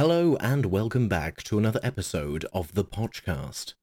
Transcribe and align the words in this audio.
Hello 0.00 0.34
and 0.36 0.64
welcome 0.64 1.08
back 1.08 1.42
to 1.42 1.58
another 1.58 1.78
episode 1.82 2.46
of 2.54 2.72
the 2.72 2.86
PochCast. 2.86 3.74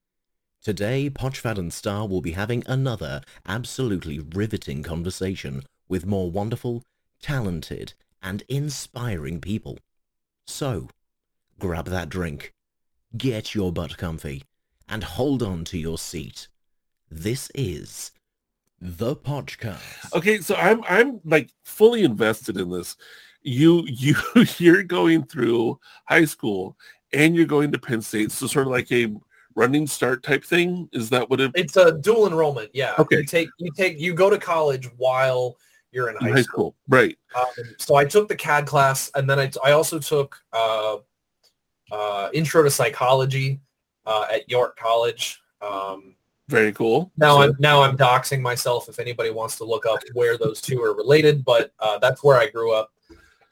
Today, 0.60 1.08
Pochfad 1.08 1.58
and 1.58 1.72
Star 1.72 2.08
will 2.08 2.20
be 2.20 2.32
having 2.32 2.64
another 2.66 3.20
absolutely 3.46 4.18
riveting 4.18 4.82
conversation 4.82 5.62
with 5.88 6.06
more 6.06 6.28
wonderful, 6.28 6.82
talented, 7.22 7.94
and 8.20 8.42
inspiring 8.48 9.40
people. 9.40 9.78
So, 10.44 10.88
grab 11.60 11.84
that 11.84 12.08
drink, 12.08 12.52
get 13.16 13.54
your 13.54 13.70
butt 13.70 13.96
comfy, 13.96 14.42
and 14.88 15.04
hold 15.04 15.40
on 15.40 15.64
to 15.66 15.78
your 15.78 15.98
seat. 15.98 16.48
This 17.08 17.48
is 17.54 18.10
the 18.80 19.14
PochCast. 19.14 20.12
Okay, 20.12 20.38
so 20.38 20.56
I'm 20.56 20.82
I'm 20.88 21.20
like 21.24 21.50
fully 21.62 22.02
invested 22.02 22.56
in 22.56 22.70
this. 22.70 22.96
You 23.48 23.84
you 23.86 24.14
you're 24.58 24.82
going 24.82 25.24
through 25.24 25.78
high 26.04 26.24
school 26.26 26.76
and 27.12 27.34
you're 27.34 27.46
going 27.46 27.72
to 27.72 27.78
Penn 27.78 28.02
State, 28.02 28.30
so 28.30 28.46
sort 28.46 28.66
of 28.66 28.72
like 28.72 28.90
a 28.92 29.14
running 29.54 29.86
start 29.86 30.22
type 30.22 30.44
thing. 30.44 30.88
Is 30.92 31.10
that 31.10 31.28
what 31.28 31.40
it? 31.40 31.50
It's 31.54 31.76
a 31.76 31.92
dual 31.92 32.26
enrollment. 32.26 32.70
Yeah. 32.72 32.94
Okay. 32.98 33.18
You 33.18 33.24
take 33.24 33.48
you 33.58 33.72
take 33.72 33.98
you 33.98 34.14
go 34.14 34.30
to 34.30 34.38
college 34.38 34.86
while 34.96 35.56
you're 35.90 36.10
in 36.10 36.16
high, 36.16 36.28
in 36.28 36.34
high 36.34 36.42
school. 36.42 36.72
school, 36.72 36.74
right? 36.88 37.16
Um, 37.34 37.46
so 37.78 37.96
I 37.96 38.04
took 38.04 38.28
the 38.28 38.36
CAD 38.36 38.66
class, 38.66 39.10
and 39.14 39.28
then 39.28 39.38
I, 39.38 39.50
I 39.64 39.72
also 39.72 39.98
took 39.98 40.36
uh, 40.52 40.96
uh, 41.90 42.28
Intro 42.34 42.62
to 42.62 42.70
Psychology 42.70 43.60
uh, 44.06 44.26
at 44.30 44.48
York 44.50 44.78
College. 44.78 45.40
Um, 45.62 46.14
Very 46.48 46.72
cool. 46.72 47.10
now 47.16 47.36
So- 47.36 47.42
I'm 47.42 47.56
now 47.58 47.82
I'm 47.82 47.96
doxing 47.96 48.40
myself 48.40 48.88
if 48.88 48.98
anybody 48.98 49.30
wants 49.30 49.56
to 49.56 49.64
look 49.64 49.86
up 49.86 50.00
where 50.12 50.36
those 50.36 50.60
two 50.60 50.82
are 50.82 50.94
related, 50.94 51.44
but 51.44 51.72
uh, 51.80 51.98
that's 51.98 52.22
where 52.22 52.38
I 52.38 52.48
grew 52.48 52.74
up. 52.74 52.92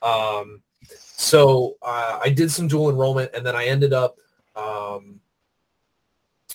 Um, 0.03 0.63
so 0.89 1.77
uh, 1.83 2.21
I 2.23 2.29
did 2.29 2.51
some 2.51 2.69
dual 2.69 2.91
enrollment, 2.91 3.33
and 3.35 3.45
then 3.45 3.57
I 3.57 3.67
ended 3.67 3.93
up 3.93 4.17
um, 4.55 5.21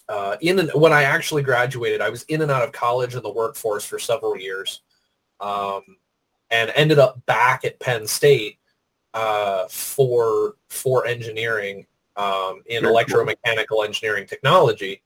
uh, 0.08 0.38
in 0.42 0.60
and 0.60 0.70
when 0.72 0.94
I 0.94 1.04
actually 1.04 1.44
graduated. 1.44 2.02
I 2.02 2.10
was 2.10 2.24
in 2.24 2.42
and 2.42 2.52
out 2.52 2.64
of 2.64 2.72
college 2.72 3.16
and 3.16 3.24
the 3.24 3.32
workforce 3.32 3.86
for 3.86 4.00
several 4.00 4.38
years, 4.38 4.82
um, 5.40 5.84
and 6.50 6.72
ended 6.76 7.00
up 7.00 7.26
back 7.26 7.66
at 7.66 7.80
Penn 7.80 8.08
State 8.08 8.60
uh, 9.14 9.66
for 9.70 10.56
for 10.70 11.06
engineering 11.06 11.86
um, 12.16 12.62
in 12.68 12.84
Very 12.84 13.06
cool. 13.06 13.26
electromechanical 13.26 13.86
engineering 13.86 14.26
technology 14.28 15.02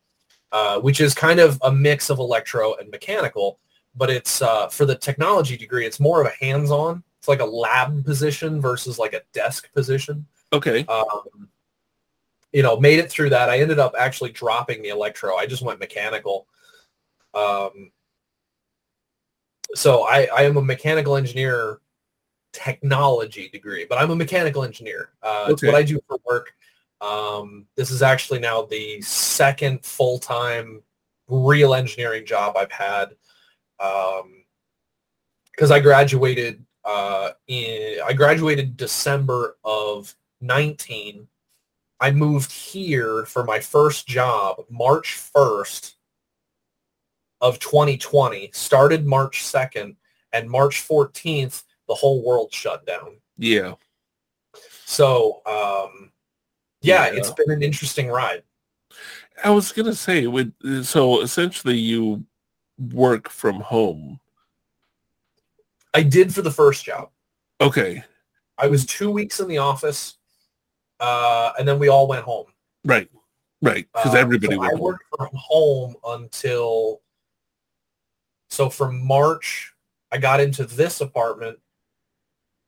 uh, 0.55 0.79
which 0.79 1.01
is 1.01 1.13
kind 1.13 1.41
of 1.41 1.59
a 1.63 1.71
mix 1.71 2.09
of 2.09 2.17
electro 2.17 2.75
and 2.75 2.89
mechanical. 2.89 3.59
But 3.93 4.09
it's 4.09 4.41
uh, 4.41 4.69
for 4.69 4.85
the 4.85 4.95
technology 4.95 5.57
degree, 5.57 5.85
it's 5.85 5.99
more 5.99 6.21
of 6.21 6.27
a 6.27 6.45
hands-on. 6.45 7.03
It's 7.25 7.27
like 7.27 7.41
a 7.41 7.45
lab 7.45 8.05
position 8.05 8.61
versus 8.61 8.99
like 8.99 9.13
a 9.13 9.23
desk 9.33 9.73
position. 9.73 10.27
okay, 10.53 10.85
Um, 10.85 11.49
you 12.53 12.61
know, 12.61 12.79
made 12.79 12.99
it 12.99 13.09
through 13.09 13.31
that. 13.31 13.49
I 13.49 13.61
ended 13.61 13.79
up 13.79 13.95
actually 13.97 14.29
dropping 14.31 14.83
the 14.83 14.89
electro. 14.89 15.35
I 15.35 15.47
just 15.47 15.63
went 15.63 15.79
mechanical. 15.79 16.45
Um, 17.33 17.91
so 19.73 20.03
I, 20.03 20.25
I 20.25 20.43
am 20.43 20.57
a 20.57 20.61
mechanical 20.61 21.15
engineer 21.15 21.79
technology 22.53 23.49
degree, 23.49 23.87
but 23.89 23.97
I'm 23.97 24.11
a 24.11 24.15
mechanical 24.15 24.63
engineer. 24.63 25.09
Uh, 25.23 25.47
It's 25.49 25.63
what 25.63 25.73
I 25.73 25.81
do 25.81 25.99
for 26.07 26.19
work. 26.27 26.53
Um, 27.01 27.65
this 27.75 27.89
is 27.89 28.03
actually 28.03 28.37
now 28.37 28.61
the 28.61 29.01
second 29.01 29.83
full-time 29.83 30.83
real 31.27 31.73
engineering 31.73 32.23
job 32.23 32.55
I've 32.55 32.71
had. 32.71 33.15
Because 33.79 35.71
I 35.71 35.79
graduated 35.79 36.64
uh, 36.85 37.31
in 37.47 37.99
I 38.05 38.13
graduated 38.13 38.77
December 38.77 39.57
of 39.63 40.15
19. 40.41 41.27
I 41.99 42.11
moved 42.11 42.51
here 42.51 43.25
for 43.25 43.43
my 43.43 43.59
first 43.59 44.07
job 44.07 44.63
March 44.69 45.19
1st 45.35 45.93
of 47.41 47.59
2020. 47.59 48.51
Started 48.53 49.05
March 49.05 49.43
2nd, 49.43 49.95
and 50.33 50.49
March 50.49 50.87
14th 50.87 51.63
the 51.87 51.93
whole 51.95 52.23
world 52.23 52.53
shut 52.53 52.85
down. 52.85 53.17
yeah. 53.37 53.73
So 54.85 55.41
um, 55.45 56.11
yeah, 56.81 57.07
Yeah. 57.07 57.17
it's 57.17 57.31
been 57.31 57.51
an 57.51 57.63
interesting 57.63 58.07
ride. 58.07 58.43
I 59.43 59.49
was 59.49 59.71
gonna 59.71 59.95
say, 59.95 60.25
so 60.83 61.21
essentially 61.21 61.77
you 61.77 62.25
work 62.91 63.29
from 63.29 63.59
home. 63.59 64.19
I 65.95 66.03
did 66.03 66.35
for 66.35 66.41
the 66.41 66.51
first 66.51 66.83
job. 66.83 67.09
Okay, 67.61 68.03
I 68.57 68.67
was 68.67 68.85
two 68.85 69.09
weeks 69.09 69.39
in 69.39 69.47
the 69.47 69.59
office, 69.59 70.17
uh, 70.99 71.53
and 71.57 71.65
then 71.65 71.79
we 71.79 71.87
all 71.87 72.05
went 72.05 72.23
home. 72.25 72.47
right, 72.83 73.09
right, 73.61 73.87
because 73.93 74.13
Uh, 74.13 74.17
everybody 74.17 74.55
so 74.55 74.59
went 74.59 74.73
I 74.73 74.75
home. 74.75 74.83
worked 74.83 75.05
from 75.17 75.29
home 75.33 75.95
until 76.05 77.01
so 78.49 78.69
from 78.69 79.01
March 79.07 79.73
I 80.11 80.17
got 80.17 80.41
into 80.41 80.65
this 80.65 80.99
apartment, 80.99 81.57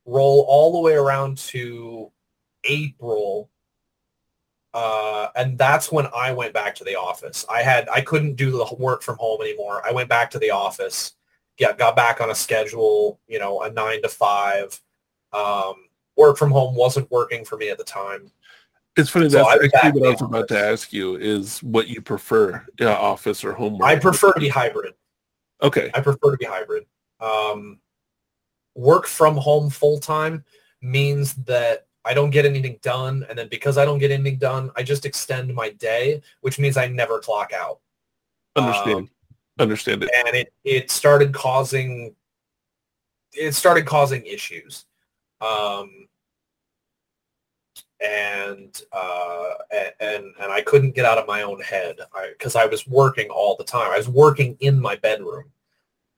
roll 0.05 0.45
all 0.47 0.71
the 0.71 0.79
way 0.79 0.93
around 0.93 1.37
to 1.49 2.09
April, 2.63 3.49
uh, 4.73 5.27
and 5.35 5.57
that's 5.57 5.91
when 5.91 6.07
I 6.15 6.31
went 6.31 6.53
back 6.53 6.75
to 6.75 6.85
the 6.85 6.95
office. 6.95 7.45
I 7.49 7.61
had 7.61 7.89
I 7.89 7.99
couldn't 7.99 8.35
do 8.35 8.51
the 8.51 8.73
work 8.79 9.01
from 9.03 9.17
home 9.17 9.41
anymore. 9.41 9.85
I 9.85 9.91
went 9.91 10.07
back 10.07 10.31
to 10.31 10.39
the 10.39 10.51
office, 10.51 11.16
got 11.59 11.77
got 11.77 11.95
back 11.95 12.21
on 12.21 12.29
a 12.29 12.35
schedule, 12.35 13.19
you 13.27 13.39
know, 13.39 13.61
a 13.61 13.71
nine 13.71 14.01
to 14.01 14.09
five. 14.09 14.79
Um, 15.33 15.75
work 16.15 16.37
from 16.37 16.51
home 16.51 16.75
wasn't 16.75 17.09
working 17.11 17.45
for 17.45 17.57
me 17.57 17.69
at 17.69 17.77
the 17.77 17.83
time. 17.83 18.31
It's 18.95 19.09
funny. 19.09 19.29
So 19.29 19.37
That's 19.37 19.49
I 19.49 19.77
actually 19.77 20.01
what 20.01 20.07
I 20.07 20.11
was 20.11 20.21
about 20.21 20.47
to 20.49 20.59
ask 20.59 20.91
you 20.91 21.17
is 21.17 21.61
what 21.61 21.87
you 21.87 22.01
prefer, 22.01 22.65
uh, 22.81 22.91
office 22.91 23.43
or 23.43 23.53
home. 23.53 23.81
I 23.83 23.95
prefer 23.95 24.33
to 24.33 24.39
be 24.39 24.49
hybrid. 24.49 24.95
Okay, 25.61 25.91
I 25.93 26.01
prefer 26.01 26.31
to 26.31 26.37
be 26.37 26.45
hybrid. 26.45 26.85
Um, 27.19 27.79
work 28.75 29.05
from 29.05 29.37
home 29.37 29.69
full 29.69 29.99
time 29.99 30.43
means 30.81 31.35
that 31.45 31.87
I 32.05 32.13
don't 32.13 32.29
get 32.29 32.45
anything 32.45 32.79
done, 32.81 33.25
and 33.29 33.37
then 33.37 33.49
because 33.49 33.77
I 33.77 33.85
don't 33.85 33.99
get 33.99 34.11
anything 34.11 34.37
done, 34.37 34.71
I 34.75 34.83
just 34.83 35.05
extend 35.05 35.53
my 35.53 35.69
day, 35.71 36.21
which 36.41 36.57
means 36.57 36.77
I 36.77 36.87
never 36.87 37.19
clock 37.19 37.51
out. 37.53 37.79
understand, 38.55 38.97
Um, 38.97 39.09
understand 39.59 40.03
it. 40.03 40.09
and 40.25 40.35
it 40.35 40.53
it 40.63 40.91
started 40.91 41.33
causing 41.33 42.15
it 43.33 43.53
started 43.55 43.85
causing 43.85 44.25
issues. 44.25 44.85
Um, 45.41 46.07
and 47.99 48.79
uh, 48.91 49.53
and 49.99 50.25
and 50.39 50.51
I 50.51 50.61
couldn't 50.61 50.95
get 50.95 51.05
out 51.05 51.17
of 51.17 51.27
my 51.27 51.41
own 51.41 51.59
head 51.61 51.97
because 52.29 52.55
I, 52.55 52.65
was 52.65 52.87
working 52.87 53.29
all 53.29 53.55
the 53.55 53.63
time. 53.63 53.91
I 53.91 53.97
was 53.97 54.09
working 54.09 54.55
in 54.59 54.79
my 54.79 54.95
bedroom. 54.97 55.45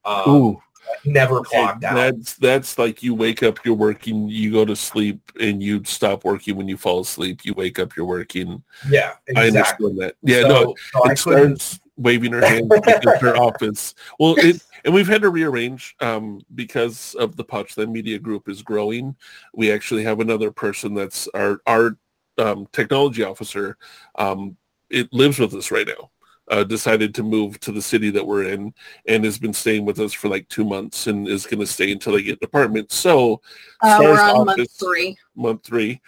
Um, 0.04 0.30
Ooh, 0.30 0.62
never 1.06 1.42
clocked 1.42 1.84
out. 1.86 1.96
that's 1.96 2.34
that's 2.36 2.78
like 2.78 3.02
you 3.02 3.16
wake 3.16 3.44
up, 3.44 3.64
you're 3.64 3.76
working, 3.76 4.28
you 4.28 4.52
go 4.52 4.66
to 4.66 4.76
sleep, 4.76 5.22
and 5.40 5.64
you 5.64 5.84
stop 5.86 6.26
working 6.26 6.58
when 6.58 6.68
you 6.68 6.76
fall 6.76 7.00
asleep. 7.00 7.46
You 7.46 7.54
wake 7.54 7.80
up, 7.80 7.96
you're 7.96 8.06
working. 8.06 8.62
yeah, 8.90 9.14
I 9.36 9.48
understand 9.48 10.00
that. 10.00 10.16
Yeah, 10.22 10.42
so, 10.42 10.48
no, 10.48 10.76
so 10.92 11.06
I 11.06 11.12
it 11.12 11.22
couldn't. 11.22 11.62
starts 11.62 11.80
waving 12.00 12.32
her 12.32 12.42
hand 12.42 12.72
at 12.74 13.22
her 13.22 13.36
office. 13.38 13.94
Well, 14.20 14.36
it, 14.38 14.64
and 14.86 14.94
we've 14.94 15.08
had 15.08 15.22
to 15.22 15.30
rearrange 15.30 15.96
um, 16.00 16.42
because 16.56 17.16
of 17.16 17.36
the 17.36 17.44
Pochland 17.44 17.92
Media 17.92 18.18
Group 18.18 18.50
is 18.50 18.62
growing. 18.62 19.16
We 19.54 19.72
actually 19.72 20.04
have 20.04 20.20
another 20.20 20.52
person 20.52 20.94
that's 20.94 21.28
our 21.30 21.62
our 21.68 21.98
um, 22.38 22.68
technology 22.72 23.24
officer. 23.24 23.78
Um, 24.16 24.58
it 24.90 25.12
lives 25.14 25.40
with 25.40 25.54
us 25.54 25.72
right 25.72 25.88
now. 25.88 26.10
Uh, 26.50 26.64
decided 26.64 27.14
to 27.14 27.22
move 27.22 27.60
to 27.60 27.72
the 27.72 27.82
city 27.82 28.10
that 28.10 28.26
we're 28.26 28.46
in 28.46 28.74
and 29.08 29.24
has 29.24 29.38
been 29.38 29.54
staying 29.54 29.86
with 29.86 30.00
us 30.00 30.12
for 30.14 30.30
like 30.30 30.50
two 30.50 30.66
months 30.66 31.06
and 31.06 31.28
is 31.28 31.46
going 31.46 31.60
to 31.60 31.68
stay 31.68 31.92
until 31.92 32.14
they 32.14 32.24
get 32.24 32.42
an 32.42 32.46
apartment. 32.46 32.92
So 32.92 33.40
Uh, 33.84 34.00
we're 34.02 34.20
on 34.20 34.48
month 34.48 34.72
three. 34.80 35.16
month 35.36 35.64
three. 35.64 36.02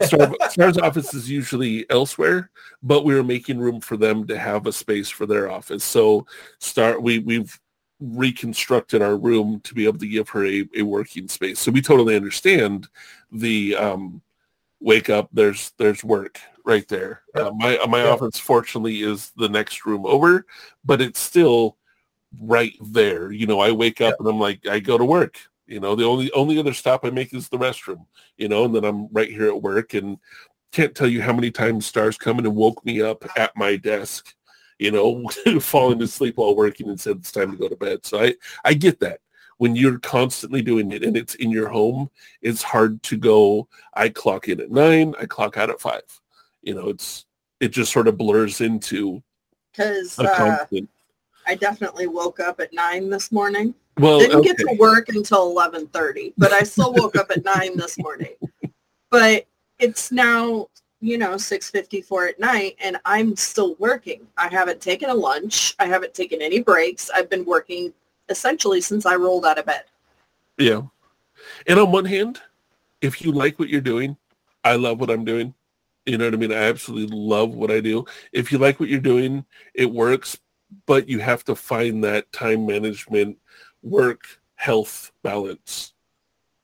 Star, 0.00 0.32
Star's 0.48 0.78
office 0.78 1.14
is 1.14 1.30
usually 1.30 1.88
elsewhere, 1.90 2.50
but 2.82 3.04
we 3.04 3.14
were 3.14 3.22
making 3.22 3.58
room 3.58 3.80
for 3.80 3.96
them 3.96 4.26
to 4.26 4.38
have 4.38 4.66
a 4.66 4.72
space 4.72 5.08
for 5.08 5.26
their 5.26 5.50
office. 5.50 5.84
So 5.84 6.26
Star, 6.58 7.00
we 7.00 7.20
we've 7.20 7.58
reconstructed 8.00 9.02
our 9.02 9.16
room 9.16 9.60
to 9.60 9.74
be 9.74 9.86
able 9.86 9.98
to 9.98 10.08
give 10.08 10.28
her 10.30 10.44
a, 10.44 10.66
a 10.76 10.82
working 10.82 11.28
space. 11.28 11.60
So 11.60 11.70
we 11.70 11.80
totally 11.80 12.16
understand 12.16 12.88
the 13.32 13.76
um, 13.76 14.20
wake 14.80 15.10
up. 15.10 15.28
There's 15.32 15.72
there's 15.78 16.04
work 16.04 16.38
right 16.64 16.86
there. 16.88 17.22
Uh, 17.34 17.50
my 17.56 17.78
my 17.88 18.02
Yep. 18.02 18.12
office 18.14 18.38
fortunately 18.38 19.02
is 19.02 19.32
the 19.36 19.48
next 19.48 19.86
room 19.86 20.04
over, 20.06 20.46
but 20.84 21.00
it's 21.00 21.20
still 21.20 21.76
right 22.40 22.74
there. 22.80 23.30
You 23.32 23.46
know, 23.46 23.60
I 23.60 23.70
wake 23.70 24.00
up 24.00 24.10
Yep. 24.12 24.20
and 24.20 24.28
I'm 24.28 24.40
like, 24.40 24.66
I 24.66 24.80
go 24.80 24.98
to 24.98 25.04
work. 25.04 25.38
You 25.66 25.80
know, 25.80 25.94
the 25.94 26.04
only 26.04 26.30
only 26.32 26.58
other 26.58 26.74
stop 26.74 27.04
I 27.04 27.10
make 27.10 27.32
is 27.32 27.48
the 27.48 27.58
restroom. 27.58 28.06
You 28.36 28.48
know, 28.48 28.64
and 28.64 28.74
then 28.74 28.84
I'm 28.84 29.08
right 29.12 29.30
here 29.30 29.48
at 29.48 29.62
work 29.62 29.94
and 29.94 30.18
can't 30.72 30.94
tell 30.94 31.08
you 31.08 31.22
how 31.22 31.32
many 31.32 31.50
times 31.50 31.86
stars 31.86 32.18
come 32.18 32.38
in 32.38 32.46
and 32.46 32.54
woke 32.56 32.84
me 32.84 33.00
up 33.00 33.24
at 33.36 33.56
my 33.56 33.76
desk. 33.76 34.34
You 34.78 34.90
know, 34.90 35.28
falling 35.60 36.02
asleep 36.02 36.36
while 36.36 36.56
working 36.56 36.88
and 36.88 37.00
said 37.00 37.16
it's 37.16 37.32
time 37.32 37.50
to 37.52 37.56
go 37.56 37.68
to 37.68 37.76
bed. 37.76 38.04
So 38.04 38.20
I 38.20 38.34
I 38.64 38.74
get 38.74 39.00
that. 39.00 39.20
when 39.58 39.76
you're 39.76 39.98
constantly 39.98 40.62
doing 40.62 40.92
it 40.92 41.04
and 41.04 41.16
it's 41.16 41.34
in 41.36 41.50
your 41.50 41.68
home, 41.68 42.10
it's 42.42 42.62
hard 42.62 43.02
to 43.04 43.16
go, 43.16 43.68
I 43.94 44.08
clock 44.08 44.48
in 44.48 44.60
at 44.60 44.70
nine, 44.70 45.14
I 45.20 45.26
clock 45.26 45.56
out 45.56 45.70
at 45.70 45.80
five. 45.80 46.02
You 46.62 46.74
know, 46.74 46.88
it's 46.88 47.26
it 47.60 47.68
just 47.68 47.92
sort 47.92 48.08
of 48.08 48.18
blurs 48.18 48.60
into 48.60 49.22
Because 49.72 50.18
a 50.18 50.24
uh, 50.24 50.36
constant. 50.36 50.88
I 51.46 51.54
definitely 51.54 52.06
woke 52.06 52.40
up 52.40 52.60
at 52.60 52.72
nine 52.72 53.10
this 53.10 53.30
morning. 53.32 53.74
Well, 53.98 54.18
Didn't 54.18 54.42
get 54.42 54.58
to 54.58 54.76
work 54.78 55.08
until 55.08 55.50
eleven 55.50 55.86
thirty, 55.88 56.32
but 56.36 56.52
I 56.52 56.62
still 56.62 56.92
woke 56.94 57.16
up 57.16 57.30
at 57.30 57.44
nine 57.56 57.76
this 57.76 57.98
morning. 57.98 58.34
But 59.10 59.46
it's 59.78 60.10
now 60.10 60.68
you 61.00 61.18
know 61.18 61.36
six 61.36 61.70
fifty 61.70 62.00
four 62.00 62.26
at 62.26 62.40
night, 62.40 62.76
and 62.82 62.96
I'm 63.04 63.36
still 63.36 63.76
working. 63.76 64.26
I 64.36 64.48
haven't 64.48 64.80
taken 64.80 65.10
a 65.10 65.14
lunch. 65.14 65.74
I 65.78 65.86
haven't 65.86 66.14
taken 66.14 66.42
any 66.42 66.60
breaks. 66.60 67.10
I've 67.14 67.30
been 67.30 67.44
working 67.44 67.92
essentially 68.28 68.80
since 68.80 69.06
I 69.06 69.16
rolled 69.16 69.44
out 69.44 69.58
of 69.58 69.66
bed. 69.66 69.84
Yeah. 70.58 70.82
And 71.66 71.78
on 71.78 71.92
one 71.92 72.04
hand, 72.04 72.40
if 73.00 73.22
you 73.22 73.32
like 73.32 73.58
what 73.58 73.68
you're 73.68 73.80
doing, 73.80 74.16
I 74.62 74.76
love 74.76 75.00
what 75.00 75.10
I'm 75.10 75.24
doing. 75.24 75.54
You 76.06 76.18
know 76.18 76.26
what 76.26 76.34
I 76.34 76.36
mean? 76.36 76.52
I 76.52 76.68
absolutely 76.68 77.16
love 77.16 77.54
what 77.54 77.70
I 77.70 77.80
do. 77.80 78.04
If 78.32 78.52
you 78.52 78.58
like 78.58 78.78
what 78.78 78.88
you're 78.88 79.00
doing, 79.00 79.44
it 79.74 79.90
works, 79.90 80.38
but 80.86 81.08
you 81.08 81.18
have 81.18 81.44
to 81.44 81.54
find 81.54 82.04
that 82.04 82.30
time 82.32 82.66
management, 82.66 83.38
work, 83.82 84.26
health 84.56 85.12
balance. 85.22 85.92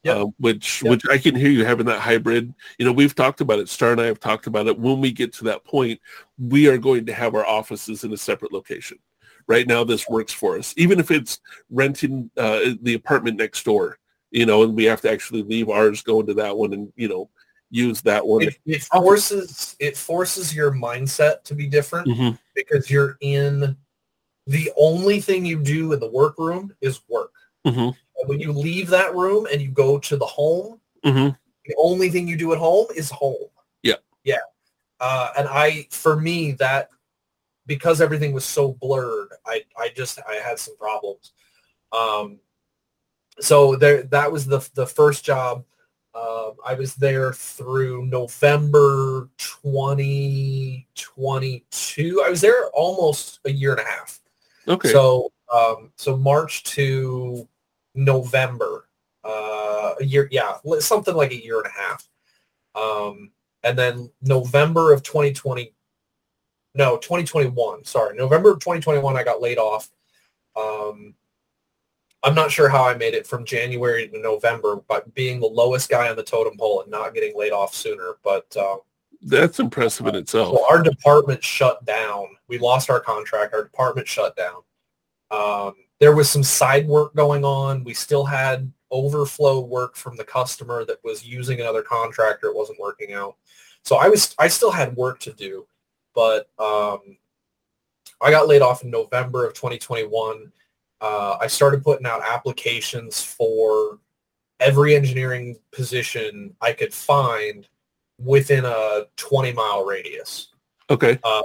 Yep. 0.02 0.16
Um, 0.16 0.34
which 0.38 0.82
Yep. 0.82 0.90
which 0.90 1.02
I 1.10 1.18
can 1.18 1.34
hear 1.34 1.50
you 1.50 1.64
having 1.64 1.84
that 1.86 2.00
hybrid. 2.00 2.54
You 2.78 2.86
know, 2.86 2.92
we've 2.92 3.14
talked 3.14 3.42
about 3.42 3.58
it. 3.58 3.68
Star 3.68 3.92
and 3.92 4.00
I 4.00 4.06
have 4.06 4.18
talked 4.18 4.46
about 4.46 4.66
it. 4.66 4.78
When 4.78 5.00
we 5.00 5.12
get 5.12 5.32
to 5.34 5.44
that 5.44 5.62
point, 5.64 6.00
we 6.38 6.68
are 6.68 6.78
going 6.78 7.04
to 7.06 7.12
have 7.12 7.34
our 7.34 7.44
offices 7.44 8.02
in 8.02 8.12
a 8.12 8.16
separate 8.16 8.52
location. 8.52 8.98
Right 9.46 9.66
now, 9.66 9.84
this 9.84 10.08
works 10.08 10.32
for 10.32 10.56
us, 10.56 10.72
even 10.78 11.00
if 11.00 11.10
it's 11.10 11.40
renting 11.68 12.30
uh, 12.38 12.70
the 12.80 12.94
apartment 12.94 13.36
next 13.36 13.62
door. 13.64 13.98
You 14.30 14.46
know, 14.46 14.62
and 14.62 14.74
we 14.74 14.84
have 14.84 15.02
to 15.02 15.10
actually 15.10 15.42
leave 15.42 15.68
ours, 15.68 16.02
go 16.02 16.20
into 16.20 16.34
that 16.34 16.56
one, 16.56 16.72
and 16.72 16.92
you 16.96 17.08
know, 17.08 17.28
use 17.68 18.00
that 18.02 18.26
one. 18.26 18.42
It, 18.42 18.56
it 18.64 18.82
forces 18.84 19.76
it 19.80 19.96
forces 19.96 20.54
your 20.54 20.70
mindset 20.72 21.42
to 21.44 21.54
be 21.54 21.66
different 21.66 22.08
Mhm. 22.08 22.38
because 22.54 22.90
you're 22.90 23.18
in 23.20 23.76
the 24.50 24.70
only 24.76 25.20
thing 25.20 25.46
you 25.46 25.62
do 25.62 25.92
in 25.92 26.00
the 26.00 26.10
workroom 26.10 26.74
is 26.80 27.00
work. 27.08 27.32
Mhm. 27.64 27.96
And 28.16 28.28
when 28.28 28.40
you 28.40 28.52
leave 28.52 28.88
that 28.88 29.14
room 29.14 29.46
and 29.50 29.62
you 29.62 29.70
go 29.70 29.98
to 30.00 30.16
the 30.16 30.26
home, 30.26 30.80
Mhm. 31.04 31.38
the 31.66 31.74
only 31.78 32.10
thing 32.10 32.26
you 32.26 32.36
do 32.36 32.52
at 32.52 32.58
home 32.58 32.88
is 32.96 33.10
home. 33.10 33.48
Yeah. 33.84 33.98
Yeah. 34.24 34.40
Uh, 34.98 35.30
and 35.38 35.48
I, 35.48 35.86
for 35.90 36.16
me, 36.16 36.50
that 36.52 36.90
because 37.66 38.00
everything 38.00 38.32
was 38.32 38.44
so 38.44 38.72
blurred, 38.72 39.28
I, 39.46 39.64
I 39.78 39.90
just, 39.90 40.18
I 40.28 40.34
had 40.34 40.58
some 40.58 40.76
problems. 40.76 41.32
Um, 41.92 42.40
so 43.38 43.76
there, 43.76 44.02
that 44.02 44.32
was 44.32 44.46
the, 44.46 44.68
the 44.74 44.86
first 44.86 45.24
job. 45.24 45.64
Um, 46.12 46.54
I 46.66 46.74
was 46.74 46.96
there 46.96 47.32
through 47.32 48.06
November 48.06 49.30
2022. 49.38 52.22
I 52.26 52.30
was 52.30 52.40
there 52.40 52.68
almost 52.70 53.38
a 53.44 53.52
year 53.52 53.70
and 53.70 53.80
a 53.80 53.84
half. 53.84 54.19
Okay. 54.70 54.92
So, 54.92 55.32
um, 55.52 55.92
so 55.96 56.16
March 56.16 56.62
to 56.64 57.46
November, 57.94 58.88
uh, 59.24 59.94
a 60.00 60.04
year, 60.04 60.28
yeah, 60.30 60.54
something 60.78 61.14
like 61.14 61.32
a 61.32 61.44
year 61.44 61.58
and 61.58 61.66
a 61.66 61.70
half. 61.70 62.08
Um, 62.74 63.32
and 63.64 63.76
then 63.76 64.10
November 64.22 64.92
of 64.92 65.02
2020, 65.02 65.74
no, 66.76 66.96
2021, 66.98 67.84
sorry, 67.84 68.16
November 68.16 68.52
of 68.52 68.60
2021, 68.60 69.16
I 69.16 69.24
got 69.24 69.42
laid 69.42 69.58
off. 69.58 69.90
Um, 70.56 71.14
I'm 72.22 72.34
not 72.34 72.50
sure 72.50 72.68
how 72.68 72.84
I 72.84 72.94
made 72.94 73.14
it 73.14 73.26
from 73.26 73.44
January 73.44 74.08
to 74.08 74.20
November, 74.20 74.76
but 74.88 75.12
being 75.14 75.40
the 75.40 75.46
lowest 75.46 75.88
guy 75.88 76.08
on 76.10 76.16
the 76.16 76.22
totem 76.22 76.56
pole 76.56 76.82
and 76.82 76.90
not 76.90 77.14
getting 77.14 77.36
laid 77.36 77.52
off 77.52 77.74
sooner. 77.74 78.16
But 78.22 78.54
uh, 78.56 78.76
That's 79.22 79.60
impressive 79.60 80.06
in 80.06 80.14
itself. 80.14 80.56
so 80.56 80.70
our 80.70 80.82
department 80.82 81.44
shut 81.44 81.84
down. 81.84 82.28
We 82.48 82.58
lost 82.58 82.88
our 82.88 83.00
contract. 83.00 83.54
Our 83.54 83.64
department 83.64 84.08
shut 84.08 84.34
down. 84.36 84.62
Um, 85.30 85.74
there 85.98 86.14
was 86.14 86.30
some 86.30 86.42
side 86.42 86.86
work 86.86 87.14
going 87.14 87.44
on. 87.44 87.84
We 87.84 87.94
still 87.94 88.24
had 88.24 88.72
overflow 88.90 89.60
work 89.60 89.94
from 89.94 90.16
the 90.16 90.24
customer 90.24 90.84
that 90.86 91.02
was 91.04 91.24
using 91.24 91.60
another 91.60 91.82
contractor. 91.82 92.48
It 92.48 92.56
wasn't 92.56 92.80
working 92.80 93.12
out. 93.12 93.36
So 93.84 93.96
I 93.96 94.08
was 94.08 94.34
I 94.38 94.48
still 94.48 94.70
had 94.70 94.96
work 94.96 95.20
to 95.20 95.32
do, 95.32 95.66
but 96.14 96.48
um, 96.58 97.16
I 98.20 98.30
got 98.30 98.48
laid 98.48 98.62
off 98.62 98.82
in 98.82 98.90
November 98.90 99.46
of 99.46 99.54
2021. 99.54 100.50
Uh, 101.00 101.36
I 101.40 101.46
started 101.46 101.82
putting 101.82 102.06
out 102.06 102.22
applications 102.22 103.22
for 103.22 103.98
every 104.58 104.94
engineering 104.94 105.58
position 105.72 106.54
I 106.60 106.72
could 106.72 106.92
find 106.92 107.66
within 108.24 108.64
a 108.64 109.06
20 109.16 109.52
mile 109.52 109.84
radius. 109.84 110.48
Okay. 110.88 111.18
Uh, 111.22 111.42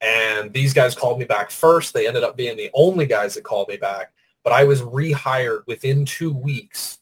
and 0.00 0.52
these 0.52 0.74
guys 0.74 0.94
called 0.94 1.18
me 1.18 1.24
back 1.24 1.50
first. 1.50 1.94
They 1.94 2.06
ended 2.06 2.24
up 2.24 2.36
being 2.36 2.56
the 2.56 2.70
only 2.74 3.06
guys 3.06 3.34
that 3.34 3.44
called 3.44 3.68
me 3.68 3.76
back. 3.76 4.12
But 4.44 4.52
I 4.52 4.64
was 4.64 4.82
rehired 4.82 5.66
within 5.66 6.04
two 6.04 6.32
weeks 6.32 6.98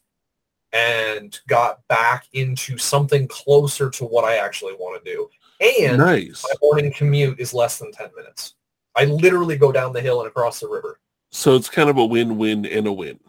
and 0.73 1.37
got 1.47 1.85
back 1.87 2.27
into 2.33 2.77
something 2.77 3.27
closer 3.27 3.89
to 3.89 4.05
what 4.05 4.23
I 4.23 4.37
actually 4.37 4.73
want 4.73 5.03
to 5.03 5.11
do. 5.11 5.29
And 5.59 5.97
nice. 5.97 6.43
my 6.43 6.53
morning 6.61 6.93
commute 6.93 7.39
is 7.39 7.53
less 7.53 7.79
than 7.79 7.91
10 7.91 8.09
minutes. 8.15 8.55
I 8.95 9.05
literally 9.05 9.57
go 9.57 9.71
down 9.71 9.93
the 9.93 10.01
hill 10.01 10.21
and 10.21 10.27
across 10.27 10.59
the 10.59 10.67
river. 10.67 10.99
So 11.31 11.55
it's 11.55 11.69
kind 11.69 11.89
of 11.89 11.97
a 11.97 12.05
win-win 12.05 12.65
and 12.65 12.87
a 12.87 12.91
win. 12.91 13.19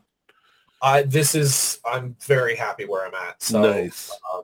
I 0.82 1.02
this 1.02 1.36
is 1.36 1.78
I'm 1.86 2.16
very 2.20 2.56
happy 2.56 2.84
where 2.86 3.06
I'm 3.06 3.14
at. 3.14 3.40
So 3.40 3.62
nice. 3.62 4.10
um, 4.34 4.42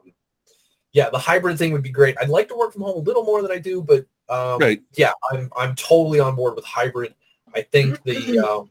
yeah, 0.99 1.09
the 1.11 1.19
hybrid 1.19 1.57
thing 1.57 1.73
would 1.73 1.85
be 1.85 1.91
great. 1.91 2.17
I'd 2.21 2.29
like 2.29 2.49
to 2.49 2.57
work 2.57 2.73
from 2.73 2.83
home 2.83 2.97
a 2.97 3.03
little 3.09 3.23
more 3.23 3.41
than 3.41 3.53
I 3.53 3.59
do, 3.59 3.81
but 3.81 4.05
um, 4.29 4.59
Right. 4.59 4.83
yeah, 4.97 5.13
I'm 5.31 5.49
I'm 5.57 5.77
totally 5.77 6.19
on 6.19 6.35
board 6.35 6.57
with 6.57 6.65
hybrid. 6.65 7.15
I 7.55 7.63
think 7.63 8.03
the 8.03 8.37
um, 8.41 8.69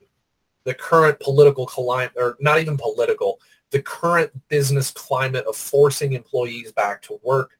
the 0.65 0.73
current 0.73 1.17
political 1.21 1.65
climate, 1.65 2.11
or 2.17 2.35
not 2.41 2.59
even 2.59 2.75
political, 2.75 3.39
the 3.71 3.81
current 3.81 4.29
business 4.49 4.91
climate 4.91 5.45
of 5.45 5.55
forcing 5.55 6.11
employees 6.11 6.73
back 6.73 7.01
to 7.03 7.17
work 7.23 7.51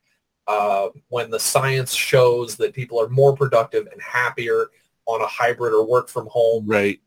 uh, 0.48 0.90
when 1.08 1.30
the 1.30 1.40
science 1.40 1.94
shows 1.94 2.58
that 2.58 2.74
people 2.74 3.00
are 3.00 3.08
more 3.08 3.34
productive 3.34 3.88
and 3.94 4.02
happier 4.02 4.68
on 5.06 5.22
a 5.22 5.28
hybrid 5.28 5.72
or 5.74 5.88
work 5.88 6.10
from 6.10 6.28
home, 6.28 6.66
Right. 6.68 7.00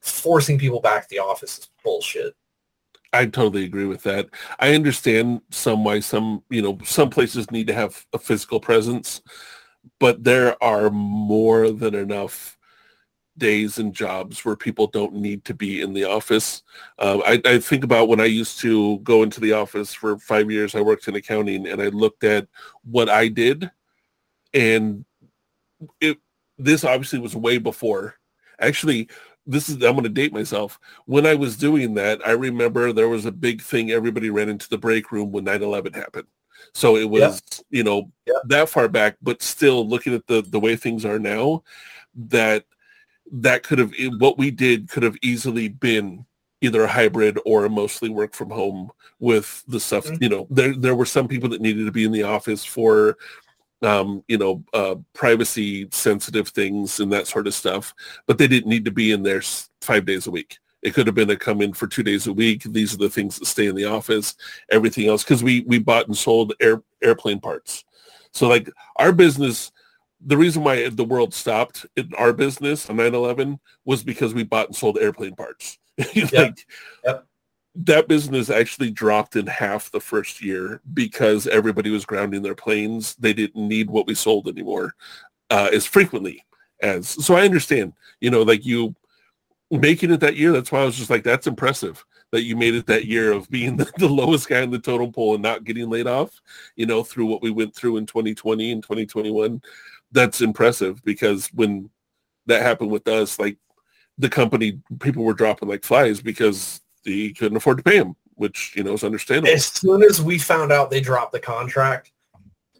forcing 0.00 0.58
people 0.58 0.80
back 0.80 1.04
to 1.04 1.08
the 1.10 1.20
office 1.20 1.58
is 1.58 1.68
bullshit. 1.84 2.34
I 3.14 3.26
totally 3.26 3.64
agree 3.64 3.86
with 3.86 4.02
that. 4.02 4.28
I 4.58 4.74
understand 4.74 5.40
some 5.50 5.84
why 5.84 6.00
some, 6.00 6.42
you 6.50 6.60
know, 6.60 6.78
some 6.84 7.10
places 7.10 7.50
need 7.50 7.68
to 7.68 7.74
have 7.74 8.04
a 8.12 8.18
physical 8.18 8.58
presence, 8.58 9.22
but 10.00 10.24
there 10.24 10.62
are 10.62 10.90
more 10.90 11.70
than 11.70 11.94
enough 11.94 12.58
days 13.38 13.78
and 13.78 13.94
jobs 13.94 14.44
where 14.44 14.56
people 14.56 14.88
don't 14.88 15.14
need 15.14 15.44
to 15.44 15.54
be 15.54 15.80
in 15.80 15.92
the 15.92 16.04
office. 16.04 16.62
Um, 16.98 17.22
I, 17.24 17.40
I 17.44 17.58
think 17.58 17.84
about 17.84 18.08
when 18.08 18.20
I 18.20 18.26
used 18.26 18.60
to 18.60 18.98
go 19.00 19.22
into 19.22 19.40
the 19.40 19.52
office 19.52 19.92
for 19.94 20.18
five 20.18 20.50
years, 20.50 20.74
I 20.74 20.80
worked 20.80 21.08
in 21.08 21.14
accounting 21.14 21.66
and 21.68 21.80
I 21.80 21.88
looked 21.88 22.24
at 22.24 22.48
what 22.84 23.08
I 23.08 23.28
did 23.28 23.70
and 24.52 25.04
it, 26.00 26.18
this 26.58 26.84
obviously 26.84 27.18
was 27.18 27.34
way 27.36 27.58
before. 27.58 28.16
Actually, 28.60 29.08
this 29.46 29.68
is, 29.68 29.74
I'm 29.76 29.92
going 29.92 30.04
to 30.04 30.08
date 30.08 30.32
myself. 30.32 30.78
When 31.06 31.26
I 31.26 31.34
was 31.34 31.56
doing 31.56 31.94
that, 31.94 32.26
I 32.26 32.32
remember 32.32 32.92
there 32.92 33.08
was 33.08 33.26
a 33.26 33.32
big 33.32 33.60
thing. 33.60 33.90
Everybody 33.90 34.30
ran 34.30 34.48
into 34.48 34.68
the 34.68 34.78
break 34.78 35.12
room 35.12 35.32
when 35.32 35.44
9-11 35.44 35.94
happened. 35.94 36.26
So 36.72 36.96
it 36.96 37.08
was, 37.08 37.42
you 37.70 37.84
know, 37.84 38.10
Yeah. 38.26 38.34
that 38.46 38.68
far 38.68 38.88
back, 38.88 39.16
but 39.22 39.42
still 39.42 39.86
looking 39.86 40.14
at 40.14 40.26
the, 40.26 40.42
the 40.42 40.58
way 40.60 40.76
things 40.76 41.04
are 41.04 41.18
now, 41.18 41.62
that 42.28 42.64
that 43.32 43.62
could 43.62 43.78
have, 43.78 43.92
what 44.18 44.38
we 44.38 44.50
did 44.50 44.88
could 44.88 45.02
have 45.02 45.16
easily 45.22 45.68
been 45.68 46.24
either 46.60 46.84
a 46.84 46.88
hybrid 46.88 47.38
or 47.44 47.64
a 47.64 47.70
mostly 47.70 48.08
work 48.08 48.34
from 48.34 48.50
home 48.50 48.90
with 49.18 49.62
the 49.68 49.78
stuff, 49.80 50.06
Mhm. 50.06 50.22
you 50.22 50.28
know, 50.28 50.46
there, 50.50 50.74
there 50.74 50.94
were 50.94 51.04
some 51.06 51.28
people 51.28 51.48
that 51.50 51.60
needed 51.60 51.84
to 51.84 51.92
be 51.92 52.04
in 52.04 52.12
the 52.12 52.22
office 52.22 52.64
for, 52.64 53.18
um, 53.84 54.24
you 54.28 54.38
know, 54.38 54.64
uh, 54.72 54.96
privacy 55.12 55.88
sensitive 55.92 56.48
things 56.48 57.00
and 57.00 57.12
that 57.12 57.26
sort 57.26 57.46
of 57.46 57.54
stuff, 57.54 57.94
but 58.26 58.38
they 58.38 58.48
didn't 58.48 58.68
need 58.68 58.84
to 58.84 58.90
be 58.90 59.12
in 59.12 59.22
there 59.22 59.42
five 59.80 60.04
days 60.06 60.26
a 60.26 60.30
week. 60.30 60.58
It 60.82 60.92
could 60.92 61.06
have 61.06 61.14
been 61.14 61.30
a 61.30 61.36
come 61.36 61.62
in 61.62 61.72
for 61.72 61.86
two 61.86 62.02
days 62.02 62.26
a 62.26 62.32
week. 62.32 62.62
These 62.64 62.94
are 62.94 62.98
the 62.98 63.08
things 63.08 63.38
that 63.38 63.46
stay 63.46 63.66
in 63.66 63.74
the 63.74 63.86
office. 63.86 64.36
Everything 64.70 65.08
else, 65.08 65.24
because 65.24 65.42
we 65.42 65.60
we 65.66 65.78
bought 65.78 66.06
and 66.06 66.16
sold 66.16 66.52
air 66.60 66.82
airplane 67.02 67.40
parts. 67.40 67.84
So 68.32 68.48
like 68.48 68.68
our 68.96 69.12
business, 69.12 69.72
the 70.20 70.36
reason 70.36 70.62
why 70.62 70.88
the 70.88 71.04
world 71.04 71.32
stopped 71.32 71.86
in 71.96 72.12
our 72.18 72.32
business 72.32 72.90
on 72.90 72.96
9/11 72.96 73.58
was 73.84 74.02
because 74.02 74.34
we 74.34 74.42
bought 74.44 74.66
and 74.66 74.76
sold 74.76 74.98
airplane 74.98 75.34
parts. 75.34 75.78
like 76.32 76.32
Yep. 77.04 77.26
That 77.74 78.08
business 78.08 78.50
actually 78.50 78.90
dropped 78.90 79.36
in 79.36 79.46
half 79.46 79.90
the 79.90 80.00
first 80.00 80.42
year 80.42 80.80
because 80.92 81.46
everybody 81.46 81.90
was 81.90 82.04
grounding 82.04 82.42
their 82.42 82.54
planes. 82.54 83.14
They 83.16 83.32
didn't 83.32 83.66
need 83.66 83.90
what 83.90 84.06
we 84.06 84.14
sold 84.14 84.48
anymore 84.48 84.94
uh, 85.50 85.70
as 85.72 85.84
frequently 85.84 86.44
as. 86.80 87.08
So 87.08 87.34
I 87.34 87.44
understand, 87.44 87.94
you 88.20 88.30
know, 88.30 88.42
like 88.42 88.64
you 88.64 88.94
making 89.70 90.12
it 90.12 90.20
that 90.20 90.36
year, 90.36 90.52
that's 90.52 90.70
why 90.70 90.82
I 90.82 90.84
was 90.84 90.96
just 90.96 91.10
like, 91.10 91.24
that's 91.24 91.46
impressive 91.46 92.04
that 92.30 92.42
you 92.42 92.56
made 92.56 92.74
it 92.74 92.86
that 92.86 93.06
year 93.06 93.32
of 93.32 93.48
being 93.50 93.76
the, 93.78 93.90
the 93.98 94.08
lowest 94.08 94.48
guy 94.48 94.60
in 94.60 94.70
the 94.70 94.78
totem 94.78 95.12
pole 95.12 95.34
and 95.34 95.42
not 95.42 95.64
getting 95.64 95.90
laid 95.90 96.06
off, 96.06 96.40
you 96.76 96.86
know, 96.86 97.02
through 97.02 97.26
what 97.26 97.42
we 97.42 97.50
went 97.50 97.74
through 97.74 97.96
in 97.96 98.06
2020 98.06 98.72
and 98.72 98.82
2021. 98.82 99.62
That's 100.12 100.40
impressive 100.40 101.02
because 101.04 101.48
when 101.48 101.90
that 102.46 102.62
happened 102.62 102.90
with 102.90 103.08
us, 103.08 103.38
like 103.38 103.56
the 104.18 104.28
company, 104.28 104.80
people 105.00 105.24
were 105.24 105.34
dropping 105.34 105.68
like 105.68 105.84
flies 105.84 106.20
because 106.20 106.80
they 107.04 107.30
couldn't 107.30 107.56
afford 107.56 107.78
to 107.78 107.84
pay 107.84 107.96
him, 107.96 108.16
which, 108.34 108.74
you 108.76 108.82
know, 108.82 108.92
is 108.94 109.04
understandable. 109.04 109.54
As 109.54 109.66
soon 109.66 110.02
as 110.02 110.20
we 110.22 110.38
found 110.38 110.72
out 110.72 110.90
they 110.90 111.00
dropped 111.00 111.32
the 111.32 111.40
contract, 111.40 112.12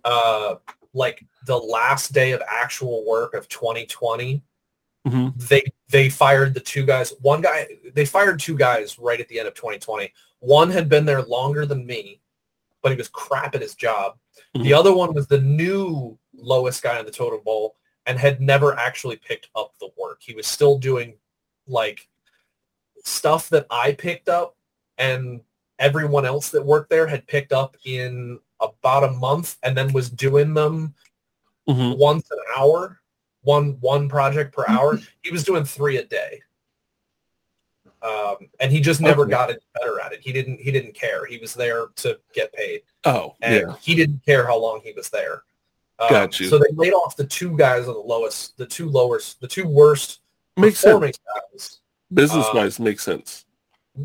uh, 0.04 0.56
like 0.92 1.24
the 1.46 1.56
last 1.56 2.12
day 2.12 2.32
of 2.32 2.42
actual 2.48 3.04
work 3.06 3.34
of 3.34 3.48
2020, 3.48 4.42
hmm 5.06 5.28
they 5.36 5.62
they 5.90 6.08
fired 6.08 6.54
the 6.54 6.60
two 6.60 6.86
guys. 6.86 7.12
One 7.20 7.42
guy 7.42 7.66
they 7.92 8.06
fired 8.06 8.40
two 8.40 8.56
guys 8.56 8.98
right 8.98 9.20
at 9.20 9.28
the 9.28 9.38
end 9.38 9.46
of 9.46 9.54
2020. 9.54 10.10
One 10.38 10.70
had 10.70 10.88
been 10.88 11.04
there 11.04 11.22
longer 11.22 11.66
than 11.66 11.84
me, 11.84 12.20
but 12.80 12.90
he 12.90 12.96
was 12.96 13.08
crap 13.08 13.54
at 13.54 13.60
his 13.60 13.74
job. 13.74 14.16
The 14.54 14.70
Mhm. 14.70 14.78
other 14.78 14.94
one 14.94 15.12
was 15.12 15.26
the 15.26 15.40
new 15.40 16.18
lowest 16.32 16.82
guy 16.82 16.98
on 16.98 17.04
the 17.04 17.10
totem 17.10 17.40
pole 17.40 17.76
and 18.06 18.18
had 18.18 18.40
never 18.40 18.78
actually 18.78 19.16
picked 19.16 19.48
up 19.54 19.74
the 19.78 19.90
work. 19.98 20.22
He 20.22 20.34
was 20.34 20.46
still 20.46 20.78
doing 20.78 21.18
like 21.66 22.08
stuff 23.04 23.48
that 23.50 23.66
I 23.70 23.92
picked 23.92 24.28
up 24.28 24.56
and 24.98 25.40
everyone 25.78 26.24
else 26.24 26.50
that 26.50 26.64
worked 26.64 26.90
there 26.90 27.06
had 27.06 27.26
picked 27.26 27.52
up 27.52 27.76
in 27.84 28.38
about 28.60 29.04
a 29.04 29.10
month 29.12 29.58
and 29.62 29.76
then 29.76 29.92
was 29.92 30.10
doing 30.10 30.54
them 30.54 30.94
hmm 31.66 31.92
once 31.96 32.30
an 32.30 32.38
hour, 32.58 33.00
one 33.42 33.78
one 33.80 34.08
project 34.08 34.54
per 34.54 34.64
hour. 34.68 34.98
He 35.22 35.30
was 35.30 35.44
doing 35.44 35.64
three 35.64 35.96
a 35.96 36.04
day, 36.04 36.42
um, 38.02 38.36
and 38.60 38.70
he 38.70 38.80
just 38.80 39.00
never 39.00 39.22
Okay. 39.22 39.30
got 39.30 39.50
better 39.74 39.98
at 40.00 40.12
it. 40.12 40.20
He 40.20 40.32
didn't 40.32 40.60
he 40.60 40.70
didn't 40.70 40.94
care. 40.94 41.24
He 41.24 41.38
was 41.38 41.54
there 41.54 41.86
to 41.96 42.18
get 42.34 42.52
paid, 42.52 42.82
Oh, 43.04 43.34
and 43.40 43.54
yeah. 43.68 43.76
he 43.80 43.94
didn't 43.94 44.24
care 44.24 44.46
how 44.46 44.58
long 44.58 44.80
he 44.84 44.92
was 44.92 45.08
there. 45.08 45.42
Um, 45.98 46.08
Got 46.10 46.40
you. 46.40 46.48
So 46.48 46.58
they 46.58 46.66
laid 46.72 46.92
off 46.92 47.16
the 47.16 47.24
two 47.26 47.56
guys 47.56 47.88
on 47.88 47.94
the 47.94 48.00
lowest, 48.00 48.56
the 48.58 48.66
two 48.66 48.90
lowest, 48.90 49.40
the 49.40 49.48
two 49.48 49.66
worst 49.66 50.20
Makes 50.56 50.80
sense. 50.80 51.18
Performing 52.14 52.42
guys. 52.42 52.52
Business-wise, 52.52 52.80
makes 52.80 53.04
sense. 53.04 53.44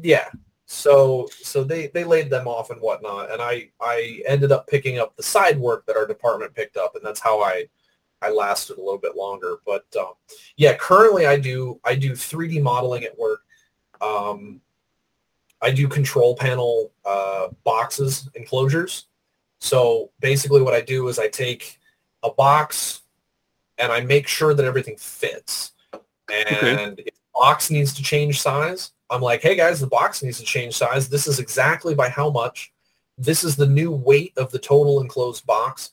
Yeah. 0.02 0.26
So 0.66 1.28
so 1.42 1.64
they 1.64 1.88
they 1.88 2.04
laid 2.04 2.30
them 2.30 2.48
off 2.48 2.70
and 2.70 2.80
whatnot, 2.80 3.32
and 3.32 3.42
I 3.42 3.70
I 3.82 4.22
ended 4.28 4.52
up 4.52 4.68
picking 4.68 5.00
up 5.00 5.16
the 5.16 5.24
side 5.24 5.60
work 5.60 5.86
that 5.88 5.98
our 5.98 6.06
department 6.06 6.54
picked 6.54 6.78
up, 6.78 6.96
and 6.96 7.04
that's 7.04 7.20
how 7.20 7.42
I 7.42 7.68
I 8.22 8.30
lasted 8.30 8.78
a 8.78 8.82
little 8.82 9.00
bit 9.00 9.16
longer. 9.16 9.58
But 9.66 9.86
um, 10.00 10.14
yeah, 10.58 10.76
currently 10.76 11.26
I 11.26 11.40
do 11.40 11.80
I 11.84 11.96
do 11.96 12.12
3D 12.12 12.62
modeling 12.62 13.04
at 13.04 13.18
work. 13.18 13.42
Um, 14.00 14.62
I 15.62 15.72
do 15.72 15.88
control 15.88 16.36
panel 16.36 16.92
uh, 17.04 17.48
boxes 17.64 18.30
enclosures. 18.36 19.08
So 19.60 20.12
basically, 20.20 20.62
what 20.62 20.74
I 20.74 20.82
do 20.82 21.08
is 21.08 21.20
I 21.20 21.28
take 21.28 21.80
a 22.24 22.32
box 22.32 23.02
and 23.78 23.92
I 23.92 24.02
make 24.02 24.28
sure 24.28 24.54
that 24.54 24.66
everything 24.66 24.98
fits. 24.98 25.74
And 26.32 27.00
if 27.00 27.06
the 27.06 27.19
box 27.34 27.70
needs 27.70 27.94
to 27.94 28.04
change 28.04 28.42
size, 28.42 28.92
I'm 29.10 29.22
like, 29.22 29.42
hey 29.42 29.56
guys, 29.56 29.80
the 29.80 29.88
box 29.88 30.22
needs 30.22 30.38
to 30.40 30.46
change 30.46 30.76
size. 30.76 31.10
This 31.10 31.28
is 31.28 31.40
exactly 31.40 31.96
by 31.96 32.10
how 32.10 32.30
much. 32.30 32.72
This 33.18 33.44
is 33.44 33.56
the 33.56 33.68
new 33.68 33.92
weight 33.92 34.34
of 34.38 34.52
the 34.52 34.60
total 34.60 35.02
enclosed 35.02 35.46
box. 35.46 35.92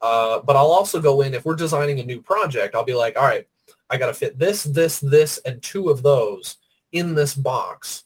Uh, 0.00 0.40
but 0.40 0.56
I'll 0.56 0.70
also 0.70 1.00
go 1.00 1.22
in 1.22 1.34
if 1.34 1.44
we're 1.44 1.56
designing 1.56 2.00
a 2.00 2.04
new 2.04 2.20
project. 2.20 2.74
I'll 2.74 2.84
be 2.84 2.94
like, 2.94 3.16
all 3.16 3.24
right, 3.24 3.46
I 3.90 3.96
got 3.96 4.06
to 4.06 4.14
fit 4.14 4.38
this, 4.38 4.64
this, 4.64 5.00
this, 5.00 5.38
and 5.44 5.62
two 5.62 5.88
of 5.88 6.02
those 6.02 6.56
in 6.92 7.14
this 7.14 7.34
box. 7.34 8.04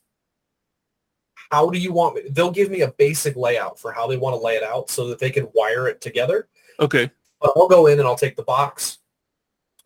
How 1.50 1.70
do 1.70 1.78
you 1.78 1.92
want 1.92 2.16
me? 2.16 2.22
They'll 2.30 2.50
give 2.50 2.70
me 2.70 2.82
a 2.82 2.92
basic 2.92 3.36
layout 3.36 3.78
for 3.78 3.92
how 3.92 4.06
they 4.06 4.16
want 4.16 4.34
to 4.34 4.42
lay 4.42 4.56
it 4.56 4.62
out 4.62 4.90
so 4.90 5.08
that 5.08 5.18
they 5.18 5.30
can 5.30 5.48
wire 5.54 5.88
it 5.88 6.00
together. 6.00 6.48
Okay. 6.80 7.10
But 7.40 7.52
I'll 7.56 7.68
go 7.68 7.86
in 7.86 7.98
and 7.98 8.06
I'll 8.06 8.16
take 8.16 8.36
the 8.36 8.42
box. 8.42 8.98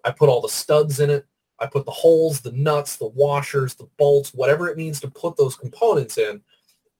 I 0.05 0.11
put 0.11 0.29
all 0.29 0.41
the 0.41 0.49
studs 0.49 1.01
in 1.01 1.11
it. 1.11 1.27
I 1.63 1.67
put 1.67 1.85
the 1.85 1.93
holes, 1.93 2.41
the 2.41 2.51
nuts, 2.53 2.97
the 2.97 3.07
washers, 3.07 3.75
the 3.75 3.89
bolts, 3.97 4.35
whatever 4.35 4.69
it 4.69 4.77
means 4.77 5.01
to 5.01 5.09
put 5.09 5.37
those 5.37 5.57
components 5.57 6.19
in. 6.19 6.41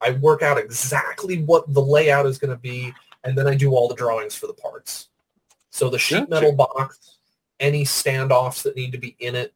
I 0.01 0.13
work 0.13 0.43
out 0.43 0.57
exactly 0.57 1.43
what 1.43 1.73
the 1.75 1.83
layout 1.83 2.27
is 2.27 2.39
going 2.39 2.53
to 2.53 2.57
be, 2.57 2.93
and 3.25 3.37
then 3.37 3.49
I 3.49 3.57
do 3.57 3.75
all 3.75 3.89
the 3.89 3.95
drawings 3.97 4.37
for 4.37 4.47
the 4.47 4.53
parts. 4.55 5.09
So 5.71 5.91
the 5.91 5.99
sheet 5.99 6.29
metal 6.29 6.53
box, 6.53 7.19
any 7.59 7.83
standoffs 7.85 8.63
that 8.63 8.77
need 8.77 8.93
to 8.93 8.99
be 8.99 9.17
in 9.19 9.35
it, 9.35 9.53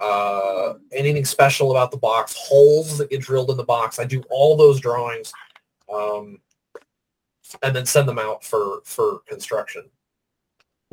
uh, 0.00 0.74
anything 0.92 1.24
special 1.24 1.70
about 1.70 1.90
the 1.90 1.96
box, 1.98 2.34
holes 2.38 2.98
that 2.98 3.10
get 3.10 3.20
drilled 3.20 3.50
in 3.50 3.56
the 3.56 3.64
box. 3.64 3.98
I 3.98 4.04
do 4.04 4.22
all 4.30 4.56
those 4.56 4.80
drawings, 4.80 5.32
um, 5.92 6.40
and 7.62 7.76
then 7.76 7.84
send 7.84 8.08
them 8.08 8.18
out 8.18 8.42
for 8.42 8.80
for 8.84 9.20
construction. 9.26 9.84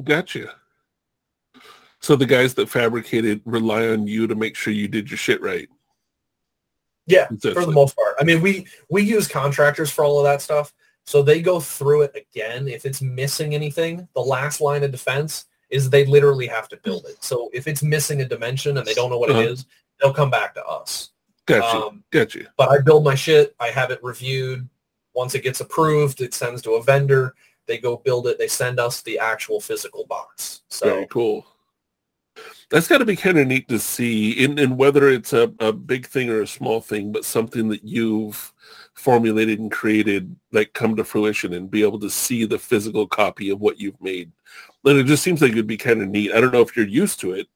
Gotcha. 0.04 0.56
So 2.04 2.18
the 2.18 2.26
guys 2.26 2.54
that 2.56 2.68
fabricated 2.68 3.42
rely 3.46 3.88
on 3.88 4.08
you 4.08 4.28
to 4.28 4.36
make 4.36 4.58
sure 4.58 4.74
you 4.74 4.90
did 4.90 5.10
your 5.10 5.18
shit 5.18 5.42
right. 5.42 5.70
Yeah, 7.08 7.28
for 7.28 7.66
the 7.66 7.72
most 7.72 7.96
part. 7.96 8.16
I 8.20 8.26
mean, 8.26 8.42
we 8.42 8.68
we 8.90 9.04
use 9.04 9.26
contractors 9.26 9.90
for 9.90 10.04
all 10.04 10.20
of 10.20 10.26
that 10.26 10.42
stuff, 10.42 10.74
so 11.06 11.24
they 11.24 11.42
go 11.42 11.62
through 11.62 12.02
it 12.04 12.16
again. 12.16 12.68
If 12.68 12.86
it's 12.86 13.02
missing 13.02 13.56
anything, 13.56 14.06
the 14.16 14.22
last 14.22 14.60
line 14.60 14.84
of 14.84 14.92
defense 14.92 15.46
is 15.70 15.90
they 15.90 16.06
literally 16.06 16.46
have 16.48 16.68
to 16.70 16.78
build 16.84 17.06
it. 17.06 17.24
So 17.24 17.50
if 17.54 17.68
it's 17.68 17.82
missing 17.82 18.20
a 18.20 18.28
dimension 18.28 18.78
and 18.78 18.86
they 18.86 18.94
don't 18.94 19.10
know 19.10 19.18
what 19.18 19.30
Uh-huh. 19.30 19.40
it 19.40 19.52
is, 19.52 19.66
they'll 20.02 20.14
come 20.14 20.30
back 20.30 20.54
to 20.56 20.66
us. 20.66 21.12
Gotcha. 21.46 21.88
Um, 21.88 22.04
gotcha. 22.12 22.52
but 22.58 22.70
I 22.70 22.80
build 22.80 23.06
my 23.06 23.16
shit. 23.16 23.56
I 23.62 23.70
have 23.70 23.92
it 23.92 24.04
reviewed. 24.04 24.68
Once 25.14 25.36
it 25.36 25.44
gets 25.44 25.62
approved, 25.62 26.20
it 26.20 26.34
sends 26.34 26.62
to 26.64 26.72
a 26.72 26.84
vendor. 26.84 27.34
They 27.66 27.78
go 27.78 27.96
build 27.98 28.28
it. 28.28 28.38
They 28.38 28.50
send 28.50 28.78
us 28.80 29.02
the 29.02 29.18
actual 29.20 29.62
physical 29.62 30.06
box. 30.06 30.64
So 30.70 30.86
Very 30.86 31.08
cool. 31.08 31.46
That's 32.70 32.88
got 32.88 32.98
to 33.00 33.06
be 33.06 33.16
kind 33.16 33.38
of 33.38 33.48
neat 33.48 33.68
to 33.68 33.78
see, 33.78 34.32
in, 34.32 34.58
in 34.58 34.78
whether 34.78 35.10
it's 35.10 35.34
a, 35.34 35.54
a 35.60 35.72
big 35.72 36.08
thing 36.08 36.30
or 36.30 36.42
a 36.42 36.48
small 36.48 36.82
thing, 36.82 37.12
but 37.12 37.26
something 37.26 37.70
that 37.70 37.84
you've 37.84 38.52
formulated 38.96 39.60
and 39.60 39.72
created, 39.72 40.36
like 40.52 40.74
come 40.74 40.96
to 40.96 41.04
fruition 41.04 41.54
and 41.54 41.70
be 41.70 41.84
able 41.84 42.00
to 42.00 42.10
see 42.10 42.46
the 42.46 42.58
physical 42.58 43.08
copy 43.08 43.50
of 43.50 43.62
what 43.62 43.80
you've 43.80 44.02
made. 44.02 44.32
And 44.86 44.98
it 44.98 45.06
just 45.06 45.24
seems 45.24 45.42
like 45.42 45.52
it'd 45.52 45.68
be 45.68 45.78
kind 45.78 46.02
of 46.02 46.10
neat. 46.10 46.34
I 46.34 46.42
don't 46.42 46.54
know 46.54 46.62
if 46.62 46.76
you're 46.76 46.88
used 46.88 47.20
to 47.22 47.34
it, 47.34 47.48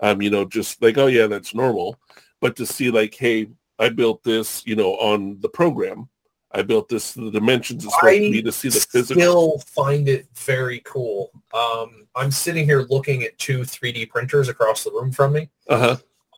um, 0.00 0.20
you 0.20 0.30
know, 0.30 0.44
just 0.44 0.82
like, 0.82 0.98
oh 0.98 1.06
yeah, 1.06 1.26
that's 1.26 1.54
normal. 1.54 1.96
But 2.40 2.56
to 2.56 2.66
see 2.66 2.90
like, 2.90 3.14
hey, 3.14 3.48
I 3.78 3.88
built 3.88 4.22
this, 4.22 4.66
you 4.66 4.76
know, 4.76 4.94
on 4.94 5.40
the 5.40 5.48
program. 5.48 6.08
I 6.54 6.62
built 6.62 6.88
this, 6.88 7.12
the 7.14 7.30
dimensions 7.30 7.84
it's 7.84 7.94
supposed 7.94 8.14
to 8.22 8.30
be 8.30 8.42
to 8.42 8.52
see 8.52 8.68
the 8.68 8.78
physical. 8.80 9.20
still 9.20 9.58
find 9.66 10.08
it 10.08 10.26
very 10.36 10.80
cool. 10.84 11.30
Um, 11.52 12.06
I'm 12.14 12.30
sitting 12.30 12.64
here 12.64 12.86
looking 12.88 13.24
at 13.24 13.36
two 13.38 13.60
3D 13.60 14.08
printers 14.08 14.48
across 14.48 14.84
the 14.84 14.92
room 14.92 15.10
from 15.10 15.32
me. 15.32 15.50
Uh-huh. 15.68 15.96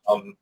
Um, 0.08 0.37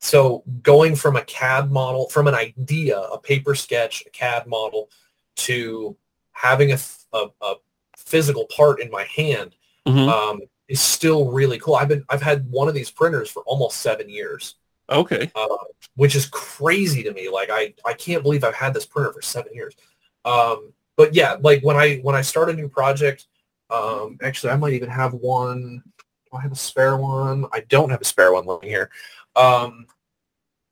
so 0.00 0.42
going 0.62 0.96
from 0.96 1.16
a 1.16 1.22
CAD 1.22 1.70
model, 1.70 2.08
from 2.08 2.26
an 2.28 2.34
idea, 2.34 2.98
a 2.98 3.18
paper 3.18 3.54
sketch, 3.54 4.04
a 4.06 4.10
CAD 4.10 4.46
model, 4.46 4.88
to 5.36 5.96
having 6.32 6.72
a, 6.72 6.78
a, 7.12 7.26
a 7.42 7.54
physical 7.96 8.46
part 8.56 8.80
in 8.80 8.90
my 8.90 9.04
hand 9.04 9.54
Mhm. 9.86 10.08
um, 10.08 10.40
is 10.66 10.80
still 10.80 11.30
really 11.30 11.58
cool. 11.58 11.74
I've 11.74 11.88
been 11.88 12.04
I've 12.08 12.22
had 12.22 12.50
one 12.50 12.68
of 12.68 12.74
these 12.74 12.90
printers 12.90 13.28
for 13.30 13.42
almost 13.42 13.80
seven 13.80 14.08
years, 14.08 14.54
Okay. 14.90 15.30
uh, 15.34 15.46
which 15.96 16.14
is 16.14 16.26
crazy 16.26 17.02
to 17.02 17.12
me. 17.12 17.28
Like 17.28 17.50
I 17.50 17.74
I 17.84 17.94
can't 17.94 18.22
believe 18.22 18.44
I've 18.44 18.54
had 18.54 18.74
this 18.74 18.86
printer 18.86 19.12
for 19.12 19.22
seven 19.22 19.52
years. 19.54 19.74
Um, 20.24 20.72
but 20.96 21.14
yeah, 21.14 21.36
like 21.40 21.62
when 21.62 21.76
I 21.76 21.96
when 21.96 22.14
I 22.14 22.22
start 22.22 22.50
a 22.50 22.52
new 22.52 22.68
project, 22.68 23.26
um, 23.70 24.18
actually 24.22 24.52
I 24.52 24.56
might 24.56 24.74
even 24.74 24.90
have 24.90 25.14
one. 25.14 25.82
Do 25.96 26.38
I 26.38 26.40
have 26.40 26.52
a 26.52 26.56
spare 26.56 26.96
one? 26.96 27.46
I 27.52 27.60
don't 27.68 27.90
have 27.90 28.00
a 28.00 28.04
spare 28.04 28.32
one 28.32 28.46
living 28.46 28.68
here. 28.68 28.90
Um, 29.36 29.86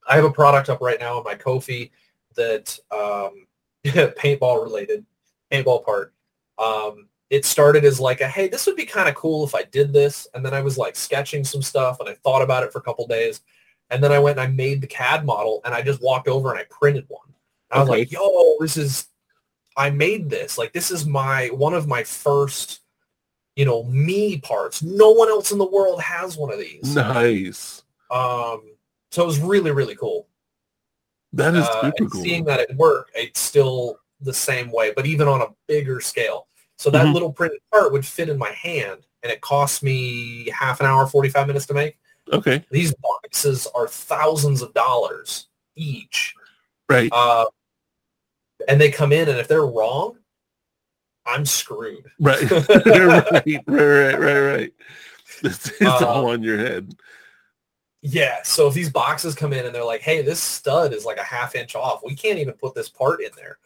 I 0.08 0.16
have 0.16 0.24
a 0.24 0.32
product 0.32 0.68
up 0.68 0.80
right 0.80 0.98
now 0.98 1.18
in 1.18 1.24
my 1.24 1.34
Ko-Fi 1.34 1.90
that 2.34 2.78
um, 2.90 3.46
paintball 3.84 4.62
related, 4.62 5.04
paintball 5.50 5.84
part. 5.84 6.12
Um, 6.58 7.08
it 7.30 7.44
started 7.44 7.84
as 7.84 7.98
like 7.98 8.20
a, 8.20 8.28
hey, 8.28 8.48
this 8.48 8.66
would 8.66 8.76
be 8.76 8.84
kind 8.84 9.08
of 9.08 9.14
cool 9.14 9.44
if 9.44 9.54
I 9.54 9.62
did 9.62 9.92
this. 9.92 10.26
And 10.34 10.44
then 10.44 10.52
I 10.52 10.60
was 10.60 10.76
like 10.76 10.96
sketching 10.96 11.44
some 11.44 11.62
stuff 11.62 11.98
and 12.00 12.08
I 12.08 12.14
thought 12.14 12.42
about 12.42 12.62
it 12.62 12.72
for 12.72 12.78
a 12.78 12.82
couple 12.82 13.06
days. 13.06 13.40
And 13.92 14.02
then 14.02 14.10
I 14.10 14.18
went 14.18 14.38
and 14.38 14.48
I 14.48 14.50
made 14.50 14.80
the 14.80 14.86
CAD 14.86 15.26
model 15.26 15.60
and 15.66 15.74
I 15.74 15.82
just 15.82 16.02
walked 16.02 16.26
over 16.26 16.50
and 16.50 16.58
I 16.58 16.64
printed 16.70 17.04
one. 17.08 17.28
I 17.70 17.80
was 17.80 17.88
Okay. 17.90 18.00
like, 18.00 18.10
yo, 18.12 18.56
this 18.58 18.78
is, 18.78 19.06
I 19.76 19.90
made 19.90 20.30
this. 20.30 20.56
Like, 20.56 20.72
this 20.72 20.90
is 20.90 21.04
my, 21.04 21.48
one 21.48 21.74
of 21.74 21.86
my 21.86 22.02
first, 22.02 22.80
you 23.54 23.66
know, 23.66 23.84
me 23.84 24.38
parts. 24.38 24.82
No 24.82 25.10
one 25.10 25.28
else 25.28 25.52
in 25.52 25.58
the 25.58 25.68
world 25.68 26.00
has 26.00 26.38
one 26.38 26.50
of 26.50 26.58
these. 26.58 26.94
Nice. 26.96 27.82
Um, 28.10 28.62
so 29.10 29.22
it 29.24 29.26
was 29.26 29.38
really, 29.40 29.70
really 29.72 29.94
cool. 29.94 30.26
That 31.34 31.54
is 31.54 31.66
Uh, 31.66 31.90
cool. 32.10 32.22
seeing 32.22 32.44
that 32.46 32.60
at 32.60 32.74
work, 32.76 33.10
it's 33.14 33.40
still 33.40 33.98
the 34.22 34.32
same 34.34 34.72
way, 34.72 34.92
but 34.96 35.04
even 35.04 35.28
on 35.28 35.42
a 35.42 35.48
bigger 35.66 36.00
scale. 36.00 36.48
So 36.78 36.88
that 36.90 37.06
Mhm. 37.06 37.12
little 37.12 37.32
printed 37.32 37.60
part 37.70 37.92
would 37.92 38.06
fit 38.06 38.30
in 38.30 38.38
my 38.38 38.52
hand, 38.52 39.06
and 39.22 39.30
it 39.30 39.42
cost 39.42 39.82
me 39.82 40.48
half 40.50 40.80
an 40.80 40.86
hour, 40.86 41.06
45 41.06 41.46
minutes 41.46 41.66
to 41.66 41.74
make. 41.74 41.98
Okay. 42.32 42.64
These 42.70 42.94
boxes 42.94 43.66
are 43.74 43.86
thousands 43.86 44.62
of 44.62 44.72
dollars 44.74 45.48
each. 45.76 46.34
Right. 46.88 47.10
Uh, 47.12 47.46
and 48.68 48.80
they 48.80 48.90
come 48.90 49.12
in, 49.12 49.28
and 49.28 49.38
if 49.38 49.48
they're 49.48 49.66
wrong, 49.66 50.16
I'm 51.26 51.44
screwed. 51.44 52.10
Right. 52.18 52.50
right. 52.50 52.86
Right. 52.86 53.62
Right. 53.66 54.18
Right. 54.18 54.38
Right. 54.40 54.72
It's, 55.44 55.70
it's 55.70 55.82
Uh, 55.82 56.06
all 56.06 56.28
on 56.30 56.42
your 56.42 56.58
head. 56.58 56.94
Yeah. 58.02 58.42
So 58.44 58.68
if 58.68 58.74
these 58.74 58.90
boxes 58.90 59.34
come 59.34 59.52
in 59.52 59.66
and 59.66 59.74
they're 59.74 59.84
like, 59.84 60.02
hey, 60.02 60.22
this 60.22 60.40
stud 60.40 60.92
is 60.92 61.04
like 61.04 61.16
a 61.18 61.24
half 61.24 61.56
inch 61.56 61.74
off, 61.74 62.02
we 62.04 62.14
can't 62.14 62.38
even 62.38 62.54
put 62.54 62.74
this 62.74 62.88
part 62.88 63.22
in 63.22 63.30
there. 63.34 63.58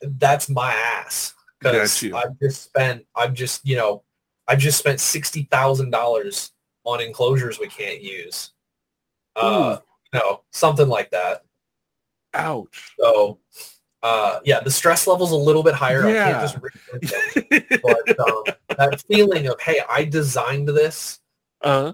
That's 0.00 0.48
my 0.48 0.72
ass. 0.72 1.34
Because 1.58 2.02
I've 2.14 2.38
just 2.40 2.62
spent, 2.62 3.04
I've 3.14 3.34
just, 3.34 3.66
you 3.66 3.76
know, 3.76 4.04
I've 4.46 4.60
just 4.60 4.78
spent 4.78 5.00
$60,000 5.00 6.50
on 6.88 7.00
enclosures 7.02 7.58
we 7.60 7.68
can't 7.68 8.00
use. 8.02 8.52
Uh, 9.36 9.78
you 10.12 10.18
know, 10.18 10.40
something 10.52 10.88
like 10.88 11.10
that. 11.10 11.44
Ouch. 12.34 12.94
So, 12.98 13.38
uh, 14.02 14.40
yeah, 14.44 14.60
the 14.60 14.70
stress 14.70 15.06
level's 15.06 15.32
a 15.32 15.36
little 15.36 15.62
bit 15.62 15.74
higher. 15.74 16.06
I 16.06 16.12
Yeah. 16.12 16.24
can't 16.32 16.40
just 16.40 16.58
rip 16.62 16.74
it. 17.02 17.82
But 17.82 18.18
um, 18.20 18.42
that 18.78 19.02
feeling 19.06 19.46
of, 19.48 19.60
hey, 19.60 19.80
I 19.88 20.04
designed 20.04 20.68
this 20.68 21.20
uh, 21.62 21.92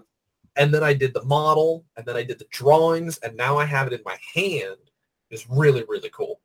and 0.57 0.73
then 0.73 0.85
I 0.85 0.95
did 0.95 1.13
the 1.13 1.25
model, 1.25 1.85
and 1.97 2.07
then 2.07 2.17
I 2.17 2.23
did 2.23 2.39
the 2.39 2.47
drawings, 2.51 3.19
and 3.19 3.37
now 3.37 3.57
I 3.59 3.65
have 3.65 3.89
it 3.89 3.93
in 3.93 4.01
my 4.05 4.17
hand 4.35 4.77
is 5.31 5.51
really, 5.51 5.85
really 5.89 6.11
cool. 6.11 6.41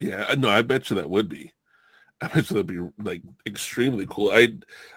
yeah. 0.00 0.34
No, 0.36 0.50
I 0.50 0.60
bet 0.60 0.90
you 0.90 0.96
that 0.96 1.08
would 1.08 1.28
be. 1.30 1.52
I 2.20 2.28
bet 2.28 2.46
that'd 2.46 2.66
be 2.66 2.78
like 2.98 3.22
extremely 3.46 4.06
cool. 4.08 4.30
I, 4.30 4.54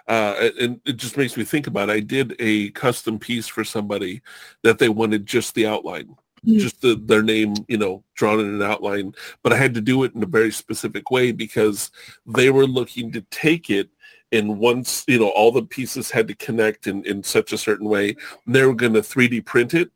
uh, 0.08 0.50
and 0.58 0.80
it 0.86 0.96
just 0.96 1.16
makes 1.16 1.36
me 1.36 1.44
think 1.44 1.66
about. 1.66 1.90
It. 1.90 1.92
I 1.92 2.00
did 2.00 2.34
a 2.38 2.70
custom 2.70 3.18
piece 3.18 3.46
for 3.46 3.62
somebody 3.62 4.22
that 4.62 4.78
they 4.78 4.88
wanted 4.88 5.26
just 5.26 5.54
the 5.54 5.66
outline, 5.66 6.16
Mm. 6.46 6.58
just 6.58 6.80
the, 6.80 6.94
their 6.94 7.22
name, 7.22 7.52
you 7.68 7.76
know, 7.76 8.02
drawn 8.14 8.40
in 8.40 8.46
an 8.54 8.62
outline. 8.62 9.14
But 9.42 9.52
I 9.52 9.56
had 9.56 9.74
to 9.74 9.82
do 9.82 10.04
it 10.04 10.14
in 10.14 10.22
a 10.22 10.26
very 10.26 10.50
specific 10.50 11.10
way 11.10 11.32
because 11.32 11.90
they 12.24 12.48
were 12.48 12.66
looking 12.66 13.12
to 13.12 13.20
take 13.30 13.68
it 13.68 13.90
and 14.32 14.58
once, 14.58 15.04
you 15.08 15.18
know, 15.18 15.28
all 15.30 15.50
the 15.50 15.62
pieces 15.62 16.10
had 16.10 16.28
to 16.28 16.34
connect 16.34 16.86
in, 16.86 17.04
in 17.04 17.22
such 17.22 17.52
a 17.52 17.58
certain 17.58 17.88
way, 17.88 18.16
they 18.46 18.64
were 18.64 18.74
going 18.74 18.92
to 18.94 19.00
3D 19.00 19.44
print 19.44 19.74
it 19.74 19.90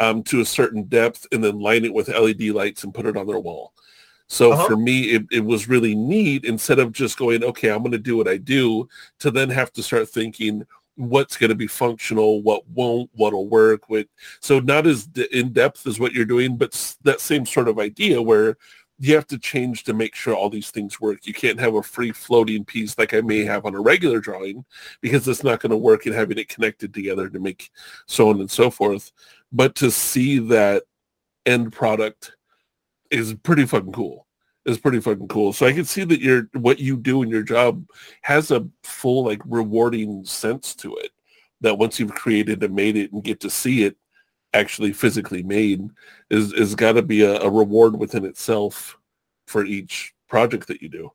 um, 0.00 0.22
to 0.24 0.40
a 0.40 0.44
certain 0.44 0.84
depth 0.84 1.26
and 1.32 1.42
then 1.42 1.60
line 1.60 1.84
it 1.84 1.94
with 1.94 2.08
LED 2.08 2.42
lights 2.50 2.84
and 2.84 2.94
put 2.94 3.06
it 3.06 3.16
on 3.16 3.26
their 3.26 3.38
wall. 3.38 3.72
So 4.28 4.52
Uh-huh. 4.52 4.66
for 4.66 4.76
me, 4.76 5.02
it, 5.12 5.24
it 5.30 5.44
was 5.44 5.68
really 5.68 5.94
neat 5.94 6.44
instead 6.44 6.78
of 6.78 6.92
just 6.92 7.16
going, 7.18 7.44
okay, 7.44 7.70
I'm 7.70 7.78
going 7.82 7.92
to 7.92 7.98
do 7.98 8.16
what 8.16 8.28
I 8.28 8.36
do 8.36 8.88
to 9.20 9.30
then 9.30 9.50
have 9.50 9.72
to 9.74 9.82
start 9.82 10.08
thinking 10.08 10.66
what's 10.96 11.36
going 11.36 11.50
to 11.50 11.54
be 11.54 11.66
functional, 11.66 12.42
what 12.42 12.66
won't, 12.68 13.10
what'll 13.12 13.48
work 13.48 13.88
with. 13.88 14.06
So 14.40 14.60
not 14.60 14.86
as 14.86 15.06
d- 15.06 15.28
in 15.30 15.52
depth 15.52 15.86
as 15.86 16.00
what 16.00 16.12
you're 16.12 16.24
doing, 16.24 16.56
but 16.56 16.96
that 17.02 17.20
same 17.20 17.44
sort 17.46 17.68
of 17.68 17.78
idea 17.78 18.20
where 18.20 18.56
you 18.98 19.14
have 19.14 19.26
to 19.26 19.38
change 19.38 19.84
to 19.84 19.92
make 19.92 20.14
sure 20.14 20.34
all 20.34 20.48
these 20.48 20.70
things 20.70 20.98
work. 20.98 21.26
You 21.26 21.34
can't 21.34 21.60
have 21.60 21.74
a 21.74 21.82
free 21.82 22.12
floating 22.12 22.64
piece 22.64 22.96
like 22.96 23.12
I 23.12 23.20
may 23.20 23.44
have 23.44 23.66
on 23.66 23.74
a 23.74 23.80
regular 23.80 24.20
drawing 24.20 24.64
because 25.02 25.28
it's 25.28 25.44
not 25.44 25.60
going 25.60 25.70
to 25.70 25.76
work 25.76 26.06
in 26.06 26.14
having 26.14 26.38
it 26.38 26.48
connected 26.48 26.94
together 26.94 27.28
to 27.28 27.38
make 27.38 27.70
so 28.06 28.30
on 28.30 28.40
and 28.40 28.50
so 28.50 28.70
forth. 28.70 29.12
But 29.52 29.74
to 29.76 29.90
see 29.90 30.38
that 30.38 30.84
end 31.44 31.74
product 31.74 32.35
is 33.10 33.34
pretty 33.34 33.66
fucking 33.66 33.92
cool. 33.92 34.26
Is 34.64 34.78
pretty 34.78 35.00
fucking 35.00 35.28
cool. 35.28 35.52
So 35.52 35.64
I 35.64 35.72
can 35.72 35.84
see 35.84 36.04
that 36.04 36.20
your 36.20 36.48
what 36.52 36.80
you 36.80 36.96
do 36.96 37.22
in 37.22 37.28
your 37.28 37.42
job 37.42 37.86
has 38.22 38.50
a 38.50 38.66
full 38.82 39.24
like 39.24 39.40
rewarding 39.44 40.24
sense 40.24 40.74
to 40.76 40.96
it. 40.96 41.12
That 41.60 41.78
once 41.78 42.00
you've 42.00 42.14
created 42.14 42.62
and 42.62 42.74
made 42.74 42.96
it 42.96 43.12
and 43.12 43.22
get 43.22 43.40
to 43.40 43.50
see 43.50 43.84
it 43.84 43.96
actually 44.52 44.92
physically 44.92 45.42
made 45.42 45.88
is 46.30 46.52
is 46.52 46.74
got 46.74 46.92
to 46.92 47.02
be 47.02 47.22
a, 47.22 47.40
a 47.40 47.50
reward 47.50 47.98
within 47.98 48.24
itself 48.24 48.98
for 49.46 49.64
each 49.64 50.14
project 50.28 50.66
that 50.66 50.82
you 50.82 50.88
do. 50.88 51.12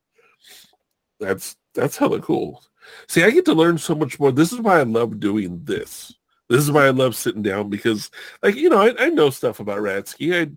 That's 1.20 1.58
that's 1.74 1.98
hella 1.98 2.22
cool. 2.22 2.64
See, 3.08 3.24
I 3.24 3.32
get 3.32 3.46
to 3.46 3.54
learn 3.54 3.78
so 3.78 3.96
much 3.96 4.20
more. 4.20 4.32
This 4.32 4.52
is 4.52 4.60
why 4.60 4.80
I 4.80 4.84
love 4.84 5.20
doing 5.20 5.62
this. 5.64 6.14
This 6.50 6.62
is 6.62 6.72
why 6.72 6.86
I 6.86 6.90
love 6.90 7.16
sitting 7.16 7.42
down 7.42 7.70
because, 7.70 8.12
like, 8.44 8.56
you 8.56 8.70
know, 8.70 8.82
I, 8.82 9.06
I 9.06 9.10
know 9.10 9.30
stuff 9.30 9.60
about 9.60 9.80
Ratzkie. 9.80 10.36
I 10.36 10.52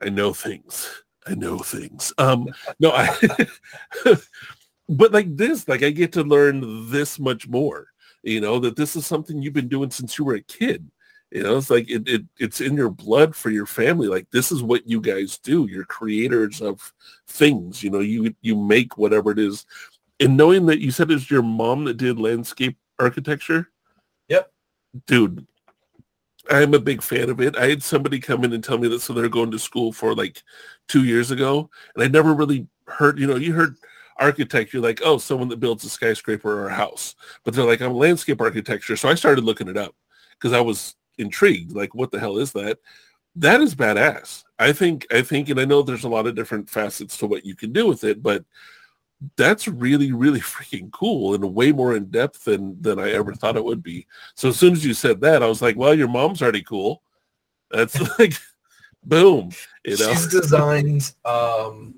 I 0.00 0.08
know 0.08 0.32
things. 0.32 0.88
I 1.26 1.34
know 1.34 1.58
things. 1.58 2.12
Um, 2.18 2.48
no, 2.80 2.92
I. 2.92 3.08
but 4.88 5.12
like 5.12 5.36
this, 5.36 5.66
like 5.68 5.82
I 5.82 5.90
get 5.90 6.12
to 6.12 6.22
learn 6.22 6.90
this 6.90 7.18
much 7.18 7.48
more. 7.48 7.88
You 8.22 8.40
know 8.40 8.58
that 8.60 8.76
this 8.76 8.96
is 8.96 9.06
something 9.06 9.42
you've 9.42 9.52
been 9.52 9.68
doing 9.68 9.90
since 9.90 10.18
you 10.18 10.24
were 10.24 10.34
a 10.34 10.42
kid. 10.42 10.90
You 11.30 11.42
know, 11.42 11.56
it's 11.56 11.70
like 11.70 11.90
it, 11.90 12.08
it 12.08 12.22
it's 12.38 12.60
in 12.60 12.74
your 12.74 12.90
blood 12.90 13.34
for 13.34 13.50
your 13.50 13.66
family. 13.66 14.08
Like 14.08 14.30
this 14.30 14.52
is 14.52 14.62
what 14.62 14.88
you 14.88 15.00
guys 15.00 15.38
do. 15.38 15.66
You're 15.68 15.84
creators 15.84 16.62
of 16.62 16.92
things. 17.26 17.82
You 17.82 17.90
know, 17.90 18.00
you 18.00 18.34
you 18.40 18.56
make 18.56 18.96
whatever 18.96 19.30
it 19.32 19.38
is. 19.38 19.66
And 20.20 20.36
knowing 20.36 20.66
that 20.66 20.80
you 20.80 20.90
said 20.90 21.10
it's 21.10 21.30
your 21.30 21.42
mom 21.42 21.84
that 21.84 21.96
did 21.96 22.20
landscape 22.20 22.76
architecture. 22.98 23.70
Yep. 24.28 24.52
Dude, 25.06 25.46
I'm 26.50 26.74
a 26.74 26.78
big 26.78 27.02
fan 27.02 27.30
of 27.30 27.40
it. 27.40 27.56
I 27.56 27.68
had 27.68 27.82
somebody 27.82 28.20
come 28.20 28.44
in 28.44 28.52
and 28.52 28.62
tell 28.62 28.78
me 28.78 28.88
that 28.88 29.00
so 29.00 29.12
they're 29.12 29.28
going 29.28 29.50
to 29.50 29.58
school 29.58 29.92
for 29.92 30.14
like 30.14 30.42
two 30.88 31.04
years 31.04 31.30
ago, 31.30 31.70
and 31.94 32.04
I 32.04 32.08
never 32.08 32.34
really 32.34 32.66
heard. 32.86 33.18
You 33.18 33.26
know, 33.26 33.36
you 33.36 33.52
heard 33.52 33.76
architect, 34.18 34.72
you're 34.72 34.82
like, 34.82 35.00
oh, 35.04 35.18
someone 35.18 35.48
that 35.48 35.60
builds 35.60 35.84
a 35.84 35.88
skyscraper 35.88 36.50
or 36.50 36.68
a 36.68 36.74
house. 36.74 37.14
But 37.44 37.54
they're 37.54 37.64
like, 37.64 37.80
I'm 37.80 37.94
landscape 37.94 38.40
architecture, 38.40 38.96
so 38.96 39.08
I 39.08 39.14
started 39.14 39.44
looking 39.44 39.68
it 39.68 39.76
up 39.76 39.94
because 40.38 40.52
I 40.52 40.60
was 40.60 40.94
intrigued. 41.18 41.72
Like, 41.72 41.94
what 41.94 42.10
the 42.10 42.20
hell 42.20 42.38
is 42.38 42.52
that? 42.52 42.78
That 43.36 43.60
is 43.60 43.74
badass. 43.74 44.44
I 44.58 44.72
think. 44.72 45.06
I 45.12 45.22
think, 45.22 45.48
and 45.48 45.60
I 45.60 45.64
know 45.64 45.82
there's 45.82 46.04
a 46.04 46.08
lot 46.08 46.26
of 46.26 46.34
different 46.34 46.68
facets 46.68 47.16
to 47.18 47.26
what 47.26 47.44
you 47.44 47.56
can 47.56 47.72
do 47.72 47.86
with 47.86 48.04
it, 48.04 48.22
but 48.22 48.44
that's 49.36 49.68
really, 49.68 50.12
really 50.12 50.40
freaking 50.54 50.90
cool 50.92 51.34
and 51.34 51.54
way 51.54 51.72
more 51.72 51.96
in 51.96 52.06
depth 52.06 52.44
than 52.44 52.80
than 52.80 52.98
I 52.98 53.12
ever 53.12 53.34
thought 53.34 53.56
it 53.56 53.64
would 53.64 53.82
be. 53.82 54.06
So 54.34 54.48
as 54.48 54.58
soon 54.58 54.72
as 54.72 54.84
you 54.84 54.94
said 54.94 55.20
that, 55.22 55.42
I 55.42 55.46
was 55.46 55.62
like, 55.62 55.76
well, 55.76 55.94
your 55.94 56.08
mom's 56.08 56.42
already 56.42 56.62
cool. 56.62 57.02
That's 57.70 58.00
like, 58.18 58.34
boom. 59.04 59.50
You 59.84 59.96
know, 59.96 60.12
She's 60.14 60.26
designed 60.26 61.12
um, 61.24 61.94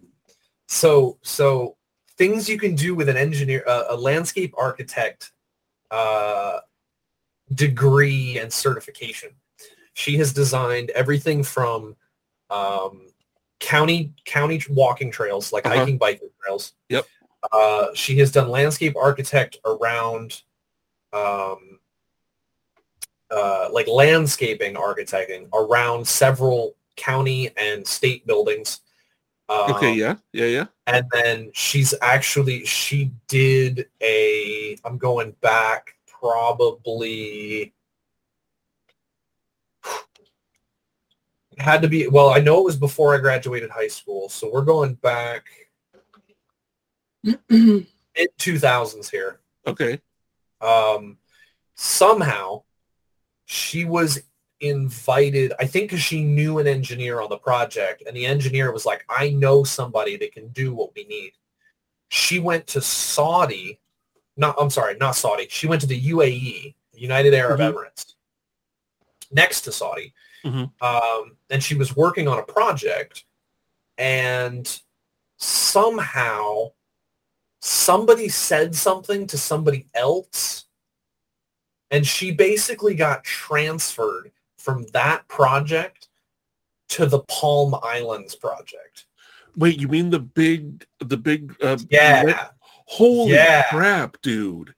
so 0.69 1.19
so 1.23 1.77
things 2.17 2.49
you 2.49 2.59
can 2.59 2.75
do 2.75 2.95
with 2.95 3.09
an 3.09 3.17
engineer, 3.17 3.63
uh, 3.67 3.85
a 3.91 3.97
landscape 3.97 4.55
architect 4.57 5.33
uh, 5.91 6.61
degree 7.55 8.39
and 8.39 8.53
certification. 8.53 9.31
She 9.95 10.17
has 10.19 10.33
designed 10.33 10.91
everything 10.91 11.43
from 11.43 11.97
um, 12.51 13.09
county 13.61 14.13
county 14.25 14.61
walking 14.71 15.11
trails 15.11 15.53
like 15.53 15.67
Uh-huh. 15.67 15.79
hiking 15.79 15.99
biking 15.99 16.29
trails. 16.43 16.75
Yep. 16.89 17.07
Uh, 17.53 17.89
she 17.95 18.19
has 18.19 18.31
done 18.31 18.49
landscape 18.49 18.97
architect 18.97 19.59
around 19.65 20.43
um, 21.13 21.79
uh, 23.31 23.69
like 23.73 23.89
landscaping 23.89 24.75
architecting 24.75 25.49
around 25.53 26.07
several 26.07 26.77
county 26.97 27.51
and 27.57 27.87
state 27.87 28.27
buildings. 28.27 28.81
Um, 29.49 29.73
okay, 29.73 29.93
yeah, 29.93 30.17
yeah, 30.33 30.47
yeah. 30.47 30.67
And 30.87 31.07
then 31.13 31.51
she's 31.53 31.95
actually 32.03 32.65
she 32.65 33.13
did 33.29 33.89
a 34.03 34.77
I'm 34.85 34.99
going 34.99 35.33
back 35.41 35.95
probably 36.07 37.73
had 41.59 41.83
to 41.83 41.89
be 41.89 42.09
well, 42.09 42.31
I 42.31 42.41
know 42.41 42.59
it 42.59 42.65
was 42.65 42.77
before 42.77 43.15
I 43.15 43.19
graduated 43.19 43.71
high 43.71 43.89
school, 43.89 44.29
so 44.29 44.51
we're 44.53 44.63
going 44.63 44.95
back 44.95 45.47
mid 47.49 47.87
2000s 48.39 49.11
here. 49.11 49.41
Okay. 49.67 50.01
Um, 50.61 51.19
somehow 51.75 52.63
she 53.45 53.85
was 53.85 54.23
invited, 54.61 55.53
I 55.61 55.67
think 55.67 55.91
because 55.91 56.03
she 56.03 56.23
knew 56.25 56.59
an 56.59 56.67
engineer 56.67 57.21
on 57.21 57.29
the 57.29 57.37
project 57.37 58.03
and 58.07 58.17
the 58.17 58.27
engineer 58.27 58.73
was 58.73 58.87
like, 58.87 59.05
I 59.09 59.31
know 59.31 59.65
somebody 59.65 60.17
that 60.17 60.33
can 60.33 60.49
do 60.49 60.75
what 60.75 60.95
we 60.95 61.05
need. 61.05 61.33
She 62.09 62.39
went 62.39 62.67
to 62.69 62.81
Saudi, 62.81 63.81
not, 64.37 64.55
I'm 64.59 64.71
sorry, 64.71 64.97
not 64.97 65.17
Saudi. 65.17 65.47
She 65.51 65.67
went 65.67 65.81
to 65.83 65.87
the 65.87 66.01
UAE, 66.11 66.75
United 66.95 67.35
Arab 67.35 67.61
Mhm. 67.61 67.75
Emirates, 67.75 68.15
next 69.31 69.63
to 69.63 69.73
Saudi. 69.73 70.15
Mhm. 70.45 70.71
Um, 70.81 71.37
and 71.51 71.63
she 71.63 71.75
was 71.75 71.97
working 71.97 72.29
on 72.29 72.39
a 72.39 72.43
project 72.43 73.25
and 73.99 74.81
somehow 75.37 76.73
somebody 77.67 78.29
said 78.29 78.75
something 78.75 79.27
to 79.27 79.37
somebody 79.37 79.89
else 79.95 80.67
and 81.91 82.07
she 82.07 82.31
basically 82.31 82.95
got 82.95 83.25
transferred 83.25 84.31
from 84.57 84.85
that 84.93 85.27
project 85.29 86.09
to 86.89 87.07
the 87.07 87.21
Palm 87.21 87.75
Islands 87.83 88.37
project. 88.37 89.07
Wait, 89.57 89.81
you 89.81 89.89
mean 89.89 90.11
the 90.11 90.21
big, 90.21 90.87
the 91.01 91.17
big? 91.17 91.57
Uh, 91.63 91.79
Yeah. 91.91 92.49
Holy 92.89 93.33
Yeah. 93.33 93.65
crap, 93.71 94.21
dude! 94.23 94.73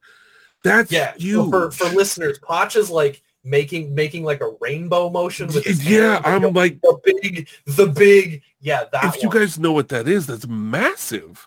That's 0.65 0.91
Yeah. 0.91 1.13
So 1.19 1.51
for, 1.51 1.71
for 1.71 1.85
listeners, 1.95 2.39
Poch 2.39 2.75
is 2.75 2.89
like 2.89 3.23
making 3.45 3.95
making 3.95 4.25
like 4.25 4.41
a 4.41 4.53
rainbow 4.61 5.11
motion 5.11 5.49
with 5.49 5.65
his 5.65 5.87
yeah, 5.87 6.23
I'm 6.25 6.55
like, 6.55 6.81
the 6.81 6.99
big 7.05 7.49
the 7.67 7.87
big 7.87 8.43
yeah 8.61 8.85
that 8.93 9.15
if 9.15 9.23
you 9.23 9.29
guys 9.29 9.59
know 9.59 9.73
what 9.73 9.89
that 9.89 10.09
is, 10.09 10.27
that's 10.27 10.47
massive. 10.47 11.47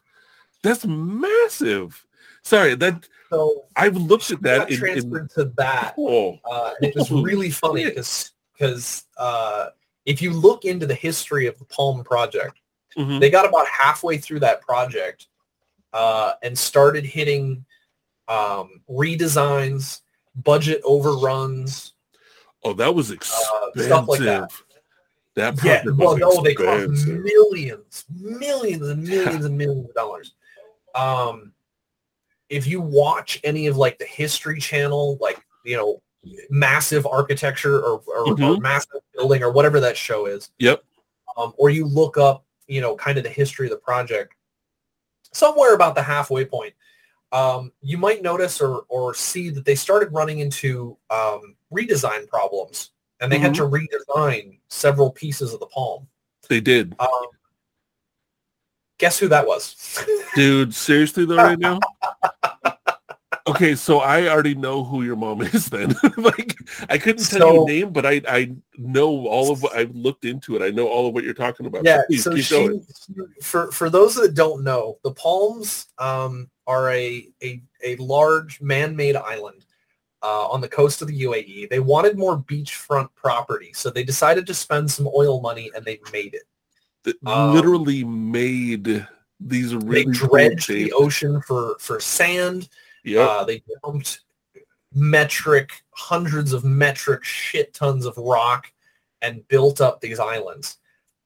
That's 0.64 0.86
massive. 0.86 2.06
Sorry, 2.44 2.76
that 2.76 3.08
so 3.30 3.66
I've 3.76 3.96
looked 3.96 4.32
at 4.32 4.42
that 4.42 4.58
got 4.58 4.68
in, 4.70 4.74
in 4.74 4.80
transferred 4.80 5.30
to 5.32 5.46
that 5.58 5.96
oh, 5.98 6.38
uh, 6.50 6.72
it 6.82 6.96
was 6.96 7.12
really 7.12 7.50
funny 7.64 7.86
because 7.86 8.32
because 8.54 9.06
uh, 9.18 9.68
if 10.06 10.22
you 10.22 10.32
look 10.34 10.66
into 10.66 10.86
the 10.86 10.96
history 10.96 11.48
of 11.48 11.58
the 11.58 11.66
Palm 11.66 12.04
project, 12.04 12.60
mhm. 12.98 13.20
they 13.20 13.30
got 13.30 13.48
about 13.48 13.68
halfway 13.68 14.18
through 14.18 14.40
that 14.42 14.62
project 14.62 15.28
uh, 15.94 16.34
and 16.44 16.58
started 16.58 17.06
hitting 17.06 17.66
um, 18.28 18.82
redesigns, 18.90 20.02
budget 20.44 20.82
overruns. 20.84 21.94
oh, 22.64 22.74
that 22.74 22.94
was 22.94 23.12
expensive. 23.12 23.48
Uh, 23.76 23.84
stuff 23.84 24.08
like 24.08 24.20
that. 24.22 24.52
That 25.36 25.64
Yeah, 25.64 25.84
well, 25.96 26.18
no, 26.18 26.42
they 26.42 26.54
cost 26.54 27.08
millions, 27.08 28.06
millions 28.20 28.90
and 28.90 29.04
millions 29.04 29.46
and 29.46 29.58
millions 29.58 29.90
of 29.90 29.96
dollars. 29.96 30.34
Um, 30.96 31.54
if 32.50 32.68
you 32.68 32.82
watch 32.82 33.40
any 33.44 33.68
of 33.68 33.78
like 33.78 33.98
the 33.98 34.06
History 34.06 34.60
Channel, 34.60 35.18
like 35.22 35.44
you 35.64 35.78
know, 35.78 36.02
massive 36.50 37.06
architecture 37.06 37.80
or 37.80 38.02
or, 38.08 38.32
or 38.32 38.36
Mhm. 38.36 38.62
massive 38.62 39.02
building 39.14 39.44
or 39.44 39.52
whatever 39.52 39.80
that 39.80 39.98
show 39.98 40.26
is, 40.26 40.52
Yep. 40.60 40.84
um, 41.38 41.54
or 41.58 41.70
you 41.70 41.86
look 41.86 42.18
up, 42.18 42.46
you 42.68 42.82
know, 42.82 42.96
kind 42.96 43.18
of 43.18 43.24
the 43.24 43.30
history 43.30 43.68
of 43.68 43.72
the 43.72 43.78
project, 43.78 44.34
somewhere 45.34 45.74
about 45.76 45.96
the 45.96 46.02
halfway 46.02 46.46
point, 46.46 46.74
um, 47.32 47.72
you 47.82 47.98
might 47.98 48.22
notice 48.22 48.60
or, 48.60 48.84
or 48.90 49.14
see 49.14 49.50
that 49.50 49.66
they 49.66 49.76
started 49.76 50.12
running 50.12 50.40
into 50.40 50.98
um, 51.10 51.56
redesign 51.72 52.28
problems 52.28 52.92
and 53.22 53.32
they 53.32 53.40
had 53.40 53.54
to 53.54 53.62
redesign 53.64 54.60
several 54.68 55.12
pieces 55.12 55.54
of 55.54 55.60
the 55.60 55.68
palm. 55.68 56.08
They 56.50 56.60
did. 56.60 56.96
Um, 57.00 57.28
guess 59.02 59.18
who 59.20 59.28
that 59.28 59.46
was? 59.46 59.76
Dude, 60.36 60.74
seriously 60.74 61.26
though 61.26 61.36
right 61.38 61.60
now? 61.60 61.80
Okay, 63.48 63.74
so 63.74 63.98
I 63.98 64.28
already 64.28 64.54
know 64.54 64.84
who 64.84 65.02
your 65.02 65.16
mom 65.16 65.42
is 65.42 65.66
then. 65.66 65.96
like 66.18 66.56
I 66.90 67.00
couldn't 67.00 67.26
tell 67.26 67.54
you 67.54 67.60
So- 67.60 67.64
a 67.64 67.68
name, 67.68 67.92
but 67.92 68.06
I 68.06 68.22
I 68.28 68.54
know 68.78 69.26
all 69.28 69.52
of 69.52 69.64
what 69.64 69.76
I've 69.76 69.96
looked 69.96 70.26
into 70.26 70.56
it. 70.56 70.62
I 70.62 70.70
know 70.70 70.88
all 70.88 71.08
of 71.08 71.16
what 71.16 71.24
you're 71.24 71.34
talking 71.34 71.66
about. 71.66 71.84
yeah, 71.84 72.02
please 72.08 72.24
so 72.24 72.36
she, 72.36 72.80
for 73.42 73.72
for 73.72 73.90
those 73.90 74.14
that 74.16 74.36
don't 74.36 74.64
know, 74.64 75.00
the 75.04 75.12
Palms 75.12 75.88
um, 75.98 76.52
are 76.68 76.92
a, 76.92 77.28
a 77.42 77.64
a 77.84 77.96
large 77.96 78.62
man-made 78.62 79.16
island 79.16 79.66
uh, 80.22 80.48
on 80.48 80.62
the 80.62 80.70
coast 80.70 81.02
of 81.02 81.08
the 81.08 81.24
UAE. 81.24 81.68
They 81.68 81.80
wanted 81.80 82.20
more 82.20 82.38
beachfront 82.38 83.10
property, 83.16 83.72
so 83.74 83.90
they 83.90 84.04
decided 84.04 84.46
to 84.48 84.54
spend 84.54 84.90
some 84.90 85.10
oil 85.14 85.42
money, 85.42 85.72
and 85.76 85.84
they 85.84 86.00
made 86.14 86.36
it. 86.36 86.44
That 87.04 87.16
um, 87.26 87.54
literally 87.54 88.04
made 88.04 89.08
these 89.40 89.74
really 89.76 90.06
They 90.06 90.18
cool 90.18 90.30
dredged 90.30 90.70
the 90.70 90.94
ocean 90.94 91.42
for 91.42 91.76
for 91.80 92.00
sand. 92.00 92.70
Yep. 93.04 93.30
Uh, 93.30 93.44
they 93.46 93.64
dumped 93.84 94.22
metric, 94.94 95.72
hundreds 95.92 96.54
of 96.54 96.64
metric 96.64 97.24
shit 97.24 97.74
tons 97.74 98.06
of 98.06 98.18
rock 98.18 98.72
and 99.22 99.48
built 99.48 99.82
up 99.82 100.02
these 100.02 100.20
islands. 100.20 100.78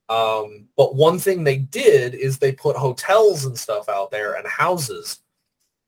Um, 0.07 0.67
but 0.77 0.95
one 0.95 1.17
thing 1.17 1.43
they 1.43 1.57
did 1.57 2.13
is 2.13 2.37
they 2.37 2.51
put 2.51 2.75
hotels 2.75 3.45
and 3.45 3.57
stuff 3.57 3.89
out 3.89 4.11
there 4.11 4.35
and 4.35 4.47
houses. 4.47 5.19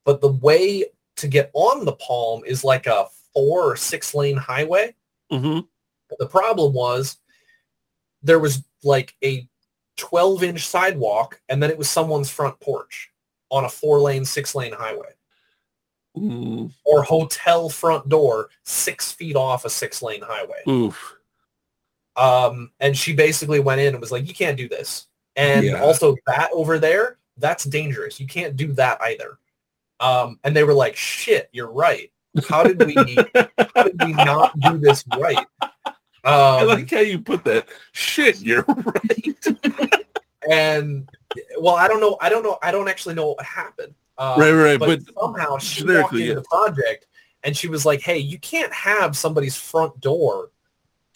But 0.05 0.21
the 0.21 0.31
way 0.33 0.85
to 1.17 1.27
get 1.27 1.51
on 1.53 1.85
the 1.85 1.93
Palm 1.93 2.43
is 2.45 2.63
like 2.63 2.87
a 2.87 3.07
four 3.33 3.71
or 3.71 3.75
six 3.75 4.15
lane 4.15 4.37
highway. 4.37 4.95
hmm 5.31 5.59
the 6.19 6.25
problem 6.25 6.73
was 6.73 7.17
there 8.23 8.39
was 8.39 8.63
like 8.83 9.13
a 9.23 9.47
12 9.97 10.43
inch 10.43 10.67
sidewalk 10.67 11.41
and 11.49 11.61
then 11.61 11.69
it 11.69 11.77
was 11.77 11.89
someone's 11.89 12.29
front 12.29 12.59
porch 12.59 13.11
on 13.49 13.65
a 13.65 13.69
four 13.69 13.99
lane, 13.99 14.25
six 14.25 14.55
lane 14.55 14.73
highway 14.73 15.09
Mm, 16.17 16.71
or 16.83 17.03
hotel 17.03 17.69
front 17.69 18.09
door 18.09 18.49
six 18.63 19.11
feet 19.11 19.35
off 19.35 19.65
a 19.65 19.69
six 19.69 20.01
lane 20.01 20.21
highway. 20.23 20.63
oof. 20.67 21.15
Um, 22.15 22.71
and 22.79 22.97
she 22.97 23.13
basically 23.13 23.59
went 23.59 23.81
in 23.81 23.93
and 23.93 24.01
was 24.01 24.11
like, 24.11 24.27
you 24.27 24.33
can't 24.33 24.57
do 24.57 24.67
this. 24.67 25.05
And 25.35 25.63
Yeah. 25.63 25.79
also 25.79 26.15
that 26.25 26.49
over 26.51 26.79
there, 26.79 27.19
that's 27.37 27.65
dangerous. 27.65 28.19
You 28.19 28.25
can't 28.25 28.55
do 28.55 28.73
that 28.73 28.99
either. 29.01 29.37
Um, 29.99 30.39
and 30.43 30.55
they 30.55 30.63
were 30.63 30.73
like, 30.73 30.95
shit, 30.95 31.49
you're 31.51 31.71
right. 31.71 32.11
How 32.49 32.63
did 32.63 32.79
we, 32.83 32.95
how 33.75 33.83
did 33.83 34.01
we 34.01 34.13
not 34.13 34.59
do 34.59 34.79
this 34.79 35.05
right? 35.15 35.37
I 36.27 36.61
Um, 36.61 36.67
like 36.67 36.89
how 36.91 36.99
you 36.99 37.19
put 37.19 37.43
that. 37.45 37.67
Shit, 37.93 38.41
you're 38.41 38.63
right. 38.67 40.05
and 40.49 41.09
well, 41.59 41.75
I 41.75 41.87
don't 41.87 42.01
know. 42.01 42.17
I 42.21 42.29
don't 42.29 42.43
know. 42.43 42.57
I 42.61 42.71
don't 42.71 42.87
actually 42.87 43.15
know 43.15 43.29
what 43.29 43.45
happened. 43.45 43.93
Um, 44.17 44.39
Right, 44.39 44.51
right, 44.51 44.79
But, 44.79 45.05
but 45.05 45.15
somehow 45.19 45.57
she 45.57 45.83
walked 45.85 46.13
into 46.13 46.25
yeah. 46.25 46.33
the 46.35 46.43
project 46.43 47.05
and 47.43 47.55
she 47.55 47.67
was 47.67 47.85
like, 47.85 48.01
"Hey, 48.01 48.17
you 48.17 48.39
can't 48.39 48.73
have 48.73 49.15
somebody's 49.15 49.55
front 49.55 49.99
door 50.01 50.49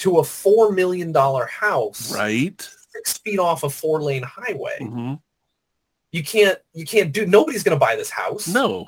to 0.02 0.18
a 0.18 0.24
four 0.24 0.72
million 0.72 1.12
dollar 1.12 1.46
house 1.46 2.12
right. 2.16 2.60
six 2.92 3.18
feet 3.20 3.38
off 3.38 3.64
a 3.64 3.70
four 3.70 4.02
lane 4.02 4.24
highway. 4.24 4.78
hmm 4.80 5.14
You 6.12 6.24
can't. 6.24 6.58
You 6.74 6.86
can't 6.86 7.12
do. 7.12 7.26
Nobody's 7.26 7.64
gonna 7.64 7.78
buy 7.78 7.96
this 7.96 8.10
house. 8.10 8.48
No. 8.48 8.88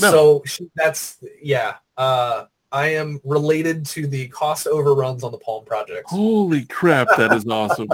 no. 0.00 0.10
So 0.10 0.42
she, 0.46 0.70
that's 0.76 1.18
yeah. 1.42 1.76
Uh, 1.96 2.44
I 2.72 2.88
am 2.88 3.20
related 3.22 3.84
to 3.86 4.06
the 4.06 4.28
cost 4.28 4.66
overruns 4.66 5.22
on 5.22 5.30
the 5.30 5.38
Palm 5.38 5.64
project. 5.64 6.08
Holy 6.08 6.64
crap, 6.70 7.06
that 7.18 7.32
is 7.32 7.46
awesome. 7.46 7.88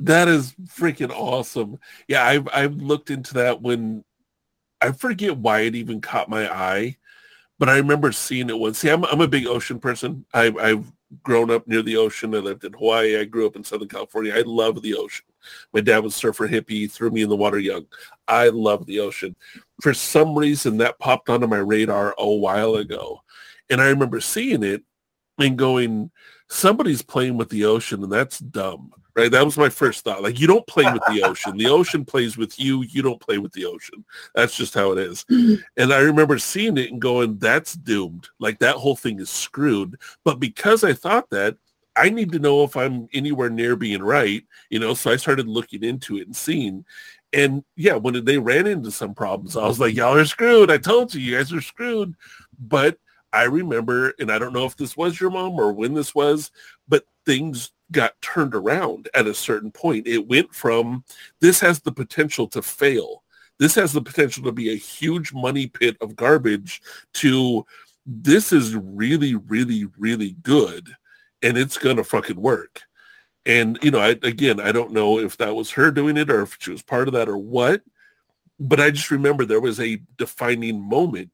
that 0.00 0.28
is 0.28 0.54
freaking 0.66 1.10
awesome. 1.10 1.78
Yeah, 2.08 2.24
I've 2.24 2.46
I've 2.52 2.76
looked 2.76 3.10
into 3.10 3.34
that 3.34 3.62
when 3.62 4.04
I 4.82 4.92
forget 4.92 5.36
why 5.38 5.60
it 5.60 5.74
even 5.74 6.00
caught 6.00 6.28
my 6.28 6.52
eye, 6.52 6.98
but 7.58 7.70
I 7.70 7.78
remember 7.78 8.12
seeing 8.12 8.50
it 8.50 8.58
once. 8.58 8.78
See, 8.78 8.90
I'm 8.90 9.04
I'm 9.06 9.22
a 9.22 9.28
big 9.28 9.46
ocean 9.46 9.80
person. 9.80 10.26
I 10.34 10.52
I've 10.60 10.92
grown 11.22 11.50
up 11.50 11.66
near 11.66 11.82
the 11.82 11.96
ocean. 11.96 12.34
I 12.34 12.38
lived 12.38 12.64
in 12.64 12.72
Hawaii. 12.72 13.18
I 13.18 13.24
grew 13.24 13.46
up 13.46 13.56
in 13.56 13.64
Southern 13.64 13.88
California. 13.88 14.34
I 14.34 14.42
love 14.42 14.82
the 14.82 14.94
ocean. 14.94 15.26
My 15.72 15.80
dad 15.80 16.00
was 16.00 16.14
surfer 16.14 16.48
hippie, 16.48 16.90
threw 16.90 17.10
me 17.10 17.22
in 17.22 17.28
the 17.28 17.36
water 17.36 17.58
young. 17.58 17.86
I 18.28 18.48
love 18.48 18.86
the 18.86 19.00
ocean. 19.00 19.36
For 19.80 19.94
some 19.94 20.36
reason 20.36 20.76
that 20.78 20.98
popped 20.98 21.28
onto 21.28 21.46
my 21.46 21.58
radar 21.58 22.14
a 22.18 22.28
while 22.28 22.76
ago. 22.76 23.22
And 23.72 23.80
I 23.80 23.88
remember 23.88 24.20
seeing 24.20 24.62
it 24.62 24.84
and 25.38 25.58
going, 25.58 26.10
somebody's 26.48 27.02
playing 27.02 27.36
with 27.36 27.48
the 27.48 27.64
ocean 27.64 28.04
and 28.04 28.12
that's 28.12 28.38
dumb 28.38 28.92
right? 29.14 29.30
That 29.30 29.44
was 29.44 29.58
my 29.58 29.68
first 29.68 30.04
thought 30.04 30.22
like 30.22 30.40
you 30.40 30.46
don't 30.46 30.66
play 30.66 30.90
with 30.90 31.02
the 31.08 31.22
ocean. 31.22 31.56
The 31.56 31.68
ocean 31.68 32.04
plays 32.04 32.36
with 32.36 32.58
you. 32.58 32.82
You 32.82 33.02
don't 33.02 33.20
play 33.20 33.38
with 33.38 33.52
the 33.52 33.66
ocean. 33.66 34.04
That's 34.34 34.56
just 34.56 34.74
how 34.74 34.92
it 34.92 34.98
is. 34.98 35.24
Mm-hmm. 35.24 35.62
And 35.76 35.92
i 35.92 35.98
remember 35.98 36.38
seeing 36.38 36.76
it 36.78 36.90
and 36.90 37.00
going 37.00 37.38
that's 37.38 37.74
doomed. 37.74 38.28
Like 38.38 38.58
that 38.60 38.76
whole 38.76 38.96
thing 38.96 39.20
is 39.20 39.30
screwed. 39.30 39.98
But 40.24 40.40
because 40.40 40.84
i 40.84 40.92
thought 40.92 41.30
that 41.30 41.56
i 41.94 42.08
need 42.08 42.32
to 42.32 42.38
know 42.38 42.64
if 42.64 42.74
i'm 42.74 43.06
anywhere 43.12 43.50
near 43.50 43.76
being 43.76 44.02
right 44.02 44.44
you 44.70 44.78
know? 44.78 44.94
So 44.94 45.10
i 45.10 45.16
started 45.16 45.46
looking 45.46 45.84
into 45.84 46.16
it 46.18 46.26
and 46.26 46.36
seeing. 46.36 46.84
And 47.34 47.64
yeah 47.76 47.94
when 47.94 48.24
they 48.24 48.38
ran 48.38 48.66
into 48.66 48.90
some 48.90 49.14
problems 49.14 49.56
i 49.56 49.66
was 49.66 49.80
like 49.80 49.94
y'all 49.94 50.16
are 50.16 50.24
screwed. 50.24 50.70
I 50.70 50.78
told 50.78 51.14
you 51.14 51.20
you 51.20 51.36
guys 51.36 51.52
are 51.52 51.60
screwed. 51.60 52.14
But 52.58 52.98
I 53.32 53.44
remember, 53.44 54.12
and 54.18 54.30
I 54.30 54.38
don't 54.38 54.52
know 54.52 54.66
if 54.66 54.76
this 54.76 54.96
was 54.96 55.20
your 55.20 55.30
mom 55.30 55.52
or 55.52 55.72
when 55.72 55.94
this 55.94 56.14
was, 56.14 56.50
but 56.88 57.04
things 57.24 57.72
got 57.90 58.20
turned 58.22 58.54
around 58.54 59.08
at 59.14 59.26
a 59.26 59.34
certain 59.34 59.70
point. 59.70 60.06
It 60.06 60.28
went 60.28 60.54
from 60.54 61.04
this 61.40 61.60
has 61.60 61.80
the 61.80 61.92
potential 61.92 62.46
to 62.48 62.62
fail. 62.62 63.22
This 63.58 63.74
has 63.74 63.92
the 63.92 64.02
potential 64.02 64.44
to 64.44 64.52
be 64.52 64.72
a 64.72 64.76
huge 64.76 65.32
money 65.32 65.66
pit 65.66 65.96
of 66.00 66.16
garbage 66.16 66.82
to 67.14 67.64
this 68.06 68.52
is 68.52 68.74
really, 68.74 69.34
really, 69.34 69.86
really 69.98 70.36
good 70.42 70.88
and 71.42 71.56
it's 71.56 71.78
going 71.78 71.96
to 71.96 72.04
fucking 72.04 72.40
work. 72.40 72.82
And, 73.44 73.78
you 73.82 73.90
know, 73.90 73.98
I, 73.98 74.10
again, 74.22 74.60
I 74.60 74.72
don't 74.72 74.92
know 74.92 75.18
if 75.18 75.36
that 75.38 75.54
was 75.54 75.72
her 75.72 75.90
doing 75.90 76.16
it 76.16 76.30
or 76.30 76.42
if 76.42 76.56
she 76.60 76.70
was 76.70 76.82
part 76.82 77.08
of 77.08 77.14
that 77.14 77.28
or 77.28 77.38
what, 77.38 77.82
but 78.60 78.80
I 78.80 78.90
just 78.90 79.10
remember 79.10 79.44
there 79.44 79.60
was 79.60 79.80
a 79.80 80.00
defining 80.16 80.80
moment 80.80 81.30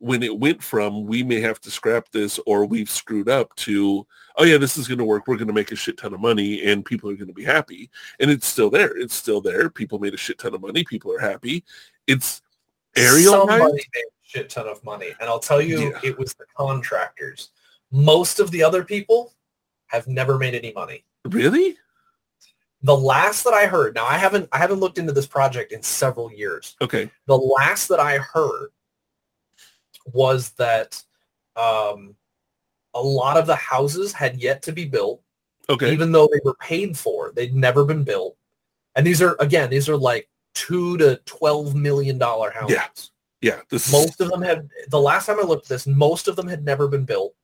when 0.00 0.22
it 0.22 0.38
went 0.38 0.62
from 0.62 1.06
we 1.06 1.22
may 1.22 1.40
have 1.40 1.60
to 1.60 1.70
scrap 1.70 2.10
this 2.10 2.40
or 2.46 2.64
we've 2.66 2.90
screwed 2.90 3.28
up 3.28 3.54
to 3.54 4.06
oh 4.36 4.44
yeah 4.44 4.56
this 4.56 4.76
is 4.76 4.88
going 4.88 4.98
to 4.98 5.04
work. 5.04 5.26
We're 5.26 5.36
going 5.36 5.46
to 5.48 5.54
make 5.54 5.72
a 5.72 5.76
shit 5.76 5.96
ton 5.98 6.14
of 6.14 6.20
money 6.20 6.64
and 6.64 6.84
people 6.84 7.08
are 7.10 7.14
going 7.14 7.28
to 7.28 7.34
be 7.34 7.44
happy. 7.44 7.90
And 8.18 8.30
it's 8.30 8.46
still 8.46 8.70
there. 8.70 8.96
It's 8.96 9.14
still 9.14 9.40
there. 9.40 9.68
People 9.70 9.98
made 9.98 10.14
a 10.14 10.16
shit 10.16 10.38
ton 10.38 10.54
of 10.54 10.62
money. 10.62 10.82
People 10.84 11.12
are 11.14 11.18
happy. 11.20 11.64
It's 12.06 12.42
aerial 12.96 13.32
Somebody 13.46 13.72
made 13.72 14.04
a 14.04 14.10
shit 14.22 14.48
ton 14.50 14.66
of 14.68 14.82
money, 14.84 15.08
and 15.20 15.28
I'll 15.28 15.38
tell 15.38 15.60
you, 15.62 15.90
Yeah. 15.90 16.00
it 16.02 16.18
was 16.18 16.34
the 16.34 16.46
contractors. 16.56 17.50
Most 17.92 18.40
of 18.40 18.50
the 18.50 18.62
other 18.62 18.82
people 18.84 19.34
have 19.86 20.06
never 20.08 20.38
made 20.38 20.54
any 20.54 20.72
money. 20.72 21.04
really? 21.26 21.76
The 22.82 22.96
last 22.96 23.44
that 23.44 23.52
I 23.52 23.66
heard, 23.66 23.94
now 23.94 24.06
I 24.06 24.16
haven't 24.16 24.48
I 24.52 24.58
haven't 24.58 24.80
looked 24.80 24.96
into 24.96 25.12
this 25.12 25.26
project 25.26 25.72
in 25.72 25.82
several 25.82 26.32
years. 26.32 26.76
okay. 26.80 27.10
The 27.26 27.36
last 27.36 27.88
that 27.88 28.00
I 28.00 28.16
heard 28.16 28.70
was 30.06 30.50
that 30.52 31.02
um, 31.56 32.14
a 32.94 33.02
lot 33.02 33.36
of 33.36 33.46
the 33.46 33.56
houses 33.56 34.12
had 34.12 34.40
yet 34.40 34.62
to 34.62 34.72
be 34.72 34.84
built, 34.84 35.22
Okay. 35.68 35.92
even 35.92 36.12
though 36.12 36.28
they 36.32 36.40
were 36.44 36.54
paid 36.54 36.96
for. 36.96 37.32
They'd 37.34 37.54
never 37.54 37.84
been 37.84 38.04
built. 38.04 38.36
And 38.96 39.06
these 39.06 39.22
are 39.22 39.36
again, 39.38 39.70
these 39.70 39.88
are 39.88 39.96
like 39.96 40.28
two 40.54 40.96
to 40.98 41.16
twelve 41.26 41.74
million 41.74 42.18
dollar 42.18 42.50
houses. 42.50 42.76
Yeah. 43.40 43.54
yeah. 43.56 43.60
This 43.70 43.86
is 43.86 43.92
Most 43.92 44.20
of 44.20 44.30
them 44.30 44.42
had 44.42 44.68
the 44.88 45.00
last 45.00 45.26
time 45.26 45.38
I 45.38 45.42
looked 45.42 45.66
at 45.66 45.68
this, 45.68 45.86
most 45.86 46.26
of 46.28 46.36
them 46.36 46.48
had 46.48 46.64
never 46.64 46.88
been 46.88 47.04
built. 47.04 47.34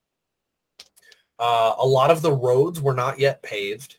Uh, 1.39 1.75
a 1.79 1.87
lot 1.87 2.11
of 2.11 2.23
the 2.23 2.33
roads 2.33 2.81
were 2.81 2.95
not 2.95 3.19
yet 3.19 3.43
paved. 3.43 3.97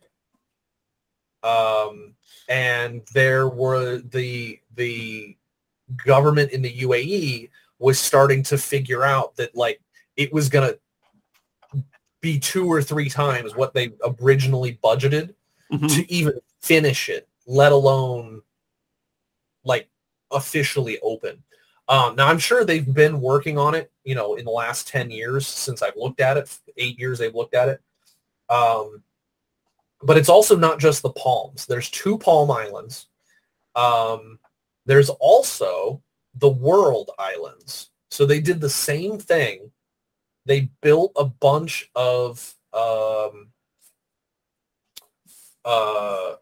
Um, 1.44 2.16
and 2.50 3.04
there 3.14 3.48
were 3.48 4.00
the 4.00 4.60
the 4.76 5.38
government 6.06 6.52
in 6.52 6.62
the 6.62 6.80
UAE 6.80 7.50
was 7.80 8.00
starting 8.00 8.44
to 8.44 8.58
figure 8.58 9.04
out 9.04 9.36
that 9.36 9.56
like 9.56 9.80
it 10.16 10.32
was 10.34 10.50
gonna 10.50 10.74
be 12.22 12.40
two 12.40 12.66
or 12.72 12.82
three 12.82 13.10
times 13.10 13.56
what 13.56 13.74
they 13.74 13.92
originally 14.22 14.80
budgeted 14.84 15.34
Mhm. 15.72 15.94
to 15.96 16.12
even 16.12 16.40
finish 16.62 17.10
it, 17.10 17.28
let 17.46 17.72
alone 17.72 18.42
like 19.64 19.88
officially 20.32 20.98
open. 21.02 21.44
Um, 21.90 22.16
now 22.16 22.28
I'm 22.28 22.40
sure 22.40 22.66
they've 22.66 22.94
been 22.94 23.22
working 23.22 23.58
on 23.58 23.76
it, 23.76 23.92
you 24.04 24.16
know, 24.16 24.36
in 24.36 24.46
the 24.46 24.52
last 24.52 24.88
10 24.88 25.10
years 25.12 25.48
since 25.48 25.82
I've 25.82 25.96
looked 25.96 26.20
at 26.20 26.38
it, 26.38 26.58
eight 26.78 27.00
years 27.00 27.20
they've 27.20 27.36
looked 27.36 27.54
at 27.54 27.70
it. 27.70 27.82
Um, 28.50 29.04
but 30.02 30.18
it's 30.18 30.30
also 30.30 30.56
not 30.56 30.80
just 30.80 31.02
the 31.02 31.12
palms. 31.12 31.66
There's 31.66 31.90
two 31.90 32.18
palm 32.18 32.50
islands. 32.52 33.08
Um, 33.76 34.40
there's 34.86 35.10
also 35.10 36.02
the 36.40 36.50
world 36.50 37.12
islands. 37.18 37.90
So 38.12 38.26
they 38.26 38.40
did 38.40 38.62
the 38.62 38.70
same 38.70 39.18
thing. 39.18 39.72
They 40.46 40.70
built 40.82 41.12
a 41.16 41.26
bunch 41.26 41.90
of 41.96 42.56
um, 42.74 43.50
uh, 45.66 46.36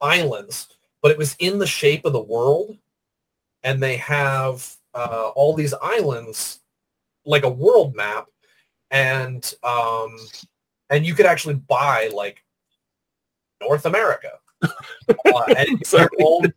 islands, 0.00 0.68
but 1.02 1.10
it 1.10 1.18
was 1.18 1.36
in 1.38 1.58
the 1.58 1.66
shape 1.66 2.04
of 2.04 2.12
the 2.12 2.20
world, 2.20 2.76
and 3.62 3.82
they 3.82 3.96
have 3.98 4.68
uh, 4.94 5.30
all 5.34 5.54
these 5.54 5.74
islands 5.80 6.60
like 7.24 7.44
a 7.44 7.48
world 7.48 7.94
map, 7.94 8.26
and 8.90 9.54
um, 9.62 10.16
and 10.90 11.06
you 11.06 11.14
could 11.14 11.26
actually 11.26 11.54
buy 11.54 12.10
like 12.12 12.42
North 13.60 13.86
America. 13.86 14.32
Uh, 15.26 15.44
and 15.56 15.68
it's 15.80 15.92
your 15.92 16.08
own- 16.20 16.52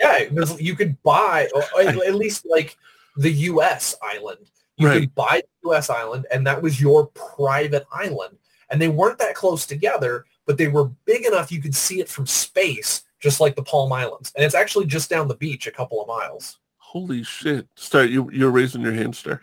yeah, 0.00 0.24
there's- 0.30 0.60
you 0.60 0.74
could 0.74 1.00
buy 1.02 1.48
or 1.54 1.62
at 1.80 1.96
at 2.06 2.14
least 2.14 2.46
like 2.46 2.76
the 3.16 3.30
U.S. 3.30 3.94
island. 4.02 4.50
You 4.76 4.88
Right. 4.88 5.00
could 5.02 5.14
buy 5.14 5.40
the 5.62 5.68
U.S. 5.70 5.88
island, 5.88 6.26
and 6.32 6.44
that 6.46 6.60
was 6.60 6.80
your 6.80 7.06
private 7.08 7.86
island. 7.92 8.36
And 8.70 8.82
they 8.82 8.88
weren't 8.88 9.18
that 9.20 9.36
close 9.36 9.66
together, 9.66 10.24
but 10.46 10.58
they 10.58 10.66
were 10.66 10.86
big 11.04 11.24
enough 11.26 11.52
you 11.52 11.62
could 11.62 11.74
see 11.76 12.00
it 12.00 12.08
from 12.08 12.26
space, 12.26 13.02
just 13.20 13.38
like 13.40 13.54
the 13.54 13.62
Palm 13.62 13.92
Islands. 13.92 14.32
And 14.34 14.44
it's 14.44 14.54
actually 14.56 14.86
just 14.86 15.08
down 15.10 15.28
the 15.28 15.36
beach, 15.36 15.68
a 15.68 15.70
couple 15.70 16.00
of 16.02 16.08
miles. 16.08 16.58
Holy 16.78 17.22
shit. 17.22 17.68
Star, 17.76 18.04
you, 18.04 18.28
you're 18.32 18.50
raising 18.50 18.80
your 18.82 18.92
hand, 18.94 19.14
Star. 19.14 19.42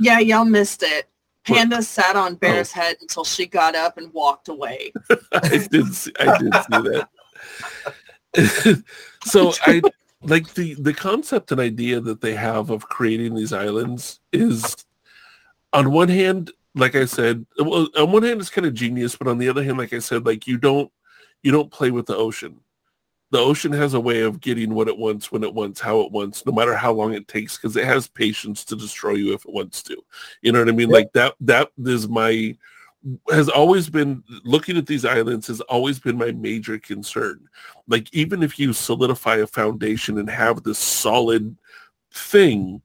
Yeah, 0.00 0.18
y'all 0.18 0.44
missed 0.44 0.82
it. 0.82 1.08
What? 1.46 1.58
Panda 1.58 1.82
sat 1.82 2.16
on 2.16 2.32
oh. 2.32 2.36
Bear's 2.36 2.72
Oh. 2.76 2.80
head 2.80 2.96
until 3.00 3.24
she 3.24 3.46
got 3.46 3.76
up 3.76 3.98
and 3.98 4.12
walked 4.12 4.48
away. 4.48 4.92
I 5.32 5.64
did 5.70 5.94
see, 5.94 6.12
I 6.18 6.38
did 6.38 6.52
see 6.54 6.60
that. 6.70 7.08
so 9.24 9.52
I 9.66 9.82
like 10.22 10.54
the 10.54 10.74
the 10.74 10.94
concept 10.94 11.52
and 11.52 11.60
idea 11.60 12.00
that 12.00 12.20
they 12.20 12.34
have 12.34 12.70
of 12.70 12.88
creating 12.88 13.34
these 13.34 13.52
islands 13.52 14.20
is 14.32 14.76
on 15.72 15.90
one 15.90 16.08
hand, 16.08 16.50
like 16.74 16.94
I 16.94 17.06
said, 17.06 17.46
well, 17.58 17.88
on 17.96 18.12
one 18.12 18.22
hand 18.22 18.40
it's 18.40 18.50
kind 18.50 18.66
of 18.66 18.74
genius, 18.74 19.16
but 19.16 19.28
on 19.28 19.38
the 19.38 19.48
other 19.48 19.64
hand, 19.64 19.78
like 19.78 19.92
I 19.92 19.98
said, 19.98 20.26
like 20.26 20.46
you 20.46 20.58
don't 20.58 20.90
you 21.42 21.50
don't 21.52 21.70
play 21.70 21.90
with 21.90 22.06
the 22.06 22.16
ocean. 22.16 22.60
The 23.30 23.38
ocean 23.38 23.72
has 23.72 23.94
a 23.94 24.00
way 24.00 24.20
of 24.20 24.40
getting 24.40 24.74
what 24.74 24.88
it 24.88 24.96
wants 24.98 25.32
when 25.32 25.42
it 25.42 25.54
wants, 25.54 25.80
how 25.80 26.00
it 26.00 26.12
wants, 26.12 26.44
no 26.44 26.52
matter 26.52 26.76
how 26.76 26.92
long 26.92 27.14
it 27.14 27.28
takes, 27.28 27.56
because 27.56 27.76
it 27.78 27.86
has 27.86 28.06
patience 28.06 28.62
to 28.66 28.76
destroy 28.76 29.14
you 29.14 29.32
if 29.32 29.46
it 29.46 29.52
wants 29.52 29.82
to. 29.84 29.96
You 30.42 30.52
know 30.52 30.58
what 30.58 30.68
I 30.68 30.72
mean? 30.72 30.90
Yeah. 30.90 30.96
Like 30.96 31.12
that 31.14 31.34
that 31.40 31.70
is 31.78 32.08
my 32.08 32.56
has 33.30 33.48
always 33.48 33.90
been 33.90 34.22
looking 34.44 34.76
at 34.76 34.86
these 34.86 35.04
islands 35.04 35.46
has 35.48 35.60
always 35.62 35.98
been 35.98 36.16
my 36.16 36.30
major 36.32 36.78
concern. 36.78 37.48
Like 37.88 38.12
even 38.14 38.42
if 38.42 38.58
you 38.58 38.72
solidify 38.72 39.36
a 39.36 39.46
foundation 39.46 40.18
and 40.18 40.30
have 40.30 40.62
this 40.62 40.78
solid 40.78 41.56
thing, 42.12 42.80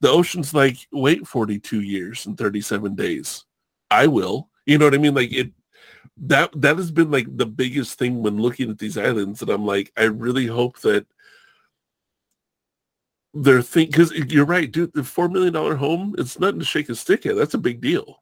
the 0.00 0.08
ocean's 0.08 0.54
like, 0.54 0.76
wait 0.92 1.26
42 1.26 1.82
years 1.82 2.26
and 2.26 2.36
37 2.36 2.94
days. 2.94 3.44
I 3.90 4.06
will. 4.06 4.48
You 4.66 4.78
know 4.78 4.86
what 4.86 4.94
I 4.94 4.98
mean? 4.98 5.14
Like 5.14 5.32
it 5.32 5.52
that 6.22 6.50
that 6.60 6.76
has 6.76 6.90
been 6.90 7.10
like 7.10 7.34
the 7.36 7.46
biggest 7.46 7.98
thing 7.98 8.22
when 8.22 8.40
looking 8.40 8.70
at 8.70 8.78
these 8.78 8.98
islands 8.98 9.40
and 9.42 9.50
I'm 9.50 9.64
like, 9.64 9.92
I 9.96 10.04
really 10.04 10.46
hope 10.46 10.80
that 10.80 11.06
they're 13.32 13.62
think 13.62 13.92
because 13.92 14.12
you're 14.12 14.44
right, 14.44 14.70
dude. 14.70 14.92
The 14.92 15.04
four 15.04 15.28
million 15.28 15.52
dollar 15.52 15.76
home, 15.76 16.14
it's 16.18 16.40
nothing 16.40 16.58
to 16.58 16.64
shake 16.64 16.88
a 16.88 16.94
stick 16.94 17.26
at. 17.26 17.36
That's 17.36 17.54
a 17.54 17.58
big 17.58 17.80
deal. 17.80 18.19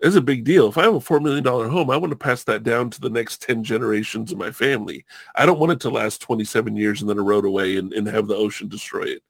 It's 0.00 0.16
a 0.16 0.20
big 0.20 0.44
deal. 0.44 0.68
If 0.68 0.76
I 0.76 0.82
have 0.82 0.94
a 0.94 1.00
four 1.00 1.20
million 1.20 1.42
dollar 1.42 1.68
home, 1.68 1.90
I 1.90 1.96
want 1.96 2.10
to 2.10 2.16
pass 2.18 2.44
that 2.44 2.62
down 2.62 2.90
to 2.90 3.00
the 3.00 3.08
next 3.08 3.40
ten 3.40 3.64
generations 3.64 4.30
of 4.30 4.38
my 4.38 4.50
family. 4.50 5.04
I 5.36 5.46
don't 5.46 5.58
want 5.58 5.72
it 5.72 5.80
to 5.80 5.90
last 5.90 6.20
twenty 6.20 6.44
seven 6.44 6.76
years 6.76 7.00
and 7.00 7.08
then 7.08 7.18
erode 7.18 7.46
away 7.46 7.76
and, 7.78 7.92
and 7.94 8.06
have 8.06 8.26
the 8.26 8.36
ocean 8.36 8.68
destroy 8.68 9.04
it. 9.04 9.22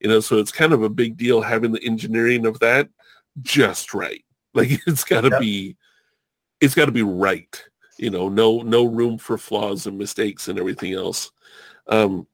You 0.00 0.08
know, 0.10 0.20
so 0.20 0.38
it's 0.38 0.52
kind 0.52 0.72
of 0.74 0.82
a 0.82 0.90
big 0.90 1.16
deal 1.16 1.40
having 1.40 1.72
the 1.72 1.82
engineering 1.84 2.44
of 2.44 2.58
that 2.60 2.88
just 3.42 3.94
right. 3.94 4.24
Like 4.52 4.80
it's 4.86 5.04
got 5.04 5.20
to 5.20 5.28
Yep. 5.30 5.40
be, 5.40 5.76
it's 6.60 6.74
got 6.74 6.86
to 6.86 6.92
be 6.92 7.04
right. 7.04 7.62
You 7.98 8.10
know, 8.10 8.28
no 8.28 8.62
no 8.62 8.84
room 8.84 9.16
for 9.16 9.38
flaws 9.38 9.86
and 9.86 9.96
mistakes 9.96 10.48
and 10.48 10.58
everything 10.58 10.92
else. 10.92 11.30
Um, 11.86 12.26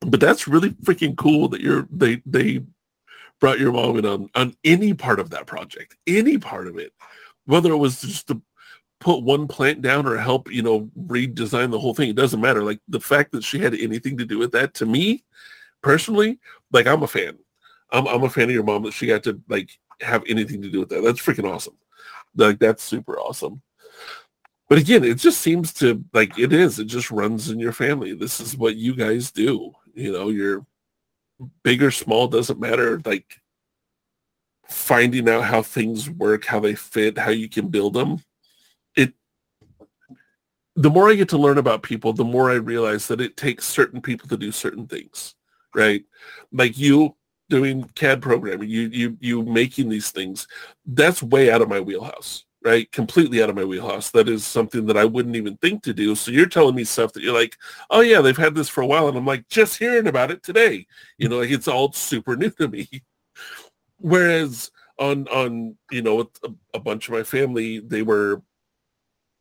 but 0.00 0.18
that's 0.18 0.48
really 0.48 0.70
freaking 0.70 1.16
cool 1.16 1.48
that 1.50 1.60
you're 1.60 1.86
they 1.92 2.20
they 2.26 2.62
brought 3.40 3.58
your 3.58 3.72
mom 3.72 3.98
in 3.98 4.06
on 4.06 4.22
um, 4.22 4.30
on 4.34 4.54
any 4.64 4.94
part 4.94 5.18
of 5.18 5.30
that 5.30 5.46
project, 5.46 5.96
any 6.06 6.38
part 6.38 6.68
of 6.68 6.78
it, 6.78 6.92
whether 7.46 7.72
it 7.72 7.76
was 7.76 8.00
just 8.00 8.28
to 8.28 8.40
put 9.00 9.22
one 9.22 9.48
plant 9.48 9.80
down 9.80 10.06
or 10.06 10.16
help 10.18 10.52
you 10.52 10.62
know 10.62 10.90
redesign 11.06 11.70
the 11.70 11.78
whole 11.78 11.94
thing. 11.94 12.10
It 12.10 12.16
doesn't 12.16 12.40
matter. 12.40 12.62
Like 12.62 12.80
the 12.88 13.00
fact 13.00 13.32
that 13.32 13.42
she 13.42 13.58
had 13.58 13.74
anything 13.74 14.18
to 14.18 14.26
do 14.26 14.38
with 14.38 14.52
that 14.52 14.74
to 14.74 14.86
me 14.86 15.24
personally, 15.82 16.38
like 16.70 16.86
I'm 16.86 17.02
a 17.02 17.08
fan. 17.08 17.38
I'm 17.90 18.06
I'm 18.06 18.22
a 18.22 18.30
fan 18.30 18.44
of 18.44 18.50
your 18.50 18.62
mom 18.62 18.84
that 18.84 18.92
she 18.92 19.06
got 19.06 19.24
to 19.24 19.40
like 19.48 19.70
have 20.00 20.22
anything 20.28 20.62
to 20.62 20.70
do 20.70 20.80
with 20.80 20.90
that. 20.90 21.02
That's 21.02 21.20
freaking 21.20 21.50
awesome. 21.50 21.76
Like 22.36 22.58
that's 22.58 22.82
super 22.82 23.18
awesome. 23.18 23.62
But 24.68 24.78
again, 24.78 25.02
it 25.02 25.14
just 25.14 25.40
seems 25.40 25.72
to 25.74 26.04
like 26.12 26.38
it 26.38 26.52
is. 26.52 26.78
It 26.78 26.84
just 26.84 27.10
runs 27.10 27.50
in 27.50 27.58
your 27.58 27.72
family. 27.72 28.14
This 28.14 28.38
is 28.38 28.56
what 28.56 28.76
you 28.76 28.94
guys 28.94 29.32
do. 29.32 29.72
You 29.94 30.12
know, 30.12 30.28
you're 30.28 30.64
big 31.62 31.82
or 31.82 31.90
small 31.90 32.28
doesn't 32.28 32.60
matter. 32.60 33.00
Like 33.04 33.40
finding 34.68 35.28
out 35.28 35.44
how 35.44 35.62
things 35.62 36.08
work, 36.08 36.44
how 36.44 36.60
they 36.60 36.74
fit, 36.74 37.18
how 37.18 37.30
you 37.30 37.48
can 37.48 37.68
build 37.68 37.94
them. 37.94 38.22
It 38.96 39.14
the 40.76 40.90
more 40.90 41.10
I 41.10 41.14
get 41.14 41.28
to 41.30 41.38
learn 41.38 41.58
about 41.58 41.82
people, 41.82 42.12
the 42.12 42.24
more 42.24 42.50
I 42.50 42.54
realize 42.54 43.06
that 43.08 43.20
it 43.20 43.36
takes 43.36 43.66
certain 43.66 44.00
people 44.00 44.28
to 44.28 44.36
do 44.36 44.52
certain 44.52 44.86
things. 44.86 45.34
Right? 45.74 46.04
Like 46.52 46.78
you 46.78 47.16
doing 47.48 47.84
CAD 47.94 48.22
programming, 48.22 48.68
you 48.68 48.82
you 48.88 49.16
you 49.20 49.42
making 49.42 49.88
these 49.88 50.10
things, 50.10 50.46
that's 50.86 51.22
way 51.22 51.50
out 51.50 51.62
of 51.62 51.68
my 51.68 51.80
wheelhouse 51.80 52.44
right? 52.62 52.90
Completely 52.92 53.42
out 53.42 53.48
of 53.48 53.56
my 53.56 53.64
wheelhouse. 53.64 54.10
That 54.10 54.28
is 54.28 54.44
something 54.44 54.86
that 54.86 54.96
I 54.96 55.04
wouldn't 55.04 55.36
even 55.36 55.56
think 55.58 55.82
to 55.84 55.94
do. 55.94 56.14
So 56.14 56.30
you're 56.30 56.46
telling 56.46 56.74
me 56.74 56.84
stuff 56.84 57.12
that 57.14 57.22
you're 57.22 57.38
like, 57.38 57.56
oh 57.88 58.00
yeah, 58.00 58.20
they've 58.20 58.36
had 58.36 58.54
this 58.54 58.68
for 58.68 58.82
a 58.82 58.86
while. 58.86 59.08
And 59.08 59.16
I'm 59.16 59.26
like, 59.26 59.48
just 59.48 59.78
hearing 59.78 60.06
about 60.06 60.30
it 60.30 60.42
today. 60.42 60.86
You 61.18 61.28
know, 61.28 61.38
like 61.38 61.50
it's 61.50 61.68
all 61.68 61.92
super 61.92 62.36
new 62.36 62.50
to 62.50 62.68
me. 62.68 62.88
Whereas 63.98 64.70
on, 64.98 65.26
on, 65.28 65.76
you 65.90 66.02
know, 66.02 66.20
a, 66.20 66.48
a 66.74 66.80
bunch 66.80 67.08
of 67.08 67.14
my 67.14 67.22
family, 67.22 67.80
they 67.80 68.02
were 68.02 68.42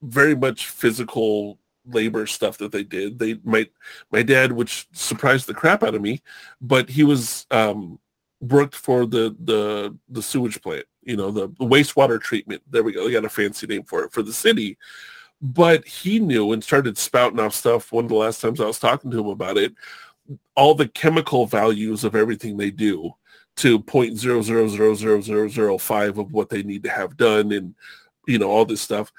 very 0.02 0.36
much 0.36 0.68
physical 0.68 1.60
labor 1.86 2.26
stuff 2.26 2.58
that 2.60 2.72
they 2.72 2.84
did. 2.84 3.20
They, 3.20 3.40
my, 3.44 3.68
my 4.12 4.24
dad, 4.24 4.54
which 4.54 4.88
surprised 4.94 5.48
the 5.48 5.54
crap 5.54 5.84
out 5.84 5.96
of 5.96 6.02
me, 6.02 6.22
but 6.62 6.90
he 6.90 7.04
was, 7.04 7.46
um, 7.52 8.00
worked 8.40 8.76
for 8.76 9.06
the, 9.06 9.36
the, 9.44 9.98
the 10.08 10.22
sewage 10.22 10.62
plant 10.62 10.86
you 11.04 11.16
know, 11.16 11.32
the 11.32 11.50
wastewater 11.50 12.22
treatment. 12.22 12.62
There 12.70 12.84
we 12.84 12.94
go. 12.94 13.06
They 13.06 13.14
got 13.14 13.26
a 13.26 13.30
fancy 13.30 13.68
name 13.68 13.84
for 13.84 14.04
it 14.04 14.12
for 14.12 14.22
the 14.22 14.34
city. 14.34 14.78
But 15.42 15.88
he 15.88 16.20
knew 16.20 16.52
and 16.52 16.64
started 16.64 16.98
spouting 16.98 17.40
off 17.40 17.54
stuff. 17.54 17.92
One 17.92 18.06
of 18.06 18.10
the 18.10 18.16
last 18.16 18.42
times 18.42 18.60
I 18.60 18.66
was 18.66 18.80
talking 18.80 19.10
to 19.12 19.20
him 19.20 19.28
about 19.28 19.58
it, 19.58 19.74
all 20.56 20.76
the 20.76 20.90
chemical 20.90 21.46
values 21.46 22.04
of 22.04 22.16
everything 22.16 22.58
they 22.58 22.72
do 22.72 23.14
to 23.58 23.80
point 23.80 24.18
zero 24.18 24.42
zero 24.42 24.68
zero 24.68 24.94
zero 24.94 25.22
zero 25.22 25.48
zero 25.48 25.78
five 25.78 26.18
of 26.18 26.32
what 26.32 26.50
they 26.50 26.64
need 26.64 26.84
to 26.84 26.90
have 26.90 27.18
done 27.18 27.52
and 27.52 27.76
you 28.28 28.38
know 28.38 28.50
all 28.50 28.66
this 28.66 28.82
stuff. 28.82 29.12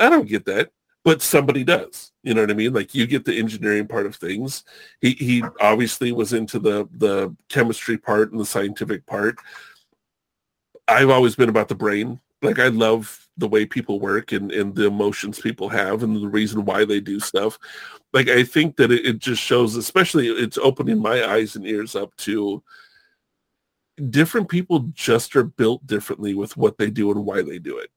I 0.00 0.10
don't 0.10 0.28
get 0.28 0.44
that, 0.46 0.70
but 1.04 1.22
somebody 1.22 1.64
does. 1.64 2.12
You 2.22 2.34
know 2.34 2.42
what 2.42 2.50
I 2.50 2.54
mean? 2.54 2.72
Like 2.72 2.94
you 2.94 3.06
get 3.06 3.24
the 3.24 3.38
engineering 3.38 3.86
part 3.86 4.06
of 4.06 4.16
things. 4.16 4.64
He 5.00 5.10
he 5.12 5.44
obviously 5.60 6.12
was 6.12 6.32
into 6.32 6.58
the 6.58 6.88
the 6.92 7.34
chemistry 7.48 7.96
part 7.96 8.32
and 8.32 8.40
the 8.40 8.46
scientific 8.46 9.06
part 9.06 9.38
I've 10.88 11.10
always 11.10 11.36
been 11.36 11.48
about 11.48 11.68
the 11.68 11.74
brain. 11.74 12.20
Like 12.42 12.58
I 12.58 12.68
love 12.68 13.26
the 13.36 13.48
way 13.48 13.66
people 13.66 14.00
work 14.00 14.32
and, 14.32 14.52
and 14.52 14.74
the 14.74 14.86
emotions 14.86 15.40
people 15.40 15.68
have 15.68 16.02
and 16.02 16.16
the 16.16 16.28
reason 16.28 16.64
why 16.64 16.84
they 16.84 17.00
do 17.00 17.20
stuff. 17.20 17.58
Like 18.12 18.28
I 18.28 18.44
think 18.44 18.76
that 18.76 18.92
it, 18.92 19.04
it 19.04 19.18
just 19.18 19.42
shows, 19.42 19.76
especially 19.76 20.28
it's 20.28 20.58
opening 20.58 21.00
my 21.00 21.24
eyes 21.24 21.56
and 21.56 21.66
ears 21.66 21.94
up 21.96 22.14
to 22.18 22.62
different 24.10 24.48
people 24.48 24.90
just 24.92 25.34
are 25.36 25.44
built 25.44 25.86
differently 25.86 26.34
with 26.34 26.56
what 26.56 26.78
they 26.78 26.90
do 26.90 27.10
and 27.10 27.24
why 27.24 27.42
they 27.42 27.58
do 27.58 27.78
it. 27.78 27.90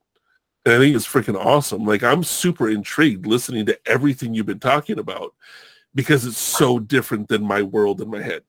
And 0.65 0.73
I 0.73 0.77
think 0.77 0.95
it's 0.95 1.07
freaking 1.07 1.37
awesome. 1.37 1.85
Like 1.85 2.03
I'm 2.03 2.23
super 2.23 2.69
intrigued 2.69 3.25
listening 3.25 3.65
to 3.67 3.79
everything 3.85 4.33
you've 4.33 4.45
been 4.45 4.59
talking 4.59 4.99
about 4.99 5.33
because 5.95 6.25
it's 6.25 6.37
so 6.37 6.79
different 6.79 7.27
than 7.27 7.43
my 7.43 7.61
world 7.61 8.01
in 8.01 8.09
my 8.09 8.21
head. 8.21 8.43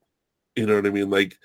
You 0.57 0.67
know 0.67 0.75
what 0.75 0.87
I 0.87 0.91
mean? 0.91 1.11
Like 1.11 1.39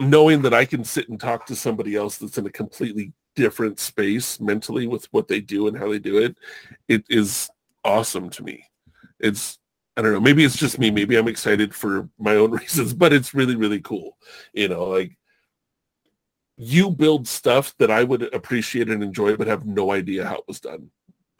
knowing 0.00 0.42
that 0.42 0.54
I 0.54 0.64
can 0.64 0.84
sit 0.84 1.08
and 1.08 1.20
talk 1.20 1.46
to 1.46 1.56
somebody 1.56 1.96
else 1.96 2.18
that's 2.18 2.38
in 2.38 2.46
a 2.46 2.50
completely 2.50 3.12
different 3.34 3.78
space 3.78 4.40
mentally 4.40 4.86
with 4.86 5.06
what 5.12 5.28
they 5.28 5.40
do 5.40 5.68
and 5.68 5.76
how 5.76 5.88
they 5.88 5.98
do 5.98 6.18
it, 6.18 6.36
it 6.88 7.04
is 7.08 7.48
awesome 7.84 8.30
to 8.30 8.42
me. 8.42 8.64
It's 9.20 9.58
I 9.96 10.02
don't 10.02 10.12
know, 10.12 10.20
maybe 10.20 10.44
it's 10.44 10.56
just 10.56 10.78
me, 10.78 10.92
maybe 10.92 11.16
I'm 11.16 11.26
excited 11.26 11.74
for 11.74 12.08
my 12.20 12.36
own 12.36 12.50
reasons, 12.62 12.94
but 12.94 13.12
it's 13.12 13.34
really, 13.34 13.56
really 13.56 13.80
cool. 13.80 14.16
You 14.52 14.68
know, 14.68 14.84
like 14.84 15.18
you 16.56 16.90
build 16.90 17.26
stuff 17.26 17.74
that 17.78 17.90
I 17.90 18.04
would 18.04 18.32
appreciate 18.34 18.88
and 18.88 19.02
enjoy, 19.02 19.36
but 19.36 19.48
have 19.48 19.66
no 19.66 19.92
idea 19.92 20.26
how 20.26 20.36
it 20.36 20.44
was 20.46 20.60
done. 20.60 20.90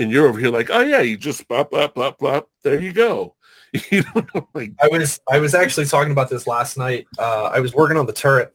And 0.00 0.10
you're 0.10 0.28
over 0.28 0.38
here 0.38 0.50
like, 0.50 0.70
oh 0.70 0.80
yeah, 0.80 1.00
you 1.00 1.16
just 1.16 1.46
blah 1.48 1.64
blah 1.64 1.88
blah 1.88 2.12
blah. 2.12 2.42
There 2.62 2.80
you 2.80 2.92
go. 2.92 3.34
you 3.90 4.02
know, 4.14 4.48
like 4.54 4.72
I 4.80 4.88
was 4.88 5.20
I 5.30 5.38
was 5.38 5.54
actually 5.54 5.86
talking 5.86 6.12
about 6.12 6.30
this 6.30 6.46
last 6.46 6.76
night. 6.78 7.06
Uh, 7.18 7.50
I 7.52 7.60
was 7.60 7.74
working 7.74 7.96
on 7.96 8.06
the 8.06 8.12
turret, 8.12 8.54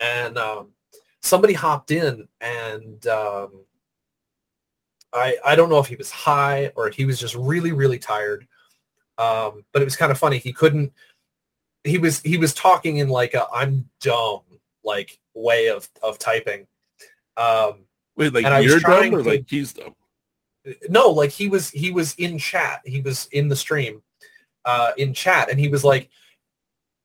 and 0.00 0.38
um, 0.38 0.68
somebody 1.22 1.52
hopped 1.52 1.90
in, 1.90 2.28
and 2.40 3.06
um, 3.06 3.64
I 5.12 5.36
I 5.44 5.54
don't 5.54 5.68
know 5.68 5.78
if 5.78 5.86
he 5.86 5.96
was 5.96 6.10
high 6.10 6.72
or 6.76 6.88
he 6.90 7.04
was 7.04 7.18
just 7.18 7.34
really 7.34 7.72
really 7.72 7.98
tired. 7.98 8.46
Um, 9.18 9.64
but 9.72 9.82
it 9.82 9.84
was 9.84 9.96
kind 9.96 10.12
of 10.12 10.18
funny. 10.18 10.38
He 10.38 10.52
couldn't. 10.52 10.92
He 11.84 11.98
was 11.98 12.20
he 12.20 12.38
was 12.38 12.54
talking 12.54 12.98
in 12.98 13.08
like 13.08 13.34
a 13.34 13.46
I'm 13.52 13.88
dumb 14.00 14.40
like 14.84 15.18
way 15.34 15.68
of 15.68 15.88
of 16.02 16.18
typing. 16.18 16.66
Um, 17.36 17.84
Wait, 18.16 18.32
like 18.32 18.64
you're 18.64 18.80
dumb 18.80 19.14
or 19.14 19.22
to, 19.22 19.28
like 19.28 19.44
he's 19.48 19.72
dumb? 19.72 19.94
No, 20.88 21.10
like 21.10 21.30
he 21.30 21.48
was 21.48 21.70
he 21.70 21.90
was 21.90 22.14
in 22.16 22.38
chat. 22.38 22.80
He 22.84 23.00
was 23.00 23.28
in 23.32 23.48
the 23.48 23.56
stream, 23.56 24.02
uh, 24.68 24.92
in 24.98 25.14
chat, 25.14 25.50
and 25.50 25.58
he 25.58 25.68
was 25.68 25.82
like, 25.82 26.10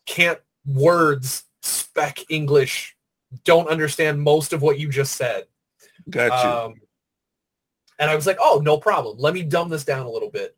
"Can't 0.05 0.39
words 0.65 1.45
spec 1.61 2.19
English? 2.29 2.97
Don't 3.45 3.69
understand 3.69 4.21
most 4.21 4.51
of 4.51 4.61
what 4.61 4.77
you 4.77 4.89
just 4.89 5.15
said." 5.15 5.45
Got 6.09 6.43
you. 6.43 6.49
Um, 6.49 6.81
and 7.99 8.11
I 8.11 8.15
was 8.15 8.27
like, 8.27 8.37
"Oh, 8.41 8.61
no 8.63 8.77
problem. 8.77 9.17
Let 9.17 9.33
me 9.33 9.43
dumb 9.43 9.69
this 9.69 9.85
down 9.85 10.05
a 10.05 10.11
little 10.11 10.29
bit. 10.29 10.57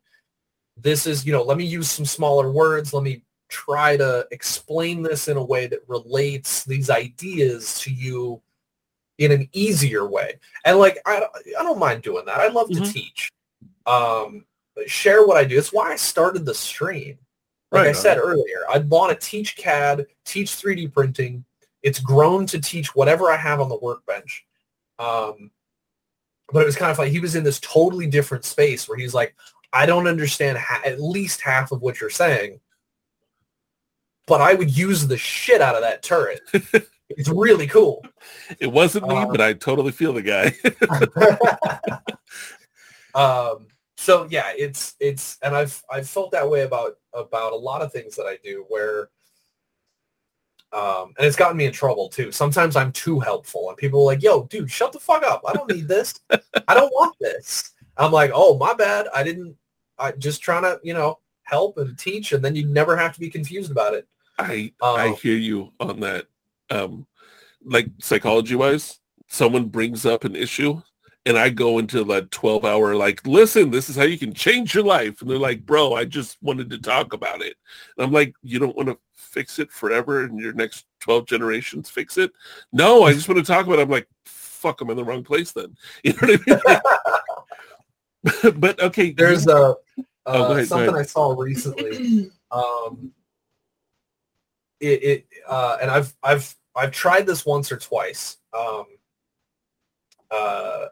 This 0.76 1.06
is, 1.06 1.24
you 1.24 1.32
know, 1.32 1.44
let 1.44 1.56
me 1.56 1.64
use 1.64 1.88
some 1.88 2.04
smaller 2.04 2.50
words. 2.50 2.92
Let 2.92 3.04
me 3.04 3.22
try 3.48 3.96
to 3.96 4.26
explain 4.32 5.02
this 5.02 5.28
in 5.28 5.36
a 5.36 5.44
way 5.44 5.68
that 5.68 5.88
relates 5.88 6.64
these 6.64 6.90
ideas 6.90 7.78
to 7.82 7.92
you 7.92 8.42
in 9.18 9.30
an 9.30 9.48
easier 9.52 10.08
way. 10.08 10.40
And 10.64 10.78
like, 10.78 10.98
I, 11.06 11.22
I 11.58 11.62
don't 11.62 11.78
mind 11.78 12.02
doing 12.02 12.24
that. 12.26 12.38
I 12.38 12.48
love 12.48 12.68
mm-hmm. 12.68 12.82
to 12.82 12.92
teach. 12.92 13.30
Um, 13.86 14.44
share 14.86 15.26
what 15.26 15.36
I 15.36 15.44
do. 15.44 15.58
It's 15.58 15.72
why 15.72 15.92
I 15.92 15.96
started 15.96 16.44
the 16.44 16.54
stream. 16.54 17.18
Like 17.72 17.86
right 17.86 17.88
I 17.88 17.92
said 17.92 18.18
earlier, 18.18 18.60
I'd 18.70 18.88
want 18.88 19.18
to 19.18 19.26
teach 19.26 19.56
CAD, 19.56 20.06
teach 20.24 20.52
3D 20.52 20.92
printing. 20.92 21.44
It's 21.82 21.98
grown 21.98 22.46
to 22.46 22.60
teach 22.60 22.94
whatever 22.94 23.30
I 23.30 23.36
have 23.36 23.60
on 23.60 23.68
the 23.68 23.78
workbench. 23.78 24.46
Um, 24.98 25.50
but 26.52 26.62
it 26.62 26.66
was 26.66 26.76
kind 26.76 26.92
of 26.92 26.98
like 26.98 27.10
he 27.10 27.20
was 27.20 27.34
in 27.34 27.44
this 27.44 27.60
totally 27.60 28.06
different 28.06 28.44
space 28.44 28.88
where 28.88 28.96
he's 28.96 29.14
like, 29.14 29.34
I 29.72 29.84
don't 29.84 30.06
understand 30.06 30.58
ha- 30.58 30.82
at 30.84 31.00
least 31.00 31.40
half 31.40 31.72
of 31.72 31.82
what 31.82 32.00
you're 32.00 32.08
saying, 32.08 32.60
but 34.26 34.40
I 34.40 34.54
would 34.54 34.76
use 34.76 35.06
the 35.06 35.18
shit 35.18 35.60
out 35.60 35.74
of 35.74 35.82
that 35.82 36.02
turret. 36.02 36.40
it's 37.10 37.28
really 37.28 37.66
cool. 37.66 38.04
It 38.60 38.68
wasn't 38.68 39.08
me, 39.08 39.16
um, 39.16 39.28
but 39.28 39.40
I 39.40 39.52
totally 39.54 39.92
feel 39.92 40.12
the 40.12 40.22
guy. 40.22 40.54
um, 43.14 43.66
so 43.96 44.26
yeah, 44.30 44.52
it's 44.56 44.94
it's 45.00 45.38
and 45.42 45.54
I've 45.54 45.82
I've 45.90 46.08
felt 46.08 46.30
that 46.32 46.48
way 46.48 46.62
about 46.62 46.96
about 47.12 47.52
a 47.52 47.56
lot 47.56 47.82
of 47.82 47.92
things 47.92 48.14
that 48.16 48.26
I 48.26 48.38
do 48.42 48.64
where 48.68 49.10
um, 50.72 51.14
and 51.16 51.26
it's 51.26 51.36
gotten 51.36 51.56
me 51.56 51.64
in 51.64 51.72
trouble 51.72 52.08
too. 52.08 52.30
Sometimes 52.32 52.76
I'm 52.76 52.92
too 52.92 53.18
helpful 53.18 53.68
and 53.68 53.78
people 53.78 54.00
are 54.00 54.04
like, 54.04 54.22
yo, 54.22 54.44
dude, 54.44 54.70
shut 54.70 54.92
the 54.92 55.00
fuck 55.00 55.22
up. 55.22 55.42
I 55.46 55.52
don't 55.52 55.70
need 55.70 55.88
this. 55.88 56.20
I 56.30 56.74
don't 56.74 56.90
want 56.90 57.16
this. 57.20 57.72
I'm 57.96 58.12
like, 58.12 58.30
oh, 58.34 58.58
my 58.58 58.74
bad. 58.74 59.06
I 59.14 59.22
didn't, 59.22 59.56
I 59.98 60.12
just 60.12 60.42
trying 60.42 60.64
to, 60.64 60.78
you 60.82 60.92
know, 60.92 61.18
help 61.44 61.78
and 61.78 61.98
teach. 61.98 62.32
And 62.32 62.44
then 62.44 62.54
you 62.54 62.66
never 62.66 62.96
have 62.96 63.14
to 63.14 63.20
be 63.20 63.30
confused 63.30 63.70
about 63.70 63.94
it. 63.94 64.06
I, 64.38 64.72
um, 64.82 64.96
I 64.96 65.08
hear 65.12 65.36
you 65.36 65.72
on 65.80 66.00
that. 66.00 66.26
Um, 66.68 67.06
like 67.64 67.88
psychology 67.98 68.54
wise, 68.54 69.00
someone 69.28 69.66
brings 69.66 70.04
up 70.04 70.24
an 70.24 70.36
issue 70.36 70.82
and 71.26 71.36
I 71.36 71.50
go 71.50 71.78
into 71.78 72.04
that 72.04 72.30
12 72.30 72.64
hour, 72.64 72.94
like, 72.94 73.26
listen, 73.26 73.72
this 73.72 73.90
is 73.90 73.96
how 73.96 74.04
you 74.04 74.16
can 74.16 74.32
change 74.32 74.76
your 74.76 74.84
life. 74.84 75.20
And 75.20 75.28
they're 75.28 75.38
like, 75.38 75.66
bro, 75.66 75.94
I 75.94 76.04
just 76.04 76.38
wanted 76.40 76.70
to 76.70 76.78
talk 76.78 77.12
about 77.12 77.42
it. 77.42 77.56
And 77.98 78.06
I'm 78.06 78.12
like, 78.12 78.32
you 78.42 78.60
don't 78.60 78.76
want 78.76 78.88
to 78.90 78.98
fix 79.16 79.58
it 79.58 79.72
forever 79.72 80.22
and 80.22 80.38
your 80.38 80.52
next 80.52 80.86
12 81.00 81.26
generations 81.26 81.90
fix 81.90 82.16
it? 82.16 82.30
No, 82.72 83.02
I 83.02 83.12
just 83.12 83.28
want 83.28 83.44
to 83.44 83.52
talk 83.52 83.66
about 83.66 83.80
it. 83.80 83.82
I'm 83.82 83.90
like, 83.90 84.06
fuck, 84.24 84.80
I'm 84.80 84.90
in 84.90 84.96
the 84.96 85.04
wrong 85.04 85.24
place 85.24 85.50
then. 85.50 85.76
You 86.04 86.12
know 86.12 86.18
what 86.28 86.40
I 86.64 88.42
mean? 88.44 88.52
but 88.60 88.80
okay. 88.80 89.10
There's 89.10 89.48
a, 89.48 89.56
uh, 89.56 89.74
oh, 90.26 90.52
ahead, 90.52 90.68
something 90.68 90.94
I 90.94 91.02
saw 91.02 91.34
recently. 91.36 92.30
Um, 92.52 93.10
it, 94.78 95.02
it 95.02 95.26
uh, 95.48 95.78
and 95.82 95.90
I've, 95.90 96.14
I've, 96.22 96.54
I've 96.76 96.92
tried 96.92 97.26
this 97.26 97.44
once 97.44 97.72
or 97.72 97.76
twice. 97.76 98.36
Um, 98.56 98.84
uh, 100.30 100.86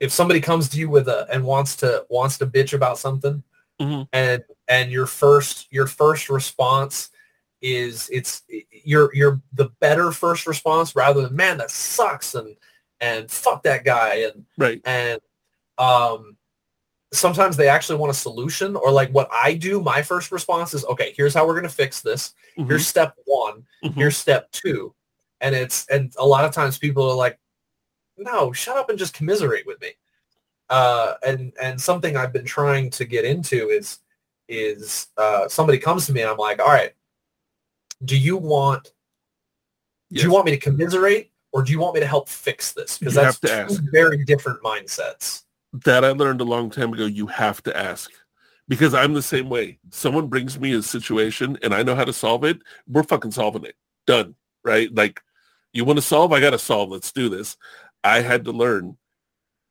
if 0.00 0.12
somebody 0.12 0.40
comes 0.40 0.68
to 0.68 0.78
you 0.78 0.88
with 0.88 1.08
a 1.08 1.26
and 1.32 1.44
wants 1.44 1.76
to 1.76 2.04
wants 2.08 2.38
to 2.38 2.46
bitch 2.46 2.72
about 2.72 2.98
something 2.98 3.42
mm-hmm. 3.80 4.02
and 4.12 4.42
and 4.68 4.90
your 4.90 5.06
first 5.06 5.72
your 5.72 5.86
first 5.86 6.28
response 6.28 7.10
is 7.62 8.08
it's 8.12 8.42
you're 8.84 9.14
you're 9.14 9.40
the 9.54 9.70
better 9.80 10.12
first 10.12 10.46
response 10.46 10.94
rather 10.94 11.22
than 11.22 11.34
man 11.34 11.56
that 11.58 11.70
sucks 11.70 12.34
and 12.34 12.56
and 13.00 13.30
fuck 13.30 13.62
that 13.62 13.84
guy 13.84 14.16
and 14.16 14.44
right 14.58 14.80
and 14.84 15.20
um 15.78 16.36
sometimes 17.12 17.56
they 17.56 17.68
actually 17.68 17.98
want 17.98 18.10
a 18.10 18.14
solution 18.14 18.76
or 18.76 18.90
like 18.90 19.10
what 19.10 19.28
I 19.32 19.54
do 19.54 19.80
my 19.80 20.02
first 20.02 20.32
response 20.32 20.74
is 20.74 20.84
okay 20.86 21.14
here's 21.16 21.32
how 21.32 21.46
we're 21.46 21.54
going 21.54 21.62
to 21.62 21.68
fix 21.68 22.00
this 22.00 22.34
mm-hmm. 22.58 22.68
here's 22.68 22.86
step 22.86 23.14
1 23.24 23.62
mm-hmm. 23.84 23.98
here's 23.98 24.16
step 24.16 24.50
2 24.52 24.94
and 25.40 25.54
it's 25.54 25.86
and 25.88 26.12
a 26.18 26.26
lot 26.26 26.44
of 26.44 26.52
times 26.52 26.78
people 26.78 27.08
are 27.08 27.16
like 27.16 27.38
no, 28.16 28.52
shut 28.52 28.76
up 28.76 28.90
and 28.90 28.98
just 28.98 29.14
commiserate 29.14 29.66
with 29.66 29.80
me. 29.80 29.90
Uh, 30.70 31.14
and 31.26 31.52
and 31.60 31.80
something 31.80 32.16
I've 32.16 32.32
been 32.32 32.44
trying 32.44 32.90
to 32.90 33.04
get 33.04 33.24
into 33.24 33.68
is 33.68 34.00
is 34.48 35.08
uh, 35.16 35.48
somebody 35.48 35.78
comes 35.78 36.06
to 36.06 36.12
me 36.12 36.22
and 36.22 36.30
I'm 36.30 36.36
like, 36.36 36.60
all 36.60 36.68
right, 36.68 36.92
do 38.04 38.18
you 38.18 38.36
want 38.36 38.92
yes. 40.10 40.22
do 40.22 40.28
you 40.28 40.32
want 40.32 40.46
me 40.46 40.52
to 40.52 40.58
commiserate 40.58 41.30
or 41.52 41.62
do 41.62 41.72
you 41.72 41.78
want 41.78 41.94
me 41.94 42.00
to 42.00 42.06
help 42.06 42.28
fix 42.28 42.72
this? 42.72 42.98
Because 42.98 43.14
that's 43.14 43.38
two 43.38 43.48
ask. 43.48 43.82
very 43.92 44.24
different 44.24 44.62
mindsets. 44.62 45.42
That 45.84 46.04
I 46.04 46.10
learned 46.10 46.40
a 46.40 46.44
long 46.44 46.70
time 46.70 46.92
ago. 46.92 47.06
You 47.06 47.26
have 47.26 47.62
to 47.64 47.76
ask 47.76 48.10
because 48.68 48.94
I'm 48.94 49.12
the 49.12 49.22
same 49.22 49.48
way. 49.48 49.78
Someone 49.90 50.28
brings 50.28 50.58
me 50.58 50.72
a 50.72 50.82
situation 50.82 51.58
and 51.62 51.74
I 51.74 51.82
know 51.82 51.94
how 51.94 52.04
to 52.04 52.12
solve 52.12 52.44
it. 52.44 52.60
We're 52.88 53.02
fucking 53.02 53.32
solving 53.32 53.64
it. 53.64 53.76
Done. 54.06 54.34
Right? 54.64 54.92
Like, 54.94 55.20
you 55.72 55.84
want 55.84 55.98
to 55.98 56.02
solve? 56.02 56.32
I 56.32 56.40
got 56.40 56.50
to 56.50 56.58
solve. 56.58 56.90
Let's 56.90 57.12
do 57.12 57.28
this. 57.28 57.56
I 58.04 58.20
had 58.20 58.44
to 58.44 58.52
learn, 58.52 58.96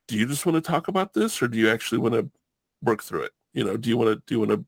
do 0.07 0.17
you 0.17 0.25
just 0.25 0.45
want 0.45 0.55
to 0.55 0.71
talk 0.71 0.87
about 0.87 1.13
this 1.13 1.41
or 1.41 1.47
do 1.47 1.57
you 1.57 1.69
actually 1.69 1.99
want 1.99 2.15
to 2.15 2.29
work 2.81 3.03
through 3.03 3.21
it? 3.21 3.31
You 3.53 3.63
know, 3.63 3.77
do 3.77 3.89
you 3.89 3.97
want 3.97 4.09
to, 4.09 4.23
do 4.25 4.33
you 4.33 4.39
want 4.39 4.51
to 4.51 4.65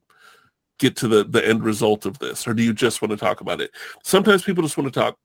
get 0.77 0.95
to 0.97 1.07
the, 1.07 1.23
the 1.23 1.45
end 1.45 1.63
result 1.63 2.05
of 2.05 2.19
this 2.19 2.47
or 2.47 2.53
do 2.53 2.61
you 2.61 2.73
just 2.73 3.01
want 3.01 3.11
to 3.11 3.17
talk 3.17 3.41
about 3.41 3.59
it? 3.59 3.71
Sometimes 4.03 4.43
people 4.43 4.63
just 4.63 4.77
want 4.77 4.93
to 4.93 4.97
talk 4.97 5.17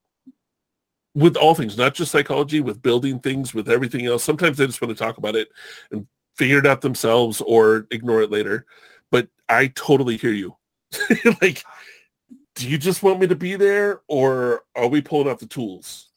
with 1.15 1.37
all 1.37 1.55
things, 1.55 1.77
not 1.77 1.95
just 1.95 2.13
psychology, 2.13 2.61
with 2.61 2.83
building 2.83 3.19
things, 3.19 3.53
with 3.53 3.69
everything 3.69 4.07
else. 4.07 4.25
Sometimes 4.25 4.57
they 4.57 4.67
just 4.67 4.81
want 4.81 4.97
to 4.97 5.05
talk 5.05 5.19
about 5.19 5.37
it 5.37 5.49
and 5.91 6.07
figure 6.37 6.59
it 6.59 6.67
out 6.67 6.81
themselves 6.81 7.43
or 7.43 7.87
ignore 7.91 8.23
it 8.23 8.31
later. 8.31 8.65
But 9.11 9.29
I 9.49 9.67
totally 9.69 10.17
hear 10.17 10.33
you. 10.33 10.57
like, 11.43 11.63
do 12.55 12.69
you 12.69 12.79
just 12.79 13.03
want 13.03 13.21
me 13.21 13.27
to 13.27 13.37
be 13.37 13.57
there 13.57 14.01
or 14.09 14.63
are 14.75 14.87
we 14.89 15.03
pulling 15.03 15.29
out 15.29 15.41
the 15.41 15.47
tools? 15.47 16.09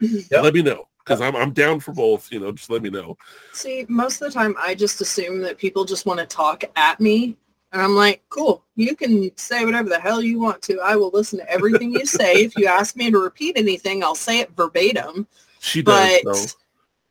Yep. 0.00 0.42
Let 0.42 0.54
me 0.54 0.62
know 0.62 0.86
because 1.04 1.20
I'm 1.20 1.36
I'm 1.36 1.52
down 1.52 1.80
for 1.80 1.92
both. 1.92 2.30
You 2.32 2.40
know, 2.40 2.52
just 2.52 2.70
let 2.70 2.82
me 2.82 2.90
know. 2.90 3.16
See, 3.52 3.86
most 3.88 4.20
of 4.20 4.28
the 4.28 4.38
time, 4.38 4.54
I 4.58 4.74
just 4.74 5.00
assume 5.00 5.40
that 5.40 5.58
people 5.58 5.84
just 5.84 6.06
want 6.06 6.20
to 6.20 6.26
talk 6.26 6.64
at 6.76 7.00
me, 7.00 7.36
and 7.72 7.80
I'm 7.80 7.94
like, 7.94 8.22
cool, 8.28 8.64
you 8.76 8.94
can 8.94 9.30
say 9.36 9.64
whatever 9.64 9.88
the 9.88 10.00
hell 10.00 10.22
you 10.22 10.38
want 10.38 10.62
to. 10.62 10.80
I 10.80 10.96
will 10.96 11.10
listen 11.12 11.38
to 11.38 11.50
everything 11.50 11.92
you 11.92 12.06
say. 12.06 12.34
if 12.34 12.56
you 12.56 12.66
ask 12.66 12.96
me 12.96 13.10
to 13.10 13.18
repeat 13.18 13.56
anything, 13.56 14.02
I'll 14.02 14.14
say 14.14 14.40
it 14.40 14.54
verbatim. 14.56 15.26
She 15.60 15.82
does, 15.82 16.20
but 16.24 16.32
though. 16.32 16.46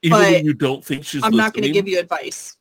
Even 0.04 0.18
but 0.18 0.32
when 0.32 0.46
you 0.46 0.54
don't 0.54 0.84
think 0.84 1.06
she's 1.06 1.24
I'm 1.24 1.36
not 1.36 1.54
going 1.54 1.64
to 1.64 1.72
give 1.72 1.88
you 1.88 2.00
advice. 2.00 2.58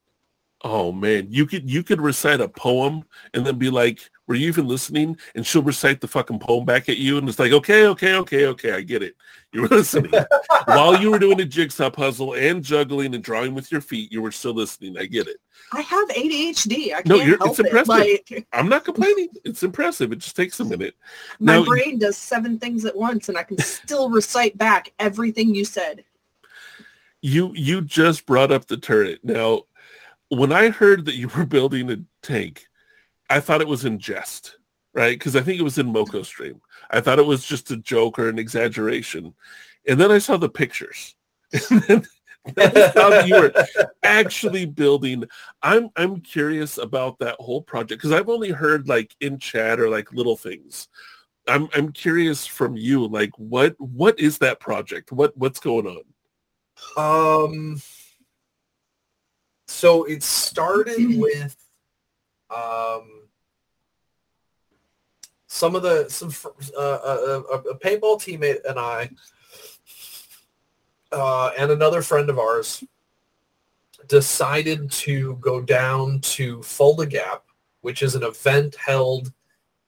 Oh 0.63 0.93
man, 0.93 1.27
you 1.31 1.47
could 1.47 1.71
you 1.71 1.83
could 1.83 2.01
recite 2.01 2.41
a 2.41 2.49
poem 2.49 3.05
and 3.33 3.47
then 3.47 3.57
be 3.57 3.71
like, 3.71 4.11
"Were 4.31 4.37
you 4.37 4.47
even 4.47 4.69
listening?" 4.69 5.19
And 5.35 5.45
she'll 5.45 5.61
recite 5.63 6.01
the 6.01 6.07
fucking 6.07 6.39
poem 6.39 6.65
back 6.65 6.89
at 6.89 6.99
you, 6.99 7.19
and 7.19 7.29
it's 7.29 7.41
like, 7.41 7.51
"Okay, 7.51 7.85
okay, 7.87 8.15
okay, 8.15 8.47
okay, 8.47 8.73
I 8.73 8.81
get 8.81 9.03
it. 9.03 9.17
You 9.53 9.63
were 9.63 9.69
listening 9.69 10.13
while 10.67 11.03
you 11.03 11.11
were 11.11 11.19
doing 11.19 11.41
a 11.41 11.45
jigsaw 11.45 11.91
puzzle 11.91 12.35
and 12.35 12.63
juggling 12.63 13.17
and 13.17 13.25
drawing 13.25 13.53
with 13.53 13.73
your 13.73 13.81
feet. 13.81 14.13
You 14.13 14.23
were 14.23 14.31
still 14.31 14.55
listening. 14.55 14.97
I 14.97 15.07
get 15.07 15.27
it. 15.27 15.39
I 15.73 15.81
have 15.81 16.09
ADHD. 16.11 16.95
I 16.95 17.03
No, 17.05 17.17
can't 17.17 17.27
you're- 17.27 17.39
help 17.41 17.51
it's 17.51 17.59
it. 17.59 17.67
impressive. 17.67 17.89
Like 17.89 18.47
I'm 18.53 18.69
not 18.69 18.85
complaining. 18.85 19.31
It's 19.45 19.65
impressive. 19.65 20.13
It 20.13 20.21
just 20.21 20.37
takes 20.37 20.61
a 20.61 20.65
minute. 20.65 20.95
my 21.41 21.57
Now- 21.59 21.65
brain 21.65 21.99
does 21.99 22.17
seven 22.17 22.61
things 22.61 22.85
at 22.85 22.95
once, 22.97 23.29
and 23.29 23.37
I 23.37 23.43
can 23.43 23.59
still 23.59 24.09
recite 24.09 24.57
back 24.57 24.93
everything 25.01 25.53
you 25.53 25.65
said. 25.65 26.05
You 27.21 27.51
you 27.57 27.81
just 27.83 28.27
brought 28.27 28.53
up 28.53 28.67
the 28.67 28.77
turret. 28.77 29.19
Now, 29.25 29.63
when 30.29 30.53
I 30.53 30.71
heard 30.71 31.07
that 31.07 31.17
you 31.17 31.27
were 31.27 31.45
building 31.45 31.91
a 31.91 31.99
tank, 32.23 32.67
I 33.31 33.41
thought 33.41 33.61
it 33.61 33.69
was 33.69 33.85
in 33.85 33.99
jest, 33.99 34.59
right? 34.93 35.19
Because 35.19 35.37
I 35.37 35.41
think 35.41 35.61
it 35.61 35.65
was 35.65 35.79
in 35.79 35.93
Moko 35.93 36.25
stream. 36.25 36.61
I 36.91 37.01
thought 37.01 37.21
it 37.21 37.27
was 37.27 37.47
just 37.47 37.71
a 37.71 37.77
joke 37.77 38.19
or 38.19 38.29
an 38.29 38.39
exaggeration, 38.39 39.35
and 39.89 39.99
then 39.99 40.11
I 40.11 40.19
saw 40.19 40.37
the 40.37 40.49
pictures, 40.49 41.15
and 41.71 41.83
then 41.83 42.07
then 42.55 42.73
I 42.77 42.91
saw 42.91 43.11
that 43.11 43.29
you 43.29 43.41
were 43.41 43.53
actually 44.03 44.67
building. 44.67 45.25
I'm 45.63 45.91
I'm 45.97 46.21
curious 46.21 46.79
about 46.79 47.19
that 47.21 47.37
whole 47.39 47.63
project 47.63 48.01
because 48.01 48.13
I've 48.13 48.29
only 48.29 48.51
heard 48.51 48.89
like 48.89 49.15
in 49.21 49.39
chat 49.39 49.79
or 49.79 49.89
like 49.89 50.13
little 50.13 50.37
things. 50.37 50.89
I'm 51.47 51.69
I'm 51.75 51.93
curious 51.93 52.47
from 52.47 52.77
you, 52.77 53.07
like 53.07 53.31
what 53.37 53.75
what 53.79 54.19
is 54.19 54.39
that 54.39 54.61
project? 54.61 55.13
What 55.13 55.37
what's 55.37 55.61
going 55.61 55.87
on? 55.87 56.03
Um, 56.97 57.83
so 59.69 60.05
it 60.05 60.23
started 60.23 60.97
with 61.21 61.57
um, 62.55 63.23
some 65.47 65.75
of 65.75 65.83
the 65.83 66.09
some 66.09 66.33
uh, 66.77 66.99
a, 67.05 67.13
a, 67.13 67.59
a 67.59 67.79
paintball 67.79 68.21
teammate 68.21 68.65
and 68.69 68.79
I 68.79 69.11
uh, 71.13 71.51
and 71.59 71.71
another 71.71 72.03
friend 72.03 72.31
of 72.31 72.39
ours 72.39 72.85
decided 74.09 74.91
to 74.91 75.37
go 75.37 75.61
down 75.61 76.21
to 76.21 76.63
Fulda 76.63 77.07
Gap, 77.07 77.45
which 77.83 78.03
is 78.03 78.15
an 78.15 78.23
event 78.23 78.75
held 78.77 79.33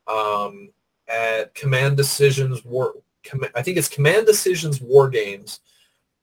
um, 0.06 0.70
at 1.08 1.54
Command 1.54 1.96
Decisions 1.96 2.64
War. 2.64 2.94
I 3.54 3.62
think 3.62 3.78
it's 3.78 3.88
Command 3.88 4.26
Decisions 4.26 4.80
War 4.80 5.08
Games 5.08 5.60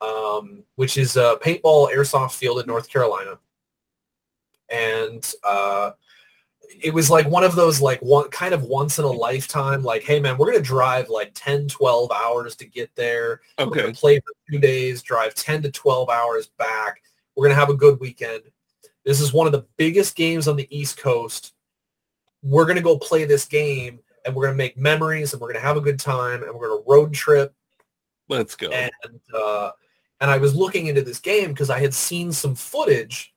um, 0.02 0.64
which 0.76 0.98
is 0.98 1.18
a 1.18 1.38
paintball 1.42 1.94
airsoft 1.94 2.34
field 2.34 2.60
in 2.60 2.68
North 2.68 2.90
Carolina. 2.90 3.40
And 4.70 5.30
uh, 5.44 5.92
it 6.82 6.94
was 6.94 7.10
like 7.10 7.28
one 7.28 7.44
of 7.44 7.56
those 7.56 7.82
like 7.82 8.00
one 8.02 8.30
kind 8.30 8.54
of 8.54 8.64
once 8.64 9.00
in 9.00 9.06
a 9.06 9.12
lifetime, 9.12 9.84
like, 9.84 10.04
hey 10.04 10.20
man, 10.20 10.38
we're 10.38 10.46
going 10.52 10.58
to 10.58 10.64
drive 10.64 11.10
like 11.10 11.32
10, 11.34 11.68
12 11.68 12.12
hours 12.12 12.56
to 12.58 12.66
get 12.66 12.94
there. 12.96 13.42
We're 13.58 13.66
Okay. 13.68 13.92
play 13.94 14.20
for 14.20 14.34
two 14.52 14.60
days, 14.60 15.02
drive 15.02 15.34
10 15.34 15.64
to 15.64 15.72
12 15.72 16.10
hours 16.10 16.48
back. 16.58 17.02
We're 17.36 17.46
going 17.46 17.56
to 17.56 17.60
have 17.60 17.70
a 17.70 17.76
good 17.76 18.00
weekend. 18.00 18.44
This 19.04 19.20
is 19.20 19.34
one 19.34 19.48
of 19.48 19.54
the 19.54 19.66
biggest 19.78 20.16
games 20.16 20.48
on 20.48 20.56
the 20.56 20.68
East 20.76 20.98
Coast. 20.98 21.54
We're 22.44 22.66
going 22.66 22.78
to 22.78 22.84
go 22.84 22.98
play 22.98 23.26
this 23.26 23.46
game 23.46 24.00
and 24.26 24.36
we're 24.36 24.44
going 24.46 24.54
to 24.54 24.58
make 24.64 24.78
memories 24.78 25.34
and 25.34 25.42
we're 25.42 25.48
going 25.48 25.60
to 25.62 25.66
have 25.68 25.78
a 25.78 25.82
good 25.82 26.00
time 26.00 26.44
and 26.44 26.54
we're 26.54 26.68
going 26.70 26.84
to 26.84 26.90
road 26.90 27.14
trip 27.14 27.54
Let's 28.28 28.56
go. 28.56 28.70
and 28.70 28.92
uh, 29.34 29.72
and 30.22 30.30
I 30.30 30.38
was 30.38 30.54
looking 30.54 30.88
into 30.88 31.02
this 31.02 31.20
game 31.20 31.50
because 31.50 31.70
I 31.70 31.80
had 31.80 31.94
seen 31.94 32.32
some 32.32 32.54
footage 32.54 33.34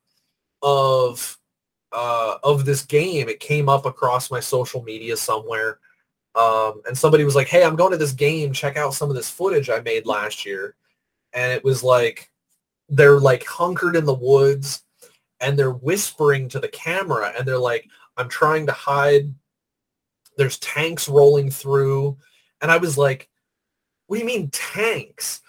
of 0.62 1.38
uh, 1.92 2.36
of 2.42 2.64
this 2.64 2.84
game. 2.84 3.28
It 3.28 3.40
came 3.40 3.68
up 3.68 3.86
across 3.86 4.30
my 4.30 4.40
social 4.40 4.82
media 4.82 5.16
somewhere, 5.16 5.78
um, 6.34 6.82
and 6.86 6.96
somebody 6.96 7.24
was 7.24 7.34
like, 7.34 7.48
"Hey, 7.48 7.64
I'm 7.64 7.76
going 7.76 7.92
to 7.92 7.98
this 7.98 8.12
game. 8.12 8.52
Check 8.52 8.76
out 8.76 8.94
some 8.94 9.10
of 9.10 9.16
this 9.16 9.30
footage 9.30 9.70
I 9.70 9.80
made 9.80 10.06
last 10.06 10.46
year." 10.46 10.76
And 11.32 11.52
it 11.52 11.64
was 11.64 11.82
like 11.82 12.30
they're 12.88 13.20
like 13.20 13.44
hunkered 13.44 13.96
in 13.96 14.04
the 14.04 14.14
woods, 14.14 14.84
and 15.40 15.58
they're 15.58 15.72
whispering 15.72 16.48
to 16.50 16.60
the 16.60 16.68
camera, 16.68 17.32
and 17.36 17.46
they're 17.46 17.58
like, 17.58 17.88
"I'm 18.16 18.28
trying 18.28 18.66
to 18.66 18.72
hide." 18.72 19.32
There's 20.36 20.58
tanks 20.58 21.08
rolling 21.08 21.50
through, 21.50 22.16
and 22.62 22.70
I 22.70 22.78
was 22.78 22.96
like, 22.96 23.28
what 24.12 24.18
do 24.18 24.20
you 24.20 24.26
mean 24.26 24.50
tanks? 24.50 25.40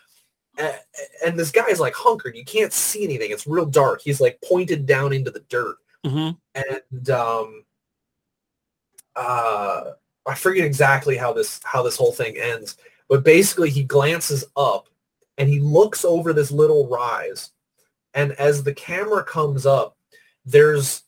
And 1.26 1.38
this 1.38 1.52
guy's 1.52 1.82
like 1.82 1.96
hunkered. 1.96 2.38
You 2.38 2.46
can't 2.46 2.72
see 2.72 3.04
anything. 3.04 3.32
It's 3.32 3.46
real 3.46 3.66
dark. 3.66 4.00
He's 4.02 4.22
like 4.22 4.40
pointed 4.42 4.86
down 4.86 5.12
into 5.12 5.30
the 5.30 5.44
dirt. 5.50 5.76
Hmm 6.06 6.32
And 6.56 7.10
um, 7.10 7.64
uh, 9.16 9.92
I 10.26 10.36
forget 10.36 10.66
exactly 10.66 11.18
how 11.18 11.34
this 11.34 11.60
how 11.64 11.84
this 11.84 11.98
whole 11.98 12.12
thing 12.12 12.38
ends. 12.38 12.78
But 13.10 13.24
basically, 13.24 13.70
he 13.70 13.84
glances 13.84 14.46
up 14.56 14.88
and 15.38 15.50
he 15.50 15.60
looks 15.60 16.06
over 16.06 16.34
this 16.34 16.52
little 16.52 16.88
rise. 16.88 17.52
And 18.14 18.34
as 18.34 18.64
the 18.64 18.74
camera 18.74 19.24
comes 19.24 19.66
up, 19.66 19.98
there's 20.46 21.04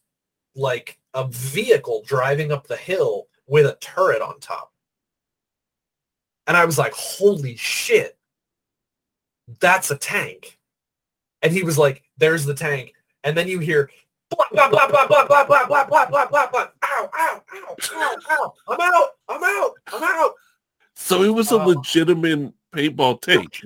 like 0.56 0.98
a 1.14 1.28
vehicle 1.28 2.04
driving 2.06 2.52
up 2.52 2.68
the 2.68 2.76
hill 2.76 3.28
with 3.48 3.66
a 3.66 3.78
turret 3.80 4.22
on 4.22 4.40
top. 4.40 4.72
And 6.48 6.56
I 6.56 6.66
was 6.66 6.78
like, 6.78 6.94
holy 6.94 7.56
shit, 7.56 8.18
that's 9.60 9.92
a 9.92 9.98
tank. 9.98 10.60
And 11.42 11.54
he 11.54 11.64
was 11.64 11.78
like, 11.78 12.04
there's 12.18 12.46
the 12.46 12.54
tank. 12.54 12.94
And 13.24 13.36
then 13.38 13.48
you 13.48 13.60
hear, 13.60 13.90
blah, 14.30 14.46
blah, 14.52 14.70
blah, 14.70 14.88
blah, 14.88 15.08
blah, 15.08 15.26
blah, 15.28 15.46
blah, 15.46 15.66
blah, 15.68 15.86
blah, 15.86 16.06
blah, 16.06 16.26
blah, 16.28 16.48
blah. 16.52 16.68
Ow, 16.84 17.10
ow, 17.14 17.44
ow, 17.54 17.76
ow, 17.94 18.16
ow. 18.30 18.54
I'm 18.68 18.82
out. 18.82 19.10
I'm 19.30 19.44
out. 19.44 19.72
I'm 19.94 20.04
out. 20.04 20.34
So 20.96 21.24
it 21.24 21.30
was 21.30 21.52
a 21.52 21.58
Uh, 21.60 21.66
legitimate 21.66 22.54
paintball 22.74 23.22
tank. 23.22 23.62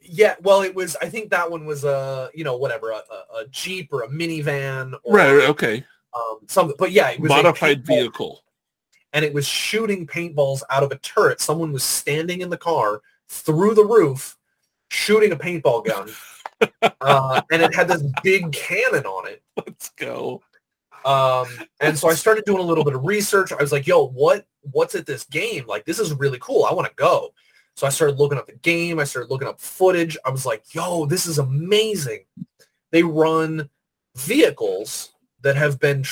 Yeah, 0.00 0.34
well, 0.42 0.62
it 0.62 0.74
was, 0.74 0.96
I 1.00 1.08
think 1.08 1.30
that 1.30 1.50
one 1.50 1.64
was 1.64 1.84
a, 1.84 2.28
you 2.34 2.44
know, 2.44 2.56
whatever, 2.56 2.90
a, 2.90 3.02
a, 3.36 3.46
Jeep 3.50 3.92
or 3.92 4.02
a 4.02 4.08
minivan 4.08 4.94
or 5.04 5.14
Right. 5.16 5.48
Okay. 5.48 5.84
um, 6.14 6.38
something. 6.48 6.76
But 6.78 6.90
yeah, 6.92 7.10
it 7.10 7.20
was 7.20 7.30
a 7.30 7.34
Modified 7.34 7.86
vehicle. 7.86 8.42
and 9.12 9.24
it 9.24 9.32
was 9.32 9.46
shooting 9.46 10.06
paintballs 10.06 10.62
out 10.70 10.82
of 10.82 10.90
a 10.90 10.98
turret. 10.98 11.40
Someone 11.40 11.72
was 11.72 11.84
standing 11.84 12.40
in 12.40 12.50
the 12.50 12.56
car 12.56 13.00
through 13.28 13.74
the 13.74 13.84
roof 13.84 14.36
shooting 14.92 15.32
a 15.32 15.36
paintball 15.36 15.84
gun. 15.84 16.10
uh, 17.00 17.42
and 17.50 17.62
it 17.62 17.74
had 17.74 17.88
this 17.88 18.02
big 18.22 18.52
cannon 18.52 19.04
on 19.04 19.28
it. 19.28 19.42
Let's 19.56 19.90
go. 19.90 20.42
Um, 21.04 21.46
and 21.80 21.98
so 21.98 22.08
I 22.08 22.14
started 22.14 22.44
doing 22.44 22.60
a 22.60 22.66
little 22.66 22.84
bit 22.84 22.94
of 22.94 23.04
research. 23.04 23.52
I 23.52 23.60
was 23.60 23.72
like, 23.72 23.86
yo, 23.86 24.06
what 24.08 24.46
what's 24.70 24.94
at 24.94 25.06
this 25.06 25.24
game? 25.24 25.64
Like, 25.66 25.84
this 25.84 25.98
is 25.98 26.14
really 26.14 26.38
cool. 26.40 26.64
I 26.64 26.72
want 26.72 26.86
to 26.88 26.94
go. 26.94 27.32
So 27.74 27.86
I 27.86 27.90
started 27.90 28.18
looking 28.18 28.38
up 28.38 28.46
the 28.46 28.52
game. 28.52 29.00
I 29.00 29.04
started 29.04 29.30
looking 29.30 29.48
up 29.48 29.60
footage. 29.60 30.16
I 30.24 30.30
was 30.30 30.46
like, 30.46 30.62
yo, 30.74 31.06
this 31.06 31.26
is 31.26 31.38
amazing. 31.38 32.20
They 32.92 33.02
run 33.02 33.70
vehicles 34.14 35.12
that 35.40 35.56
have 35.56 35.80
been 35.80 36.04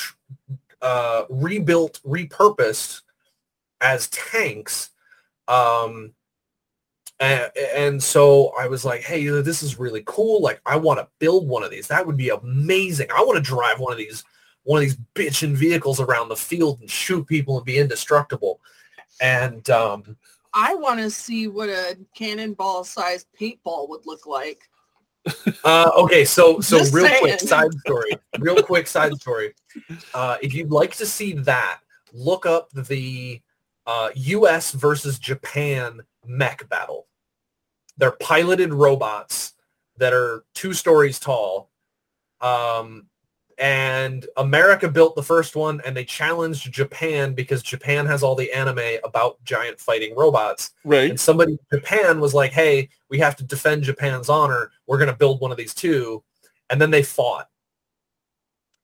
uh, 0.81 1.23
rebuilt, 1.29 2.01
repurposed 2.05 3.03
as 3.79 4.09
tanks. 4.09 4.89
Um, 5.47 6.13
and, 7.21 7.51
and 7.55 8.03
so 8.03 8.51
I 8.59 8.67
was 8.67 8.83
like, 8.83 9.01
hey, 9.01 9.27
this 9.27 9.61
is 9.61 9.77
really 9.77 10.01
cool. 10.07 10.41
Like, 10.41 10.59
I 10.65 10.75
want 10.75 10.99
to 10.99 11.07
build 11.19 11.47
one 11.47 11.61
of 11.63 11.69
these. 11.69 11.87
That 11.87 12.05
would 12.05 12.17
be 12.17 12.29
amazing. 12.29 13.09
I 13.15 13.21
want 13.21 13.37
to 13.37 13.43
drive 13.43 13.79
one 13.79 13.91
of 13.91 13.99
these 13.99 14.23
one 14.63 14.77
of 14.77 14.81
these 14.81 14.97
bitchin' 15.15 15.55
vehicles 15.55 15.99
around 15.99 16.29
the 16.29 16.35
field 16.35 16.79
and 16.81 16.89
shoot 16.89 17.25
people 17.27 17.57
and 17.57 17.65
be 17.65 17.79
indestructible. 17.79 18.59
And 19.19 19.67
um, 19.71 20.17
I 20.53 20.75
want 20.75 20.99
to 20.99 21.09
see 21.09 21.47
what 21.47 21.69
a 21.69 21.97
cannonball-sized 22.15 23.27
paintball 23.39 23.89
would 23.89 24.05
look 24.05 24.27
like. 24.27 24.69
uh, 25.63 25.91
okay, 25.95 26.25
so 26.25 26.59
so 26.59 26.79
Just 26.79 26.93
real 26.93 27.09
quick 27.19 27.39
side 27.39 27.71
story. 27.85 28.11
Real 28.39 28.61
quick 28.61 28.87
side 28.95 29.13
story. 29.15 29.53
Uh, 30.13 30.37
if 30.41 30.53
you'd 30.53 30.71
like 30.71 30.95
to 30.95 31.05
see 31.05 31.33
that, 31.33 31.79
look 32.13 32.45
up 32.47 32.71
the 32.71 33.41
uh, 33.85 34.09
U.S. 34.15 34.71
versus 34.71 35.19
Japan 35.19 36.01
mech 36.25 36.67
battle. 36.69 37.07
They're 38.01 38.11
piloted 38.11 38.73
robots 38.73 39.53
that 39.97 40.11
are 40.11 40.43
two 40.55 40.73
stories 40.73 41.19
tall. 41.19 41.69
Um, 42.41 43.05
and 43.59 44.25
America 44.37 44.89
built 44.89 45.15
the 45.15 45.21
first 45.21 45.55
one 45.55 45.79
and 45.85 45.95
they 45.95 46.03
challenged 46.03 46.71
Japan 46.71 47.35
because 47.35 47.61
Japan 47.61 48.07
has 48.07 48.23
all 48.23 48.33
the 48.33 48.51
anime 48.51 48.97
about 49.03 49.41
giant 49.43 49.79
fighting 49.79 50.15
robots. 50.15 50.71
Right. 50.83 51.11
And 51.11 51.19
somebody 51.19 51.51
in 51.51 51.79
Japan 51.79 52.19
was 52.19 52.33
like, 52.33 52.51
hey, 52.51 52.89
we 53.11 53.19
have 53.19 53.35
to 53.35 53.43
defend 53.43 53.83
Japan's 53.83 54.29
honor. 54.29 54.71
We're 54.87 54.97
going 54.97 55.11
to 55.11 55.15
build 55.15 55.39
one 55.39 55.51
of 55.51 55.57
these 55.57 55.75
too. 55.75 56.23
And 56.71 56.81
then 56.81 56.89
they 56.89 57.03
fought. 57.03 57.49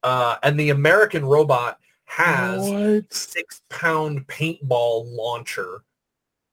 Uh, 0.04 0.36
and 0.44 0.60
the 0.60 0.70
American 0.70 1.26
robot 1.26 1.80
has 2.06 2.70
What? 2.70 3.12
six 3.12 3.64
pound 3.72 4.28
paintball 4.28 5.12
launcher 5.12 5.82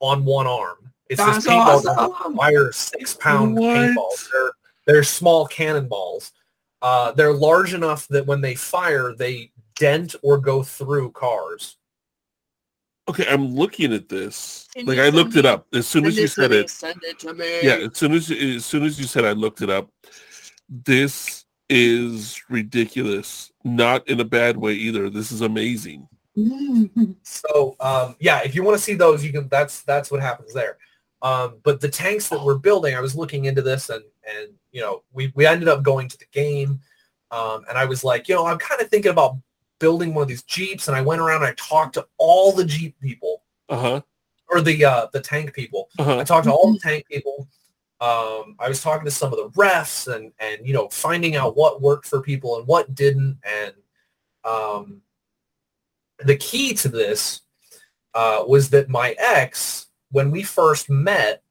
on 0.00 0.24
one 0.24 0.46
arm. 0.46 0.93
It's 1.08 1.20
That's 1.20 1.44
this 1.44 1.52
paintball 1.52 1.84
gun 1.84 1.98
awesome. 1.98 2.36
fire 2.36 2.72
six 2.72 3.14
pound 3.14 3.56
What? 3.56 3.76
paintballs. 3.76 4.28
They're 4.32 4.52
they're 4.86 5.02
small 5.02 5.46
cannonballs. 5.46 6.32
Uh, 6.82 7.12
they're 7.12 7.32
large 7.32 7.72
enough 7.74 8.06
that 8.08 8.26
when 8.26 8.40
they 8.40 8.54
fire, 8.54 9.14
they 9.14 9.50
dent 9.76 10.14
or 10.22 10.38
go 10.38 10.62
through 10.62 11.10
cars. 11.12 11.76
Okay, 13.08 13.26
I'm 13.28 13.54
looking 13.54 13.92
at 13.92 14.08
this. 14.08 14.66
Can 14.74 14.86
like 14.86 14.98
I 14.98 15.04
send 15.04 15.16
looked 15.16 15.36
it 15.36 15.44
up 15.44 15.66
as 15.74 15.86
soon 15.86 16.06
as 16.06 16.16
you 16.16 16.26
said 16.26 16.52
it. 16.52 16.70
Send 16.70 17.02
it 17.02 17.18
to 17.20 17.34
me. 17.34 17.62
Yeah, 17.62 17.88
as 17.90 17.96
soon 17.96 18.12
as 18.12 18.30
as 18.30 18.64
soon 18.64 18.84
as 18.84 18.98
you 18.98 19.06
said 19.06 19.24
I 19.24 19.32
looked 19.32 19.62
it 19.62 19.70
up. 19.70 19.90
This 20.68 21.44
is 21.68 22.40
ridiculous. 22.48 23.52
Not 23.64 24.08
in 24.08 24.20
a 24.20 24.24
bad 24.24 24.56
way 24.56 24.72
either. 24.72 25.10
This 25.10 25.32
is 25.32 25.42
amazing. 25.42 26.08
So 27.22 27.76
um, 27.80 28.16
yeah, 28.18 28.42
if 28.42 28.54
you 28.54 28.62
want 28.62 28.76
to 28.76 28.82
see 28.82 28.94
those, 28.94 29.24
you 29.24 29.32
can. 29.32 29.48
That's 29.48 29.82
that's 29.82 30.10
what 30.10 30.20
happens 30.20 30.52
there. 30.52 30.78
Um, 31.24 31.56
but 31.64 31.80
the 31.80 31.88
tanks 31.88 32.28
that 32.28 32.44
we're 32.44 32.58
building, 32.58 32.94
I 32.94 33.00
was 33.00 33.16
looking 33.16 33.46
into 33.46 33.62
this, 33.62 33.88
and 33.88 34.04
and 34.38 34.50
you 34.72 34.80
know, 34.82 35.02
we 35.12 35.32
we 35.34 35.46
ended 35.46 35.68
up 35.68 35.82
going 35.82 36.06
to 36.08 36.18
the 36.18 36.26
game, 36.32 36.78
um, 37.30 37.64
and 37.68 37.76
I 37.78 37.86
was 37.86 38.04
like, 38.04 38.28
you 38.28 38.34
know, 38.36 38.46
I'm 38.46 38.58
kind 38.58 38.80
of 38.80 38.88
thinking 38.90 39.10
about 39.10 39.36
building 39.80 40.14
one 40.14 40.22
of 40.22 40.28
these 40.28 40.42
jeeps, 40.44 40.86
and 40.86 40.96
I 40.96 41.00
went 41.00 41.20
around 41.22 41.42
and 41.42 41.50
I 41.50 41.54
talked 41.56 41.94
to 41.94 42.06
all 42.18 42.52
the 42.52 42.64
jeep 42.64 42.94
people 43.00 43.42
Uh 43.70 43.80
huh. 43.80 44.00
or 44.48 44.60
the 44.60 44.84
uh, 44.84 45.06
the 45.14 45.20
tank 45.20 45.54
people. 45.54 45.88
Uh 45.98 46.18
I 46.18 46.24
talked 46.24 46.44
to 46.44 46.52
all 46.52 46.72
the 46.74 46.78
tank 46.78 47.06
people. 47.10 47.48
Um, 48.00 48.56
I 48.58 48.68
was 48.68 48.82
talking 48.82 49.06
to 49.06 49.10
some 49.10 49.32
of 49.32 49.38
the 49.38 49.48
refs 49.60 50.14
and 50.14 50.30
and 50.38 50.66
you 50.66 50.74
know 50.74 50.88
finding 50.90 51.36
out 51.36 51.56
what 51.56 51.80
worked 51.80 52.06
for 52.06 52.20
people 52.20 52.58
and 52.58 52.66
what 52.66 52.94
didn't. 52.94 53.38
And 53.44 53.72
um, 54.44 55.00
the 56.18 56.36
key 56.36 56.74
to 56.74 56.88
this 56.88 57.40
uh, 58.12 58.44
was 58.46 58.68
that 58.70 58.88
my 58.90 59.14
ex, 59.18 59.86
when 60.14 60.30
we 60.30 60.44
first 60.44 60.88
met, 60.88 61.42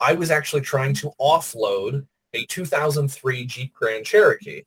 I 0.00 0.14
was 0.14 0.30
actually 0.30 0.62
trying 0.62 0.94
to 0.94 1.12
offload 1.20 2.06
a 2.32 2.46
2003 2.46 3.44
Jeep 3.44 3.74
Grand 3.74 4.06
Cherokee 4.06 4.62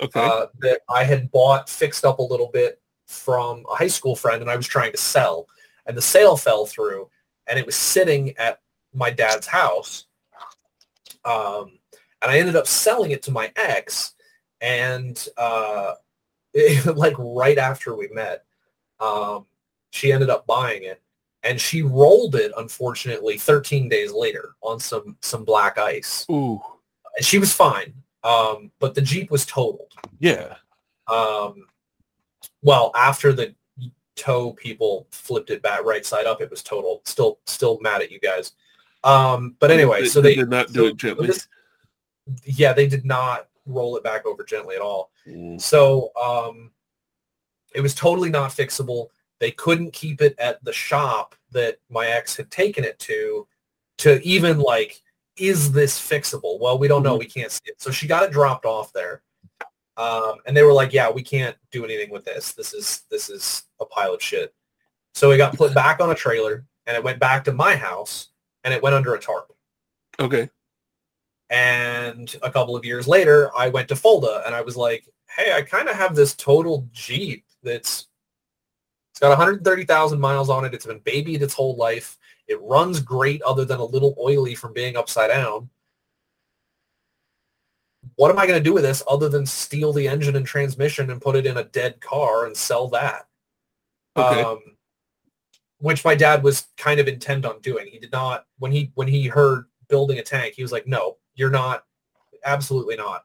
Okay. 0.00 0.20
uh, 0.20 0.46
that 0.60 0.82
I 0.88 1.02
had 1.02 1.30
bought, 1.32 1.68
fixed 1.68 2.04
up 2.04 2.20
a 2.20 2.22
little 2.22 2.50
bit 2.52 2.80
from 3.06 3.64
a 3.70 3.74
high 3.74 3.88
school 3.88 4.14
friend, 4.14 4.40
and 4.40 4.50
I 4.50 4.54
was 4.56 4.68
trying 4.68 4.92
to 4.92 4.98
sell. 4.98 5.48
And 5.86 5.96
the 5.96 6.02
sale 6.02 6.36
fell 6.36 6.64
through, 6.64 7.10
and 7.48 7.58
it 7.58 7.66
was 7.66 7.74
sitting 7.74 8.36
at 8.36 8.60
my 8.94 9.10
dad's 9.10 9.48
house. 9.48 10.06
Um, 11.24 11.78
and 12.22 12.30
I 12.30 12.38
ended 12.38 12.54
up 12.54 12.68
selling 12.68 13.10
it 13.10 13.22
to 13.24 13.32
my 13.32 13.50
ex, 13.56 14.14
and 14.60 15.26
uh, 15.36 15.94
like 16.94 17.14
right 17.18 17.58
after 17.58 17.96
we 17.96 18.08
met, 18.08 18.44
um, 19.00 19.46
she 19.90 20.12
ended 20.12 20.30
up 20.30 20.46
buying 20.46 20.84
it, 20.84 21.00
and 21.46 21.60
she 21.60 21.82
rolled 21.82 22.34
it, 22.34 22.52
unfortunately, 22.56 23.38
13 23.38 23.88
days 23.88 24.12
later 24.12 24.54
on 24.62 24.80
some 24.80 25.16
some 25.20 25.44
black 25.44 25.78
ice. 25.78 26.26
Ooh. 26.30 26.60
And 27.16 27.24
she 27.24 27.38
was 27.38 27.52
fine, 27.52 27.94
um, 28.24 28.70
but 28.80 28.94
the 28.94 29.00
Jeep 29.00 29.30
was 29.30 29.46
totaled. 29.46 29.92
Yeah. 30.18 30.56
Um, 31.06 31.66
well, 32.62 32.90
after 32.94 33.32
the 33.32 33.54
tow 34.16 34.52
people 34.54 35.06
flipped 35.10 35.50
it 35.50 35.62
back 35.62 35.84
right 35.84 36.04
side 36.04 36.26
up, 36.26 36.40
it 36.40 36.50
was 36.50 36.62
total. 36.62 37.02
Still, 37.04 37.38
still 37.46 37.78
mad 37.80 38.02
at 38.02 38.10
you 38.10 38.18
guys. 38.18 38.52
Um, 39.04 39.56
but 39.60 39.70
anyway, 39.70 40.02
They- 40.02 40.08
so 40.08 40.20
they 40.20 40.30
they 40.30 40.40
did 40.40 40.50
not 40.50 40.68
do 40.68 40.80
so 40.80 40.86
it 40.86 40.96
gently. 40.96 41.26
this- 41.28 41.48
yeah, 42.44 42.72
they 42.72 42.88
did 42.88 43.04
not 43.04 43.48
roll 43.66 43.96
it 43.96 44.02
back 44.02 44.26
over 44.26 44.42
gently 44.42 44.74
at 44.74 44.82
all. 44.82 45.10
Mm. 45.26 45.60
So 45.60 46.10
um, 46.20 46.72
it 47.74 47.80
was 47.80 47.94
totally 47.94 48.30
not 48.30 48.50
fixable. 48.50 49.08
They 49.38 49.50
couldn't 49.50 49.92
keep 49.92 50.22
it 50.22 50.34
at 50.38 50.62
the 50.64 50.72
shop 50.72 51.34
that 51.52 51.78
my 51.90 52.06
ex 52.06 52.36
had 52.36 52.50
taken 52.50 52.84
it 52.84 52.98
to, 53.00 53.46
to 53.98 54.20
even 54.26 54.58
like, 54.58 55.02
is 55.36 55.72
this 55.72 55.98
fixable? 56.00 56.58
Well, 56.58 56.78
we 56.78 56.88
don't 56.88 57.02
know. 57.02 57.16
Mhm. 57.16 57.20
We 57.20 57.26
can't 57.26 57.52
see 57.52 57.60
it. 57.66 57.80
So 57.80 57.90
she 57.90 58.06
got 58.06 58.22
it 58.22 58.32
dropped 58.32 58.64
off 58.64 58.92
there. 58.92 59.22
Um, 59.98 60.36
and 60.46 60.56
they 60.56 60.62
were 60.62 60.72
like, 60.72 60.92
yeah, 60.92 61.10
we 61.10 61.22
can't 61.22 61.56
do 61.70 61.84
anything 61.84 62.10
with 62.10 62.24
this. 62.24 62.52
This 62.52 62.74
is, 62.74 63.02
this 63.10 63.30
is 63.30 63.64
a 63.80 63.86
pile 63.86 64.14
of 64.14 64.22
shit. 64.22 64.54
So 65.14 65.30
it 65.30 65.38
got 65.38 65.56
put 65.56 65.74
back 65.74 66.00
on 66.00 66.10
a 66.10 66.14
trailer 66.14 66.66
and 66.86 66.96
it 66.96 67.02
went 67.02 67.18
back 67.18 67.44
to 67.44 67.52
my 67.52 67.76
house 67.76 68.28
and 68.64 68.74
it 68.74 68.82
went 68.82 68.94
under 68.94 69.14
a 69.14 69.18
tarp. 69.18 69.52
Okay. 70.20 70.50
And 71.48 72.34
a 72.42 72.50
couple 72.50 72.76
of 72.76 72.84
years 72.84 73.06
later, 73.06 73.50
I 73.56 73.68
went 73.68 73.88
to 73.88 73.96
Fulda 73.96 74.42
and 74.44 74.54
I 74.54 74.60
was 74.62 74.76
like, 74.76 75.08
hey, 75.34 75.52
I 75.52 75.62
kind 75.62 75.88
of 75.88 75.96
have 75.96 76.14
this 76.14 76.34
total 76.34 76.88
Jeep 76.92 77.44
that's 77.62 78.08
it's 79.16 79.20
got 79.22 79.30
130,000 79.30 80.20
miles 80.20 80.50
on 80.50 80.66
it. 80.66 80.74
It's 80.74 80.84
been 80.84 80.98
babied 80.98 81.40
its 81.40 81.54
whole 81.54 81.74
life. 81.76 82.18
It 82.48 82.60
runs 82.60 83.00
great 83.00 83.40
other 83.40 83.64
than 83.64 83.80
a 83.80 83.84
little 83.84 84.14
oily 84.20 84.54
from 84.54 84.74
being 84.74 84.94
upside 84.94 85.30
down. 85.30 85.70
What 88.16 88.30
am 88.30 88.38
I 88.38 88.46
going 88.46 88.60
to 88.60 88.62
do 88.62 88.74
with 88.74 88.82
this 88.82 89.02
other 89.08 89.30
than 89.30 89.46
steal 89.46 89.94
the 89.94 90.06
engine 90.06 90.36
and 90.36 90.44
transmission 90.44 91.10
and 91.10 91.18
put 91.18 91.34
it 91.34 91.46
in 91.46 91.56
a 91.56 91.64
dead 91.64 91.98
car 92.02 92.44
and 92.44 92.54
sell 92.54 92.88
that? 92.88 93.26
Okay. 94.18 94.42
Um, 94.42 94.58
which 95.78 96.04
my 96.04 96.14
dad 96.14 96.42
was 96.42 96.66
kind 96.76 97.00
of 97.00 97.08
intent 97.08 97.46
on 97.46 97.62
doing. 97.62 97.86
He 97.86 97.98
did 97.98 98.12
not 98.12 98.44
when 98.58 98.70
he 98.70 98.92
when 98.96 99.08
he 99.08 99.28
heard 99.28 99.64
building 99.88 100.18
a 100.18 100.22
tank, 100.22 100.52
he 100.56 100.62
was 100.62 100.72
like, 100.72 100.86
"No, 100.86 101.16
you're 101.34 101.48
not. 101.48 101.84
Absolutely 102.44 102.96
not. 102.96 103.24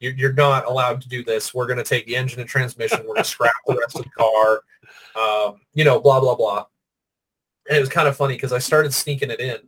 You're, 0.00 0.14
you're 0.14 0.32
not 0.32 0.66
allowed 0.66 1.02
to 1.02 1.08
do 1.10 1.22
this. 1.22 1.52
We're 1.52 1.66
going 1.66 1.78
to 1.78 1.84
take 1.84 2.06
the 2.06 2.16
engine 2.16 2.40
and 2.40 2.48
transmission. 2.48 3.00
We're 3.00 3.14
going 3.14 3.18
to 3.18 3.24
scrap 3.24 3.54
the 3.66 3.76
rest 3.76 3.96
of 3.96 4.04
the 4.04 4.10
car. 4.10 4.62
Um, 5.14 5.60
you 5.74 5.84
know, 5.84 6.00
blah 6.00 6.20
blah 6.20 6.34
blah." 6.34 6.66
And 7.68 7.76
it 7.76 7.80
was 7.80 7.88
kind 7.88 8.06
of 8.08 8.16
funny 8.16 8.34
because 8.34 8.52
I 8.52 8.58
started 8.58 8.94
sneaking 8.94 9.30
it 9.30 9.40
in. 9.40 9.58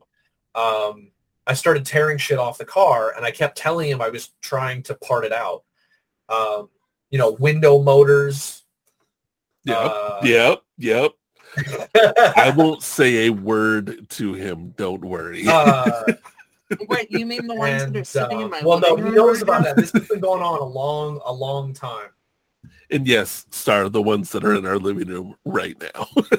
Um, 0.54 1.10
I 1.46 1.54
started 1.54 1.86
tearing 1.86 2.18
shit 2.18 2.38
off 2.38 2.58
the 2.58 2.64
car, 2.64 3.14
and 3.16 3.24
I 3.24 3.30
kept 3.30 3.56
telling 3.56 3.90
him 3.90 4.00
I 4.00 4.08
was 4.08 4.30
trying 4.40 4.82
to 4.84 4.94
part 4.94 5.24
it 5.24 5.32
out. 5.32 5.64
Um, 6.28 6.68
you 7.10 7.18
know, 7.18 7.32
window 7.32 7.82
motors. 7.82 8.62
Yep. 9.64 9.76
uh, 9.78 10.20
Yep. 10.22 10.62
Yep. 10.78 11.12
I 12.36 12.52
won't 12.56 12.82
say 12.82 13.26
a 13.26 13.30
word 13.30 14.08
to 14.10 14.34
him. 14.34 14.74
Don't 14.76 15.02
worry. 15.02 15.44
uh, 15.48 16.04
Wait, 16.88 17.10
you 17.10 17.24
mean 17.24 17.46
the 17.46 17.54
ones 17.54 17.82
and 17.82 17.94
that 17.94 18.00
are 18.00 18.04
sitting 18.04 18.38
uh, 18.38 18.44
in 18.44 18.50
my 18.50 18.62
well, 18.62 18.78
no, 18.78 18.90
living 18.90 19.06
he 19.06 19.16
knows 19.16 19.42
about 19.42 19.64
that. 19.64 19.76
This 19.76 19.90
has 19.92 20.06
been 20.06 20.20
going 20.20 20.42
on 20.42 20.58
a 20.58 20.64
long, 20.64 21.20
a 21.24 21.32
long 21.32 21.72
time. 21.72 22.10
And 22.90 23.06
yes, 23.06 23.46
Star, 23.50 23.88
the 23.88 24.02
ones 24.02 24.30
that 24.32 24.44
are 24.44 24.54
in 24.54 24.66
our 24.66 24.78
living 24.78 25.08
room 25.08 25.36
right 25.44 25.76
now. 25.80 26.06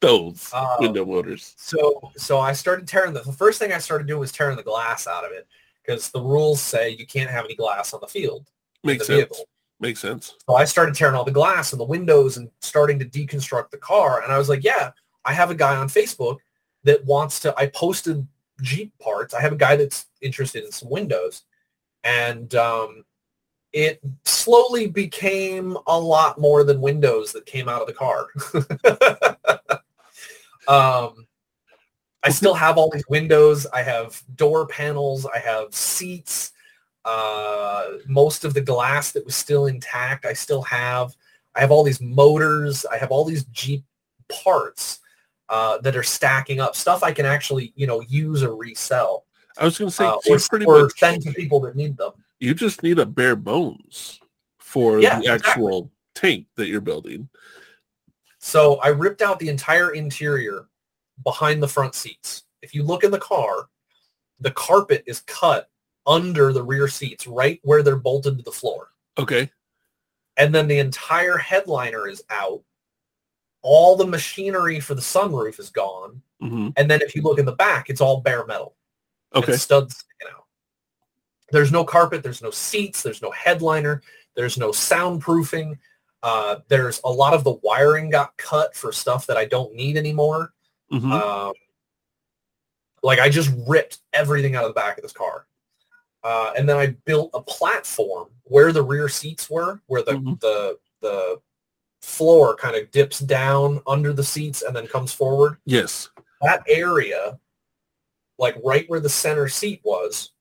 Those 0.00 0.52
Um, 0.54 0.76
window 0.78 1.04
motors. 1.04 1.54
So, 1.56 2.12
so 2.16 2.38
I 2.38 2.52
started 2.52 2.86
tearing 2.86 3.12
the. 3.12 3.20
The 3.20 3.32
first 3.32 3.58
thing 3.58 3.72
I 3.72 3.78
started 3.78 4.06
doing 4.06 4.20
was 4.20 4.30
tearing 4.30 4.56
the 4.56 4.62
glass 4.62 5.08
out 5.08 5.24
of 5.24 5.32
it 5.32 5.48
because 5.84 6.10
the 6.10 6.20
rules 6.20 6.60
say 6.60 6.90
you 6.90 7.04
can't 7.04 7.28
have 7.28 7.44
any 7.44 7.56
glass 7.56 7.92
on 7.92 8.00
the 8.00 8.06
field. 8.06 8.46
Makes 8.84 9.08
the 9.08 9.14
sense. 9.14 9.16
vehicle. 9.16 9.48
Makes 9.80 10.00
sense. 10.00 10.36
So 10.48 10.54
I 10.54 10.64
started 10.64 10.94
tearing 10.94 11.16
all 11.16 11.24
the 11.24 11.32
glass 11.32 11.72
and 11.72 11.80
the 11.80 11.84
windows 11.84 12.36
and 12.36 12.48
starting 12.60 12.98
to 13.00 13.04
deconstruct 13.04 13.70
the 13.70 13.78
car. 13.78 14.22
And 14.22 14.32
I 14.32 14.38
was 14.38 14.48
like, 14.48 14.62
yeah, 14.62 14.90
I 15.24 15.32
have 15.32 15.50
a 15.50 15.54
guy 15.54 15.74
on 15.74 15.88
Facebook 15.88 16.38
that 16.84 17.04
wants 17.04 17.40
to, 17.40 17.54
I 17.56 17.66
posted 17.66 18.26
Jeep 18.62 18.92
parts. 19.00 19.34
I 19.34 19.40
have 19.40 19.52
a 19.52 19.56
guy 19.56 19.76
that's 19.76 20.06
interested 20.20 20.64
in 20.64 20.70
some 20.70 20.90
windows. 20.90 21.42
And 22.04 22.54
um, 22.54 23.04
it 23.78 24.00
slowly 24.24 24.88
became 24.88 25.78
a 25.86 25.96
lot 25.96 26.36
more 26.40 26.64
than 26.64 26.80
windows 26.80 27.30
that 27.30 27.46
came 27.46 27.68
out 27.68 27.80
of 27.80 27.86
the 27.86 27.92
car. 27.92 28.26
um, 30.66 31.28
I 32.24 32.30
still 32.30 32.54
have 32.54 32.76
all 32.76 32.90
these 32.90 33.08
windows. 33.08 33.68
I 33.72 33.82
have 33.82 34.20
door 34.34 34.66
panels. 34.66 35.26
I 35.26 35.38
have 35.38 35.72
seats. 35.72 36.50
Uh, 37.04 37.98
most 38.08 38.44
of 38.44 38.52
the 38.52 38.60
glass 38.60 39.12
that 39.12 39.24
was 39.24 39.36
still 39.36 39.66
intact, 39.66 40.26
I 40.26 40.32
still 40.32 40.62
have. 40.62 41.14
I 41.54 41.60
have 41.60 41.70
all 41.70 41.84
these 41.84 42.00
motors. 42.00 42.84
I 42.84 42.96
have 42.98 43.12
all 43.12 43.24
these 43.24 43.44
Jeep 43.44 43.84
parts 44.28 44.98
uh, 45.50 45.78
that 45.78 45.94
are 45.94 46.02
stacking 46.02 46.58
up. 46.58 46.74
Stuff 46.74 47.04
I 47.04 47.12
can 47.12 47.26
actually, 47.26 47.72
you 47.76 47.86
know, 47.86 48.00
use 48.00 48.42
or 48.42 48.56
resell, 48.56 49.24
I 49.56 49.64
was 49.64 49.78
going 49.78 49.88
to 49.88 49.94
say, 49.94 50.04
uh, 50.04 50.16
or, 50.28 50.38
pretty 50.48 50.66
or 50.66 50.82
much, 50.82 50.98
send 50.98 51.22
to 51.22 51.32
people 51.32 51.60
that 51.60 51.76
need 51.76 51.96
them. 51.96 52.10
You 52.40 52.54
just 52.54 52.82
need 52.82 52.98
a 52.98 53.06
bare 53.06 53.36
bones 53.36 54.20
for 54.58 55.00
Yeah, 55.00 55.18
the 55.20 55.32
exactly. 55.32 55.50
actual 55.50 55.90
tank 56.14 56.46
that 56.56 56.68
you're 56.68 56.80
building. 56.80 57.28
So 58.38 58.76
I 58.76 58.88
ripped 58.88 59.22
out 59.22 59.38
the 59.38 59.48
entire 59.48 59.90
interior 59.90 60.66
behind 61.24 61.62
the 61.62 61.68
front 61.68 61.94
seats. 61.94 62.44
If 62.62 62.74
you 62.74 62.82
look 62.82 63.04
in 63.04 63.10
the 63.10 63.18
car, 63.18 63.68
the 64.40 64.52
carpet 64.52 65.02
is 65.06 65.20
cut 65.20 65.68
under 66.06 66.52
the 66.52 66.62
rear 66.62 66.88
seats, 66.88 67.26
right 67.26 67.60
where 67.64 67.82
they're 67.82 67.96
bolted 67.96 68.36
to 68.38 68.42
the 68.44 68.52
floor. 68.52 68.90
Okay. 69.18 69.50
and 70.36 70.54
then 70.54 70.68
the 70.68 70.78
entire 70.78 71.36
headliner 71.36 72.06
is 72.06 72.22
out. 72.30 72.62
All 73.62 73.96
the 73.96 74.06
machinery 74.06 74.78
for 74.78 74.94
the 74.94 75.00
sunroof 75.00 75.58
is 75.58 75.70
gone. 75.70 76.22
hmm 76.40 76.68
And 76.76 76.88
then 76.88 77.02
if 77.02 77.16
you 77.16 77.22
look 77.22 77.40
in 77.40 77.44
the 77.44 77.56
back, 77.56 77.90
it's 77.90 78.00
all 78.00 78.20
bare 78.20 78.46
metal. 78.46 78.76
and 79.34 79.42
Okay. 79.42 79.56
studs 79.56 79.96
sticking 79.98 80.32
out. 80.34 80.46
There's 81.50 81.72
no 81.72 81.84
carpet. 81.84 82.22
There's 82.22 82.42
no 82.42 82.50
seats. 82.50 83.02
There's 83.02 83.22
no 83.22 83.30
headliner. 83.30 84.02
There's 84.34 84.58
no 84.58 84.70
soundproofing. 84.70 85.78
Uh, 86.22 86.56
there's 86.68 87.00
a 87.04 87.10
lot 87.10 87.32
of 87.34 87.44
the 87.44 87.58
wiring 87.62 88.10
got 88.10 88.36
cut 88.36 88.74
for 88.74 88.92
stuff 88.92 89.26
that 89.26 89.36
I 89.36 89.44
don't 89.44 89.74
need 89.74 89.96
anymore. 89.96 90.52
hmm 90.90 91.12
Um, 91.12 91.52
Like 93.02 93.20
I 93.20 93.28
just 93.28 93.50
ripped 93.66 93.98
everything 94.12 94.56
out 94.56 94.64
of 94.64 94.70
the 94.70 94.74
back 94.80 94.98
of 94.98 95.02
this 95.02 95.12
car. 95.12 95.46
Uh, 96.24 96.52
and 96.56 96.68
then 96.68 96.76
I 96.76 96.88
built 97.04 97.30
a 97.32 97.40
platform 97.40 98.28
where 98.44 98.72
the 98.72 98.82
rear 98.82 99.08
seats 99.08 99.48
were, 99.48 99.80
where 99.86 100.02
the 100.02 100.12
Mhm. 100.12 100.40
the 100.40 100.78
the 101.00 101.40
floor 102.02 102.56
kind 102.56 102.74
of 102.74 102.90
dips 102.90 103.20
down 103.20 103.80
under 103.86 104.12
the 104.12 104.24
seats 104.24 104.62
and 104.62 104.74
then 104.74 104.88
comes 104.88 105.12
forward. 105.12 105.58
Yes. 105.64 106.10
That 106.42 106.62
area, 106.68 107.38
like 108.38 108.56
right 108.64 108.88
where 108.90 108.98
the 109.00 109.08
center 109.08 109.46
seat 109.46 109.80
was, 109.84 110.32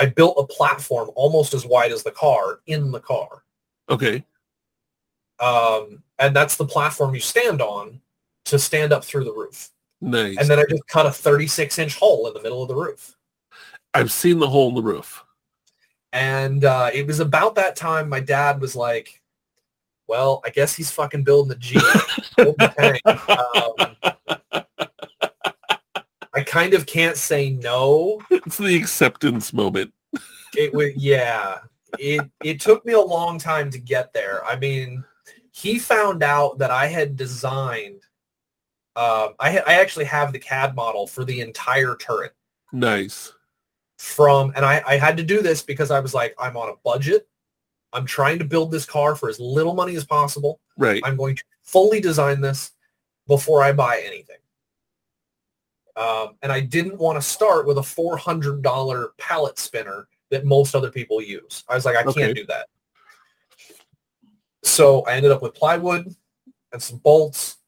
I 0.00 0.06
built 0.06 0.36
a 0.38 0.46
platform 0.46 1.10
almost 1.14 1.52
as 1.52 1.66
wide 1.66 1.92
as 1.92 2.02
the 2.02 2.10
car 2.10 2.60
in 2.66 2.90
the 2.90 3.00
car. 3.00 3.44
Okay. 3.90 4.24
Um, 5.38 6.02
and 6.18 6.34
that's 6.34 6.56
the 6.56 6.64
platform 6.64 7.14
you 7.14 7.20
stand 7.20 7.60
on 7.60 8.00
to 8.46 8.58
stand 8.58 8.94
up 8.94 9.04
through 9.04 9.24
the 9.24 9.32
roof. 9.32 9.68
Nice. 10.00 10.38
And 10.38 10.48
then 10.48 10.58
I 10.58 10.64
just 10.70 10.86
cut 10.86 11.04
a 11.04 11.10
36 11.10 11.78
inch 11.78 11.96
hole 11.96 12.26
in 12.26 12.32
the 12.32 12.42
middle 12.42 12.62
of 12.62 12.68
the 12.68 12.74
roof. 12.74 13.14
I've 13.92 14.10
seen 14.10 14.38
the 14.38 14.48
hole 14.48 14.70
in 14.70 14.74
the 14.74 14.82
roof. 14.82 15.22
And 16.14 16.64
uh, 16.64 16.90
it 16.94 17.06
was 17.06 17.20
about 17.20 17.54
that 17.56 17.76
time 17.76 18.08
my 18.08 18.20
dad 18.20 18.58
was 18.58 18.74
like, 18.74 19.20
well, 20.08 20.40
I 20.46 20.50
guess 20.50 20.74
he's 20.74 20.90
fucking 20.90 21.24
building 21.24 21.50
the 21.50 21.56
Jeep. 21.56 21.82
Build 22.38 22.56
the 22.58 22.68
tank. 22.78 23.02
Um, 24.52 24.64
I 26.40 26.42
kind 26.44 26.72
of 26.72 26.86
can't 26.86 27.18
say 27.18 27.50
no. 27.50 28.22
It's 28.30 28.56
the 28.56 28.74
acceptance 28.74 29.52
moment. 29.52 29.92
It 30.56 30.72
was, 30.72 30.96
yeah. 30.96 31.58
It, 31.98 32.22
it 32.42 32.60
took 32.60 32.86
me 32.86 32.94
a 32.94 33.00
long 33.00 33.38
time 33.38 33.70
to 33.70 33.78
get 33.78 34.14
there. 34.14 34.42
I 34.46 34.56
mean, 34.56 35.04
he 35.52 35.78
found 35.78 36.22
out 36.22 36.56
that 36.58 36.70
I 36.70 36.86
had 36.86 37.14
designed, 37.14 38.04
uh, 38.96 39.28
I, 39.38 39.52
ha- 39.52 39.64
I 39.66 39.74
actually 39.74 40.06
have 40.06 40.32
the 40.32 40.38
CAD 40.38 40.74
model 40.74 41.06
for 41.06 41.26
the 41.26 41.42
entire 41.42 41.94
turret. 41.94 42.32
Nice. 42.72 43.32
from 43.98 44.52
and 44.56 44.64
I, 44.64 44.82
I 44.86 44.96
had 44.96 45.18
to 45.18 45.22
do 45.22 45.42
this 45.42 45.60
because 45.60 45.90
I 45.90 46.00
was 46.00 46.14
like, 46.14 46.34
I'm 46.38 46.56
on 46.56 46.70
a 46.70 46.76
budget. 46.82 47.28
I'm 47.92 48.06
trying 48.06 48.38
to 48.38 48.46
build 48.46 48.70
this 48.70 48.86
car 48.86 49.14
for 49.14 49.28
as 49.28 49.38
little 49.38 49.74
money 49.74 49.94
as 49.96 50.06
possible. 50.06 50.58
Right. 50.78 51.02
I'm 51.04 51.16
going 51.16 51.36
to 51.36 51.44
fully 51.64 52.00
design 52.00 52.40
this 52.40 52.70
before 53.26 53.62
I 53.62 53.72
buy 53.72 54.02
anything. 54.06 54.38
Um, 56.00 56.36
and 56.42 56.50
I 56.50 56.60
didn't 56.60 56.96
want 56.98 57.16
to 57.20 57.22
start 57.22 57.66
with 57.66 57.76
a 57.76 57.82
$400 57.82 59.08
pallet 59.18 59.58
spinner 59.58 60.08
that 60.30 60.46
most 60.46 60.74
other 60.74 60.90
people 60.90 61.20
use. 61.20 61.62
I 61.68 61.74
was 61.74 61.84
like, 61.84 61.96
I 61.96 62.02
Okay. 62.04 62.22
can't 62.22 62.34
do 62.34 62.46
that. 62.46 62.68
So 64.62 65.02
I 65.02 65.14
ended 65.16 65.30
up 65.30 65.42
with 65.42 65.54
plywood 65.54 66.14
and 66.72 66.82
some 66.82 66.98
bolts, 66.98 67.58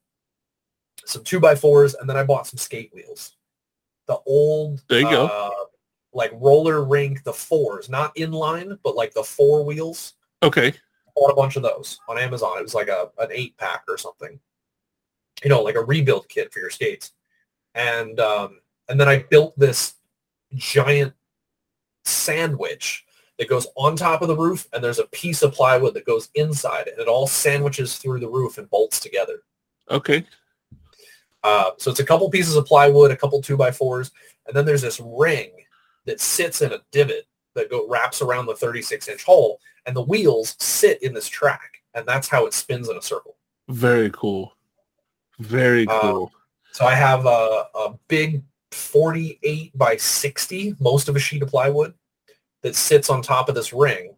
some 1.05 1.23
two 1.25 1.41
by 1.41 1.55
fours, 1.55 1.95
and 1.95 2.09
then 2.09 2.17
I 2.17 2.23
bought 2.25 2.47
some 2.47 2.59
skate 2.59 2.91
wheels. 2.95 3.37
The 4.07 4.19
old 4.25 4.83
There 4.89 5.01
you 5.01 5.11
go. 5.11 5.27
uh, 5.27 5.51
like 6.15 6.31
roller 6.35 6.85
rink, 6.85 7.25
the 7.25 7.33
fours, 7.33 7.89
not 7.91 8.15
inline, 8.17 8.79
but 8.83 8.95
like 8.97 9.13
the 9.13 9.25
four 9.25 9.63
wheels. 9.63 10.15
Okay. 10.43 10.73
Bought 11.17 11.33
a 11.33 11.35
bunch 11.35 11.57
of 11.57 11.63
those 11.63 11.99
on 12.09 12.19
Amazon. 12.19 12.59
It 12.59 12.63
was 12.63 12.75
like 12.75 12.89
a 12.89 13.11
an 13.19 13.29
eight 13.31 13.57
pack 13.59 13.85
or 13.89 13.99
something. 13.99 14.41
You 15.43 15.51
know, 15.51 15.63
like 15.63 15.75
a 15.75 15.85
rebuild 15.85 16.29
kit 16.29 16.53
for 16.53 16.61
your 16.61 16.71
skates. 16.71 17.13
And 17.75 18.21
um, 18.21 18.61
and 18.89 19.01
then 19.01 19.09
I 19.09 19.19
built 19.31 19.59
this 19.59 19.95
giant 20.55 21.13
sandwich 22.05 23.05
that 23.39 23.49
goes 23.49 23.67
on 23.77 23.97
top 23.97 24.23
of 24.23 24.29
the 24.29 24.37
roof, 24.37 24.67
and 24.73 24.83
there's 24.85 24.99
a 24.99 25.07
piece 25.07 25.43
of 25.43 25.53
plywood 25.55 25.95
that 25.95 26.05
goes 26.05 26.29
inside, 26.35 26.89
and 26.89 26.99
it 26.99 27.09
all 27.09 27.27
sandwiches 27.27 27.97
through 27.97 28.21
the 28.21 28.29
roof 28.29 28.59
and 28.59 28.69
bolts 28.71 29.01
together. 29.01 29.43
Okay. 29.91 30.25
Uh, 31.43 31.71
so 31.79 31.91
it's 31.91 32.01
a 32.01 32.05
couple 32.05 32.29
pieces 32.31 32.55
of 32.57 32.67
plywood, 32.67 33.11
a 33.11 33.17
couple 33.17 33.41
two 33.43 33.57
by 33.57 33.71
fours, 33.71 34.13
and 34.47 34.55
then 34.55 34.65
there's 34.65 34.83
this 34.83 35.01
ring 35.01 35.51
that 36.05 36.21
sits 36.21 36.63
in 36.63 36.73
a 36.73 36.81
divot 36.93 37.27
that 37.55 37.71
go 37.71 37.89
wraps 37.89 38.23
around 38.23 38.47
the 38.47 38.55
36 38.55 39.09
inch 39.09 39.25
hole, 39.25 39.61
and 39.87 39.97
the 39.97 40.03
wheels 40.03 40.55
sit 40.61 41.03
in 41.03 41.13
this 41.13 41.29
track, 41.29 41.83
and 41.95 42.07
that's 42.07 42.29
how 42.29 42.47
it 42.47 42.55
spins 42.55 42.89
in 42.89 42.97
a 42.97 43.03
circle. 43.03 43.37
Very 43.69 44.11
cool. 44.11 44.55
Very 45.39 45.87
Uh, 45.89 46.01
cool. 46.01 46.33
So 46.73 46.87
I 46.87 46.95
have 46.95 47.27
a, 47.27 47.67
a 47.75 47.95
big 48.09 48.43
48 48.71 49.77
by 49.77 49.97
60, 49.97 50.77
most 50.81 51.09
of 51.09 51.17
a 51.17 51.19
sheet 51.19 51.43
of 51.43 51.49
plywood 51.49 51.95
that 52.63 52.75
sits 52.75 53.11
on 53.11 53.23
top 53.23 53.49
of 53.49 53.55
this 53.55 53.73
ring, 53.73 54.15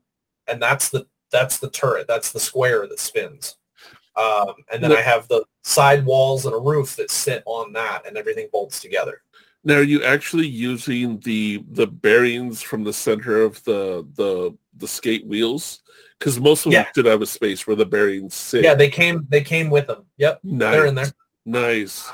and 0.46 0.62
that's 0.62 0.88
the 0.88 1.06
that's 1.32 1.58
the 1.58 1.70
turret, 1.70 2.06
that's 2.06 2.30
the 2.30 2.38
square 2.38 2.86
that 2.86 3.00
spins. 3.00 3.56
Um, 4.16 4.54
and 4.72 4.82
then 4.82 4.92
I 4.92 5.00
have 5.00 5.26
the 5.26 5.44
side 5.64 6.04
walls 6.04 6.46
and 6.46 6.54
a 6.54 6.58
roof 6.58 6.94
that 6.96 7.10
sit 7.10 7.42
on 7.46 7.72
that, 7.72 8.06
and 8.06 8.16
everything 8.16 8.48
bolts 8.52 8.80
together. 8.80 9.22
Now, 9.64 9.76
are 9.76 9.82
you 9.82 10.04
actually 10.04 10.46
using 10.46 11.18
the 11.20 11.64
the 11.72 11.88
bearings 11.88 12.62
from 12.62 12.84
the 12.84 12.92
center 12.92 13.42
of 13.42 13.62
the 13.64 14.06
the 14.14 14.56
the 14.76 14.86
skate 14.86 15.26
wheels? 15.26 15.80
Because 16.18 16.38
most 16.38 16.66
of 16.66 16.72
them 16.72 16.86
did 16.94 17.06
have 17.06 17.22
a 17.22 17.26
space 17.26 17.66
where 17.66 17.74
the 17.74 17.86
bearings 17.86 18.34
sit. 18.34 18.62
Yeah, 18.62 18.74
they 18.74 18.90
came 18.90 19.26
they 19.28 19.42
came 19.42 19.70
with 19.70 19.88
them. 19.88 20.04
Yep, 20.18 20.40
nice. 20.44 20.72
they're 20.72 20.86
in 20.86 20.94
there. 20.94 21.12
Nice. 21.46 22.10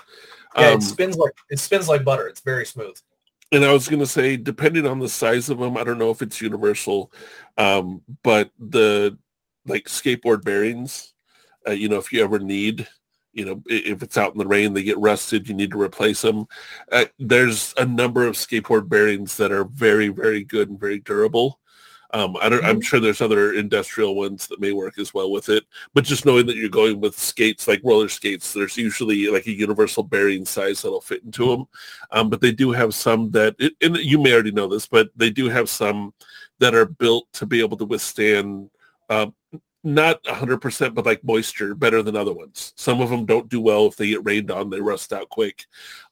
Yeah, 0.57 0.71
Um, 0.71 0.79
it 0.79 0.83
spins 0.83 1.17
like 1.17 1.33
it 1.51 1.59
spins 1.59 1.89
like 1.89 2.05
butter. 2.05 2.27
It's 2.27 2.41
very 2.41 2.67
smooth. 2.67 2.97
and 3.53 3.65
I 3.65 3.73
was 3.73 3.89
going 3.89 4.01
to 4.01 4.07
say, 4.07 4.37
depending 4.37 4.87
on 4.87 4.99
the 4.99 5.09
size 5.09 5.51
of 5.51 5.59
them, 5.59 5.77
I 5.77 5.85
don't 5.85 5.99
know 5.99 6.11
if 6.11 6.23
it's 6.23 6.41
universal, 6.41 7.13
um, 7.59 8.03
but 8.23 8.51
the 8.59 9.19
like 9.67 9.85
skateboard 9.87 10.45
bearings, 10.45 11.15
uh, 11.67 11.73
you 11.73 11.89
know, 11.89 11.99
if 11.99 12.13
you 12.13 12.23
ever 12.23 12.39
need, 12.39 12.87
you 13.33 13.45
know, 13.45 13.63
if 13.67 14.03
it's 14.03 14.17
out 14.19 14.33
in 14.33 14.39
the 14.39 14.47
rain, 14.47 14.73
they 14.73 14.83
get 14.83 14.99
rusted, 14.99 15.49
you 15.49 15.55
need 15.55 15.71
to 15.71 15.81
replace 15.81 16.23
them. 16.23 16.47
Uh, 16.91 17.05
there's 17.19 17.75
a 17.77 17.85
number 17.85 18.27
of 18.27 18.35
skateboard 18.35 18.89
bearings 18.89 19.37
that 19.37 19.53
are 19.53 19.65
very, 19.65 20.09
very 20.09 20.43
good 20.43 20.69
and 20.69 20.81
very 20.81 20.99
durable. 20.99 21.61
Um, 22.13 22.37
I 22.41 22.49
don't, 22.49 22.65
I'm 22.65 22.81
sure 22.81 22.99
there's 22.99 23.21
other 23.21 23.53
industrial 23.55 24.17
ones 24.17 24.47
that 24.49 24.61
may 24.61 24.73
work 24.73 24.99
as 24.99 25.15
well 25.15 25.31
with 25.31 25.49
it, 25.49 25.65
but 25.95 26.05
just 26.05 26.27
knowing 26.27 26.47
that 26.47 26.57
you're 26.57 26.69
going 26.69 27.01
with 27.01 27.19
skates 27.19 27.69
like 27.69 27.81
roller 27.85 28.09
skates, 28.09 28.53
there's 28.53 28.77
usually 28.77 29.29
like 29.29 29.47
a 29.47 29.53
universal 29.53 30.03
bearing 30.03 30.45
size 30.45 30.83
that'll 30.83 31.01
fit 31.01 31.23
into 31.23 31.47
them. 31.49 31.69
Um, 32.11 32.29
but 32.29 32.41
they 32.41 32.53
do 32.53 32.73
have 32.73 32.95
some 32.95 33.31
that, 33.31 33.55
it, 33.59 33.75
and 33.81 33.97
you 33.97 34.19
may 34.19 34.33
already 34.33 34.51
know 34.51 34.67
this, 34.67 34.87
but 34.87 35.11
they 35.15 35.31
do 35.31 35.49
have 35.49 35.69
some 35.69 36.13
that 36.59 36.75
are 36.75 36.87
built 36.87 37.33
to 37.35 37.47
be 37.47 37.61
able 37.61 37.77
to 37.77 37.85
withstand 37.85 38.71
uh, 39.09 39.27
not 39.83 40.23
100%, 40.25 40.95
but 40.95 41.07
like 41.07 41.25
moisture 41.25 41.75
better 41.75 42.03
than 42.03 42.17
other 42.17 42.33
ones. 42.33 42.73
Some 42.77 43.01
of 43.01 43.11
them 43.11 43.25
don't 43.25 43.49
do 43.49 43.61
well 43.61 43.87
if 43.87 43.97
they 43.97 44.09
get 44.09 44.25
rained 44.25 44.51
on; 44.51 44.69
they 44.69 44.81
rust 44.81 45.13
out 45.13 45.29
quick. 45.31 45.65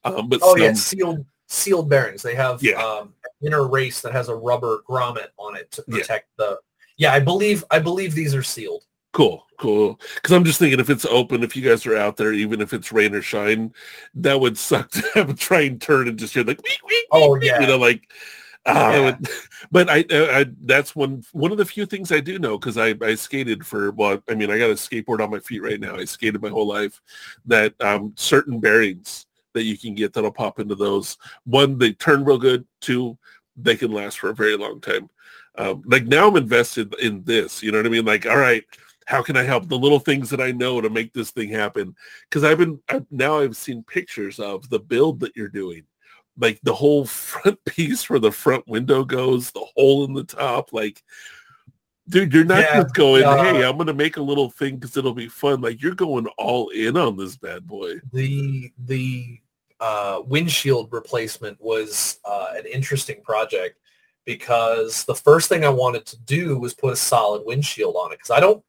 Um, 0.05 0.29
but 0.29 0.41
Oh 0.43 0.55
some, 0.55 0.65
yeah, 0.65 0.73
sealed 0.73 1.27
sealed 1.49 1.89
bearings. 1.89 2.23
They 2.23 2.35
have 2.35 2.63
Yeah. 2.63 2.83
um, 2.83 3.15
inner 3.45 3.67
race 3.69 4.01
that 4.03 4.13
has 4.13 4.29
a 4.29 4.35
rubber 4.35 4.81
grommet 4.89 5.29
on 5.39 5.57
it 5.57 5.71
to 5.73 5.85
Yeah. 5.89 5.99
protect 5.99 6.29
the. 6.37 6.59
Yeah, 6.97 7.13
I 7.13 7.21
believe 7.21 7.65
I 7.71 7.79
believe 7.79 8.15
these 8.15 8.35
are 8.35 8.43
sealed. 8.43 8.85
Cool, 9.13 9.45
cool. 9.59 9.99
Because 10.17 10.33
I'm 10.33 10.45
just 10.45 10.59
thinking 10.59 10.81
if 10.81 10.91
it's 10.91 11.07
open, 11.07 11.43
if 11.43 11.57
you 11.57 11.63
guys 11.69 11.87
are 11.87 11.97
out 11.97 12.17
there, 12.17 12.33
even 12.33 12.61
if 12.61 12.73
it's 12.73 12.93
rain 12.93 13.15
or 13.15 13.23
shine, 13.23 13.73
that 14.17 14.39
would 14.39 14.59
suck 14.59 14.91
to 14.93 15.03
have 15.15 15.31
a 15.31 15.35
try 15.35 15.63
and 15.63 15.81
turn 15.81 16.09
and 16.09 16.19
just 16.19 16.35
hear 16.35 16.45
like, 16.45 16.61
Oh, 17.11 17.35
yeah. 17.41 17.61
you 17.61 17.67
know, 17.67 17.79
like, 17.79 18.11
ah, 18.67 18.93
Yeah. 18.93 19.01
would- 19.07 19.29
but 19.73 19.89
I, 19.89 20.05
I, 20.11 20.41
I, 20.41 20.47
that's 20.65 20.95
one, 20.95 21.25
one 21.33 21.53
of 21.53 21.59
the 21.59 21.65
few 21.65 21.87
things 21.87 22.13
I 22.13 22.21
do 22.21 22.39
know 22.39 22.59
because 22.59 22.77
I, 22.77 22.95
I 23.01 23.15
skated 23.15 23.67
for, 23.67 23.93
well, 23.93 24.23
I 24.29 24.35
mean, 24.35 24.51
I 24.51 24.59
got 24.59 24.71
a 24.71 24.75
skateboard 24.75 25.21
on 25.25 25.31
my 25.31 25.39
feet 25.41 25.63
right 25.63 25.81
now. 25.81 25.97
I 25.97 26.05
skated 26.05 26.43
my 26.43 26.51
whole 26.51 26.67
life 26.67 27.01
that 27.47 27.75
um, 27.81 28.13
certain 28.17 28.61
bearings 28.61 29.25
that 29.55 29.65
you 29.65 29.79
can 29.79 29.95
get 29.95 30.13
that'll 30.13 30.33
pop 30.33 30.61
into 30.61 30.75
those. 30.75 31.17
One, 31.45 31.79
they 31.79 31.93
turn 31.93 32.25
real 32.25 32.39
good. 32.39 32.67
Two, 32.81 33.19
they 33.57 33.77
can 33.77 33.93
last 33.93 34.19
for 34.19 34.31
a 34.31 34.35
very 34.35 34.57
long 34.57 34.81
time. 34.81 35.09
Um, 35.57 35.83
like 35.87 36.05
now 36.05 36.29
I'm 36.29 36.37
invested 36.37 36.95
in 37.01 37.25
this, 37.25 37.63
you 37.63 37.73
know 37.73 37.79
what 37.79 37.87
I 37.87 37.91
mean? 37.91 38.05
Like, 38.05 38.27
all 38.27 38.39
right, 38.39 38.63
how 39.07 39.23
can 39.23 39.37
I 39.37 39.43
help 39.43 39.69
the 39.69 39.79
little 39.79 39.99
things 39.99 40.31
that 40.31 40.41
I 40.41 40.53
know 40.53 40.81
to 40.81 40.89
make 40.89 41.13
this 41.13 41.31
thing 41.33 41.51
happen? 41.51 41.97
Because 42.29 42.45
I've 42.45 42.59
been 42.59 42.81
I've, 42.89 43.07
now 43.11 43.41
I've 43.41 43.57
seen 43.57 43.83
pictures 43.83 44.39
of 44.39 44.69
the 44.71 44.79
build 44.79 45.19
that 45.21 45.35
you're 45.35 45.49
doing, 45.49 45.83
like 46.39 46.61
the 46.63 46.75
whole 46.75 47.07
front 47.07 47.63
piece 47.65 48.09
where 48.09 48.21
the 48.21 48.31
front 48.31 48.69
window 48.69 49.05
goes, 49.05 49.51
the 49.51 49.67
hole 49.77 50.05
in 50.05 50.15
the 50.15 50.25
top, 50.25 50.73
like. 50.73 51.03
Dude, 52.09 52.33
you're 52.33 52.45
not 52.45 52.61
Yeah, 52.61 52.83
just 52.83 52.95
going, 52.95 53.25
uh, 53.25 53.37
hey, 53.37 53.65
I'm 53.65 53.77
gonna 53.77 53.93
make 53.93 54.17
a 54.17 54.23
little 54.23 54.51
thing 54.51 54.77
because 54.77 54.97
it'll 54.97 55.13
be 55.13 55.29
fun. 55.29 55.61
Like 55.61 55.83
you're 55.83 55.95
going 55.95 56.27
all 56.39 56.71
in 56.71 56.97
on 56.97 57.17
this 57.17 57.37
bad 57.37 57.67
boy. 57.67 57.97
The 58.13 58.73
the 58.87 59.41
uh, 59.81 60.23
windshield 60.25 60.89
replacement 60.91 61.61
was 61.61 62.19
uh, 62.25 62.55
an 62.57 62.65
interesting 62.67 63.23
project 63.23 63.79
because 64.25 65.05
the 65.05 65.15
first 65.15 65.49
thing 65.49 65.65
I 65.65 65.69
wanted 65.69 66.07
to 66.07 66.19
do 66.21 66.59
was 66.59 66.75
put 66.75 66.93
a 66.93 66.97
solid 66.97 67.43
windshield 67.45 67.97
on 67.97 68.13
it 68.13 68.17
because 68.17 68.31
I 68.31 68.41
don't. 68.41 68.65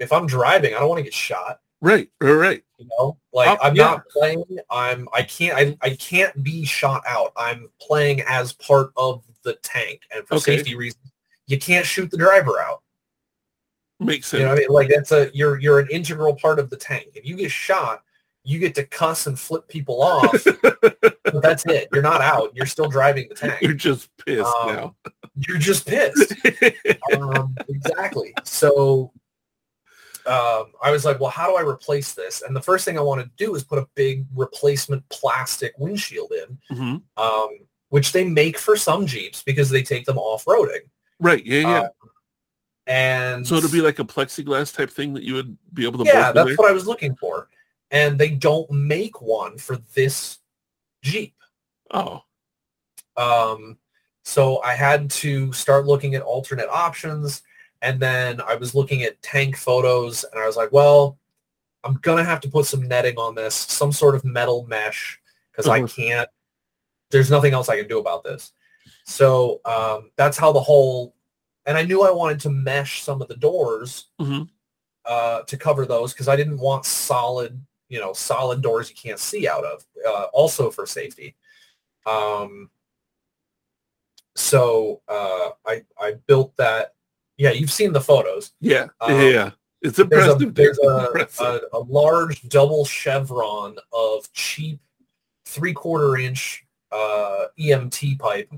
If 0.00 0.12
I'm 0.12 0.26
driving, 0.26 0.74
I 0.74 0.80
don't 0.80 0.88
want 0.88 0.98
to 0.98 1.04
get 1.04 1.14
shot. 1.14 1.60
Right, 1.80 2.08
right, 2.20 2.32
right. 2.32 2.64
You 2.78 2.88
know, 2.98 3.16
like 3.32 3.48
Oh, 3.48 3.58
I'm 3.62 3.76
yeah. 3.76 3.84
not 3.84 4.08
playing. 4.08 4.42
I'm. 4.70 5.08
I 5.14 5.22
can't. 5.22 5.56
I, 5.56 5.76
I 5.86 5.90
can't 5.94 6.42
be 6.42 6.64
shot 6.64 7.04
out. 7.06 7.32
I'm 7.36 7.68
playing 7.80 8.22
as 8.22 8.52
part 8.54 8.90
of 8.96 9.22
the 9.44 9.54
tank, 9.62 10.00
and 10.12 10.26
for 10.26 10.34
Okay. 10.36 10.56
safety 10.56 10.74
reasons, 10.74 11.11
you 11.46 11.58
can't 11.58 11.86
shoot 11.86 12.10
the 12.10 12.16
driver 12.16 12.60
out. 12.60 12.82
Makes 14.00 14.28
sense. 14.28 14.40
You 14.40 14.46
know, 14.46 14.52
I 14.52 14.56
mean, 14.56 14.68
like 14.68 14.88
that's 14.88 15.12
a 15.12 15.30
you're 15.32 15.58
you're 15.60 15.78
an 15.78 15.88
integral 15.90 16.34
part 16.34 16.58
of 16.58 16.70
the 16.70 16.76
tank. 16.76 17.08
If 17.14 17.24
you 17.24 17.36
get 17.36 17.50
shot, 17.50 18.02
you 18.44 18.58
get 18.58 18.74
to 18.76 18.84
cuss 18.84 19.26
and 19.26 19.38
flip 19.38 19.68
people 19.68 20.02
off. 20.02 20.44
but 20.82 21.42
that's 21.42 21.64
it. 21.66 21.88
You're 21.92 22.02
not 22.02 22.20
out. 22.20 22.50
You're 22.54 22.66
still 22.66 22.88
driving 22.88 23.28
the 23.28 23.34
tank. 23.34 23.62
You're 23.62 23.74
just 23.74 24.10
pissed 24.24 24.52
Um, 24.60 24.74
now. 24.74 24.96
You're 25.46 25.58
just 25.58 25.86
pissed. 25.86 26.34
um, 27.16 27.54
exactly. 27.68 28.34
So 28.44 29.12
um, 30.26 30.72
I 30.82 30.90
was 30.90 31.04
like, 31.04 31.20
well, 31.20 31.30
how 31.30 31.48
do 31.48 31.56
I 31.56 31.62
replace 31.62 32.12
this? 32.12 32.42
And 32.42 32.54
the 32.54 32.62
first 32.62 32.84
thing 32.84 32.98
I 32.98 33.02
want 33.02 33.20
to 33.22 33.30
do 33.44 33.54
is 33.54 33.64
put 33.64 33.78
a 33.78 33.88
big 33.94 34.26
replacement 34.34 35.08
plastic 35.08 35.74
windshield 35.78 36.32
in, 36.32 36.76
hmm 36.76 36.96
um, 37.16 37.48
which 37.88 38.12
they 38.12 38.24
make 38.24 38.56
for 38.58 38.74
some 38.76 39.06
Jeeps 39.06 39.42
because 39.42 39.68
they 39.68 39.82
take 39.82 40.06
them 40.06 40.16
off-roading. 40.18 40.80
Right. 41.22 41.44
Yeah. 41.46 41.60
Yeah. 41.60 41.78
Um, 41.80 41.88
and 42.88 43.46
so 43.46 43.54
it'll 43.54 43.70
be 43.70 43.80
like 43.80 44.00
a 44.00 44.04
plexiglass 44.04 44.74
type 44.76 44.90
thing 44.90 45.14
that 45.14 45.22
you 45.22 45.34
would 45.34 45.56
be 45.72 45.86
able 45.86 46.04
to. 46.04 46.10
yeah, 46.10 46.32
that's 46.32 46.48
there? 46.48 46.56
what 46.56 46.68
I 46.68 46.74
was 46.74 46.86
looking 46.86 47.14
for. 47.14 47.48
And 47.92 48.18
they 48.18 48.30
don't 48.30 48.70
make 48.70 49.22
one 49.22 49.56
for 49.56 49.76
this 49.94 50.38
Jeep. 51.02 51.34
Oh. 51.92 52.22
Um, 53.16 53.78
so 54.24 54.60
I 54.62 54.74
had 54.74 55.10
to 55.10 55.52
start 55.52 55.86
looking 55.86 56.14
at 56.14 56.22
alternate 56.22 56.68
options. 56.68 57.42
And 57.82 58.00
then 58.00 58.40
I 58.40 58.54
was 58.56 58.74
looking 58.74 59.02
at 59.02 59.20
tank 59.22 59.56
photos 59.56 60.24
and 60.24 60.40
I 60.42 60.46
was 60.46 60.56
like, 60.56 60.72
well, 60.72 61.18
I'm 61.84 61.94
going 61.94 62.18
to 62.18 62.24
have 62.24 62.40
to 62.40 62.48
put 62.48 62.66
some 62.66 62.82
netting 62.86 63.16
on 63.16 63.34
this, 63.34 63.54
some 63.54 63.92
sort 63.92 64.14
of 64.14 64.24
metal 64.24 64.66
mesh, 64.68 65.20
because 65.50 65.68
I 65.68 65.78
Uh-huh. 65.78 65.88
can't, 65.88 66.28
there's 67.10 67.30
nothing 67.30 67.52
else 67.52 67.68
I 67.68 67.76
can 67.78 67.88
do 67.88 67.98
about 67.98 68.22
this. 68.24 68.52
So 69.04 69.60
um, 69.64 70.10
that's 70.16 70.36
how 70.38 70.52
the 70.52 70.60
whole, 70.60 71.14
and 71.66 71.76
I 71.76 71.82
knew 71.82 72.02
I 72.02 72.10
wanted 72.10 72.40
to 72.40 72.50
mesh 72.50 73.02
some 73.02 73.20
of 73.22 73.28
the 73.28 73.36
doors 73.36 74.06
Mhm. 74.20 74.48
uh, 75.04 75.42
to 75.42 75.56
cover 75.56 75.86
those 75.86 76.12
because 76.12 76.28
I 76.28 76.36
didn't 76.36 76.58
want 76.58 76.84
solid, 76.86 77.60
you 77.88 77.98
know, 78.00 78.12
solid 78.12 78.62
doors 78.62 78.88
you 78.90 78.96
can't 78.96 79.18
see 79.18 79.48
out 79.48 79.64
of, 79.64 79.84
uh, 80.06 80.24
also 80.32 80.70
for 80.70 80.86
safety. 80.86 81.36
Um, 82.06 82.70
so 84.34 85.02
uh, 85.08 85.50
I 85.66 85.84
I 86.00 86.12
built 86.26 86.56
that. 86.56 86.94
Yeah, 87.36 87.50
you've 87.50 87.72
seen 87.72 87.92
the 87.92 88.00
photos. 88.00 88.52
Yeah. 88.60 88.88
Um, 89.00 89.20
yeah. 89.20 89.50
It's 89.82 89.96
There's 89.96 90.26
a 90.28 90.32
impressive. 90.32 90.54
there's 90.54 90.78
a, 90.78 91.06
Impressive. 91.06 91.62
a, 91.72 91.76
a 91.76 91.80
large 91.80 92.42
double 92.48 92.84
chevron 92.84 93.76
of 93.92 94.32
cheap 94.32 94.78
three 95.44 95.72
quarter 95.72 96.16
inch 96.16 96.64
uh, 96.92 97.46
EMT 97.58 98.18
pipe. 98.18 98.48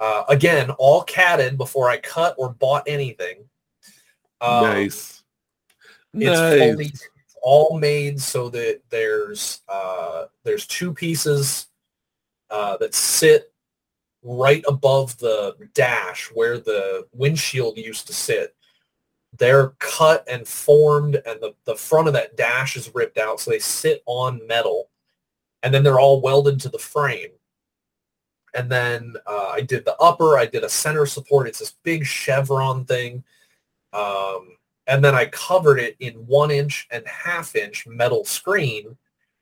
Uh, 0.00 0.24
again, 0.28 0.70
all 0.72 1.02
catted 1.02 1.56
before 1.56 1.88
I 1.88 1.96
cut 1.98 2.34
or 2.36 2.50
bought 2.50 2.84
anything. 2.86 3.44
Um, 4.40 4.64
nice. 4.64 5.22
It's 6.12 6.24
nice. 6.24 6.58
fully 6.58 6.92
all 7.44 7.78
made 7.78 8.20
so 8.20 8.48
that 8.48 8.80
there's 8.88 9.60
uh, 9.68 10.24
there's 10.44 10.66
two 10.66 10.92
pieces 10.92 11.66
uh, 12.50 12.76
that 12.78 12.94
sit 12.94 13.52
right 14.22 14.64
above 14.66 15.16
the 15.18 15.54
dash 15.74 16.30
where 16.32 16.58
the 16.58 17.06
windshield 17.12 17.76
used 17.76 18.06
to 18.06 18.14
sit. 18.14 18.56
They're 19.36 19.70
cut 19.78 20.24
and 20.28 20.46
formed, 20.48 21.16
and 21.26 21.40
the, 21.40 21.54
the 21.64 21.74
front 21.74 22.06
of 22.08 22.14
that 22.14 22.36
dash 22.36 22.76
is 22.76 22.94
ripped 22.94 23.18
out, 23.18 23.40
so 23.40 23.50
they 23.50 23.58
sit 23.58 24.02
on 24.06 24.46
metal, 24.46 24.88
and 25.62 25.74
then 25.74 25.82
they're 25.82 26.00
all 26.00 26.20
welded 26.20 26.60
to 26.60 26.68
the 26.68 26.78
frame. 26.78 27.30
And 28.54 28.70
then 28.70 29.14
uh, 29.26 29.50
I 29.52 29.60
did 29.60 29.84
the 29.84 29.96
upper, 29.96 30.38
I 30.38 30.46
did 30.46 30.64
a 30.64 30.68
center 30.68 31.06
support. 31.06 31.48
It's 31.48 31.58
this 31.58 31.74
big 31.82 32.06
chevron 32.06 32.84
thing. 32.84 33.24
Um, 33.92 34.56
and 34.86 35.04
then 35.04 35.14
I 35.14 35.26
covered 35.26 35.78
it 35.78 35.96
in 36.00 36.14
one 36.26 36.50
inch 36.50 36.86
and 36.90 37.06
half 37.06 37.56
inch 37.56 37.86
metal 37.86 38.24
screen 38.24 38.96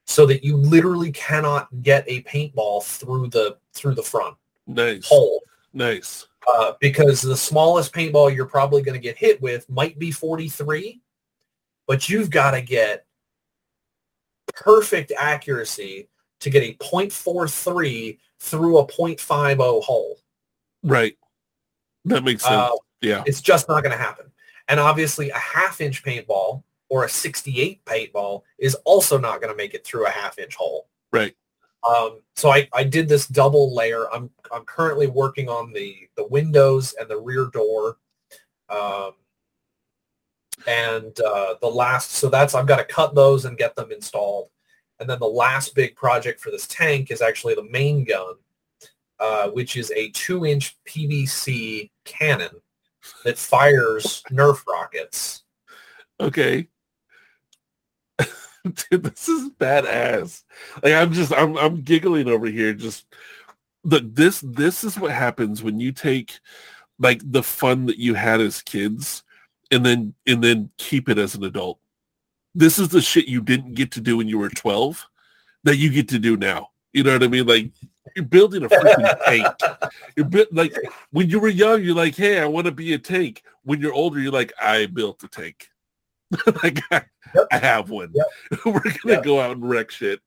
so 0.07 0.27
that 0.27 0.45
you 0.45 0.57
literally 0.57 1.13
cannot 1.13 1.69
get 1.83 2.05
a 2.07 2.23
paintball 2.23 2.83
through 2.85 3.29
the 3.29 3.57
through 3.73 3.95
the 3.95 4.03
front 4.03 4.37
nice. 4.67 5.09
hole 5.09 5.41
Nice. 5.73 6.27
uh, 6.53 6.73
because 6.81 7.23
the 7.23 7.37
smallest 7.37 7.93
paintball 7.93 8.35
you're 8.35 8.47
probably 8.47 8.83
going 8.83 8.95
to 8.95 9.01
get 9.01 9.17
hit 9.17 9.41
with 9.41 9.69
might 9.71 9.99
be 9.99 10.11
43 10.11 11.01
but 11.87 12.09
you've 12.09 12.31
got 12.31 12.53
to 12.53 12.61
get 12.61 13.07
perfect 14.55 15.13
accuracy 15.17 16.09
to 16.43 16.51
get 16.51 16.63
a 16.63 16.75
.43 16.75 18.19
through 18.39 18.79
a 18.79 18.87
.50 18.87 19.83
hole 19.83 20.19
Right. 20.83 21.17
That 22.05 22.25
makes 22.25 22.43
sense. 22.43 22.55
Uh, 22.55 22.77
yeah. 23.01 23.23
It's 23.27 23.41
just 23.41 23.69
not 23.69 23.83
going 23.83 23.97
to 23.97 24.03
happen. 24.03 24.27
And 24.69 24.81
obviously, 24.81 25.31
a 25.31 25.39
half 25.39 25.81
inch 25.81 26.05
paintball 26.05 26.63
or 26.89 27.05
a 27.05 27.09
68 27.09 27.85
paintball 27.85 28.43
is 28.59 28.75
also 28.85 29.19
not 29.19 29.41
going 29.41 29.53
to 29.53 29.57
make 29.57 29.75
it 29.75 29.85
through 29.85 30.07
a 30.07 30.11
half 30.11 30.39
inch 30.39 30.55
hole. 30.55 30.89
Right. 31.13 31.35
Um, 31.89 32.21
so 32.37 32.51
I, 32.51 32.69
I 32.73 32.85
did 32.85 33.09
this 33.09 33.27
double 33.27 33.75
layer. 33.75 34.13
I'm 34.13 34.31
I'm 34.53 34.65
currently 34.65 35.09
working 35.09 35.49
on 35.49 35.73
the 35.73 36.09
the 36.17 36.27
windows 36.27 36.95
and 36.99 37.09
the 37.09 37.19
rear 37.19 37.47
door, 37.47 37.97
um, 38.69 39.13
and 40.69 41.19
uh, 41.21 41.55
the 41.61 41.67
last. 41.67 42.13
So 42.13 42.29
that's 42.29 42.55
I've 42.55 42.69
got 42.69 42.77
to 42.77 42.85
cut 42.85 43.17
those 43.17 43.47
and 43.47 43.59
get 43.59 43.75
them 43.75 43.91
installed, 43.91 44.51
and 45.03 45.11
then 45.11 45.19
the 45.19 45.27
last 45.27 45.75
big 45.75 45.97
project 45.97 46.41
for 46.41 46.53
this 46.53 46.69
tank 46.69 47.11
is 47.11 47.21
actually 47.21 47.57
the 47.57 47.65
main 47.65 48.05
gun, 48.05 48.35
uh, 49.19 49.49
which 49.49 49.77
is 49.77 49.91
a 49.97 50.11
two 50.11 50.47
inch 50.47 50.79
PVC 50.85 51.91
cannon 52.05 52.51
that 53.25 53.37
fires 53.37 54.23
Nerf 54.31 54.65
rockets. 54.65 55.43
Okay. 56.21 56.69
Dude, 58.65 59.03
this 59.03 59.29
is 59.29 59.51
badass. 59.59 60.45
Like 60.85 60.95
I'm 60.95 61.13
just 61.13 61.33
I'm 61.33 61.59
I'm 61.59 61.83
giggling 61.83 62.29
over 62.29 62.47
here. 62.47 62.73
Just 62.73 63.07
look, 63.83 64.05
this 64.15 64.41
this 64.47 64.85
is 64.85 64.97
what 64.97 65.11
happens 65.11 65.65
when 65.65 65.81
you 65.81 65.91
take 65.91 66.39
like 67.01 67.21
the 67.25 67.43
fun 67.43 67.87
that 67.87 67.99
you 67.99 68.15
had 68.15 68.41
as 68.41 68.63
kids 68.63 69.25
and 69.73 69.85
then 69.85 70.15
and 70.29 70.45
then 70.45 70.71
keep 70.79 71.09
it 71.09 71.19
as 71.19 71.35
an 71.35 71.43
adult. 71.43 71.81
This 72.55 72.79
is 72.79 72.89
the 72.89 73.01
shit 73.01 73.27
you 73.29 73.41
didn't 73.41 73.75
get 73.75 73.91
to 73.93 74.01
do 74.01 74.17
when 74.19 74.29
you 74.29 74.39
were 74.39 74.51
12 74.51 75.07
that 75.65 75.77
you 75.77 75.91
get 75.91 76.09
to 76.11 76.19
do 76.19 76.37
now. 76.37 76.71
You 76.93 77.03
know 77.03 77.13
what 77.13 77.23
I 77.23 77.29
mean? 77.29 77.47
Like 77.47 77.71
you're 78.15 78.25
building 78.25 78.65
a 78.65 78.69
freaking 78.69 79.19
tank. 79.27 79.47
You're 80.17 80.47
like 80.53 80.75
when 81.11 81.31
you 81.31 81.41
were 81.41 81.49
young, 81.49 81.83
you're 81.83 81.95
like, 81.95 82.15
hey, 82.17 82.41
I 82.41 82.47
want 82.47 82.67
to 82.67 82.73
be 82.73 82.93
a 82.93 82.99
tank. 82.99 83.43
When 83.65 83.81
you're 83.81 83.95
older, 83.95 84.21
you're 84.21 84.33
like, 84.33 84.53
I 84.61 84.87
built 84.87 85.23
a 85.23 85.29
tank. 85.29 85.69
like 86.63 86.81
I, 86.91 87.03
Yep. 87.35 87.47
I 87.51 87.57
have 87.59 87.89
one. 87.89 88.13
Yep. 88.13 88.27
We're 88.67 88.81
gonna 88.81 88.97
Yep. 89.07 89.23
go 89.25 89.41
out 89.41 89.53
and 89.53 89.67
wreck 89.67 89.91
shit. 89.91 90.21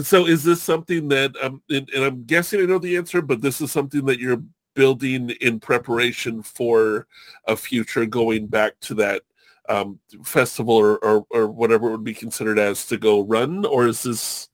So 0.00 0.26
is 0.26 0.44
this 0.44 0.62
something 0.62 1.08
that 1.08 1.34
um 1.42 1.60
and, 1.68 1.90
and 1.90 2.04
I'm 2.04 2.22
guessing 2.24 2.60
I 2.60 2.66
know 2.66 2.78
the 2.78 2.96
answer, 2.96 3.20
but 3.20 3.40
this 3.40 3.60
is 3.60 3.72
something 3.72 4.04
that 4.04 4.20
you're 4.20 4.40
building 4.76 5.30
in 5.40 5.58
preparation 5.58 6.42
for 6.42 7.08
a 7.46 7.56
future 7.56 8.06
going 8.06 8.46
back 8.46 8.78
to 8.82 8.94
that 8.94 9.22
um, 9.70 10.00
festival 10.24 10.74
or, 10.74 10.98
or 10.98 11.26
or 11.30 11.46
whatever 11.46 11.88
it 11.88 11.92
would 11.92 12.04
be 12.04 12.12
considered 12.14 12.58
as 12.58 12.84
to 12.86 12.98
go 12.98 13.20
run, 13.22 13.64
or 13.64 13.86
is 13.86 14.02
this 14.02 14.48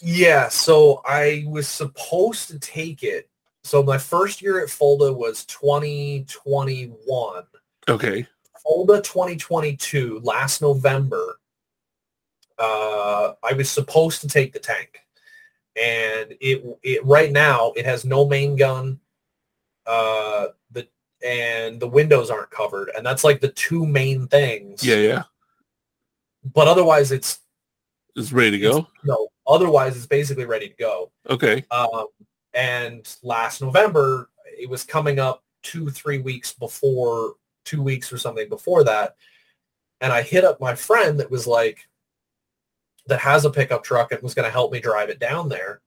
Yeah, 0.00 0.48
so 0.48 1.00
I 1.06 1.44
was 1.48 1.66
supposed 1.66 2.48
to 2.48 2.58
take 2.58 3.02
it. 3.02 3.30
So 3.64 3.82
my 3.82 3.98
first 3.98 4.42
year 4.42 4.62
at 4.62 4.70
Fulda 4.70 5.12
was 5.12 5.44
2021. 5.46 7.42
okay? 7.88 8.26
Fulda 8.62 9.00
2022, 9.00 10.20
last 10.22 10.62
November, 10.62 11.40
uh, 12.58 13.32
I 13.42 13.54
was 13.54 13.70
supposed 13.70 14.20
to 14.20 14.28
take 14.28 14.52
the 14.52 14.58
tank. 14.58 15.00
And 15.74 16.34
it, 16.40 16.64
it 16.82 17.04
right 17.04 17.32
now, 17.32 17.72
it 17.76 17.84
has 17.86 18.04
no 18.04 18.26
main 18.26 18.54
gun. 18.56 19.00
Uh, 19.84 20.46
the 20.70 20.86
and 21.26 21.80
the 21.80 21.88
windows 21.88 22.30
aren't 22.30 22.50
covered. 22.50 22.90
And 22.96 23.04
that's 23.04 23.24
like 23.24 23.40
the 23.40 23.48
two 23.48 23.84
main 23.84 24.28
things. 24.28 24.84
Yeah, 24.84 24.96
yeah. 24.96 25.22
But 26.54 26.68
otherwise, 26.68 27.10
it's, 27.10 27.40
It's 28.14 28.32
ready 28.32 28.52
to 28.52 28.58
go. 28.58 28.86
no, 29.04 29.28
otherwise, 29.46 29.96
it's 29.96 30.06
basically 30.06 30.44
ready 30.44 30.68
to 30.68 30.74
go. 30.76 31.10
Okay. 31.28 31.64
Um, 31.72 32.06
and 32.54 33.06
last 33.22 33.60
November, 33.60 34.30
it 34.58 34.70
was 34.70 34.84
coming 34.84 35.18
up 35.18 35.42
two, 35.62 35.90
three 35.90 36.18
weeks 36.18 36.52
before, 36.52 37.34
two 37.64 37.82
weeks 37.82 38.12
or 38.12 38.18
something 38.18 38.48
before 38.48 38.84
that. 38.84 39.16
And 40.00 40.12
I 40.12 40.22
hit 40.22 40.44
up 40.44 40.60
my 40.60 40.74
friend 40.74 41.18
that 41.18 41.30
was 41.30 41.46
like, 41.46 41.88
that 43.08 43.18
has 43.20 43.44
a 43.44 43.50
pickup 43.50 43.82
truck 43.82 44.12
and 44.12 44.22
was 44.22 44.34
going 44.34 44.46
to 44.46 44.52
help 44.52 44.72
me 44.72 44.80
drive 44.80 45.10
it 45.10 45.18
down 45.18 45.48
there. 45.48 45.80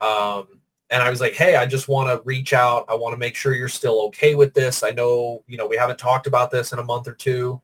Um, 0.00 0.59
and 0.90 1.02
I 1.02 1.10
was 1.10 1.20
like, 1.20 1.34
hey, 1.34 1.54
I 1.56 1.66
just 1.66 1.88
want 1.88 2.08
to 2.08 2.20
reach 2.24 2.52
out. 2.52 2.84
I 2.88 2.94
want 2.94 3.12
to 3.12 3.18
make 3.18 3.36
sure 3.36 3.54
you're 3.54 3.68
still 3.68 4.02
okay 4.06 4.34
with 4.34 4.54
this. 4.54 4.82
I 4.82 4.90
know, 4.90 5.44
you 5.46 5.56
know, 5.56 5.66
we 5.66 5.76
haven't 5.76 5.98
talked 5.98 6.26
about 6.26 6.50
this 6.50 6.72
in 6.72 6.80
a 6.80 6.84
month 6.84 7.06
or 7.06 7.14
two. 7.14 7.60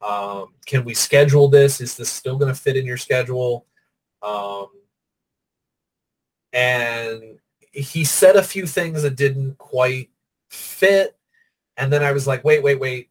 Um, 0.00 0.54
can 0.66 0.84
we 0.84 0.94
schedule 0.94 1.48
this? 1.48 1.80
Is 1.80 1.96
this 1.96 2.10
still 2.10 2.38
going 2.38 2.52
to 2.52 2.58
fit 2.58 2.76
in 2.76 2.86
your 2.86 2.96
schedule? 2.96 3.66
Um, 4.22 4.68
and 6.52 7.38
he 7.72 8.04
said 8.04 8.36
a 8.36 8.42
few 8.42 8.66
things 8.66 9.02
that 9.02 9.16
didn't 9.16 9.58
quite 9.58 10.10
fit. 10.48 11.16
And 11.76 11.92
then 11.92 12.02
I 12.02 12.12
was 12.12 12.26
like, 12.26 12.44
wait, 12.44 12.62
wait, 12.62 12.80
wait. 12.80 13.08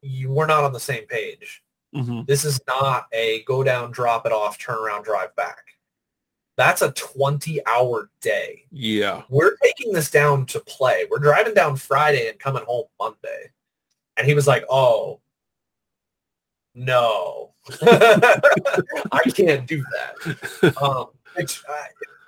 You 0.00 0.30
we're 0.30 0.46
not 0.46 0.64
on 0.64 0.72
the 0.72 0.80
same 0.80 1.06
page. 1.06 1.62
hmm 1.92 2.22
This 2.26 2.44
is 2.44 2.60
not 2.68 3.06
a 3.12 3.42
go 3.44 3.64
down, 3.64 3.90
drop 3.90 4.26
it 4.26 4.32
off, 4.32 4.58
turn 4.58 4.78
around, 4.78 5.04
drive 5.04 5.34
back. 5.34 5.64
That's 6.58 6.82
a 6.82 6.90
20 6.90 7.64
hour 7.66 8.10
day. 8.20 8.64
Yeah. 8.72 9.22
We're 9.28 9.56
taking 9.62 9.92
this 9.92 10.10
down 10.10 10.44
to 10.46 10.58
play. 10.58 11.06
We're 11.08 11.20
driving 11.20 11.54
down 11.54 11.76
Friday 11.76 12.28
and 12.28 12.36
coming 12.36 12.64
home 12.66 12.86
Monday. 12.98 13.52
And 14.16 14.26
he 14.26 14.34
was 14.34 14.48
like, 14.48 14.64
oh, 14.68 15.20
no, 16.74 17.52
I 17.82 19.22
can't 19.32 19.68
do 19.68 19.84
that. 19.84 20.74
Um, 20.82 21.06
which, 21.36 21.62
uh, 21.68 21.84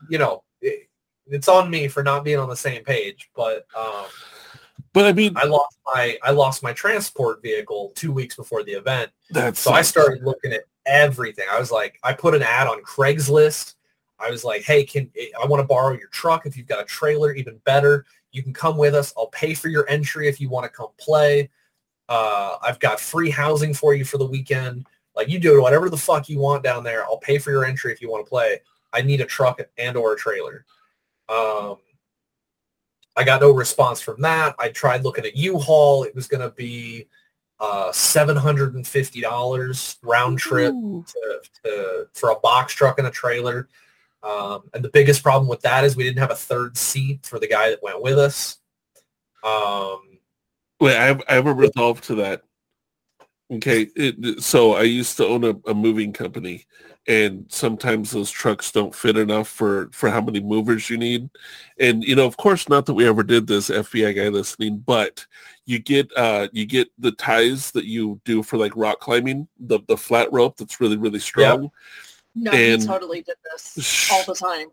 you 0.08 0.18
know, 0.18 0.44
it, 0.60 0.88
it's 1.26 1.48
on 1.48 1.68
me 1.68 1.88
for 1.88 2.04
not 2.04 2.22
being 2.22 2.38
on 2.38 2.48
the 2.48 2.56
same 2.56 2.84
page, 2.84 3.30
but 3.34 3.66
um, 3.76 4.04
But 4.92 5.06
I 5.06 5.12
mean, 5.12 5.32
I 5.36 5.44
lost 5.44 5.76
my 5.86 6.16
I 6.22 6.30
lost 6.30 6.62
my 6.62 6.72
transport 6.72 7.42
vehicle 7.42 7.90
two 7.96 8.12
weeks 8.12 8.36
before 8.36 8.62
the 8.62 8.72
event. 8.72 9.10
that's 9.30 9.58
So 9.58 9.72
I 9.72 9.82
started 9.82 10.22
looking 10.22 10.52
at 10.52 10.62
everything. 10.86 11.46
I 11.50 11.58
was 11.58 11.72
like, 11.72 11.98
I 12.04 12.12
put 12.12 12.36
an 12.36 12.42
ad 12.42 12.68
on 12.68 12.80
Craigslist. 12.82 13.74
I 14.20 14.30
was 14.30 14.44
like, 14.44 14.62
hey, 14.62 14.84
can 14.84 15.10
I 15.40 15.46
want 15.46 15.60
to 15.60 15.66
borrow 15.66 15.96
your 15.96 16.08
truck 16.08 16.46
if 16.46 16.56
you've 16.56 16.66
got 16.66 16.80
a 16.80 16.84
trailer? 16.84 17.32
Even 17.34 17.58
better, 17.64 18.04
you 18.32 18.42
can 18.42 18.52
come 18.52 18.76
with 18.76 18.94
us. 18.94 19.12
I'll 19.16 19.28
pay 19.28 19.54
for 19.54 19.68
your 19.68 19.88
entry 19.88 20.28
if 20.28 20.40
you 20.40 20.48
want 20.48 20.64
to 20.64 20.70
come 20.70 20.88
play. 20.98 21.48
Uh, 22.08 22.56
I've 22.62 22.80
got 22.80 23.00
free 23.00 23.30
housing 23.30 23.72
for 23.72 23.94
you 23.94 24.04
for 24.04 24.18
the 24.18 24.26
weekend. 24.26 24.86
Like 25.16 25.28
you 25.28 25.38
do 25.38 25.62
whatever 25.62 25.88
the 25.88 25.96
fuck 25.96 26.28
you 26.28 26.38
want 26.38 26.62
down 26.62 26.84
there. 26.84 27.04
I'll 27.04 27.18
pay 27.18 27.38
for 27.38 27.50
your 27.50 27.64
entry 27.64 27.92
if 27.92 28.02
you 28.02 28.10
want 28.10 28.24
to 28.24 28.28
play. 28.28 28.60
I 28.92 29.02
need 29.02 29.20
a 29.20 29.26
truck 29.26 29.60
and 29.78 29.96
or 29.96 30.14
a 30.14 30.16
trailer. 30.16 30.64
Um, 31.28 31.76
I 33.16 33.24
got 33.24 33.40
no 33.40 33.52
response 33.52 34.00
from 34.00 34.20
that. 34.22 34.56
I 34.58 34.70
tried 34.70 35.04
looking 35.04 35.24
at 35.24 35.36
U-Haul. 35.36 36.04
It 36.04 36.14
was 36.14 36.26
going 36.26 36.42
to 36.42 36.50
be 36.50 37.06
uh, 37.60 37.90
$750 37.90 39.96
round 40.02 40.38
trip 40.38 40.72
to, 40.72 41.40
to, 41.64 42.08
for 42.12 42.30
a 42.30 42.40
box 42.40 42.72
truck 42.72 42.98
and 42.98 43.06
a 43.06 43.10
trailer. 43.10 43.68
Um, 44.22 44.62
and 44.74 44.84
the 44.84 44.90
biggest 44.90 45.22
problem 45.22 45.48
with 45.48 45.62
that 45.62 45.84
is 45.84 45.96
we 45.96 46.04
didn't 46.04 46.18
have 46.18 46.30
a 46.30 46.36
third 46.36 46.76
seat 46.76 47.24
for 47.24 47.38
the 47.38 47.48
guy 47.48 47.70
that 47.70 47.82
went 47.82 48.02
with 48.02 48.18
us. 48.18 48.58
Um, 49.42 50.18
Wait, 50.80 50.96
I 50.96 51.04
have, 51.04 51.22
I 51.28 51.34
have 51.34 51.46
a 51.46 51.54
resolve 51.54 52.00
to 52.02 52.14
that. 52.16 52.42
Okay, 53.52 53.88
it, 53.96 54.42
so 54.42 54.74
I 54.74 54.82
used 54.82 55.16
to 55.16 55.26
own 55.26 55.42
a, 55.44 55.54
a 55.68 55.74
moving 55.74 56.12
company, 56.12 56.66
and 57.08 57.46
sometimes 57.48 58.12
those 58.12 58.30
trucks 58.30 58.70
don't 58.70 58.94
fit 58.94 59.16
enough 59.16 59.48
for 59.48 59.90
for 59.92 60.08
how 60.08 60.20
many 60.20 60.38
movers 60.38 60.88
you 60.88 60.96
need. 60.96 61.28
And 61.80 62.04
you 62.04 62.14
know, 62.14 62.26
of 62.26 62.36
course, 62.36 62.68
not 62.68 62.86
that 62.86 62.94
we 62.94 63.08
ever 63.08 63.24
did 63.24 63.48
this, 63.48 63.68
FBI 63.68 64.14
guy 64.14 64.28
listening, 64.28 64.78
but 64.78 65.26
you 65.66 65.80
get 65.80 66.08
uh 66.16 66.46
you 66.52 66.64
get 66.64 66.88
the 66.98 67.10
ties 67.12 67.72
that 67.72 67.86
you 67.86 68.20
do 68.24 68.44
for 68.44 68.56
like 68.56 68.76
rock 68.76 69.00
climbing, 69.00 69.48
the 69.58 69.80
the 69.88 69.96
flat 69.96 70.32
rope 70.32 70.56
that's 70.56 70.80
really 70.80 70.96
really 70.96 71.18
strong. 71.18 71.72
No, 72.34 72.52
And- 72.52 72.80
he 72.80 72.86
totally 72.86 73.22
did 73.22 73.36
this 73.50 74.08
all 74.12 74.22
the 74.24 74.34
time. 74.34 74.68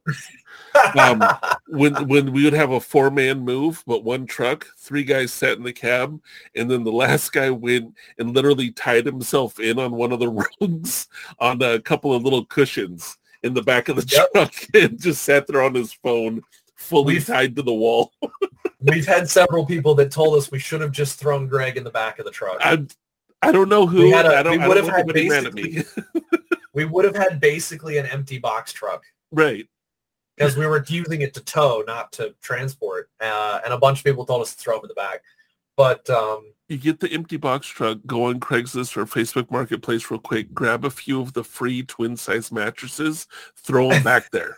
Um, 0.99 1.23
when 1.67 2.07
when 2.07 2.31
we 2.31 2.43
would 2.43 2.53
have 2.53 2.71
a 2.71 2.79
four 2.79 3.09
man 3.09 3.39
move, 3.39 3.83
but 3.87 4.03
one 4.03 4.25
truck, 4.27 4.67
three 4.77 5.03
guys 5.03 5.33
sat 5.33 5.57
in 5.57 5.63
the 5.63 5.73
cab, 5.73 6.19
and 6.55 6.69
then 6.69 6.83
the 6.83 6.91
last 6.91 7.31
guy 7.33 7.49
went 7.49 7.95
and 8.19 8.33
literally 8.35 8.71
tied 8.71 9.05
himself 9.07 9.59
in 9.59 9.79
on 9.79 9.91
one 9.93 10.11
of 10.11 10.19
the 10.19 10.29
rungs 10.61 11.07
on 11.39 11.61
a 11.63 11.79
couple 11.79 12.13
of 12.13 12.23
little 12.23 12.45
cushions 12.45 13.17
in 13.43 13.53
the 13.55 13.61
back 13.63 13.89
of 13.89 13.95
the 13.95 14.05
Yep. 14.07 14.31
truck 14.33 14.53
and 14.75 15.01
just 15.01 15.23
sat 15.23 15.47
there 15.47 15.61
on 15.63 15.73
his 15.73 15.93
phone, 15.93 16.41
fully 16.75 17.15
We've- 17.15 17.25
tied 17.25 17.55
to 17.55 17.63
the 17.63 17.73
wall. 17.73 18.13
We've 18.81 19.07
had 19.07 19.27
several 19.27 19.65
people 19.65 19.95
that 19.95 20.11
told 20.11 20.37
us 20.37 20.51
we 20.51 20.59
should 20.59 20.81
have 20.81 20.91
just 20.91 21.19
thrown 21.19 21.47
Greg 21.47 21.77
in 21.77 21.83
the 21.83 21.89
back 21.89 22.19
of 22.19 22.25
the 22.25 22.31
truck. 22.31 22.57
I 22.59 22.85
I 23.41 23.51
don't 23.51 23.69
know 23.69 23.87
who. 23.87 24.03
We 24.03 24.11
had 24.11 24.27
a- 24.27 24.37
I 24.37 24.43
don't, 24.43 24.57
we 24.59 24.63
I 24.63 24.67
would 24.67 24.75
don't 24.75 24.85
have 24.85 24.93
want 24.93 25.07
had 25.07 25.17
anybody 25.17 25.29
mad 25.29 25.45
at 25.47 25.53
me. 25.55 25.83
We 26.77 26.85
would 26.85 27.03
have 27.05 27.15
had 27.15 27.39
basically 27.39 27.97
an 27.97 28.05
empty 28.05 28.37
box 28.37 28.71
truck 28.71 29.03
right. 29.31 29.67
because 30.35 30.55
we 30.55 30.67
were 30.67 30.85
using 30.87 31.21
it 31.21 31.33
to 31.33 31.41
tow, 31.41 31.83
not 31.87 32.11
to 32.11 32.35
transport. 32.39 33.09
Uh, 33.19 33.59
and 33.65 33.73
a 33.73 33.79
bunch 33.79 33.97
of 33.97 34.05
people 34.05 34.27
told 34.27 34.43
us 34.43 34.55
to 34.55 34.61
throw 34.61 34.75
him 34.75 34.83
in 34.83 34.89
the 34.89 34.93
back. 34.93 35.23
But 35.75 36.07
um, 36.11 36.53
You 36.69 36.77
get 36.77 36.99
the 36.99 37.11
empty 37.11 37.37
box 37.37 37.65
truck, 37.65 37.97
go 38.05 38.25
on 38.25 38.39
Craigslist 38.39 38.95
or 38.95 39.07
Facebook 39.07 39.49
Marketplace 39.49 40.11
real 40.11 40.19
quick, 40.19 40.53
grab 40.53 40.85
a 40.85 40.91
few 40.91 41.19
of 41.19 41.33
the 41.33 41.43
free 41.43 41.81
twin 41.81 42.15
size 42.15 42.51
mattresses, 42.51 43.25
throw 43.55 43.89
them 43.89 44.03
back 44.03 44.29
there. 44.29 44.55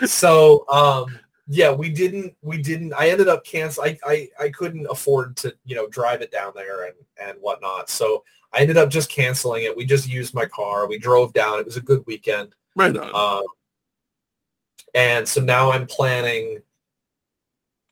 so 0.07 0.65
um, 0.69 1.19
yeah, 1.49 1.71
we 1.71 1.91
didn't 1.91 2.35
we 2.43 2.61
didn't 2.61 2.93
I 2.95 3.11
ended 3.11 3.29
up 3.29 3.45
cancel 3.45 3.85
I, 3.85 3.99
I 4.05 4.29
I 4.41 4.49
couldn't 4.49 4.87
afford 4.91 5.37
to, 5.39 5.55
you 5.65 5.77
know, 5.77 5.87
drive 5.89 6.21
it 6.23 6.33
down 6.33 6.53
there 6.55 6.87
and 6.87 6.95
and 7.23 7.39
whatnot. 7.41 7.89
So 7.89 8.25
I 8.53 8.61
ended 8.61 8.77
up 8.77 8.91
just 8.91 9.11
canceling 9.11 9.65
it. 9.65 9.77
We 9.77 9.85
just 9.85 10.09
used 10.09 10.35
my 10.35 10.47
car. 10.47 10.89
We 10.89 10.99
drove 10.99 11.33
down. 11.33 11.61
It 11.61 11.67
was 11.67 11.77
a 11.77 11.81
good 11.83 12.05
weekend. 12.07 12.55
Right 12.75 12.97
on. 12.97 13.15
Um, 13.15 13.45
and 14.95 15.29
so 15.29 15.41
now 15.41 15.71
I'm 15.71 15.87
planning 15.87 16.63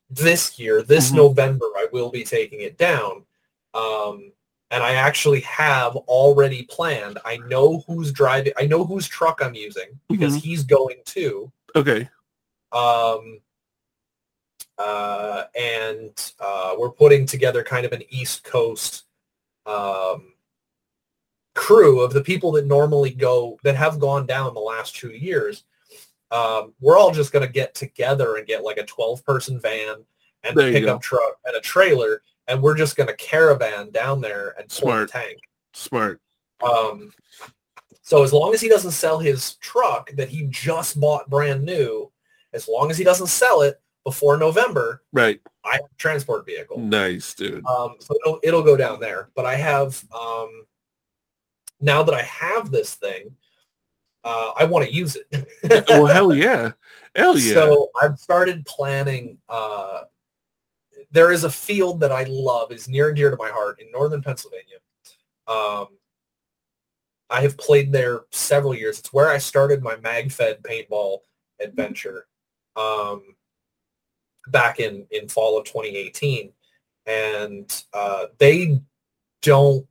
this 0.09 0.57
year, 0.59 0.81
this 0.81 1.11
Mhm. 1.11 1.15
November, 1.15 1.65
I 1.77 1.87
will 1.91 2.09
be 2.09 2.23
taking 2.23 2.61
it 2.61 2.77
down. 2.77 3.25
Um, 3.73 4.31
and 4.71 4.83
I 4.83 4.93
actually 4.95 5.41
have 5.41 5.95
already 5.95 6.63
planned. 6.63 7.19
I 7.23 7.37
know 7.37 7.83
who's 7.87 8.11
driving. 8.11 8.53
I 8.57 8.65
know 8.65 8.83
whose 8.83 9.07
truck 9.07 9.41
I'm 9.41 9.55
using 9.55 9.99
because 10.09 10.35
Mhm. 10.35 10.41
he's 10.41 10.63
going 10.63 11.01
too. 11.05 11.51
Okay. 11.75 12.09
Um, 12.71 13.39
uh, 14.77 15.43
and 15.57 16.33
uh, 16.39 16.75
we're 16.77 16.91
putting 16.91 17.25
together 17.25 17.63
kind 17.63 17.85
of 17.85 17.91
an 17.91 18.03
East 18.09 18.43
Coast 18.43 19.03
um, 19.65 20.33
crew 21.53 22.01
of 22.01 22.13
the 22.13 22.21
people 22.21 22.51
that 22.53 22.65
normally 22.65 23.11
go 23.11 23.57
that 23.63 23.75
have 23.75 23.99
gone 23.99 24.25
down 24.25 24.53
the 24.53 24.59
last 24.59 24.95
two 24.95 25.11
years. 25.11 25.63
Um, 26.31 26.73
we're 26.81 26.97
all 26.97 27.11
just 27.11 27.31
going 27.31 27.45
to 27.45 27.51
get 27.51 27.73
together 27.73 28.35
and 28.35 28.47
get 28.47 28.63
like 28.63 28.77
a 28.77 28.85
12 28.85 29.23
person 29.25 29.59
van 29.59 30.03
and 30.43 30.57
There 30.57 30.69
a 30.69 30.71
pickup 30.71 31.01
truck 31.01 31.37
and 31.45 31.55
a 31.55 31.61
trailer, 31.61 32.21
and 32.47 32.61
we're 32.61 32.75
just 32.75 32.95
going 32.95 33.07
to 33.07 33.15
caravan 33.15 33.91
down 33.91 34.21
there 34.21 34.55
and 34.59 34.69
Smart. 34.69 35.09
tank. 35.09 35.39
Smart. 35.73 36.19
Um, 36.61 37.11
so 38.01 38.23
as 38.23 38.33
long 38.33 38.53
as 38.53 38.61
he 38.61 38.69
doesn't 38.69 38.91
sell 38.91 39.19
his 39.19 39.55
truck 39.55 40.11
that 40.11 40.29
he 40.29 40.47
just 40.49 40.99
bought 40.99 41.29
brand 41.29 41.63
new, 41.63 42.11
as 42.53 42.67
long 42.67 42.91
as 42.91 42.97
he 42.97 43.03
doesn't 43.03 43.27
sell 43.27 43.61
it 43.61 43.81
before 44.05 44.37
November, 44.37 45.01
Right. 45.11 45.41
I 45.65 45.73
have 45.73 45.81
a 45.81 45.95
transport 45.97 46.45
vehicle. 46.45 46.79
Nice, 46.79 47.33
dude. 47.33 47.65
Um, 47.65 47.95
so 47.99 48.15
it'll, 48.23 48.39
it'll 48.43 48.63
go 48.63 48.77
down 48.77 48.99
there. 48.99 49.29
But 49.35 49.45
I 49.45 49.55
have 49.55 50.01
um, 50.13 50.65
now 51.81 52.03
that 52.03 52.13
I 52.13 52.21
have 52.21 52.71
this 52.71 52.93
thing, 52.93 53.35
uh, 54.23 54.51
I 54.55 54.63
want 54.65 54.85
to 54.85 54.93
use 54.93 55.17
it. 55.17 55.85
well, 55.89 56.05
hell 56.05 56.33
yeah. 56.33 56.71
Hell 57.15 57.37
yeah. 57.37 57.53
So 57.55 57.89
I've 58.01 58.19
started 58.19 58.65
planning. 58.65 59.39
Uh, 59.49 60.01
there 61.11 61.31
is 61.31 61.43
a 61.43 61.49
field 61.49 61.99
that 62.01 62.11
I 62.11 62.25
love, 62.29 62.71
is 62.71 62.87
near 62.87 63.07
and 63.07 63.17
dear 63.17 63.31
to 63.31 63.37
my 63.37 63.49
heart 63.49 63.81
in 63.81 63.91
northern 63.91 64.21
Pennsylvania. 64.21 64.77
Um, 65.47 65.87
I 67.29 67.41
have 67.41 67.57
played 67.57 67.91
there 67.91 68.21
several 68.31 68.75
years. 68.75 68.99
It's 68.99 69.13
where 69.13 69.29
I 69.29 69.39
started 69.39 69.81
my 69.81 69.95
MagFed 69.95 70.61
paintball 70.61 71.19
adventure 71.59 72.27
um, 72.75 73.23
back 74.47 74.79
in, 74.79 75.05
in 75.11 75.27
fall 75.27 75.57
of 75.57 75.65
2018. 75.65 76.51
And 77.05 77.83
uh, 77.93 78.25
they 78.37 78.81
don't 79.41 79.85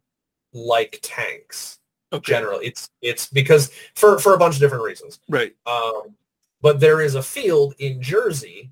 like 0.53 0.99
tanks 1.03 1.79
okay. 2.13 2.33
generally. 2.33 2.67
It's 2.67 2.91
it's 3.03 3.29
because 3.29 3.71
for, 3.95 4.19
for 4.19 4.35
a 4.35 4.39
bunch 4.39 4.55
of 4.55 4.61
different 4.61 4.85
reasons. 4.85 5.21
Right. 5.29 5.55
Um, 5.67 6.15
but 6.63 6.81
there 6.81 7.01
is 7.01 7.15
a 7.15 7.23
field 7.23 7.75
in 7.79 8.01
Jersey 8.01 8.71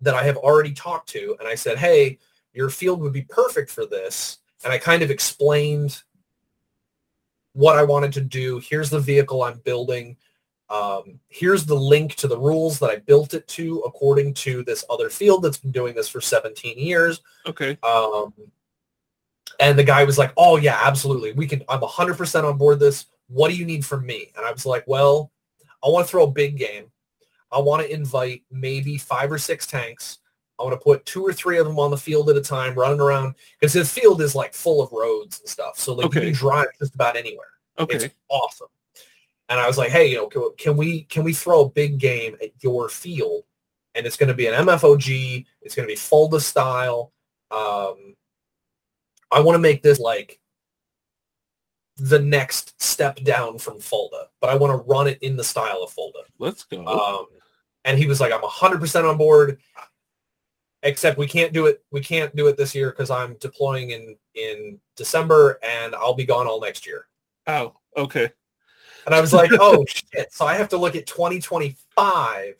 that 0.00 0.14
I 0.14 0.22
have 0.24 0.36
already 0.36 0.72
talked 0.72 1.08
to, 1.10 1.36
and 1.38 1.48
I 1.48 1.54
said, 1.54 1.78
"Hey, 1.78 2.18
your 2.52 2.68
field 2.68 3.00
would 3.00 3.12
be 3.12 3.22
perfect 3.22 3.70
for 3.70 3.86
this." 3.86 4.38
And 4.64 4.72
I 4.72 4.78
kind 4.78 5.02
of 5.02 5.10
explained 5.10 6.02
what 7.52 7.78
I 7.78 7.82
wanted 7.82 8.12
to 8.14 8.20
do. 8.20 8.58
Here's 8.58 8.90
the 8.90 9.00
vehicle 9.00 9.42
I'm 9.42 9.58
building. 9.58 10.16
Um, 10.68 11.20
here's 11.28 11.64
the 11.64 11.76
link 11.76 12.16
to 12.16 12.28
the 12.28 12.38
rules 12.38 12.78
that 12.80 12.90
I 12.90 12.96
built 12.96 13.34
it 13.34 13.46
to, 13.48 13.80
according 13.80 14.34
to 14.34 14.64
this 14.64 14.84
other 14.90 15.08
field 15.08 15.42
that's 15.42 15.58
been 15.58 15.70
doing 15.70 15.94
this 15.94 16.08
for 16.08 16.20
17 16.20 16.78
years. 16.78 17.20
Okay. 17.46 17.78
Um, 17.82 18.34
and 19.60 19.78
the 19.78 19.84
guy 19.84 20.04
was 20.04 20.18
like, 20.18 20.32
"Oh 20.36 20.56
yeah, 20.56 20.78
absolutely. 20.82 21.32
We 21.32 21.46
can. 21.46 21.62
I'm 21.68 21.80
100% 21.80 22.44
on 22.44 22.58
board 22.58 22.80
this. 22.80 23.06
What 23.28 23.48
do 23.48 23.56
you 23.56 23.64
need 23.64 23.86
from 23.86 24.04
me?" 24.04 24.32
And 24.36 24.44
I 24.44 24.52
was 24.52 24.66
like, 24.66 24.84
"Well, 24.86 25.30
I 25.84 25.88
want 25.88 26.06
to 26.06 26.10
throw 26.10 26.24
a 26.24 26.30
big 26.30 26.58
game. 26.58 26.90
I 27.52 27.60
want 27.60 27.82
to 27.82 27.92
invite 27.92 28.42
maybe 28.50 28.98
five 28.98 29.30
or 29.30 29.38
six 29.38 29.66
tanks. 29.66 30.18
I 30.58 30.62
want 30.62 30.74
to 30.74 30.82
put 30.82 31.04
two 31.06 31.24
or 31.24 31.32
three 31.32 31.58
of 31.58 31.66
them 31.66 31.78
on 31.78 31.90
the 31.90 31.96
field 31.96 32.30
at 32.30 32.36
a 32.36 32.40
time, 32.40 32.74
running 32.74 33.00
around 33.00 33.34
because 33.58 33.72
his 33.72 33.92
field 33.92 34.20
is 34.20 34.34
like 34.34 34.54
full 34.54 34.82
of 34.82 34.90
roads 34.90 35.40
and 35.40 35.48
stuff. 35.48 35.78
So 35.78 35.94
like 35.94 36.12
you 36.14 36.20
can 36.20 36.32
drive 36.32 36.68
just 36.78 36.94
about 36.94 37.16
anywhere. 37.16 37.46
Okay. 37.78 37.96
It's 37.96 38.14
awesome. 38.28 38.68
And 39.48 39.60
I 39.60 39.66
was 39.66 39.78
like, 39.78 39.90
hey, 39.90 40.10
you 40.10 40.16
know, 40.16 40.26
can, 40.26 40.50
can 40.58 40.76
we 40.76 41.02
can 41.04 41.24
we 41.24 41.32
throw 41.32 41.64
a 41.64 41.70
big 41.70 41.98
game 41.98 42.36
at 42.42 42.50
your 42.60 42.88
field? 42.88 43.44
And 43.94 44.06
it's 44.06 44.16
going 44.16 44.28
to 44.28 44.34
be 44.34 44.46
an 44.46 44.66
MFOG. 44.66 45.46
It's 45.62 45.74
going 45.74 45.86
to 45.88 45.92
be 45.92 45.96
Fulda 45.96 46.40
style. 46.40 47.12
Um, 47.50 48.14
I 49.30 49.40
want 49.40 49.54
to 49.54 49.60
make 49.60 49.82
this 49.82 49.98
like 49.98 50.40
the 51.96 52.18
next 52.18 52.80
step 52.82 53.22
down 53.22 53.58
from 53.58 53.80
Fulda, 53.80 54.28
but 54.40 54.50
I 54.50 54.56
want 54.56 54.72
to 54.72 54.88
run 54.88 55.06
it 55.06 55.18
in 55.22 55.36
the 55.36 55.44
style 55.44 55.82
of 55.82 55.90
Fulda. 55.90 56.20
Let's 56.38 56.64
go. 56.64 56.84
Um, 56.86 57.26
and 57.84 57.98
he 57.98 58.06
was 58.06 58.20
like, 58.20 58.32
I'm 58.32 58.40
100% 58.40 59.08
on 59.08 59.16
board, 59.16 59.58
except 60.82 61.18
we 61.18 61.26
can't 61.26 61.52
do 61.52 61.66
it. 61.66 61.82
We 61.90 62.00
can't 62.00 62.34
do 62.36 62.48
it 62.48 62.56
this 62.56 62.74
year 62.74 62.90
because 62.90 63.10
I'm 63.10 63.34
deploying 63.40 63.90
in, 63.90 64.16
in 64.34 64.78
December 64.96 65.58
and 65.62 65.94
I'll 65.94 66.14
be 66.14 66.26
gone 66.26 66.46
all 66.46 66.60
next 66.60 66.86
year. 66.86 67.06
oh, 67.46 67.74
okay. 67.96 68.30
And 69.06 69.14
I 69.14 69.20
was 69.20 69.32
like, 69.32 69.50
oh 69.54 69.84
shit. 69.88 70.32
So 70.32 70.46
I 70.46 70.54
have 70.54 70.68
to 70.70 70.76
look 70.76 70.96
at 70.96 71.06
2025 71.06 72.54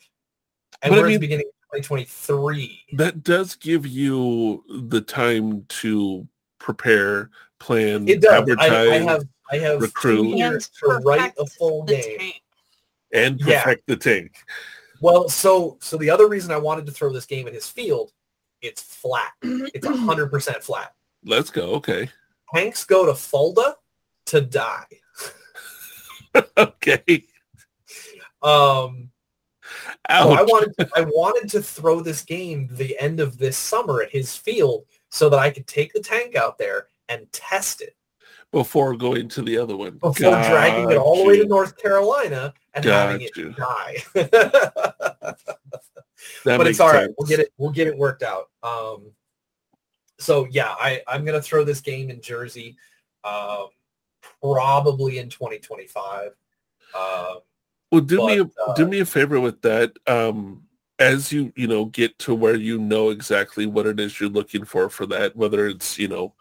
and 0.81 0.89
But 0.89 0.91
we're 0.91 0.97
at 0.99 1.03
mean- 1.03 1.13
the 1.13 1.19
beginning 1.19 1.45
of 1.47 1.77
2023. 1.79 2.83
That 2.93 3.23
does 3.23 3.55
give 3.55 3.85
you 3.85 4.63
the 4.89 5.01
time 5.01 5.65
to 5.69 6.27
prepare, 6.59 7.29
plan, 7.59 8.07
It 8.07 8.21
does. 8.21 8.31
I, 8.33 8.37
advertise, 8.37 8.89
I 8.89 8.97
have 8.99 9.23
I 9.51 9.57
have 9.59 9.81
recruit. 9.81 10.23
two 10.23 10.37
years 10.37 10.69
to 10.79 10.87
write 11.05 11.33
a 11.39 11.45
full 11.45 11.83
the 11.85 11.95
game. 11.95 12.17
tank. 12.19 12.41
and 13.13 13.39
Yeah. 13.41 13.73
the 13.85 13.95
tank. 13.95 14.37
Well, 14.99 15.29
so 15.29 15.77
so 15.81 15.95
the 15.97 16.09
other 16.09 16.27
reason 16.27 16.51
I 16.51 16.57
wanted 16.57 16.85
to 16.87 16.91
throw 16.91 17.11
this 17.13 17.25
game 17.25 17.47
at 17.47 17.53
his 17.53 17.67
field, 17.69 18.11
it's 18.61 18.81
flat. 18.81 19.31
It's 19.43 19.85
hundred 19.87 20.27
percent 20.31 20.63
flat. 20.63 20.93
Let's 21.23 21.49
go. 21.49 21.71
Okay. 21.75 22.09
Tanks 22.53 22.83
go 22.85 23.05
to 23.05 23.13
Fulda 23.13 23.75
to 24.27 24.41
die. 24.41 24.85
okay. 26.57 27.23
Um, 28.41 29.09
so 30.09 30.31
I 30.31 30.41
wanted 30.43 30.73
to, 30.77 30.89
I 30.95 31.01
wanted 31.01 31.49
to 31.51 31.61
throw 31.61 31.99
this 31.99 32.21
game 32.21 32.69
the 32.71 32.97
end 32.99 33.19
of 33.19 33.37
this 33.37 33.57
summer 33.57 34.01
at 34.01 34.11
his 34.11 34.35
field 34.35 34.85
so 35.09 35.29
that 35.29 35.39
I 35.39 35.49
could 35.49 35.67
take 35.67 35.93
the 35.93 35.99
tank 35.99 36.35
out 36.35 36.57
there 36.57 36.87
and 37.09 37.31
test 37.31 37.81
it 37.81 37.95
before 38.51 38.95
going 38.95 39.27
to 39.29 39.41
the 39.41 39.57
other 39.57 39.75
one. 39.75 39.97
before 39.97 40.13
dragging 40.13 40.91
it 40.91 40.97
all 40.97 41.17
the 41.17 41.25
way 41.25 41.37
to 41.37 41.45
North 41.45 41.77
Carolina 41.77 42.53
and 42.73 42.85
having 42.85 43.21
it 43.21 43.35
you. 43.35 43.53
die. 43.53 43.95
But 46.43 46.67
it's 46.67 46.79
all 46.79 46.91
right. 46.91 47.05
sense. 47.05 47.15
We'll 47.17 47.27
get 47.27 47.39
it. 47.39 47.53
We'll 47.57 47.71
get 47.71 47.87
it 47.87 47.97
worked 47.97 48.23
out. 48.23 48.49
Um, 48.63 49.11
so 50.19 50.47
yeah, 50.49 50.69
I 50.79 51.01
I'm 51.07 51.25
gonna 51.25 51.41
throw 51.41 51.63
this 51.63 51.81
game 51.81 52.09
in 52.09 52.21
Jersey, 52.21 52.77
um, 53.23 53.67
probably 54.41 55.19
in 55.19 55.29
2025. 55.29 56.31
Um, 56.95 57.39
Well, 57.91 58.01
do 58.01 58.25
me 58.25 58.39
a, 58.39 58.43
uh, 58.43 58.73
do 58.75 58.87
me 58.87 58.99
a 58.99 59.05
favor 59.05 59.39
with 59.39 59.61
that. 59.61 59.93
Um, 60.07 60.63
as 60.99 61.31
you 61.31 61.53
you 61.55 61.67
know 61.67 61.85
get 61.85 62.17
to 62.19 62.33
where 62.33 62.55
you 62.55 62.79
know 62.79 63.09
exactly 63.11 63.65
what 63.65 63.85
it 63.85 63.99
is 63.99 64.19
you're 64.19 64.29
looking 64.29 64.65
for 64.65 64.89
for 64.89 65.05
that, 65.05 65.35
whether 65.35 65.67
it's 65.67 65.97
you 65.99 66.07
know 66.07 66.33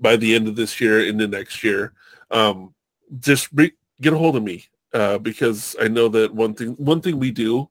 by 0.00 0.16
the 0.16 0.34
end 0.34 0.48
of 0.48 0.56
this 0.56 0.80
year 0.80 1.06
into 1.06 1.28
next 1.28 1.62
year, 1.62 1.92
um, 2.30 2.74
just 3.20 3.48
re- 3.52 3.72
get 4.00 4.12
a 4.12 4.18
hold 4.18 4.36
of 4.36 4.42
me 4.42 4.66
uh, 4.94 5.18
because 5.18 5.76
I 5.80 5.88
know 5.88 6.08
that 6.08 6.34
one 6.34 6.54
thing 6.54 6.70
one 6.72 7.00
thing 7.00 7.18
we 7.18 7.30
do, 7.30 7.68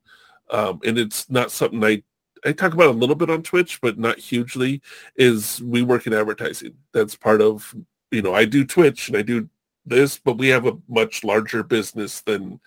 um, 0.50 0.80
and 0.86 0.98
it's 0.98 1.30
not 1.30 1.52
something 1.52 1.84
I 1.84 2.04
I 2.46 2.54
talk 2.54 2.74
about 2.74 2.90
a 2.90 2.92
little 2.92 3.16
bit 3.16 3.30
on 3.30 3.44
Twitch, 3.44 3.82
but 3.82 3.98
not 3.98 4.20
hugely, 4.20 4.82
is 5.16 5.62
we 5.62 5.82
work 5.82 6.08
in 6.08 6.14
advertising. 6.14 6.76
That's 6.94 7.16
part 7.16 7.42
of 7.42 7.76
you 8.12 8.22
know 8.22 8.34
I 8.34 8.46
do 8.46 8.66
Twitch 8.66 9.08
and 9.08 9.18
I 9.18 9.22
do 9.22 9.50
this, 9.86 10.18
but 10.18 10.38
we 10.38 10.50
have 10.50 10.66
a 10.68 10.78
much 10.88 11.24
larger 11.24 11.64
business 11.64 12.22
than 12.22 12.60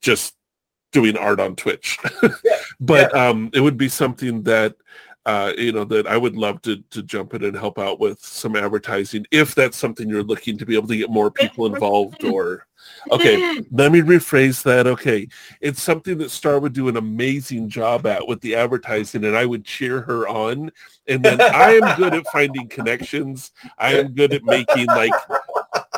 just 0.00 0.34
doing 0.92 1.16
art 1.16 1.40
on 1.40 1.56
Twitch. 1.56 1.98
but 2.80 3.14
um, 3.14 3.50
it 3.52 3.60
would 3.60 3.76
be 3.76 3.88
something 3.88 4.42
that 4.44 4.76
uh, 5.26 5.52
you 5.58 5.72
know 5.72 5.84
that 5.84 6.06
I 6.06 6.16
would 6.16 6.36
love 6.36 6.62
to 6.62 6.82
to 6.90 7.02
jump 7.02 7.34
in 7.34 7.44
and 7.44 7.56
help 7.56 7.78
out 7.78 8.00
with 8.00 8.24
some 8.24 8.56
advertising 8.56 9.26
if 9.30 9.54
that's 9.54 9.76
something 9.76 10.08
you're 10.08 10.22
looking 10.22 10.56
to 10.58 10.66
be 10.66 10.74
able 10.74 10.88
to 10.88 10.96
get 10.96 11.10
more 11.10 11.30
people 11.30 11.66
involved 11.66 12.24
or 12.24 12.66
okay 13.10 13.60
let 13.70 13.92
me 13.92 14.00
rephrase 14.00 14.62
that 14.62 14.86
okay. 14.86 15.28
It's 15.60 15.82
something 15.82 16.16
that 16.18 16.30
star 16.30 16.58
would 16.58 16.72
do 16.72 16.88
an 16.88 16.96
amazing 16.96 17.68
job 17.68 18.06
at 18.06 18.26
with 18.26 18.40
the 18.40 18.54
advertising 18.54 19.24
and 19.24 19.36
i 19.36 19.44
would 19.44 19.66
cheer 19.66 20.00
her 20.00 20.26
on 20.26 20.72
and 21.06 21.22
then 21.22 21.40
i 21.40 21.72
am 21.72 21.96
good 21.98 22.14
at 22.14 22.26
finding 22.32 22.68
connections. 22.68 23.52
I 23.76 23.94
am 23.94 24.14
good 24.14 24.32
at 24.32 24.44
making 24.44 24.86
like 24.86 25.12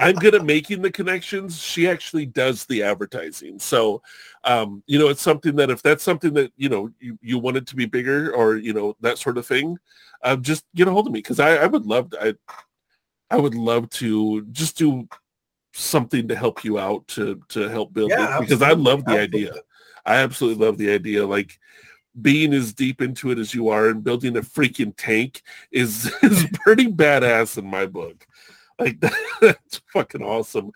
i'm 0.02 0.16
good 0.16 0.34
at 0.34 0.44
making 0.44 0.82
the 0.82 0.90
connections 0.90 1.58
she 1.60 1.88
actually 1.88 2.26
does 2.26 2.64
the 2.66 2.82
advertising 2.82 3.58
so 3.58 4.02
um, 4.44 4.82
you 4.86 4.98
know 4.98 5.08
it's 5.08 5.22
something 5.22 5.54
that 5.56 5.70
if 5.70 5.82
that's 5.82 6.02
something 6.02 6.34
that 6.34 6.52
you 6.56 6.68
know 6.68 6.90
you, 6.98 7.18
you 7.22 7.38
want 7.38 7.56
it 7.56 7.66
to 7.66 7.76
be 7.76 7.86
bigger 7.86 8.34
or 8.34 8.56
you 8.56 8.72
know 8.72 8.96
that 9.00 9.18
sort 9.18 9.38
of 9.38 9.46
thing 9.46 9.78
uh, 10.22 10.36
just 10.36 10.64
get 10.74 10.88
a 10.88 10.90
hold 10.90 11.06
of 11.06 11.12
me 11.12 11.18
because 11.18 11.40
I, 11.40 11.56
I 11.56 11.66
would 11.66 11.86
love 11.86 12.10
to, 12.10 12.24
I, 12.24 12.34
I 13.30 13.38
would 13.38 13.54
love 13.54 13.88
to 13.90 14.42
just 14.46 14.76
do 14.76 15.08
something 15.72 16.28
to 16.28 16.36
help 16.36 16.64
you 16.64 16.78
out 16.78 17.06
to 17.08 17.40
to 17.48 17.68
help 17.68 17.92
build 17.92 18.10
Yeah, 18.10 18.38
it 18.38 18.40
because 18.40 18.62
I 18.62 18.72
love 18.72 19.04
the 19.04 19.18
idea. 19.18 19.54
I 20.04 20.16
absolutely 20.16 20.64
love 20.64 20.78
the 20.78 20.90
idea. 20.90 21.26
Like 21.26 21.58
being 22.20 22.52
as 22.52 22.74
deep 22.74 23.00
into 23.00 23.30
it 23.30 23.38
as 23.38 23.54
you 23.54 23.68
are 23.68 23.88
and 23.88 24.04
building 24.04 24.36
a 24.36 24.42
freaking 24.42 24.94
tank 24.96 25.42
is 25.70 26.12
is 26.22 26.46
pretty 26.52 26.86
badass 26.86 27.58
in 27.58 27.66
my 27.66 27.86
book. 27.86 28.26
Like 28.84 29.00
that's 29.40 29.80
fucking 29.92 30.22
awesome. 30.22 30.72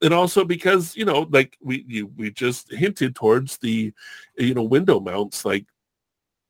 And 0.00 0.14
also 0.14 0.44
because, 0.44 0.96
you 0.96 1.04
know, 1.04 1.26
like 1.30 1.56
we 1.60 1.84
you, 1.88 2.06
we 2.16 2.30
just 2.30 2.72
hinted 2.72 3.14
towards 3.16 3.58
the 3.58 3.92
you 4.36 4.54
know 4.54 4.62
window 4.62 5.00
mounts 5.00 5.44
like 5.44 5.66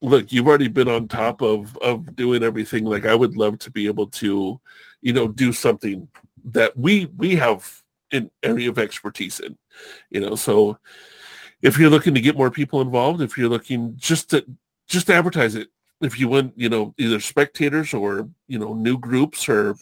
look, 0.00 0.32
you've 0.32 0.46
already 0.46 0.68
been 0.68 0.88
on 0.88 1.08
top 1.08 1.42
of 1.42 1.76
of 1.78 2.14
doing 2.16 2.42
everything. 2.42 2.84
Like 2.84 3.06
I 3.06 3.14
would 3.14 3.36
love 3.36 3.58
to 3.60 3.70
be 3.70 3.86
able 3.86 4.06
to, 4.08 4.60
you 5.00 5.12
know, 5.12 5.28
do 5.28 5.52
something 5.52 6.08
that 6.44 6.76
we 6.76 7.06
we 7.16 7.36
have 7.36 7.82
an 8.12 8.30
area 8.42 8.68
of 8.68 8.78
expertise 8.78 9.40
in. 9.40 9.56
You 10.10 10.20
know, 10.20 10.34
so 10.34 10.78
if 11.62 11.78
you're 11.78 11.90
looking 11.90 12.14
to 12.14 12.20
get 12.20 12.36
more 12.36 12.50
people 12.50 12.80
involved, 12.80 13.22
if 13.22 13.36
you're 13.36 13.48
looking 13.48 13.94
just 13.96 14.30
to 14.30 14.44
just 14.86 15.06
to 15.08 15.14
advertise 15.14 15.54
it, 15.54 15.68
if 16.00 16.18
you 16.18 16.28
want, 16.28 16.52
you 16.56 16.68
know, 16.68 16.94
either 16.98 17.20
spectators 17.20 17.92
or 17.94 18.28
you 18.46 18.58
know 18.58 18.74
new 18.74 18.98
groups 18.98 19.48
or 19.48 19.76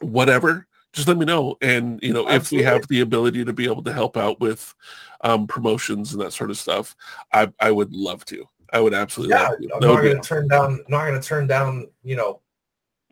whatever, 0.00 0.66
just 0.92 1.08
let 1.08 1.16
me 1.16 1.24
know. 1.24 1.56
And 1.62 2.00
you 2.02 2.12
know, 2.12 2.28
if 2.28 2.50
we 2.50 2.62
have 2.62 2.86
the 2.88 3.00
ability 3.00 3.44
to 3.44 3.52
be 3.52 3.64
able 3.64 3.82
to 3.84 3.92
help 3.92 4.16
out 4.16 4.40
with 4.40 4.74
um, 5.22 5.46
promotions 5.46 6.12
and 6.12 6.20
that 6.22 6.32
sort 6.32 6.50
of 6.50 6.58
stuff, 6.58 6.96
I 7.32 7.52
I 7.60 7.70
would 7.70 7.92
love 7.92 8.24
to. 8.26 8.46
I 8.72 8.80
would 8.80 8.94
absolutely 8.94 9.34
yeah. 9.34 9.50
I'm 9.74 9.80
not 9.80 10.02
going 10.02 10.20
to 10.20 10.28
turn 10.28 10.48
down. 10.48 10.72
I'm 10.72 10.84
not 10.88 11.06
going 11.06 11.20
to 11.20 11.26
turn 11.26 11.46
down. 11.46 11.88
You 12.02 12.16
know, 12.16 12.40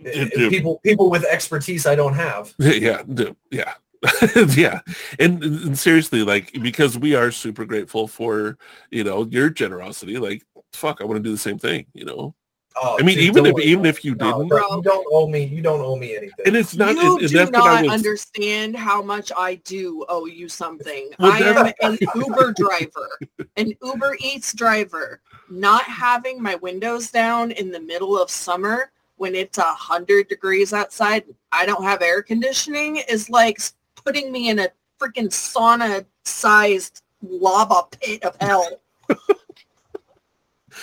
Dude, 0.03 0.32
people 0.51 0.78
people 0.84 1.11
with 1.11 1.24
expertise 1.24 1.86
I 1.86 1.95
don't 1.95 2.14
have. 2.14 2.55
yeah 2.59 3.03
d- 3.03 3.34
yeah 3.51 3.74
yeah 4.51 4.80
and, 5.18 5.43
and 5.43 5.78
seriously 5.78 6.22
like 6.22 6.53
because 6.62 6.97
we 6.97 7.16
are 7.16 7.32
super 7.32 7.64
grateful 7.64 8.07
for 8.07 8.57
you 8.93 9.03
know 9.03 9.26
your 9.30 9.51
generosity 9.51 10.18
like 10.18 10.45
fuck 10.72 11.01
i 11.01 11.05
want 11.05 11.16
to 11.16 11.22
do 11.22 11.32
the 11.32 11.39
same 11.39 11.59
thing 11.59 11.84
you 11.95 12.05
know 12.05 12.32
Oh, 12.81 12.97
i 12.99 13.03
mean 13.03 13.16
dude, 13.16 13.25
even 13.25 13.47
if 13.47 13.59
even 13.59 13.87
if 13.87 14.05
you 14.05 14.14
no, 14.14 14.39
didn't 14.39 14.49
bro, 14.49 14.77
you 14.77 14.83
don't 14.83 15.07
owe 15.11 15.27
me. 15.27 15.45
You 15.45 15.62
don't 15.62 15.81
owe 15.81 15.97
me 15.97 16.16
anything. 16.16 16.47
and 16.47 16.57
it's 16.57 16.77
not 16.77 16.95
you 16.95 17.01
and, 17.01 17.21
and 17.21 17.29
do 17.29 17.37
that's 17.37 17.51
what 17.51 17.62
i 17.62 17.75
not 17.81 17.85
was 17.85 17.93
understand 17.93 18.77
how 18.77 19.03
much 19.03 19.33
I 19.37 19.57
do 19.57 20.05
owe 20.09 20.27
you 20.27 20.49
something. 20.49 21.11
Well, 21.19 21.33
I 21.33 21.39
am 21.39 21.73
an 21.93 21.99
Uber 22.14 22.55
driver, 22.57 23.09
an 23.57 23.73
Uber 23.83 24.16
Eats 24.21 24.53
driver. 24.53 25.21
Not 25.51 25.83
having 25.85 26.43
my 26.43 26.57
windows 26.57 27.11
down 27.11 27.53
in 27.53 27.71
the 27.71 27.81
middle 27.81 28.21
of 28.21 28.31
summer 28.31 28.93
when 29.19 29.35
it's 29.35 29.59
a 29.59 29.62
hundred 29.62 30.29
degrees 30.29 30.73
outside, 30.73 31.25
I 31.53 31.66
don't 31.66 31.83
have 31.83 32.03
air 32.03 32.23
conditioning 32.23 32.97
is 33.09 33.29
like 33.29 33.59
putting 33.95 34.33
me 34.33 34.49
in 34.49 34.61
a 34.61 34.69
freaking 34.99 35.29
sauna-sized 35.29 37.03
lava 37.23 37.83
pit 38.01 38.23
of 38.25 38.37
hell. 38.41 38.81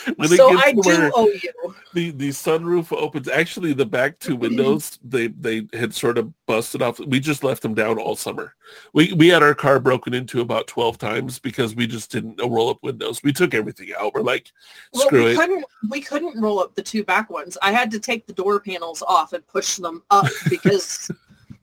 when 0.15 0.31
it 0.31 0.37
So 0.37 0.49
gets 0.51 0.63
I 0.63 0.71
do 0.73 1.11
owe 1.15 1.27
you. 1.27 1.75
the 1.93 2.11
the 2.11 2.29
sunroof 2.29 2.91
opens 2.95 3.27
actually 3.27 3.73
the 3.73 3.85
back 3.85 4.19
two 4.19 4.35
windows 4.35 4.99
they 5.03 5.27
they 5.27 5.67
had 5.73 5.93
sort 5.93 6.17
of 6.17 6.31
busted 6.45 6.81
off. 6.81 6.99
We 6.99 7.19
just 7.19 7.43
left 7.43 7.61
them 7.61 7.73
down 7.73 7.97
all 7.97 8.15
summer. 8.15 8.55
We 8.93 9.13
we 9.13 9.27
had 9.27 9.43
our 9.43 9.55
car 9.55 9.79
broken 9.79 10.13
into 10.13 10.41
about 10.41 10.67
12 10.67 10.97
times 10.97 11.39
because 11.39 11.75
we 11.75 11.87
just 11.87 12.11
didn't 12.11 12.41
uh, 12.41 12.49
roll 12.49 12.69
up 12.69 12.79
windows. 12.83 13.21
We 13.23 13.33
took 13.33 13.53
everything 13.53 13.89
out. 13.99 14.13
We're 14.13 14.21
like 14.21 14.51
Well, 14.93 15.05
screw 15.07 15.25
we 15.25 15.31
it. 15.31 15.35
couldn't 15.37 15.65
we 15.89 16.01
couldn't 16.01 16.39
roll 16.39 16.59
up 16.59 16.75
the 16.75 16.81
two 16.81 17.03
back 17.03 17.29
ones. 17.29 17.57
I 17.61 17.71
had 17.71 17.91
to 17.91 17.99
take 17.99 18.25
the 18.27 18.33
door 18.33 18.59
panels 18.59 19.01
off 19.07 19.33
and 19.33 19.45
push 19.47 19.77
them 19.77 20.03
up 20.11 20.27
because 20.49 21.09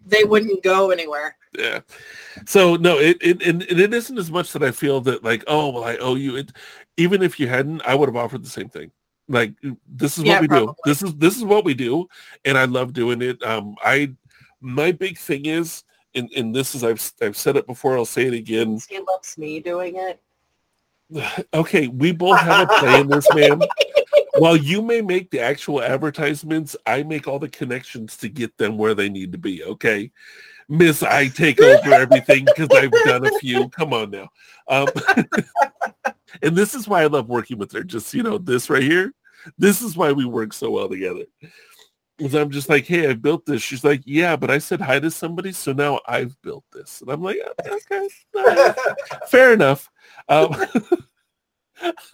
they 0.06 0.24
wouldn't 0.24 0.62
go 0.62 0.90
anywhere. 0.90 1.36
yeah. 1.58 1.80
So 2.46 2.76
no 2.76 2.98
it, 2.98 3.18
it 3.20 3.42
it 3.42 3.92
isn't 3.94 4.18
as 4.18 4.30
much 4.30 4.52
that 4.52 4.62
i 4.62 4.70
feel 4.70 5.00
that 5.02 5.22
like 5.22 5.44
oh 5.46 5.68
well 5.70 5.84
i 5.84 5.96
owe 5.96 6.14
you. 6.14 6.36
It 6.36 6.52
even 6.96 7.22
if 7.22 7.38
you 7.38 7.46
hadn't 7.48 7.82
i 7.86 7.94
would 7.94 8.08
have 8.08 8.16
offered 8.16 8.44
the 8.44 8.50
same 8.50 8.68
thing. 8.68 8.90
Like 9.28 9.54
this 9.88 10.18
is 10.18 10.24
Yeah, 10.24 10.34
what 10.34 10.40
we 10.42 10.48
probably. 10.48 10.66
do 10.68 10.74
this 10.84 11.02
is 11.02 11.14
this 11.16 11.36
is 11.36 11.44
what 11.44 11.64
we 11.64 11.74
do 11.74 12.08
and 12.44 12.56
i 12.58 12.64
love 12.64 12.92
doing 12.92 13.22
it. 13.22 13.42
Um 13.42 13.76
i 13.82 14.10
my 14.60 14.92
big 14.92 15.18
thing 15.18 15.46
is 15.46 15.84
and, 16.14 16.30
and 16.36 16.54
this 16.54 16.74
is 16.74 16.84
I've 16.84 17.12
I've 17.22 17.36
said 17.36 17.56
it 17.56 17.66
before 17.66 17.96
I'll 17.96 18.04
say 18.04 18.26
it 18.26 18.34
again. 18.34 18.78
He 18.88 18.98
loves 18.98 19.38
me 19.38 19.60
doing 19.60 19.96
it. 19.96 20.20
okay 21.54 21.88
we 21.88 22.12
both 22.12 22.38
have 22.40 22.68
a 22.70 22.78
play 22.78 23.00
in 23.00 23.08
this 23.08 23.26
man 23.34 23.60
while 24.38 24.56
you 24.56 24.82
may 24.82 25.00
make 25.00 25.30
the 25.30 25.40
actual 25.40 25.82
advertisements, 25.82 26.76
I 26.86 27.02
make 27.02 27.28
all 27.28 27.38
the 27.38 27.48
connections 27.48 28.16
to 28.18 28.28
get 28.28 28.56
them 28.58 28.78
where 28.78 28.94
they 28.94 29.08
need 29.08 29.32
to 29.32 29.38
be. 29.38 29.62
Okay, 29.64 30.10
Miss, 30.68 31.02
I 31.02 31.28
take 31.28 31.60
over 31.60 31.92
everything 31.92 32.46
because 32.46 32.68
I've 32.72 32.92
done 33.04 33.26
a 33.26 33.38
few. 33.38 33.68
Come 33.68 33.92
on 33.92 34.10
now. 34.10 34.28
Um, 34.68 34.88
and 36.42 36.56
this 36.56 36.74
is 36.74 36.88
why 36.88 37.02
I 37.02 37.06
love 37.06 37.28
working 37.28 37.58
with 37.58 37.72
her. 37.72 37.84
Just 37.84 38.14
you 38.14 38.22
know, 38.22 38.38
this 38.38 38.70
right 38.70 38.82
here. 38.82 39.12
This 39.58 39.82
is 39.82 39.96
why 39.96 40.12
we 40.12 40.24
work 40.24 40.52
so 40.52 40.70
well 40.70 40.88
together. 40.88 41.24
Because 42.16 42.34
I'm 42.34 42.50
just 42.50 42.68
like, 42.68 42.86
hey, 42.86 43.08
I 43.08 43.14
built 43.14 43.44
this. 43.46 43.62
She's 43.62 43.84
like, 43.84 44.02
yeah, 44.04 44.36
but 44.36 44.50
I 44.50 44.58
said 44.58 44.80
hi 44.80 45.00
to 45.00 45.10
somebody, 45.10 45.50
so 45.52 45.72
now 45.72 46.00
I've 46.06 46.40
built 46.42 46.64
this. 46.72 47.00
And 47.00 47.10
I'm 47.10 47.22
like, 47.22 47.38
okay, 47.66 48.08
right. 48.34 48.76
fair 49.28 49.52
enough. 49.52 49.90
Um, 50.28 50.54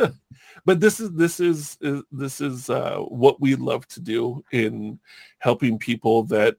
but 0.64 0.80
this 0.80 1.00
is 1.00 1.12
this 1.12 1.40
is, 1.40 1.76
is 1.80 2.02
this 2.10 2.40
is 2.40 2.70
uh, 2.70 2.98
what 2.98 3.40
we 3.40 3.54
love 3.54 3.86
to 3.88 4.00
do 4.00 4.44
in 4.52 4.98
helping 5.38 5.78
people 5.78 6.24
that, 6.24 6.56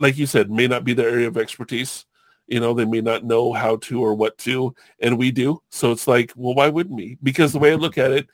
like 0.00 0.16
you 0.16 0.26
said, 0.26 0.50
may 0.50 0.66
not 0.66 0.84
be 0.84 0.94
their 0.94 1.08
area 1.08 1.28
of 1.28 1.36
expertise. 1.36 2.06
You 2.46 2.60
know, 2.60 2.74
they 2.74 2.84
may 2.84 3.00
not 3.00 3.24
know 3.24 3.52
how 3.52 3.76
to 3.76 4.00
or 4.00 4.14
what 4.14 4.38
to, 4.38 4.74
and 5.00 5.18
we 5.18 5.32
do. 5.32 5.60
So 5.70 5.90
it's 5.90 6.06
like, 6.06 6.32
well, 6.36 6.54
why 6.54 6.68
wouldn't 6.68 6.94
we? 6.94 7.18
Because 7.22 7.52
the 7.52 7.58
way 7.58 7.72
I 7.72 7.76
look 7.76 7.98
at 7.98 8.12
it, 8.12 8.28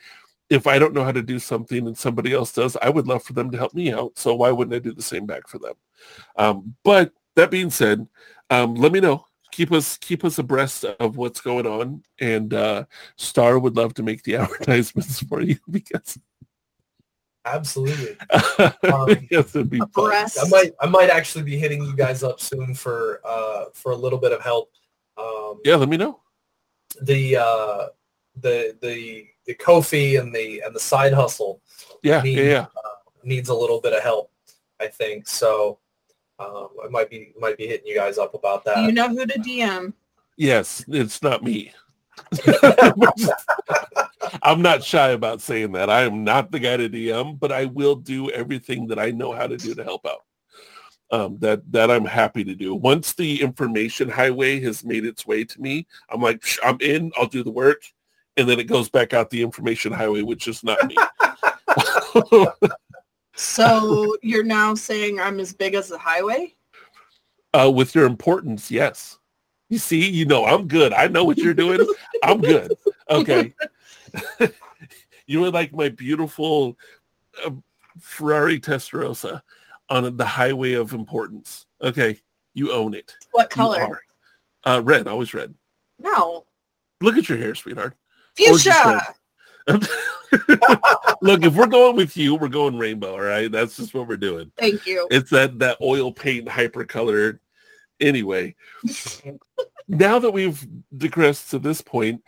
if 0.51 0.67
I 0.67 0.79
don't 0.79 0.93
know 0.93 1.05
how 1.05 1.13
to 1.13 1.23
do 1.23 1.39
something 1.39 1.87
and 1.87 1.97
somebody 1.97 2.35
else 2.35 2.53
does, 2.53 2.77
I 2.83 2.91
would 2.91 3.07
love 3.07 3.23
for 3.23 3.33
them 3.33 3.51
to 3.51 3.57
help 3.57 3.73
me 3.73 3.91
out. 3.91 4.19
So 4.19 4.35
why 4.35 4.51
wouldn't 4.51 4.75
I 4.75 4.81
do 4.81 4.93
the 4.93 5.01
same 5.03 5.25
back 5.25 5.49
for 5.49 5.59
them? 5.59 5.75
Um, 6.37 6.75
but 6.85 7.13
that 7.37 7.51
being 7.51 7.71
said, 7.71 8.07
um, 8.51 8.75
let 8.75 8.93
me 8.93 9.01
know. 9.01 9.25
Keep 9.53 9.71
us 9.73 9.97
keep 9.99 10.25
us 10.25 10.39
abreast 10.39 10.85
of 10.85 11.17
what's 11.17 11.41
going 11.41 11.67
on, 11.67 12.03
and 12.19 12.53
uh, 12.53 12.85
Star 13.17 13.59
would 13.59 13.77
love 13.77 13.95
to 13.95 14.03
make 14.03 14.23
the 14.25 14.37
advertisements 14.43 15.21
for 15.23 15.41
you 15.41 15.59
because 15.71 16.19
Absolutely. 17.45 18.17
um, 18.93 19.09
yes, 19.31 19.55
it'd 19.55 19.69
be 19.69 19.79
fun. 19.79 19.89
Abreast. 20.07 20.39
I 20.45 20.49
might 20.49 20.73
I 20.81 20.87
might 20.87 21.11
actually 21.11 21.43
be 21.45 21.59
hitting 21.59 21.83
you 21.85 21.95
guys 21.97 22.23
up 22.23 22.41
soon 22.41 22.75
for 22.75 23.21
uh 23.25 23.65
for 23.75 23.93
a 23.93 23.97
little 23.97 24.19
bit 24.19 24.33
of 24.33 24.41
help. 24.43 24.71
Um 25.19 25.61
Yeah, 25.65 25.77
let 25.77 25.89
me 25.89 25.97
know. 25.97 26.21
the 27.01 27.37
uh 27.37 27.87
the 28.41 28.77
the 28.81 29.27
the 29.47 29.55
Ko-Fi 29.55 30.17
and 30.17 30.33
the 30.35 30.63
and 30.65 30.75
the 30.75 30.81
side 30.81 31.13
hustle 31.13 31.61
Yeah, 32.03 32.23
Need- 32.23 32.39
yeah, 32.39 32.45
yeah. 32.45 32.67
needs 33.25 33.49
a 33.49 33.55
little 33.55 33.81
bit 33.81 33.93
of 33.93 34.03
help, 34.03 34.31
I 34.81 34.87
think. 34.87 35.27
So 35.27 35.79
um 36.39 36.69
I 36.85 36.89
might 36.89 37.11
be 37.11 37.33
might 37.39 37.57
be 37.57 37.67
hitting 37.67 37.87
you 37.87 37.95
guys 37.95 38.19
up 38.19 38.35
about 38.35 38.65
that. 38.65 38.85
You 38.85 38.93
know 38.93 39.09
who 39.09 39.27
to 39.27 39.39
DM. 39.39 39.93
Yes, 40.37 40.85
it's 40.89 41.23
not 41.23 41.43
me. 41.43 41.73
I'm 44.43 44.63
not 44.63 44.83
shy 44.83 45.11
about 45.11 45.41
saying 45.41 45.73
that. 45.73 45.91
I 45.91 46.03
am 46.03 46.25
not 46.25 46.51
the 46.51 46.59
guy 46.59 46.77
to 46.77 46.89
DM, 46.89 47.39
but 47.39 47.53
I 47.53 47.67
will 47.67 47.97
do 47.97 48.31
everything 48.31 48.87
that 48.89 48.99
I 48.99 49.11
know 49.11 49.33
how 49.33 49.47
to 49.47 49.57
do 49.57 49.75
to 49.75 49.85
help 49.85 50.07
out. 50.07 50.23
Um, 51.11 51.37
that 51.41 51.71
that 51.73 51.91
I'm 51.91 52.07
happy 52.07 52.43
to 52.45 52.55
do. 52.55 52.75
Once 52.75 53.13
the 53.13 53.43
information 53.43 54.09
highway 54.09 54.61
has 54.61 54.83
made 54.83 55.05
its 55.05 55.27
way 55.27 55.45
to 55.45 55.61
me, 55.61 55.87
I'm 56.09 56.23
like, 56.23 56.43
I'm 56.65 56.79
in. 56.81 57.13
I'll 57.19 57.27
do 57.27 57.45
the 57.45 57.51
work, 57.51 57.83
and 58.39 58.49
then 58.49 58.59
it 58.59 58.65
goes 58.65 58.89
back 58.89 59.13
out 59.13 59.29
the 59.29 59.43
information 59.43 59.93
highway, 59.93 60.23
which 60.23 60.49
is 60.49 60.65
not 60.65 60.79
me. 60.87 60.97
So 63.43 64.17
you're 64.23 64.45
now 64.45 64.75
saying 64.75 65.21
I'm 65.21 65.41
as 65.41 65.53
big 65.53 65.75
as 65.75 65.89
the 65.89 65.99
highway? 65.99 66.55
uh, 67.55 67.71
with 67.71 67.95
your 67.95 68.07
importance, 68.07 68.71
yes. 68.71 69.19
You 69.69 69.79
see, 69.79 70.09
you 70.09 70.27
know, 70.27 70.45
I'm 70.45 70.69
good. 70.69 70.93
I 70.93 71.07
know 71.09 71.25
what 71.25 71.39
you're 71.39 71.55
doing. 71.55 71.87
I'm 72.23 72.41
good. 72.41 72.73
Okay. 73.09 73.55
you 75.27 75.45
are 75.45 75.51
like 75.51 75.73
my 75.73 75.89
beautiful 75.89 76.77
uh, 77.45 77.51
Ferrari 78.01 78.61
Testarossa 78.61 79.41
on 79.89 80.17
the 80.17 80.27
highway 80.27 80.75
of 80.75 80.93
importance. 80.93 81.67
Okay. 81.81 82.21
You 82.55 82.73
own 82.73 82.93
it. 82.93 83.17
What 83.31 83.49
color? 83.49 84.03
Uh, 84.65 84.83
red, 84.85 85.09
always 85.09 85.33
red. 85.33 85.55
No. 85.99 86.45
Look 87.01 87.17
at 87.17 87.29
your 87.29 87.39
hair, 87.39 87.55
sweetheart. 87.55 87.97
Fuchsia. 88.37 89.03
Look, 89.69 91.45
if 91.45 91.55
we're 91.55 91.67
going 91.67 91.97
with 91.97 92.17
you, 92.17 92.35
we're 92.35 92.49
going 92.49 92.79
rainbow, 92.79 93.13
all 93.13 93.21
right? 93.21 93.51
That's 93.51 93.77
just 93.77 93.95
what 93.95 94.09
we're 94.09 94.17
doing. 94.17 94.51
Thank 94.57 94.87
you. 94.87 95.07
It's 95.11 95.31
that 95.31 95.59
that 95.61 95.79
oil 95.81 96.13
paint 96.13 96.49
hyper 96.49 96.85
hypercolor. 96.85 97.39
Anyway, 98.01 98.57
now 99.89 100.19
that 100.19 100.31
we've 100.31 100.67
digressed 100.97 101.51
to 101.51 101.59
this 101.59 101.81
point, 101.81 102.23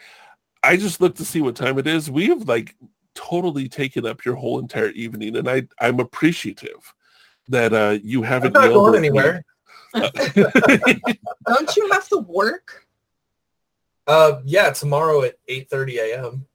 I 0.63 0.77
just 0.77 1.01
look 1.01 1.17
to 1.17 1.25
see 1.25 1.41
what 1.41 1.57
time 1.57 1.79
it 1.79 1.87
is. 1.87 2.11
We 2.11 2.27
have 2.29 2.49
like 2.49 2.77
totally 3.15 3.69
taken 3.69 4.07
up 4.07 4.25
your 4.25 4.35
whole 4.35 4.59
entire 4.59 4.91
evening, 4.91 5.37
and 5.37 5.49
I 5.49 5.67
I'm 5.81 6.01
appreciative 6.01 6.95
that 7.49 7.73
uh 7.73 7.99
you 8.03 8.21
I'm 8.21 8.29
haven't 8.29 8.53
not 8.55 8.69
going 8.73 8.95
at 8.95 9.01
me. 9.01 9.09
anywhere. 9.09 9.45
Don't 11.47 11.77
you 11.77 11.91
have 11.93 12.09
to 12.09 12.19
work? 12.19 12.87
Uh 14.07 14.41
yeah, 14.45 14.71
tomorrow 14.71 15.23
at 15.23 15.37
8:30 15.49 15.99
a.m. 15.99 16.47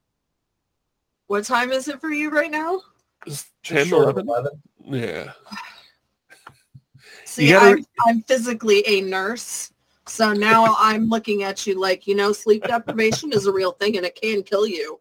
What 1.29 1.45
time 1.45 1.71
is 1.71 1.87
it 1.87 2.01
for 2.01 2.09
you 2.09 2.31
right 2.31 2.49
now? 2.49 2.81
Just 3.27 3.51
Just 3.61 3.75
10, 3.75 3.85
short 3.85 4.09
of 4.09 4.17
11? 4.17 4.51
11. 4.87 5.07
Yeah. 5.09 5.31
See, 7.23 7.49
gotta- 7.49 7.67
I'm, 7.67 7.85
I'm 8.07 8.21
physically 8.23 8.83
a 8.87 9.01
nurse. 9.01 9.71
So 10.07 10.33
now 10.33 10.75
I'm 10.79 11.07
looking 11.07 11.43
at 11.43 11.67
you 11.67 11.79
like, 11.79 12.07
you 12.07 12.15
know, 12.15 12.33
sleep 12.33 12.63
deprivation 12.63 13.31
is 13.31 13.45
a 13.45 13.51
real 13.53 13.73
thing 13.73 13.95
and 13.95 14.07
it 14.07 14.19
can 14.19 14.41
kill 14.41 14.65
you. 14.65 14.99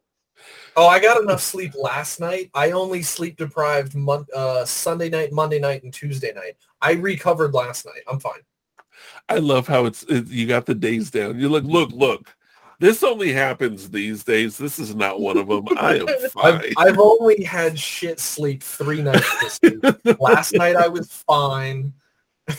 Oh, 0.76 0.86
I 0.86 1.00
got 1.00 1.22
enough 1.22 1.40
sleep 1.40 1.72
last 1.74 2.20
night. 2.20 2.50
I 2.52 2.72
only 2.72 3.00
sleep 3.02 3.38
deprived 3.38 3.94
mon- 3.94 4.26
uh, 4.36 4.66
Sunday 4.66 5.08
night, 5.08 5.32
Monday 5.32 5.58
night, 5.58 5.82
and 5.82 5.94
Tuesday 5.94 6.34
night. 6.34 6.58
I 6.82 6.92
recovered 6.92 7.54
last 7.54 7.86
night. 7.86 8.02
I'm 8.06 8.20
fine. 8.20 8.42
I 9.30 9.38
love 9.38 9.66
how 9.66 9.86
it's 9.86 10.02
it, 10.04 10.26
you 10.28 10.46
got 10.46 10.66
the 10.66 10.74
days 10.74 11.10
down. 11.10 11.38
You're 11.40 11.48
like, 11.48 11.64
look, 11.64 11.90
look. 11.92 12.34
This 12.80 13.02
only 13.02 13.32
happens 13.32 13.90
these 13.90 14.22
days. 14.22 14.56
This 14.56 14.78
is 14.78 14.94
not 14.94 15.20
one 15.20 15.36
of 15.36 15.48
them. 15.48 15.66
I 15.76 15.96
am 15.96 16.08
I've, 16.24 16.32
fine. 16.32 16.72
I've 16.76 16.98
only 16.98 17.42
had 17.42 17.76
shit 17.78 18.20
sleep 18.20 18.62
three 18.62 19.02
nights 19.02 19.58
this 19.60 19.60
week. 19.62 19.82
last 20.20 20.54
night 20.54 20.76
I 20.76 20.86
was 20.88 21.10
fine. 21.10 21.92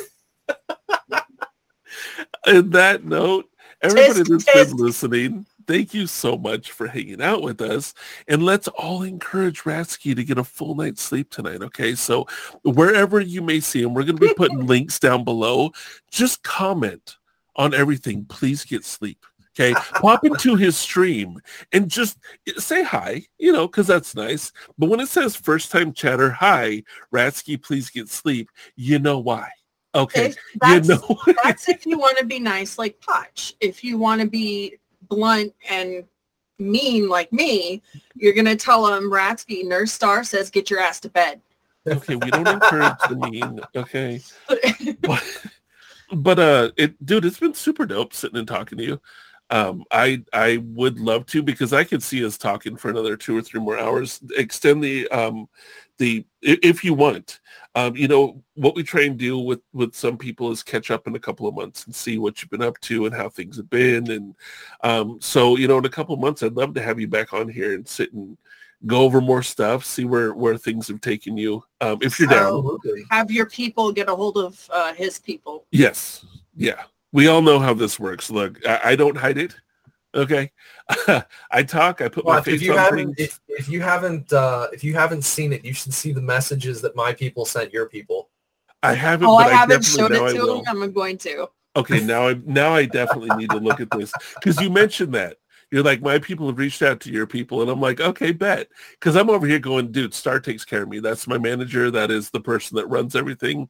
In 2.47 2.70
that 2.72 3.05
note, 3.05 3.49
everybody 3.82 4.22
Tisk, 4.22 4.28
that's 4.30 4.43
tisk. 4.43 4.67
been 4.76 4.86
listening, 4.86 5.45
thank 5.67 5.93
you 5.93 6.05
so 6.05 6.38
much 6.38 6.72
for 6.72 6.88
hanging 6.88 7.22
out 7.22 7.41
with 7.41 7.61
us. 7.61 7.93
And 8.28 8.43
let's 8.43 8.67
all 8.70 9.03
encourage 9.03 9.63
Ratzkie 9.63 10.15
to 10.15 10.24
get 10.24 10.38
a 10.38 10.43
full 10.43 10.76
night's 10.76 11.01
sleep 11.01 11.30
tonight, 11.30 11.61
okay? 11.61 11.95
So 11.95 12.28
wherever 12.63 13.22
you 13.22 13.41
may 13.41 13.61
see 13.61 13.82
him, 13.82 13.93
we're 13.93 14.03
going 14.03 14.17
to 14.17 14.28
be 14.28 14.34
putting 14.34 14.67
links 14.67 14.99
down 14.99 15.24
below. 15.24 15.72
Just 16.11 16.43
comment 16.43 17.17
on 17.55 17.74
everything. 17.74 18.26
Please 18.26 18.65
get 18.65 18.84
sleep. 18.84 19.26
Okay, 19.60 19.74
pop 19.95 20.24
into 20.24 20.55
his 20.55 20.78
stream 20.78 21.41
and 21.74 21.90
just 21.90 22.18
say 22.57 22.81
hi, 22.81 23.23
you 23.38 23.52
know, 23.52 23.68
because 23.68 23.88
that's 23.88 24.15
nice. 24.15 24.53
But 24.77 24.90
when 24.90 25.02
it 25.02 25.10
says 25.10 25.36
first 25.36 25.69
time 25.69 25.91
chatter, 25.91 26.30
hi, 26.31 26.84
Ratzkie, 27.14 27.61
please 27.61 27.90
get 27.90 28.07
sleep, 28.07 28.49
you 28.77 28.99
know 28.99 29.19
why. 29.19 29.49
Okay, 29.94 30.27
If 30.27 30.38
That's, 30.61 30.88
you 30.88 30.95
know. 30.95 31.19
that's 31.44 31.68
if 31.68 31.86
you 31.86 31.98
want 31.98 32.18
to 32.19 32.26
be 32.26 32.40
nice 32.40 32.77
like 32.77 33.02
Poch. 33.02 33.53
If 33.60 33.84
you 33.84 33.98
want 33.98 34.22
to 34.22 34.27
be 34.27 34.77
blunt 35.10 35.53
and 35.69 36.06
mean 36.57 37.10
like 37.10 37.34
me, 37.34 37.81
you're 38.15 38.34
going 38.34 38.45
to 38.45 38.56
tell 38.56 38.88
him, 38.94 39.11
Ratzkie, 39.11 39.65
Nurse 39.65 39.91
Star 39.91 40.23
says, 40.23 40.49
get 40.49 40.69
your 40.69 40.80
ass 40.80 41.02
to 41.02 41.10
bed. 41.10 41.41
Okay, 41.88 42.15
we 42.15 42.31
don't 42.31 42.48
encourage 42.48 42.99
the 43.10 43.15
mean. 43.15 43.60
Okay, 43.76 44.22
but, 45.02 45.48
but 46.14 46.40
uh, 46.40 46.72
it, 46.77 47.03
dude, 47.06 47.26
it's 47.26 47.40
been 47.40 47.53
super 47.53 47.86
dope 47.86 48.14
sitting 48.14 48.38
and 48.38 48.48
talking 48.48 48.77
to 48.77 48.84
you. 48.86 49.02
Um, 49.51 49.84
I 49.91 50.23
I 50.31 50.57
would 50.57 50.99
love 50.99 51.26
to 51.27 51.41
because 51.41 51.73
I 51.73 51.84
could 51.84 52.03
see 52.03 52.23
us 52.23 52.38
talking 52.38 52.76
for 52.76 52.89
another 52.89 53.17
two 53.17 53.38
or 53.38 53.41
three 53.41 53.59
more 53.59 53.80
hours. 53.80 54.21
Extend 54.38 54.84
the 54.84 55.07
um, 55.09 55.49
the 55.97 56.26
if 56.41 56.84
you 56.84 56.93
want. 56.93 57.39
Um, 57.76 57.95
you 57.95 58.07
know 58.07 58.43
what 58.55 58.76
we 58.76 58.84
try 58.84 59.03
and 59.03 59.17
do 59.17 59.38
with 59.39 59.61
with 59.73 59.95
some 59.95 60.17
people 60.17 60.51
is 60.51 60.61
catch 60.61 60.91
up 60.91 61.07
in 61.07 61.15
a 61.15 61.19
couple 61.19 61.47
of 61.47 61.55
months 61.55 61.85
and 61.85 61.95
see 61.95 62.17
what 62.17 62.41
you've 62.41 62.51
been 62.51 62.61
up 62.61 62.80
to 62.81 63.05
and 63.05 63.15
how 63.15 63.30
things 63.30 63.57
have 63.57 63.69
been. 63.69 64.11
And 64.11 64.35
um, 64.84 65.19
so 65.19 65.57
you 65.57 65.67
know, 65.67 65.80
in 65.80 65.85
a 65.85 65.89
couple 65.89 66.13
of 66.13 66.21
months, 66.21 66.43
I'd 66.43 66.53
love 66.53 66.73
to 66.76 66.81
have 66.81 66.99
you 66.99 67.07
back 67.07 67.34
on 67.34 67.49
here 67.49 67.73
and 67.73 67.88
sit 67.88 68.13
and 68.13 68.38
go 68.85 69.01
over 69.01 69.19
more 69.19 69.43
stuff, 69.43 69.84
see 69.84 70.05
where 70.05 70.34
where 70.34 70.57
things 70.57 70.88
have 70.88 71.01
taken 71.01 71.38
you. 71.38 71.63
Um, 71.81 71.99
if 72.01 72.19
you're 72.19 72.30
down. 72.30 72.53
Absolutely. 72.53 73.05
Have 73.11 73.31
your 73.31 73.47
people 73.47 73.91
get 73.91 74.09
a 74.09 74.15
hold 74.15 74.38
of 74.38 74.69
uh, 74.71 74.93
his 74.93 75.19
people. 75.19 75.65
Yes. 75.71 76.26
Yeah. 76.55 76.84
We 77.11 77.27
all 77.27 77.41
know 77.41 77.60
how 77.60 77.73
this 77.73 77.99
works. 77.99 78.30
Look, 78.30 78.65
I, 78.68 78.80
I 78.91 78.95
don't 78.95 79.18
hide 79.18 79.38
it. 79.38 79.56
Okay. 80.15 80.52
I 81.52 81.64
talk, 81.64 82.02
I 82.02 82.10
put 82.10 82.26
my 82.26 82.36
Watch, 82.36 82.48
if 82.48 82.53
face 82.53 82.61
you 82.61 82.72
on 82.73 82.77
haven't 82.80 83.15
things. 83.15 83.30
if, 83.30 83.40
if 83.48 83.69
you 83.69 83.81
haven't 83.81 84.34
uh, 84.34 84.68
if 84.73 84.84
you 84.84 84.94
haven't 84.95 85.23
seen 85.23 85.53
it, 85.53 85.64
you 85.64 85.73
should 85.73 85.94
see 85.94 86.11
the 86.11 86.22
messages 86.22 86.81
that 86.81 86.95
my 86.95 87.14
people 87.14 87.45
sent 87.45 87.72
your 87.72 87.88
people. 87.88 88.30
I 88.81 88.94
haven't, 88.94 89.27
Oh, 89.27 89.38
but 89.38 89.48
I 89.48 89.49
I, 89.49 89.53
haven't 89.53 89.81
definitely 89.84 90.18
showed 90.18 90.30
it 90.30 90.34
to 90.40 90.45
will. 90.45 90.64
him. 90.64 90.81
I'm 90.84 90.91
going 90.91 91.18
to. 91.19 91.48
Okay, 91.76 92.03
now 92.03 92.27
I 92.30 92.36
now 92.45 92.73
I 92.73 92.86
definitely 92.86 93.36
need 93.38 93.52
to 93.52 93.57
look 93.57 93.80
at 93.80 93.91
this 93.91 94.11
because 94.36 94.60
you 94.60 94.69
mentioned 94.69 95.14
that. 95.14 95.38
You're 95.72 95.84
like, 95.84 96.02
my 96.02 96.18
people 96.18 96.48
have 96.48 96.57
reached 96.57 96.81
out 96.81 96.99
to 97.02 97.11
your 97.11 97.27
people. 97.27 97.61
And 97.61 97.69
I'm 97.69 97.80
like, 97.80 97.99
okay, 98.02 98.31
bet. 98.31 98.69
Because 98.94 99.15
I'm 99.15 99.30
over 99.30 99.45
here 99.45 99.60
going, 99.60 99.91
dude, 99.91 100.15
Star 100.15 100.40
takes 100.40 100.65
care 100.65 100.81
of 100.81 100.90
me. 100.90 100.98
That's 100.99 101.27
my 101.27 101.38
manager. 101.38 101.91
That 101.91 102.10
is 102.10 102.31
the 102.31 102.40
person 102.40 102.76
that 102.77 102.88
runs 102.88 103.15
everything. 103.15 103.69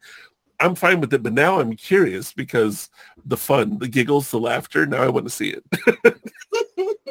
I'm 0.59 0.75
fine 0.75 1.01
with 1.01 1.13
it. 1.13 1.23
But 1.23 1.33
now 1.33 1.59
I'm 1.59 1.75
curious 1.75 2.33
because 2.33 2.89
the 3.25 3.37
fun, 3.37 3.77
the 3.79 3.87
giggles, 3.87 4.31
the 4.31 4.39
laughter, 4.39 4.85
now 4.85 5.03
I 5.03 5.09
want 5.09 5.25
to 5.25 5.29
see 5.29 5.55
it. 5.55 7.05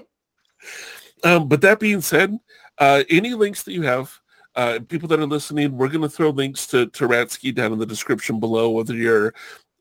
um, 1.24 1.48
but 1.48 1.60
that 1.62 1.80
being 1.80 2.00
said, 2.00 2.38
uh, 2.78 3.04
any 3.10 3.34
links 3.34 3.62
that 3.64 3.72
you 3.72 3.82
have, 3.82 4.12
uh, 4.54 4.80
people 4.88 5.08
that 5.08 5.20
are 5.20 5.26
listening, 5.26 5.76
we're 5.76 5.88
going 5.88 6.02
to 6.02 6.08
throw 6.08 6.30
links 6.30 6.66
to, 6.66 6.86
to 6.86 7.06
Ratzkie 7.06 7.54
down 7.54 7.72
in 7.72 7.78
the 7.78 7.86
description 7.86 8.40
below, 8.40 8.70
whether 8.70 8.94
you're 8.94 9.34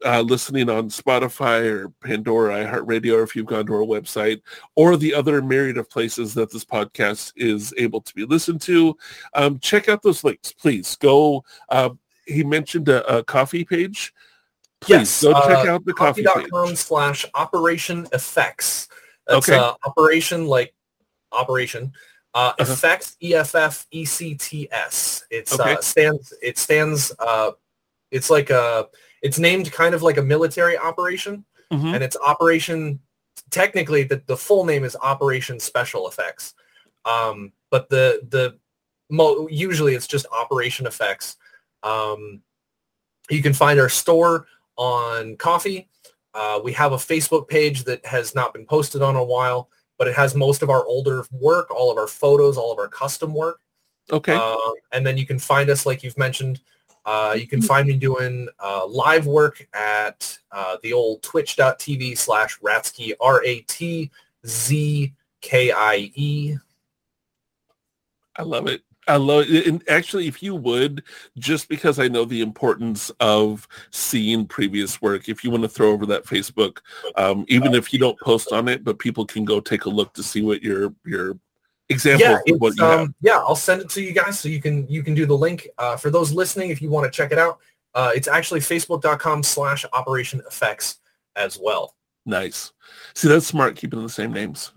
uh, 0.05 0.21
listening 0.21 0.69
on 0.69 0.89
Spotify 0.89 1.65
or 1.65 1.89
Pandora, 2.03 2.63
iHeartRadio, 2.65 3.15
or 3.15 3.23
if 3.23 3.35
you've 3.35 3.47
gone 3.47 3.65
to 3.65 3.73
our 3.73 3.79
website, 3.79 4.41
or 4.75 4.95
the 4.95 5.13
other 5.13 5.41
myriad 5.41 5.77
of 5.77 5.89
places 5.89 6.33
that 6.35 6.51
this 6.51 6.65
podcast 6.65 7.33
is 7.35 7.73
able 7.77 8.01
to 8.01 8.13
be 8.13 8.25
listened 8.25 8.61
to. 8.61 8.95
Um, 9.33 9.59
check 9.59 9.89
out 9.89 10.03
those 10.03 10.23
links, 10.23 10.53
please. 10.53 10.95
Go. 10.97 11.43
Uh, 11.69 11.89
he 12.27 12.43
mentioned 12.43 12.89
a, 12.89 13.17
a, 13.17 13.23
Ko-Fi 13.23 13.63
page. 13.63 14.13
Please 14.81 14.89
yes, 14.89 15.23
go 15.23 15.33
check 15.33 15.67
uh, 15.67 15.71
out 15.71 15.85
the 15.85 15.93
Ko-Fi 15.93 16.23
page. 16.23 16.77
slash 16.77 17.25
Operation 17.33 18.07
Effects. 18.13 18.87
That's 19.25 19.49
okay. 19.49 19.57
Uh, 19.57 19.73
operation 19.85 20.45
like 20.45 20.73
operation. 21.31 21.93
Uh, 22.33 22.53
uh-huh. 22.59 22.71
Effects 22.71 23.17
E 23.21 23.33
F 23.33 23.55
F 23.55 23.87
E 23.91 24.05
C 24.05 24.35
T 24.35 24.67
S. 24.71 25.25
It's 25.31 25.59
okay. 25.59 25.73
uh, 25.73 25.81
stands. 25.81 26.33
It 26.41 26.57
stands. 26.57 27.11
Uh, 27.19 27.51
it's 28.11 28.29
like 28.29 28.49
a 28.49 28.87
it's 29.21 29.39
named 29.39 29.71
kind 29.71 29.95
of 29.95 30.03
like 30.03 30.17
a 30.17 30.21
military 30.21 30.77
operation, 30.77 31.43
mm-hmm. 31.71 31.87
and 31.87 32.03
it's 32.03 32.17
Operation. 32.17 32.99
Technically, 33.49 34.03
the, 34.03 34.21
the 34.25 34.37
full 34.37 34.65
name 34.65 34.83
is 34.83 34.95
Operation 35.01 35.59
Special 35.59 36.07
Effects, 36.07 36.53
um, 37.05 37.53
but 37.69 37.89
the 37.89 38.21
the 38.29 38.57
mo- 39.09 39.47
usually 39.49 39.95
it's 39.95 40.07
just 40.07 40.25
Operation 40.31 40.85
Effects. 40.85 41.37
Um, 41.83 42.41
you 43.29 43.41
can 43.41 43.53
find 43.53 43.79
our 43.79 43.89
store 43.89 44.47
on 44.77 45.35
Ko-fi. 45.37 45.87
Uh, 46.33 46.59
we 46.63 46.71
have 46.73 46.91
a 46.91 46.97
Facebook 46.97 47.47
page 47.47 47.83
that 47.85 48.05
has 48.05 48.35
not 48.35 48.53
been 48.53 48.65
posted 48.65 49.01
on 49.01 49.15
a 49.15 49.23
while, 49.23 49.69
but 49.97 50.07
it 50.07 50.15
has 50.15 50.35
most 50.35 50.61
of 50.61 50.69
our 50.69 50.85
older 50.85 51.25
work, 51.31 51.71
all 51.71 51.91
of 51.91 51.97
our 51.97 52.07
photos, 52.07 52.57
all 52.57 52.71
of 52.71 52.77
our 52.79 52.87
custom 52.87 53.33
work. 53.33 53.59
Okay. 54.11 54.35
Uh, 54.35 54.55
and 54.91 55.05
then 55.05 55.17
you 55.17 55.25
can 55.25 55.39
find 55.39 55.69
us, 55.69 55.85
like 55.85 56.03
you've 56.03 56.17
mentioned, 56.17 56.61
uh, 57.05 57.35
you 57.37 57.47
can 57.47 57.61
find 57.61 57.87
me 57.87 57.95
doing 57.95 58.47
uh, 58.59 58.85
live 58.85 59.25
work 59.25 59.65
at 59.73 60.37
uh, 60.51 60.75
the 60.83 60.91
old 60.93 61.23
twitch.tv 61.23 62.17
slash 62.17 62.59
Ratzkie, 62.59 63.13
R-A-T-Z-K-I-E. 63.21 64.11
I 68.35 68.43
love 68.43 68.67
it. 68.67 68.83
I 69.07 69.15
love 69.15 69.45
it. 69.49 69.67
And 69.67 69.83
actually, 69.89 70.27
if 70.27 70.43
you 70.43 70.55
would, 70.55 71.03
just 71.37 71.69
because 71.69 71.99
I 71.99 72.07
know 72.07 72.25
the 72.25 72.41
importance 72.41 73.09
of 73.19 73.67
seeing 73.91 74.45
previous 74.45 75.01
work, 75.01 75.29
if 75.29 75.43
you 75.43 75.51
want 75.51 75.63
to 75.63 75.69
throw 75.69 75.91
over 75.91 76.05
that 76.07 76.25
Facebook, 76.25 76.79
um, 77.15 77.45
even 77.47 77.73
if 77.73 77.93
you 77.93 77.99
don't 77.99 78.19
post 78.19 78.51
on 78.51 78.67
it, 78.67 78.83
but 78.83 78.99
people 78.99 79.25
can 79.25 79.45
go 79.45 79.59
take 79.59 79.85
a 79.85 79.89
look 79.89 80.13
to 80.13 80.23
see 80.23 80.41
what 80.41 80.61
your 80.61 80.93
your 81.05 81.37
example 81.89 82.27
yeah, 82.27 82.53
of 82.53 82.59
what 82.59 82.77
you 82.77 82.83
um, 82.83 82.99
have. 82.99 83.13
Yeah, 83.21 83.37
I'll 83.37 83.55
send 83.55 83.81
it 83.81 83.89
to 83.91 84.01
you 84.01 84.11
guys 84.11 84.39
so 84.39 84.49
you 84.49 84.61
can 84.61 84.87
you 84.87 85.03
can 85.03 85.13
do 85.13 85.25
the 85.25 85.37
link. 85.37 85.67
Uh, 85.77 85.95
for 85.95 86.09
those 86.09 86.31
listening, 86.31 86.69
if 86.69 86.81
you 86.81 86.89
want 86.89 87.11
to 87.11 87.15
check 87.15 87.31
it 87.31 87.37
out, 87.37 87.59
uh, 87.95 88.11
it's 88.13 88.27
actually 88.27 88.59
facebook.com 88.59 89.43
slash 89.43 89.85
operation 89.93 90.41
effects 90.47 90.99
as 91.35 91.57
well. 91.61 91.95
Nice. 92.25 92.73
See, 93.15 93.29
that's 93.29 93.47
smart 93.47 93.77
keeping 93.77 94.01
the 94.03 94.09
same 94.09 94.33
names. 94.33 94.71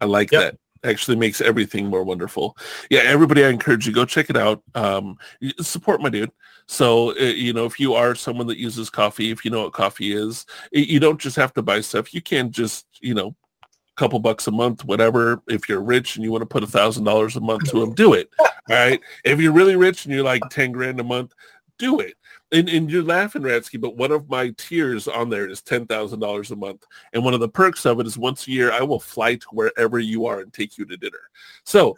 I 0.00 0.06
like 0.06 0.32
yep. 0.32 0.40
that. 0.40 0.58
Actually 0.84 1.16
makes 1.16 1.40
everything 1.40 1.86
more 1.86 2.02
wonderful. 2.02 2.56
Yeah, 2.90 3.00
everybody, 3.00 3.44
I 3.44 3.48
encourage 3.48 3.86
you, 3.86 3.92
go 3.92 4.04
check 4.04 4.30
it 4.30 4.36
out. 4.36 4.62
Um, 4.74 5.16
support 5.60 6.00
my 6.00 6.08
dude. 6.08 6.32
So, 6.66 7.10
uh, 7.18 7.24
you 7.24 7.52
know, 7.52 7.66
if 7.66 7.78
you 7.78 7.94
are 7.94 8.14
someone 8.14 8.46
that 8.48 8.58
uses 8.58 8.90
Ko-Fi, 8.90 9.30
if 9.30 9.44
you 9.44 9.50
know 9.50 9.62
what 9.62 9.72
Ko-Fi 9.72 10.12
is, 10.12 10.46
you 10.72 11.00
don't 11.00 11.20
just 11.20 11.36
have 11.36 11.52
to 11.54 11.62
buy 11.62 11.80
stuff. 11.80 12.14
You 12.14 12.22
can 12.22 12.50
just, 12.50 12.86
you 13.00 13.14
know, 13.14 13.34
a 13.62 13.66
couple 13.96 14.18
bucks 14.18 14.46
a 14.46 14.50
month, 14.50 14.84
whatever. 14.84 15.42
If 15.48 15.68
you're 15.68 15.82
rich 15.82 16.16
and 16.16 16.24
you 16.24 16.32
want 16.32 16.42
to 16.42 16.46
put 16.46 16.64
a 16.64 16.68
thousand 16.68 17.04
dollars 17.04 17.36
a 17.36 17.40
month 17.40 17.70
to 17.70 17.80
them, 17.80 17.94
do 17.94 18.14
it. 18.14 18.30
All 18.40 18.48
right. 18.70 19.00
If 19.24 19.40
you're 19.40 19.52
really 19.52 19.76
rich 19.76 20.04
and 20.04 20.14
you're 20.14 20.24
like 20.24 20.42
10 20.50 20.72
grand 20.72 21.00
a 21.00 21.04
month, 21.04 21.34
do 21.78 22.00
it. 22.00 22.14
And, 22.52 22.68
and 22.68 22.90
you're 22.90 23.02
laughing, 23.02 23.42
Ratzkie, 23.42 23.80
but 23.80 23.96
one 23.96 24.12
of 24.12 24.28
my 24.28 24.50
tiers 24.58 25.08
on 25.08 25.30
there 25.30 25.48
is 25.48 25.62
$10,000 25.62 26.50
a 26.50 26.56
month. 26.56 26.84
And 27.14 27.24
one 27.24 27.32
of 27.32 27.40
the 27.40 27.48
perks 27.48 27.86
of 27.86 27.98
it 27.98 28.06
is 28.06 28.18
once 28.18 28.46
a 28.46 28.50
year, 28.50 28.70
I 28.70 28.82
will 28.82 29.00
fly 29.00 29.36
to 29.36 29.46
wherever 29.52 29.98
you 29.98 30.26
are 30.26 30.40
and 30.40 30.52
take 30.52 30.76
you 30.76 30.84
to 30.84 30.96
dinner. 30.98 31.30
So 31.64 31.96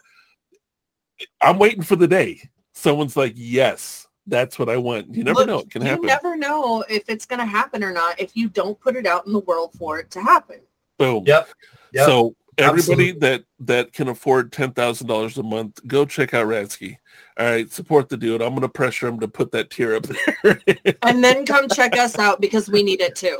I'm 1.41 1.59
waiting 1.59 1.83
for 1.83 1.97
the 1.97 2.07
day. 2.07 2.49
Someone's 2.73 3.17
like, 3.17 3.33
yes, 3.35 4.07
that's 4.27 4.57
what 4.57 4.69
I 4.69 4.77
want. 4.77 5.13
You 5.13 5.25
never 5.25 5.39
Look, 5.39 5.47
know. 5.47 5.59
It 5.59 5.71
can 5.71 5.81
happen. 5.81 6.03
You 6.03 6.07
never 6.07 6.37
know 6.37 6.85
if 6.89 7.09
it's 7.09 7.25
going 7.25 7.39
to 7.39 7.45
happen 7.45 7.83
or 7.83 7.91
not 7.91 8.19
if 8.19 8.35
you 8.35 8.47
don't 8.49 8.79
put 8.79 8.95
it 8.95 9.05
out 9.05 9.27
in 9.27 9.33
the 9.33 9.39
world 9.39 9.73
for 9.77 9.99
it 9.99 10.09
to 10.11 10.21
happen. 10.21 10.61
Boom. 10.97 11.23
Yep. 11.27 11.49
yep. 11.91 12.05
So 12.05 12.33
everybody 12.57 13.09
Absolutely. 13.09 13.19
that 13.19 13.43
that 13.59 13.93
can 13.93 14.07
afford 14.07 14.51
ten 14.51 14.71
thousand 14.71 15.07
dollars 15.07 15.37
a 15.37 15.43
month, 15.43 15.79
go 15.87 16.05
check 16.05 16.33
out 16.33 16.47
Ratzkie. 16.47 16.97
All 17.37 17.45
right, 17.45 17.71
support 17.71 18.09
the 18.09 18.17
dude. 18.17 18.41
I'm 18.41 18.53
gonna 18.53 18.69
pressure 18.69 19.07
him 19.07 19.19
to 19.19 19.27
put 19.27 19.51
that 19.51 19.69
tier 19.69 19.95
up 19.95 20.03
there. 20.03 20.61
and 21.03 21.23
then 21.23 21.45
come 21.45 21.67
check 21.69 21.97
us 21.97 22.17
out 22.17 22.39
because 22.39 22.69
we 22.69 22.83
need 22.83 23.01
it 23.01 23.15
too. 23.15 23.37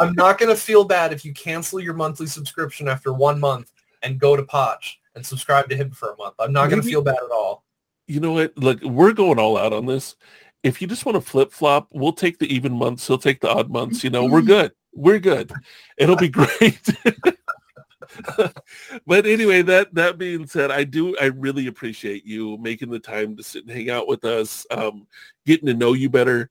I'm 0.00 0.14
not 0.14 0.38
gonna 0.38 0.56
feel 0.56 0.84
bad 0.84 1.12
if 1.12 1.24
you 1.24 1.32
cancel 1.34 1.80
your 1.80 1.94
monthly 1.94 2.26
subscription 2.26 2.88
after 2.88 3.12
one 3.12 3.40
month 3.40 3.72
and 4.02 4.18
go 4.18 4.36
to 4.36 4.42
Poch 4.42 4.94
and 5.14 5.24
subscribe 5.24 5.68
to 5.70 5.76
him 5.76 5.90
for 5.90 6.12
a 6.12 6.16
month. 6.16 6.34
I'm 6.38 6.52
not 6.52 6.70
gonna 6.70 6.82
feel 6.82 7.02
bad 7.02 7.16
at 7.16 7.30
all. 7.30 7.64
You 8.06 8.20
know 8.20 8.32
what? 8.32 8.56
Look, 8.56 8.82
we're 8.82 9.12
going 9.12 9.38
all 9.38 9.58
out 9.58 9.72
on 9.72 9.86
this 9.86 10.14
if 10.66 10.82
you 10.82 10.88
just 10.88 11.06
want 11.06 11.14
to 11.14 11.20
flip 11.20 11.52
flop, 11.52 11.88
we'll 11.92 12.12
take 12.12 12.38
the 12.38 12.52
even 12.52 12.72
months. 12.72 13.06
He'll 13.06 13.18
take 13.18 13.40
the 13.40 13.48
odd 13.48 13.70
months. 13.70 14.02
You 14.02 14.10
know, 14.10 14.24
we're 14.24 14.40
mm-hmm. 14.40 14.48
good. 14.48 14.72
We're 14.92 15.20
good. 15.20 15.52
It'll 15.96 16.16
be 16.16 16.28
great. 16.28 16.82
but 19.06 19.26
anyway, 19.26 19.62
that 19.62 19.94
that 19.94 20.18
being 20.18 20.46
said, 20.46 20.72
I 20.72 20.82
do 20.82 21.16
I 21.18 21.26
really 21.26 21.68
appreciate 21.68 22.24
you 22.24 22.58
making 22.58 22.90
the 22.90 22.98
time 22.98 23.36
to 23.36 23.44
sit 23.44 23.64
and 23.64 23.70
hang 23.70 23.90
out 23.90 24.08
with 24.08 24.24
us, 24.24 24.66
um, 24.72 25.06
getting 25.44 25.66
to 25.66 25.74
know 25.74 25.92
you 25.92 26.10
better, 26.10 26.50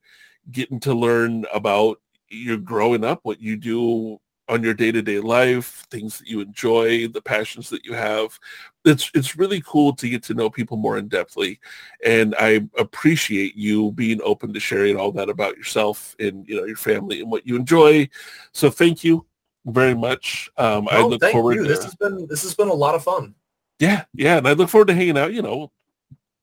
getting 0.50 0.80
to 0.80 0.94
learn 0.94 1.44
about 1.52 2.00
your 2.28 2.56
growing 2.56 3.04
up, 3.04 3.20
what 3.22 3.40
you 3.40 3.56
do 3.56 4.18
on 4.48 4.62
your 4.62 4.74
day-to-day 4.74 5.20
life, 5.20 5.84
things 5.90 6.18
that 6.18 6.28
you 6.28 6.40
enjoy, 6.40 7.08
the 7.08 7.20
passions 7.20 7.68
that 7.68 7.84
you 7.84 7.92
have. 7.92 8.38
It's 8.86 9.10
it's 9.14 9.36
really 9.36 9.60
cool 9.66 9.94
to 9.94 10.08
get 10.08 10.22
to 10.24 10.34
know 10.34 10.48
people 10.48 10.76
more 10.76 10.96
in 10.96 11.08
depthly, 11.08 11.58
and 12.04 12.34
I 12.38 12.66
appreciate 12.78 13.56
you 13.56 13.92
being 13.92 14.20
open 14.22 14.52
to 14.54 14.60
sharing 14.60 14.96
all 14.96 15.12
that 15.12 15.28
about 15.28 15.56
yourself 15.56 16.14
and 16.18 16.46
you 16.48 16.56
know 16.56 16.64
your 16.64 16.76
family 16.76 17.20
and 17.20 17.30
what 17.30 17.46
you 17.46 17.56
enjoy. 17.56 18.08
So 18.52 18.70
thank 18.70 19.04
you 19.04 19.26
very 19.66 19.94
much. 19.94 20.50
Um, 20.56 20.88
I 20.90 21.02
look 21.02 21.22
forward. 21.24 21.56
You. 21.56 21.62
To, 21.64 21.68
this 21.68 21.84
has 21.84 21.94
been 21.96 22.26
this 22.28 22.42
has 22.42 22.54
been 22.54 22.68
a 22.68 22.74
lot 22.74 22.94
of 22.94 23.02
fun. 23.02 23.34
Yeah, 23.78 24.04
yeah, 24.14 24.38
and 24.38 24.48
I 24.48 24.52
look 24.52 24.70
forward 24.70 24.88
to 24.88 24.94
hanging 24.94 25.18
out. 25.18 25.34
You 25.34 25.42
know, 25.42 25.72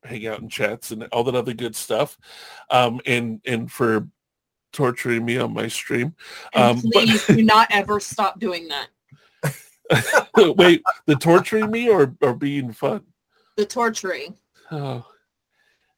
hang 0.03 0.27
out 0.27 0.41
in 0.41 0.49
chats 0.49 0.91
and 0.91 1.03
all 1.11 1.23
that 1.23 1.35
other 1.35 1.53
good 1.53 1.75
stuff. 1.75 2.17
Um, 2.69 2.99
and 3.05 3.41
and 3.45 3.71
for 3.71 4.07
torturing 4.73 5.23
me 5.23 5.37
on 5.37 5.53
my 5.53 5.67
stream. 5.67 6.15
Um, 6.53 6.81
please 6.81 7.25
but... 7.25 7.37
do 7.37 7.43
not 7.43 7.67
ever 7.71 7.99
stop 7.99 8.39
doing 8.39 8.67
that. 8.67 8.87
Wait, 10.37 10.83
the 11.05 11.15
torturing 11.15 11.71
me 11.71 11.89
or, 11.89 12.15
or 12.21 12.33
being 12.33 12.71
fun? 12.71 13.01
The 13.57 13.65
torturing. 13.65 14.35
Oh, 14.71 15.05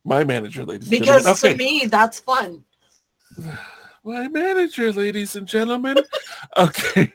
my 0.04 0.24
manager, 0.24 0.66
ladies 0.66 0.90
because 0.90 1.26
and 1.26 1.36
gentlemen. 1.36 1.58
Because 1.58 1.58
to 1.58 1.58
me, 1.58 1.86
that's 1.88 2.20
fun. 2.20 2.64
My 4.04 4.28
manager, 4.28 4.92
ladies 4.94 5.36
and 5.36 5.48
gentlemen. 5.48 5.98
okay. 6.58 7.12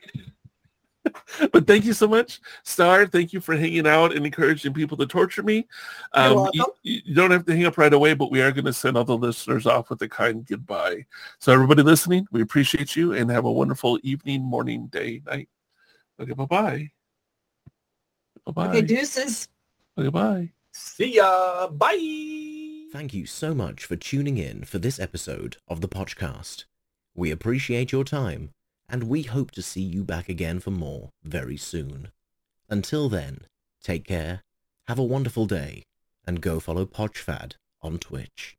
but 1.52 1.66
thank 1.66 1.84
you 1.84 1.92
so 1.92 2.08
much, 2.08 2.40
Star. 2.64 3.06
Thank 3.06 3.32
you 3.32 3.40
for 3.40 3.56
hanging 3.56 3.86
out 3.86 4.14
and 4.14 4.26
encouraging 4.26 4.74
people 4.74 4.96
to 4.98 5.06
torture 5.06 5.42
me. 5.42 5.66
Um, 6.12 6.50
you, 6.52 6.66
you, 6.82 7.14
don't 7.14 7.30
have 7.30 7.46
to 7.46 7.54
hang 7.54 7.66
up 7.66 7.78
right 7.78 7.92
away, 7.92 8.14
but 8.14 8.30
we 8.30 8.42
are 8.42 8.52
going 8.52 8.64
to 8.64 8.72
send 8.72 8.96
all 8.96 9.04
the 9.04 9.16
listeners 9.16 9.66
off 9.66 9.88
with 9.88 10.02
a 10.02 10.08
kind 10.08 10.44
goodbye. 10.44 11.06
So 11.38 11.52
everybody 11.52 11.82
listening, 11.82 12.26
we 12.32 12.42
appreciate 12.42 12.96
you 12.96 13.12
and 13.12 13.30
have 13.30 13.44
a 13.44 13.52
wonderful 13.52 13.98
evening, 14.02 14.42
morning, 14.42 14.88
day, 14.88 15.22
night. 15.26 15.48
Okay, 16.20 16.32
bye-bye. 16.32 16.90
Bye-bye. 18.46 18.68
Okay, 18.68 18.82
deuces. 18.82 19.48
Okay, 19.96 20.08
bye. 20.08 20.50
See 20.72 21.16
ya. 21.16 21.68
Bye. 21.68 22.86
Thank 22.92 23.14
you 23.14 23.26
so 23.26 23.54
much 23.54 23.84
for 23.84 23.96
tuning 23.96 24.36
in 24.36 24.64
for 24.64 24.78
this 24.78 25.00
episode 25.00 25.56
of 25.66 25.80
the 25.80 25.88
podcast. 25.88 26.64
We 27.14 27.30
appreciate 27.30 27.92
your 27.92 28.04
time 28.04 28.50
and 28.88 29.04
we 29.04 29.22
hope 29.22 29.52
to 29.52 29.62
see 29.62 29.80
you 29.80 30.04
back 30.04 30.28
again 30.28 30.60
for 30.60 30.70
more 30.70 31.10
very 31.22 31.56
soon. 31.56 32.08
Until 32.68 33.08
then, 33.08 33.42
take 33.82 34.06
care, 34.06 34.42
have 34.88 34.98
a 34.98 35.04
wonderful 35.04 35.46
day, 35.46 35.84
and 36.26 36.40
go 36.40 36.60
follow 36.60 36.84
Podchfad 36.84 37.54
on 37.82 37.98
Twitch. 37.98 38.56